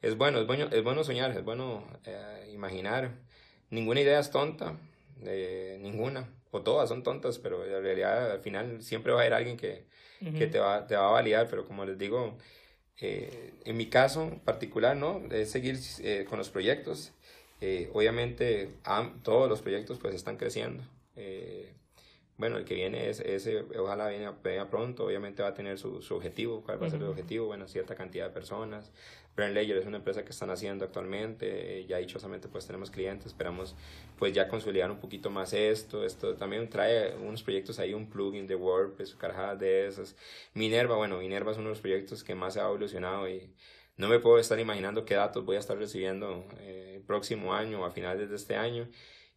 es 0.00 0.16
bueno, 0.16 0.40
es 0.40 0.46
bueno, 0.46 0.68
es 0.70 0.82
bueno 0.82 1.04
soñar, 1.04 1.30
es 1.32 1.44
bueno 1.44 1.86
eh, 2.04 2.50
imaginar. 2.52 3.12
Ninguna 3.70 4.00
idea 4.00 4.20
es 4.20 4.30
tonta, 4.30 4.78
eh, 5.24 5.78
ninguna, 5.80 6.28
o 6.50 6.62
todas 6.62 6.88
son 6.88 7.02
tontas, 7.02 7.38
pero 7.38 7.64
en 7.64 7.82
realidad 7.82 8.30
al 8.32 8.40
final 8.40 8.82
siempre 8.82 9.12
va 9.12 9.20
a 9.20 9.22
haber 9.22 9.34
alguien 9.34 9.56
que, 9.56 9.86
que 10.38 10.46
te, 10.46 10.58
va, 10.58 10.86
te 10.86 10.94
va 10.94 11.08
a 11.08 11.12
validar, 11.12 11.48
pero 11.48 11.66
como 11.66 11.84
les 11.84 11.98
digo, 11.98 12.36
eh, 13.00 13.52
en 13.64 13.76
mi 13.76 13.86
caso 13.86 14.40
particular, 14.44 14.96
¿no? 14.96 15.22
Es 15.30 15.50
seguir 15.50 15.78
eh, 16.00 16.24
con 16.28 16.38
los 16.38 16.50
proyectos. 16.50 17.12
Eh, 17.60 17.90
obviamente, 17.92 18.70
todos 19.22 19.48
los 19.48 19.60
proyectos 19.60 19.98
pues 19.98 20.14
están 20.14 20.36
creciendo. 20.36 20.84
Bueno, 22.42 22.58
el 22.58 22.64
que 22.64 22.74
viene 22.74 23.08
es 23.08 23.20
ese, 23.20 23.64
ojalá 23.78 24.08
venga, 24.08 24.34
venga, 24.42 24.68
pronto, 24.68 25.04
obviamente 25.04 25.44
va 25.44 25.50
a 25.50 25.54
tener 25.54 25.78
su, 25.78 26.02
su 26.02 26.16
objetivo, 26.16 26.60
cuál 26.64 26.82
va 26.82 26.88
a 26.88 26.90
ser 26.90 27.00
el 27.00 27.06
objetivo, 27.06 27.46
bueno, 27.46 27.68
cierta 27.68 27.94
cantidad 27.94 28.26
de 28.26 28.32
personas, 28.32 28.90
Brand 29.36 29.54
Layer 29.54 29.76
es 29.76 29.86
una 29.86 29.98
empresa 29.98 30.24
que 30.24 30.30
están 30.30 30.50
haciendo 30.50 30.84
actualmente, 30.84 31.78
eh, 31.78 31.86
ya 31.86 31.98
dichosamente 31.98 32.48
pues 32.48 32.66
tenemos 32.66 32.90
clientes, 32.90 33.26
esperamos 33.28 33.76
pues 34.18 34.32
ya 34.32 34.48
consolidar 34.48 34.90
un 34.90 34.98
poquito 34.98 35.30
más 35.30 35.52
esto, 35.52 36.04
esto 36.04 36.34
también 36.34 36.68
trae 36.68 37.14
unos 37.14 37.44
proyectos 37.44 37.78
ahí, 37.78 37.94
un 37.94 38.10
plugin 38.10 38.48
de 38.48 38.56
WordPress, 38.56 39.14
carajadas 39.14 39.60
de 39.60 39.86
esas. 39.86 40.16
Minerva, 40.54 40.96
bueno, 40.96 41.18
Minerva 41.18 41.52
es 41.52 41.58
uno 41.58 41.68
de 41.68 41.74
los 41.74 41.80
proyectos 41.80 42.24
que 42.24 42.34
más 42.34 42.54
se 42.54 42.60
ha 42.60 42.64
evolucionado 42.64 43.28
y 43.28 43.54
no 43.96 44.08
me 44.08 44.18
puedo 44.18 44.40
estar 44.40 44.58
imaginando 44.58 45.04
qué 45.04 45.14
datos 45.14 45.44
voy 45.44 45.54
a 45.54 45.60
estar 45.60 45.78
recibiendo 45.78 46.44
eh, 46.58 46.94
el 46.96 47.02
próximo 47.02 47.54
año 47.54 47.82
o 47.82 47.84
a 47.84 47.92
finales 47.92 48.30
de 48.30 48.36
este 48.36 48.56
año. 48.56 48.88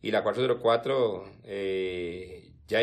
Y 0.02 0.12
la 0.12 0.24
404, 0.24 1.26
eh, 1.44 2.55
ya 2.68 2.80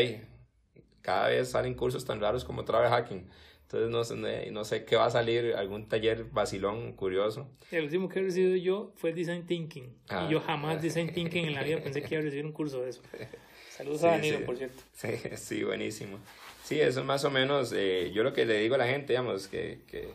cada 1.01 1.27
vez 1.27 1.51
salen 1.51 1.75
cursos 1.75 2.05
tan 2.05 2.19
raros 2.19 2.43
como 2.45 2.65
Travel 2.65 2.89
Hacking. 2.89 3.29
Entonces 3.63 3.89
no 3.89 4.03
sé, 4.03 4.51
no 4.51 4.65
sé 4.65 4.85
qué 4.85 4.95
va 4.95 5.05
a 5.05 5.09
salir, 5.09 5.55
algún 5.55 5.89
taller 5.89 6.25
vacilón, 6.25 6.93
curioso. 6.93 7.49
El 7.71 7.85
último 7.85 8.07
que 8.07 8.19
he 8.19 8.21
recibido 8.21 8.55
yo 8.55 8.93
fue 8.95 9.13
Design 9.13 9.47
Thinking. 9.47 9.85
y 9.85 9.89
ah, 10.09 10.27
yo 10.29 10.39
jamás 10.41 10.81
Design 10.81 11.11
Thinking 11.11 11.45
en 11.45 11.55
la 11.55 11.63
vida 11.63 11.81
pensé 11.81 12.03
que 12.03 12.13
iba 12.13 12.21
a 12.21 12.23
recibir 12.23 12.45
un 12.45 12.51
curso 12.51 12.81
de 12.81 12.91
eso. 12.91 13.01
Saludos 13.75 14.03
a 14.03 14.11
Danilo, 14.11 14.45
por 14.45 14.57
cierto. 14.57 14.83
Sí, 14.93 15.07
sí, 15.37 15.63
buenísimo. 15.63 16.19
Sí, 16.63 16.79
eso 16.79 16.99
es 16.99 17.05
más 17.05 17.25
o 17.25 17.31
menos, 17.31 17.73
eh, 17.75 18.11
yo 18.13 18.23
lo 18.23 18.31
que 18.31 18.45
le 18.45 18.59
digo 18.59 18.75
a 18.75 18.77
la 18.77 18.87
gente, 18.87 19.13
digamos, 19.13 19.47
que, 19.47 19.81
que 19.87 20.09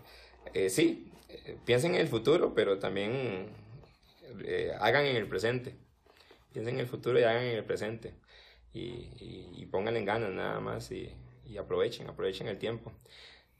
eh, 0.55 0.71
sí, 0.71 1.11
eh, 1.29 1.57
piensen 1.65 1.97
en 1.97 2.01
el 2.01 2.09
futuro, 2.09 2.55
pero 2.55 2.79
también 2.79 3.49
hagan 4.79 5.05
en 5.05 5.17
el 5.17 5.27
presente. 5.27 5.75
Piensen 6.53 6.75
en 6.75 6.81
el 6.81 6.87
futuro 6.87 7.19
y 7.19 7.25
hagan 7.25 7.43
en 7.43 7.57
el 7.57 7.65
presente. 7.65 8.15
Y, 8.73 8.81
y, 8.81 9.51
y 9.57 9.67
pónganle 9.67 10.05
ganas 10.05 10.31
nada 10.31 10.61
más 10.61 10.91
y, 10.93 11.11
y 11.49 11.57
aprovechen, 11.57 12.07
aprovechen 12.07 12.47
el 12.49 12.59
tiempo. 12.59 12.93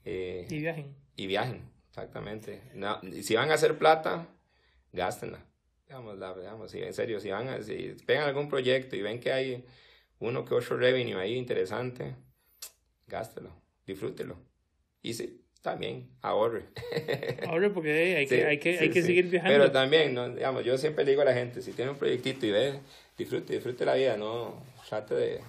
Eh, 0.05 0.47
y 0.49 0.59
viajen. 0.59 0.95
Y 1.15 1.27
viajen, 1.27 1.69
exactamente. 1.89 2.61
No, 2.73 3.01
si 3.21 3.35
van 3.35 3.51
a 3.51 3.55
hacer 3.55 3.77
plata, 3.77 4.27
gástenla. 4.93 5.45
Digamos, 5.87 6.17
la, 6.19 6.35
digamos, 6.35 6.73
en 6.73 6.93
serio, 6.93 7.19
si 7.19 7.31
van 7.31 7.47
a, 7.47 7.63
si 7.63 7.95
pegan 8.05 8.27
algún 8.27 8.47
proyecto 8.47 8.95
y 8.95 9.01
ven 9.01 9.19
que 9.19 9.33
hay 9.33 9.65
uno 10.19 10.45
que 10.45 10.53
otro 10.53 10.77
revenue 10.77 11.19
ahí 11.19 11.35
interesante, 11.35 12.15
gástelo, 13.07 13.51
disfrútelo. 13.87 14.37
Y 15.01 15.15
sí, 15.15 15.41
también 15.61 16.11
ahorre. 16.21 16.65
Ahorre 17.47 17.71
porque 17.71 18.17
hay, 18.17 18.27
que, 18.27 18.45
hay, 18.45 18.59
que, 18.59 18.77
hay 18.77 18.89
que 18.91 19.01
seguir 19.01 19.29
viajando. 19.29 19.57
Pero 19.57 19.71
también, 19.71 20.13
no, 20.13 20.29
digamos, 20.29 20.63
yo 20.63 20.77
siempre 20.77 21.05
le 21.05 21.11
digo 21.11 21.23
a 21.23 21.25
la 21.25 21.33
gente, 21.33 21.61
si 21.63 21.71
tiene 21.73 21.91
un 21.91 21.97
proyectito 21.97 22.45
y 22.45 22.51
ve, 22.51 22.79
disfrute, 23.17 23.53
disfrute 23.53 23.83
la 23.83 23.95
vida, 23.95 24.15
no 24.15 24.61
trate 24.89 25.15
de, 25.15 25.41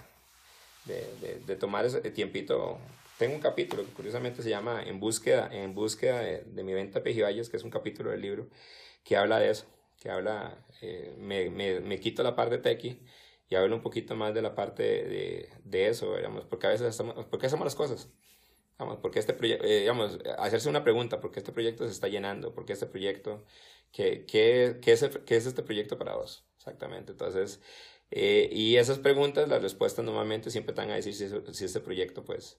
de, 0.84 1.16
de, 1.20 1.40
de 1.46 1.56
tomar 1.56 1.86
ese 1.86 2.00
tiempito 2.10 2.78
tengo 3.20 3.34
un 3.34 3.42
capítulo 3.42 3.84
que 3.84 3.92
curiosamente 3.92 4.42
se 4.42 4.48
llama 4.48 4.82
En 4.82 4.98
búsqueda, 4.98 5.50
en 5.52 5.74
búsqueda 5.74 6.20
de, 6.20 6.64
mi 6.64 6.72
venta 6.72 7.02
Pejibayes, 7.02 7.50
que 7.50 7.58
es 7.58 7.64
un 7.64 7.70
capítulo 7.70 8.12
del 8.12 8.22
libro 8.22 8.48
que 9.04 9.14
habla 9.14 9.38
de 9.38 9.50
eso, 9.50 9.66
que 10.00 10.08
habla, 10.08 10.64
eh, 10.80 11.14
me, 11.18 11.50
me, 11.50 11.80
me, 11.80 12.00
quito 12.00 12.22
la 12.22 12.34
parte 12.34 12.56
de 12.56 12.62
tequi 12.62 13.02
y 13.50 13.56
hablo 13.56 13.76
un 13.76 13.82
poquito 13.82 14.16
más 14.16 14.32
de 14.32 14.40
la 14.40 14.54
parte 14.54 14.82
de, 14.82 15.50
de 15.64 15.88
eso, 15.88 16.16
digamos, 16.16 16.46
porque 16.46 16.66
a 16.66 16.70
veces 16.70 16.88
estamos, 16.88 17.26
¿por 17.26 17.38
qué 17.38 17.44
hacemos 17.44 17.66
las 17.66 17.74
cosas? 17.74 18.08
Digamos, 18.78 18.96
porque 19.02 19.18
este 19.18 19.34
proyecto, 19.34 19.66
eh, 19.66 19.80
digamos, 19.80 20.18
hacerse 20.38 20.70
una 20.70 20.82
pregunta, 20.82 21.20
¿por 21.20 21.30
qué 21.30 21.40
este 21.40 21.52
proyecto 21.52 21.84
se 21.84 21.92
está 21.92 22.08
llenando? 22.08 22.54
¿Por 22.54 22.64
qué 22.64 22.72
este 22.72 22.86
proyecto, 22.86 23.44
qué, 23.92 24.24
qué, 24.24 24.78
qué, 24.80 24.92
es, 24.92 25.04
qué 25.26 25.36
es 25.36 25.44
este 25.44 25.62
proyecto 25.62 25.98
para 25.98 26.16
vos? 26.16 26.46
Exactamente, 26.56 27.12
entonces, 27.12 27.60
eh, 28.10 28.48
y 28.52 28.76
esas 28.76 28.98
preguntas, 28.98 29.48
las 29.48 29.62
respuestas 29.62 30.04
normalmente 30.04 30.50
siempre 30.50 30.72
están 30.72 30.90
a 30.90 30.96
decir 30.96 31.14
si, 31.14 31.28
si 31.52 31.64
este 31.64 31.80
proyecto, 31.80 32.24
pues, 32.24 32.58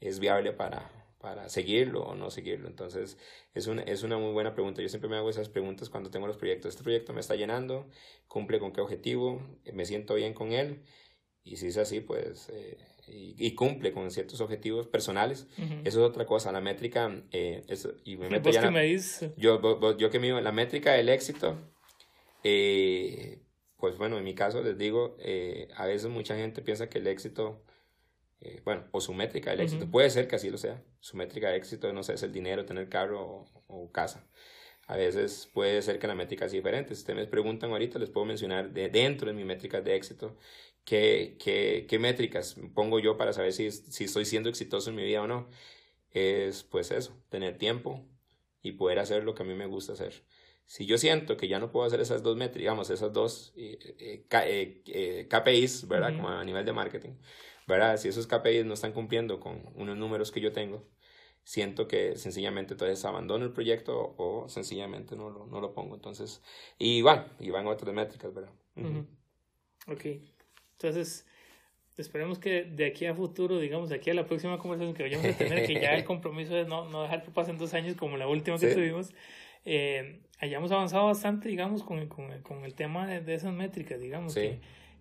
es 0.00 0.18
viable 0.18 0.52
para, 0.52 0.90
para 1.20 1.48
seguirlo 1.48 2.02
o 2.02 2.14
no 2.14 2.30
seguirlo. 2.30 2.68
Entonces, 2.68 3.18
es 3.54 3.66
una, 3.66 3.82
es 3.82 4.02
una 4.02 4.18
muy 4.18 4.32
buena 4.32 4.54
pregunta. 4.54 4.82
Yo 4.82 4.88
siempre 4.88 5.10
me 5.10 5.16
hago 5.16 5.30
esas 5.30 5.48
preguntas 5.48 5.90
cuando 5.90 6.10
tengo 6.10 6.26
los 6.26 6.36
proyectos. 6.36 6.70
¿Este 6.70 6.82
proyecto 6.82 7.12
me 7.12 7.20
está 7.20 7.34
llenando? 7.34 7.88
¿Cumple 8.26 8.58
con 8.58 8.72
qué 8.72 8.80
objetivo? 8.80 9.42
¿Me 9.72 9.84
siento 9.84 10.14
bien 10.14 10.34
con 10.34 10.52
él? 10.52 10.82
Y 11.42 11.56
si 11.56 11.68
es 11.68 11.78
así, 11.78 12.00
pues, 12.00 12.50
eh, 12.50 12.76
y, 13.08 13.54
cumple 13.54 13.92
con 13.92 14.10
ciertos 14.10 14.40
objetivos 14.40 14.86
personales, 14.86 15.48
eso 15.56 15.84
es 15.84 15.96
otra 15.96 16.26
cosa. 16.26 16.52
La 16.52 16.60
métrica, 16.60 17.10
eh, 17.32 17.64
es, 17.66 17.88
y 18.04 18.16
me 18.16 18.28
meto 18.28 18.50
ya... 18.50 18.70
me 18.70 18.96
yo, 19.36 19.96
yo 19.96 20.10
que 20.10 20.18
me 20.18 20.26
digo, 20.26 20.40
la 20.40 20.52
métrica 20.52 20.92
del 20.92 21.08
éxito, 21.08 21.56
eh, 22.44 23.40
pues 23.80 23.96
bueno, 23.98 24.18
en 24.18 24.24
mi 24.24 24.34
caso 24.34 24.62
les 24.62 24.78
digo, 24.78 25.16
a 25.76 25.86
veces 25.86 26.08
mucha 26.10 26.36
gente 26.36 26.62
piensa 26.62 26.88
que 26.88 26.98
el 26.98 27.06
éxito 27.06 27.64
eh, 28.40 28.62
bueno, 28.64 28.84
o 28.92 29.00
su 29.00 29.12
métrica 29.12 29.50
del 29.50 29.60
éxito. 29.60 29.90
Puede 29.90 30.08
ser 30.10 30.26
que 30.26 30.36
así 30.36 30.50
lo 30.50 30.56
sea. 30.58 30.82
Su 31.00 31.16
métrica 31.16 31.50
de 31.50 31.56
éxito, 31.56 31.92
no 31.92 32.02
sé, 32.02 32.14
es 32.14 32.22
el 32.22 32.32
dinero, 32.32 32.64
tener 32.64 32.88
carro 32.88 33.46
o, 33.66 33.92
casa. 33.92 34.26
A 34.86 34.96
veces 34.96 35.48
puede 35.52 35.82
ser 35.82 35.98
que 35.98 36.06
la 36.06 36.14
métrica 36.14 36.48
sea 36.48 36.56
diferente. 36.56 36.94
Si 36.94 37.00
ustedes 37.00 37.18
me 37.18 37.26
preguntan 37.26 37.70
ahorita, 37.70 37.98
les 37.98 38.10
puedo 38.10 38.26
mencionar 38.26 38.70
de 38.72 38.88
dentro 38.88 39.28
de 39.28 39.34
mi 39.34 39.44
métrica 39.44 39.80
de 39.82 39.94
éxito 39.94 40.36
qué, 40.84 41.36
qué, 41.38 41.86
qué 41.88 41.98
métricas 41.98 42.56
pongo 42.74 42.98
yo 42.98 43.16
para 43.16 43.32
saber 43.32 43.52
si, 43.52 43.70
si 43.70 44.04
estoy 44.04 44.24
siendo 44.24 44.48
exitoso 44.48 44.90
en 44.90 44.96
mi 44.96 45.04
vida 45.04 45.22
o 45.22 45.26
no. 45.26 45.48
Es 46.12 46.64
pues 46.64 46.90
eso, 46.90 47.16
tener 47.28 47.58
tiempo 47.58 48.04
y 48.62 48.72
poder 48.72 48.98
hacer 48.98 49.22
lo 49.24 49.34
que 49.34 49.42
a 49.42 49.46
mí 49.46 49.54
me 49.54 49.66
gusta 49.66 49.92
hacer. 49.92 50.24
Si 50.70 50.86
yo 50.86 50.98
siento 50.98 51.36
que 51.36 51.48
ya 51.48 51.58
no 51.58 51.72
puedo 51.72 51.84
hacer 51.84 52.00
esas 52.00 52.22
dos 52.22 52.36
métricas, 52.36 52.60
digamos, 52.60 52.90
esas 52.90 53.12
dos 53.12 53.52
eh, 53.56 54.24
eh, 54.38 55.26
KPIs, 55.28 55.88
¿verdad? 55.88 56.14
Como 56.14 56.28
a 56.28 56.44
nivel 56.44 56.64
de 56.64 56.72
marketing, 56.72 57.14
¿verdad? 57.66 57.96
Si 57.96 58.06
esos 58.06 58.28
KPIs 58.28 58.64
no 58.66 58.74
están 58.74 58.92
cumpliendo 58.92 59.40
con 59.40 59.64
unos 59.74 59.96
números 59.96 60.30
que 60.30 60.40
yo 60.40 60.52
tengo, 60.52 60.86
siento 61.42 61.88
que 61.88 62.14
sencillamente 62.14 62.74
entonces 62.74 63.04
abandono 63.04 63.44
el 63.44 63.52
proyecto 63.52 64.14
o, 64.16 64.48
sencillamente 64.48 65.16
no 65.16 65.28
lo, 65.28 65.44
no 65.46 65.60
lo 65.60 65.74
pongo. 65.74 65.96
Entonces, 65.96 66.40
y 66.78 67.02
van, 67.02 67.26
y 67.40 67.50
van 67.50 67.66
otras 67.66 67.92
métricas, 67.92 68.32
¿verdad? 68.32 68.52
Ok, 69.88 70.04
entonces 70.74 71.26
esperemos 71.96 72.38
que 72.38 72.62
de 72.62 72.86
aquí 72.86 73.06
a 73.06 73.14
futuro, 73.16 73.58
digamos, 73.58 73.88
de 73.88 73.96
aquí 73.96 74.10
a 74.10 74.14
la 74.14 74.24
próxima 74.24 74.56
conversación 74.58 74.94
que 74.94 75.02
vayamos 75.02 75.26
a 75.26 75.36
tener, 75.36 75.66
que 75.66 75.80
ya 75.80 75.96
el 75.96 76.04
compromiso 76.04 76.56
es 76.56 76.68
no, 76.68 76.88
no 76.88 77.02
dejar 77.02 77.24
que 77.24 77.32
pasen 77.32 77.58
dos 77.58 77.74
años 77.74 77.96
como 77.96 78.16
la 78.16 78.28
última 78.28 78.56
que 78.56 78.72
tuvimos, 78.72 79.12
eh, 79.64 80.20
hayamos 80.40 80.72
avanzado 80.72 81.06
bastante, 81.06 81.48
digamos, 81.48 81.82
con, 81.82 82.08
con, 82.08 82.40
con 82.42 82.64
el 82.64 82.74
tema 82.74 83.06
de, 83.06 83.20
de, 83.20 83.34
esas 83.34 83.52
métricas, 83.52 84.00
digamos, 84.00 84.34
que 84.34 84.60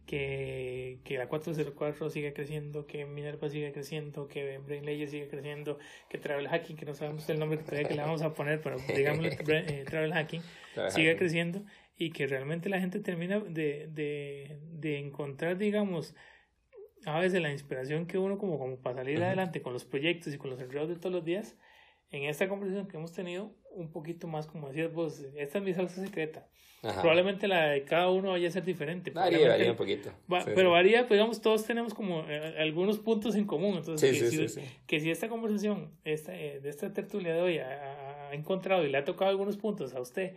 que, 0.10 0.98
que 1.04 1.20
la 1.20 1.28
404 1.28 2.10
sigue 2.10 2.34
creciendo, 2.34 2.88
que 2.88 3.06
Minerva 3.06 3.48
sigue 3.48 3.72
creciendo, 3.72 4.28
que 4.28 4.58
Brain 4.58 4.84
Layer 4.84 5.08
sigue 5.08 5.28
creciendo, 5.28 5.78
que 6.10 6.18
Travel 6.18 6.48
Hacking, 6.48 6.78
que 6.78 6.86
no 6.88 6.96
sabemos 6.96 7.30
el 7.30 7.38
nombre 7.38 7.60
que 7.60 7.64
todavía 7.64 7.88
que 7.88 7.94
le 7.94 8.02
vamos 8.02 8.24
a 8.24 8.34
poner, 8.34 8.60
pero 8.60 8.78
digamos 8.96 9.28
eh, 9.28 9.84
Travel 9.86 10.12
Hacking, 10.12 10.42
sigue 10.90 11.16
creciendo 11.16 11.64
y 11.96 12.10
que 12.10 12.26
realmente 12.26 12.70
la 12.70 12.80
gente 12.80 13.00
termina 13.02 13.40
de, 13.40 13.88
de, 13.92 14.58
de 14.72 14.98
encontrar, 14.98 15.60
digamos, 15.60 16.16
a 17.06 17.20
veces 17.20 17.40
la 17.40 17.52
inspiración 17.52 18.08
que 18.08 18.18
uno 18.18 18.40
como, 18.40 18.58
como 18.58 18.78
para 18.78 18.96
salir 18.96 19.22
adelante 19.24 19.62
con 19.62 19.74
los 19.74 19.86
proyectos 19.86 20.34
y 20.34 20.40
con 20.40 20.50
los 20.50 20.60
enredos 20.60 20.90
de 20.90 20.96
todos 20.96 21.14
los 21.14 21.24
días, 21.24 21.56
en 22.10 22.24
esta 22.24 22.50
conversación 22.50 22.88
que 22.88 22.98
hemos 22.98 23.14
tenido, 23.14 23.54
un 23.72 23.92
poquito 23.92 24.28
más, 24.28 24.48
como 24.48 24.68
decías 24.68 24.92
vos, 24.94 25.20
esta 25.36 25.58
es 25.58 25.64
mi 25.64 25.74
salsa 25.74 26.04
secreta. 26.04 26.48
Probablemente 26.82 27.48
la 27.48 27.72
de 27.72 27.84
cada 27.84 28.10
uno 28.10 28.32
vaya 28.32 28.48
a 28.48 28.52
ser 28.52 28.64
diferente. 28.64 29.12
Varía, 29.12 29.50
varía 29.50 29.72
un 29.72 29.78
poquito. 29.78 30.12
pero 30.56 30.72
varía, 30.72 31.08
pues 31.08 31.18
digamos, 31.18 31.42
todos 31.42 31.66
tenemos 31.66 31.94
como 31.94 32.24
eh, 32.30 32.56
algunos 32.58 33.00
puntos 33.00 33.36
en 33.36 33.46
común. 33.46 33.78
Entonces, 33.78 34.18
que, 34.18 34.48
si, 34.48 34.62
que, 34.88 35.00
si, 35.02 35.12
esta 35.12 35.28
conversación 35.28 35.92
esta, 36.06 36.34
eh, 36.34 36.62
de 36.62 36.70
esta 36.70 36.94
tertulia 36.94 37.34
de 37.34 37.42
hoy 37.42 37.58
ha, 37.58 38.30
encontrado 38.32 38.86
y 38.86 38.90
le 38.90 38.98
ha 38.98 39.04
tocado 39.04 39.30
algunos 39.30 39.58
puntos 39.58 39.94
a 39.94 40.00
usted 40.00 40.36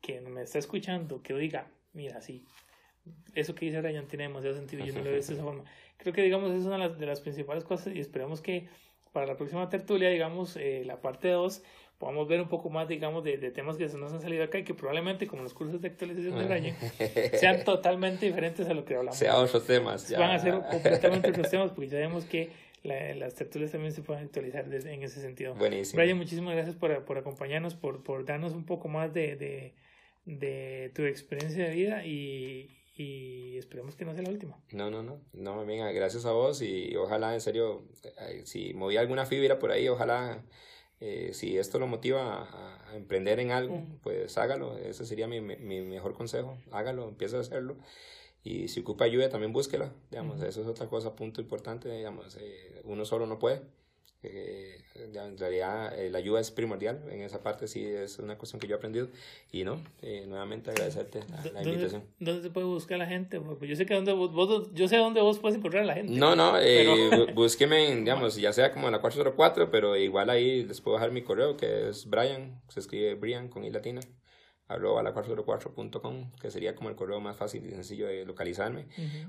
que 0.00 0.20
me 0.20 0.42
está 0.42 0.58
escuchando, 0.58 1.22
que 1.22 1.34
diga, 1.34 1.66
mira, 1.92 2.20
sí, 2.20 2.44
eso 3.34 3.54
que 3.54 3.66
dice 3.66 3.80
Brian 3.80 4.06
tiene 4.06 4.24
demasiado 4.24 4.54
sentido, 4.54 4.84
yo 4.84 4.92
no 4.92 4.98
lo 4.98 5.04
veo 5.06 5.14
de 5.14 5.18
esa 5.20 5.42
forma. 5.42 5.64
Creo 5.96 6.12
que, 6.12 6.22
digamos, 6.22 6.52
es 6.52 6.66
una 6.66 6.74
de 6.74 6.88
las, 6.88 6.98
de 6.98 7.06
las 7.06 7.20
principales 7.20 7.64
cosas 7.64 7.94
y 7.94 7.98
esperamos 7.98 8.40
que 8.40 8.68
para 9.14 9.26
la 9.26 9.36
próxima 9.36 9.68
tertulia, 9.68 10.10
digamos, 10.10 10.56
eh, 10.56 10.82
la 10.84 11.00
parte 11.00 11.28
2, 11.28 11.62
podamos 12.04 12.28
ver 12.28 12.38
un 12.42 12.48
poco 12.48 12.68
más, 12.68 12.86
digamos, 12.86 13.24
de, 13.24 13.38
de, 13.38 13.50
temas 13.50 13.78
que 13.78 13.88
se 13.88 13.96
nos 13.96 14.12
han 14.12 14.20
salido 14.20 14.44
acá 14.44 14.58
y 14.58 14.62
que 14.62 14.74
probablemente, 14.74 15.26
como 15.26 15.42
los 15.42 15.54
cursos 15.54 15.80
de 15.80 15.88
actualización 15.88 16.36
de 16.36 16.44
Brian, 16.44 16.76
sean 17.40 17.64
totalmente 17.64 18.26
diferentes 18.26 18.68
a 18.68 18.74
lo 18.74 18.84
que 18.84 18.94
hablamos. 18.94 19.16
Sea 19.16 19.38
otros 19.38 19.66
temas. 19.66 20.10
Ya. 20.10 20.18
Van 20.18 20.32
a 20.32 20.38
ser 20.38 20.52
completamente 20.70 21.30
otros 21.30 21.48
temas 21.48 21.70
porque 21.70 21.88
sabemos 21.88 22.26
que 22.26 22.50
la, 22.82 23.14
las 23.14 23.34
tertulias 23.34 23.72
también 23.72 23.94
se 23.94 24.02
pueden 24.02 24.22
actualizar 24.22 24.66
en 24.70 25.02
ese 25.02 25.22
sentido. 25.22 25.54
Buenísimo. 25.54 26.02
Brian, 26.02 26.18
muchísimas 26.18 26.54
gracias 26.54 26.76
por, 26.76 27.06
por 27.06 27.16
acompañarnos, 27.16 27.74
por, 27.74 28.02
por 28.02 28.26
darnos 28.26 28.52
un 28.52 28.66
poco 28.66 28.88
más 28.88 29.14
de, 29.14 29.36
de, 29.36 29.74
de 30.26 30.92
tu 30.94 31.04
experiencia 31.04 31.64
de 31.64 31.70
vida 31.70 32.04
y, 32.04 32.68
y 32.96 33.56
esperemos 33.56 33.96
que 33.96 34.04
no 34.04 34.12
sea 34.12 34.24
la 34.24 34.28
última. 34.28 34.58
No, 34.72 34.90
no, 34.90 35.02
no, 35.02 35.22
no, 35.32 35.64
venga, 35.64 35.90
gracias 35.90 36.26
a 36.26 36.32
vos 36.32 36.60
y 36.60 36.94
ojalá, 36.96 37.32
en 37.32 37.40
serio, 37.40 37.88
si 38.44 38.74
moví 38.74 38.98
alguna 38.98 39.24
fibra 39.24 39.58
por 39.58 39.72
ahí, 39.72 39.88
ojalá, 39.88 40.44
eh, 41.00 41.30
si 41.32 41.58
esto 41.58 41.78
lo 41.78 41.86
motiva 41.86 42.42
a, 42.42 42.90
a 42.90 42.96
emprender 42.96 43.40
en 43.40 43.50
algo, 43.50 43.84
pues 44.02 44.36
hágalo, 44.38 44.76
ese 44.78 45.04
sería 45.04 45.26
mi, 45.26 45.40
mi, 45.40 45.80
mejor 45.82 46.14
consejo, 46.14 46.56
hágalo, 46.70 47.08
empieza 47.08 47.38
a 47.38 47.40
hacerlo. 47.40 47.76
Y 48.42 48.68
si 48.68 48.80
ocupa 48.80 49.04
ayuda 49.06 49.30
también 49.30 49.52
búsquela, 49.52 49.92
digamos, 50.10 50.42
eso 50.42 50.60
es 50.60 50.66
otra 50.66 50.86
cosa, 50.88 51.16
punto 51.16 51.40
importante, 51.40 51.90
digamos, 51.90 52.36
eh, 52.40 52.82
uno 52.84 53.04
solo 53.04 53.26
no 53.26 53.38
puede 53.38 53.62
eh, 54.32 54.84
en 54.94 55.38
realidad 55.38 55.98
eh, 55.98 56.10
la 56.10 56.18
ayuda 56.18 56.40
es 56.40 56.50
primordial, 56.50 57.02
en 57.10 57.22
esa 57.22 57.42
parte 57.42 57.66
sí 57.66 57.84
es 57.84 58.18
una 58.18 58.38
cuestión 58.38 58.60
que 58.60 58.68
yo 58.68 58.74
he 58.74 58.78
aprendido 58.78 59.08
y 59.50 59.64
no, 59.64 59.82
eh, 60.02 60.24
nuevamente 60.26 60.70
agradecerte 60.70 61.20
la, 61.28 61.52
la 61.52 61.62
invitación. 61.62 62.04
¿Dónde 62.20 62.42
se 62.42 62.50
puede 62.50 62.66
buscar 62.66 62.98
la 62.98 63.06
gente? 63.06 63.40
Porque 63.40 63.66
yo 63.66 63.76
sé 63.76 63.86
que 63.86 63.94
donde 63.94 64.12
vos, 64.12 64.70
yo 64.72 64.88
sé 64.88 64.96
dónde 64.96 65.20
vos 65.20 65.38
puedes 65.38 65.58
encontrar 65.58 65.82
a 65.82 65.86
la 65.86 65.94
gente. 65.94 66.12
No, 66.12 66.36
no, 66.36 66.58
eh, 66.60 67.26
búsqueme, 67.34 67.94
digamos, 67.96 68.36
ya 68.36 68.52
sea 68.52 68.70
como 68.72 68.86
en 68.86 68.92
la 68.92 69.00
404, 69.00 69.70
pero 69.70 69.96
igual 69.96 70.30
ahí 70.30 70.62
les 70.62 70.80
puedo 70.80 70.96
dejar 70.96 71.10
mi 71.12 71.22
correo 71.22 71.56
que 71.56 71.88
es 71.88 72.08
Brian, 72.08 72.60
se 72.68 72.80
escribe 72.80 73.14
Brian 73.14 73.48
con 73.48 73.64
i 73.64 73.70
latina, 73.70 74.00
arroba 74.66 75.02
la 75.02 75.14
404.com, 75.14 76.30
que 76.40 76.50
sería 76.50 76.74
como 76.74 76.88
el 76.88 76.96
correo 76.96 77.20
más 77.20 77.36
fácil 77.36 77.66
y 77.66 77.70
sencillo 77.70 78.06
de 78.06 78.24
localizarme. 78.24 78.86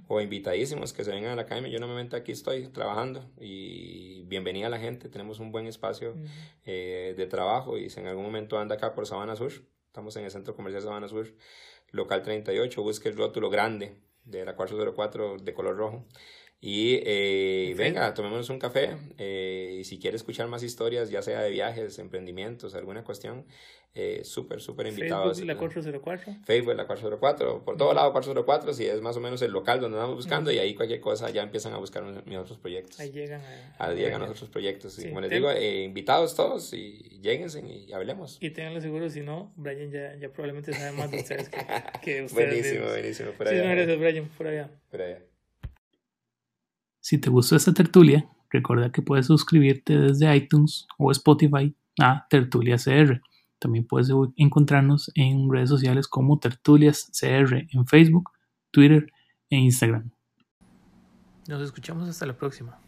O 0.08 0.22
invitadísimos 0.22 0.94
que 0.94 1.04
se 1.04 1.12
vengan 1.12 1.32
a 1.32 1.36
la 1.36 1.44
academia. 1.44 1.70
Yo 1.72 1.80
normalmente 1.80 2.16
aquí 2.16 2.32
estoy 2.32 2.68
trabajando 2.70 3.30
y 3.40 4.24
bienvenida 4.24 4.68
a 4.68 4.70
la 4.70 4.80
gente. 4.80 5.10
Tenemos 5.10 5.40
un 5.40 5.52
buen 5.52 5.68
espacio 5.68 6.16
eh, 6.64 7.14
de 7.18 7.26
trabajo 7.28 7.78
y 7.78 7.90
si 7.90 8.00
en 8.00 8.08
algún 8.08 8.24
momento 8.24 8.58
anda 8.58 8.76
acá 8.76 8.94
por 8.94 9.06
Sabana 9.08 9.36
Sur, 9.36 9.52
estamos 9.88 10.16
en 10.16 10.26
el 10.26 10.32
Centro 10.32 10.56
Comercial 10.56 10.84
Sabana 10.84 11.08
Sur, 11.08 11.34
local 11.92 12.22
38, 12.22 12.82
busque 12.82 13.10
el 13.10 13.18
rótulo 13.18 13.50
grande 13.50 14.00
de 14.24 14.44
la 14.44 14.56
404 14.56 15.38
de 15.38 15.54
color 15.54 15.78
rojo. 15.78 16.06
Y 16.66 17.00
eh, 17.06 17.76
venga, 17.78 18.12
tomémonos 18.16 18.50
un 18.50 18.58
café. 18.58 18.98
Eh, 19.20 19.78
y 19.82 19.84
si 19.84 20.00
quiere 20.00 20.18
escuchar 20.18 20.48
más 20.48 20.64
historias, 20.64 21.12
ya 21.12 21.22
sea 21.22 21.44
de 21.44 21.52
viajes, 21.52 22.00
emprendimientos, 22.00 22.74
alguna 22.74 23.04
cuestión, 23.04 23.46
eh, 23.94 24.22
súper, 24.24 24.60
súper 24.60 24.88
invitados. 24.88 25.38
Facebook 25.38 25.48
la 25.48 25.58
404. 25.58 26.36
Facebook 26.44 26.76
la 26.76 26.88
404. 26.88 27.64
Por 27.64 27.78
todo 27.78 27.94
lado 27.94 28.12
404, 28.12 28.74
si 28.74 28.88
es 28.88 29.00
más 29.00 29.16
o 29.16 29.20
menos 29.20 29.44
el 29.44 29.52
local 29.52 29.80
donde 29.80 29.98
andamos 29.98 30.16
buscando. 30.16 30.52
Y 30.52 30.58
ahí 30.58 30.74
cualquier 30.74 31.02
cosa 31.02 31.30
ya 31.30 31.44
empiezan 31.44 31.72
a 31.74 31.78
buscar 31.78 32.04
mis 32.26 32.38
otros 32.40 32.58
proyectos. 32.58 33.00
Ahí 33.00 33.12
llegan 33.12 33.42
a, 33.42 33.86
ahí 33.86 33.98
llegan 33.98 34.24
otros 34.24 34.50
proyectos. 34.50 34.98
Y 34.98 35.10
como 35.10 35.22
les 35.22 35.30
digo, 35.30 35.52
eh, 35.52 35.84
invitados 35.84 36.36
todos 36.36 36.74
y 36.74 37.20
lléguense 37.22 37.60
y 37.60 37.94
hablemos. 37.94 38.40
Y 38.42 38.50
tenganlo 38.50 38.82
seguro, 38.82 39.12
si 39.12 39.22
no, 39.22 39.54
Brian 39.56 39.92
ya, 39.92 40.16
ya 40.16 40.30
probablemente 40.30 40.74
sabe 40.74 40.98
más 40.98 41.12
de 41.12 41.18
ustedes 41.20 41.48
que, 41.48 41.58
que 42.02 42.24
ustedes. 42.24 42.34
buenísimo, 42.34 42.86
buenísimo. 42.86 43.32
Por 43.34 43.50
allá. 43.50 43.62
Sí, 43.62 43.68
gracias, 43.70 44.00
Brian. 44.00 44.30
Por 44.30 44.48
allá. 44.48 44.72
Por 44.90 45.02
allá. 45.04 45.35
Si 47.06 47.20
te 47.20 47.30
gustó 47.30 47.56
esta 47.56 47.72
tertulia, 47.72 48.28
recuerda 48.50 48.92
que 48.92 49.04
puedes 49.04 49.28
suscribirte 49.28 49.96
desde 49.96 50.36
iTunes 50.36 50.88
o 50.98 51.12
Spotify 51.12 51.72
a 52.02 52.26
Tertulia 52.32 52.78
CR. 52.78 53.22
También 53.60 53.86
puedes 53.86 54.10
encontrarnos 54.38 55.12
en 55.14 55.48
redes 55.52 55.70
sociales 55.70 56.08
como 56.08 56.40
Tertulias 56.40 57.12
CR 57.14 57.68
en 57.70 57.86
Facebook, 57.86 58.32
Twitter 58.72 59.06
e 59.52 59.58
Instagram. 59.58 60.10
Nos 61.48 61.62
escuchamos 61.62 62.10
hasta 62.10 62.26
la 62.26 62.36
próxima. 62.36 62.80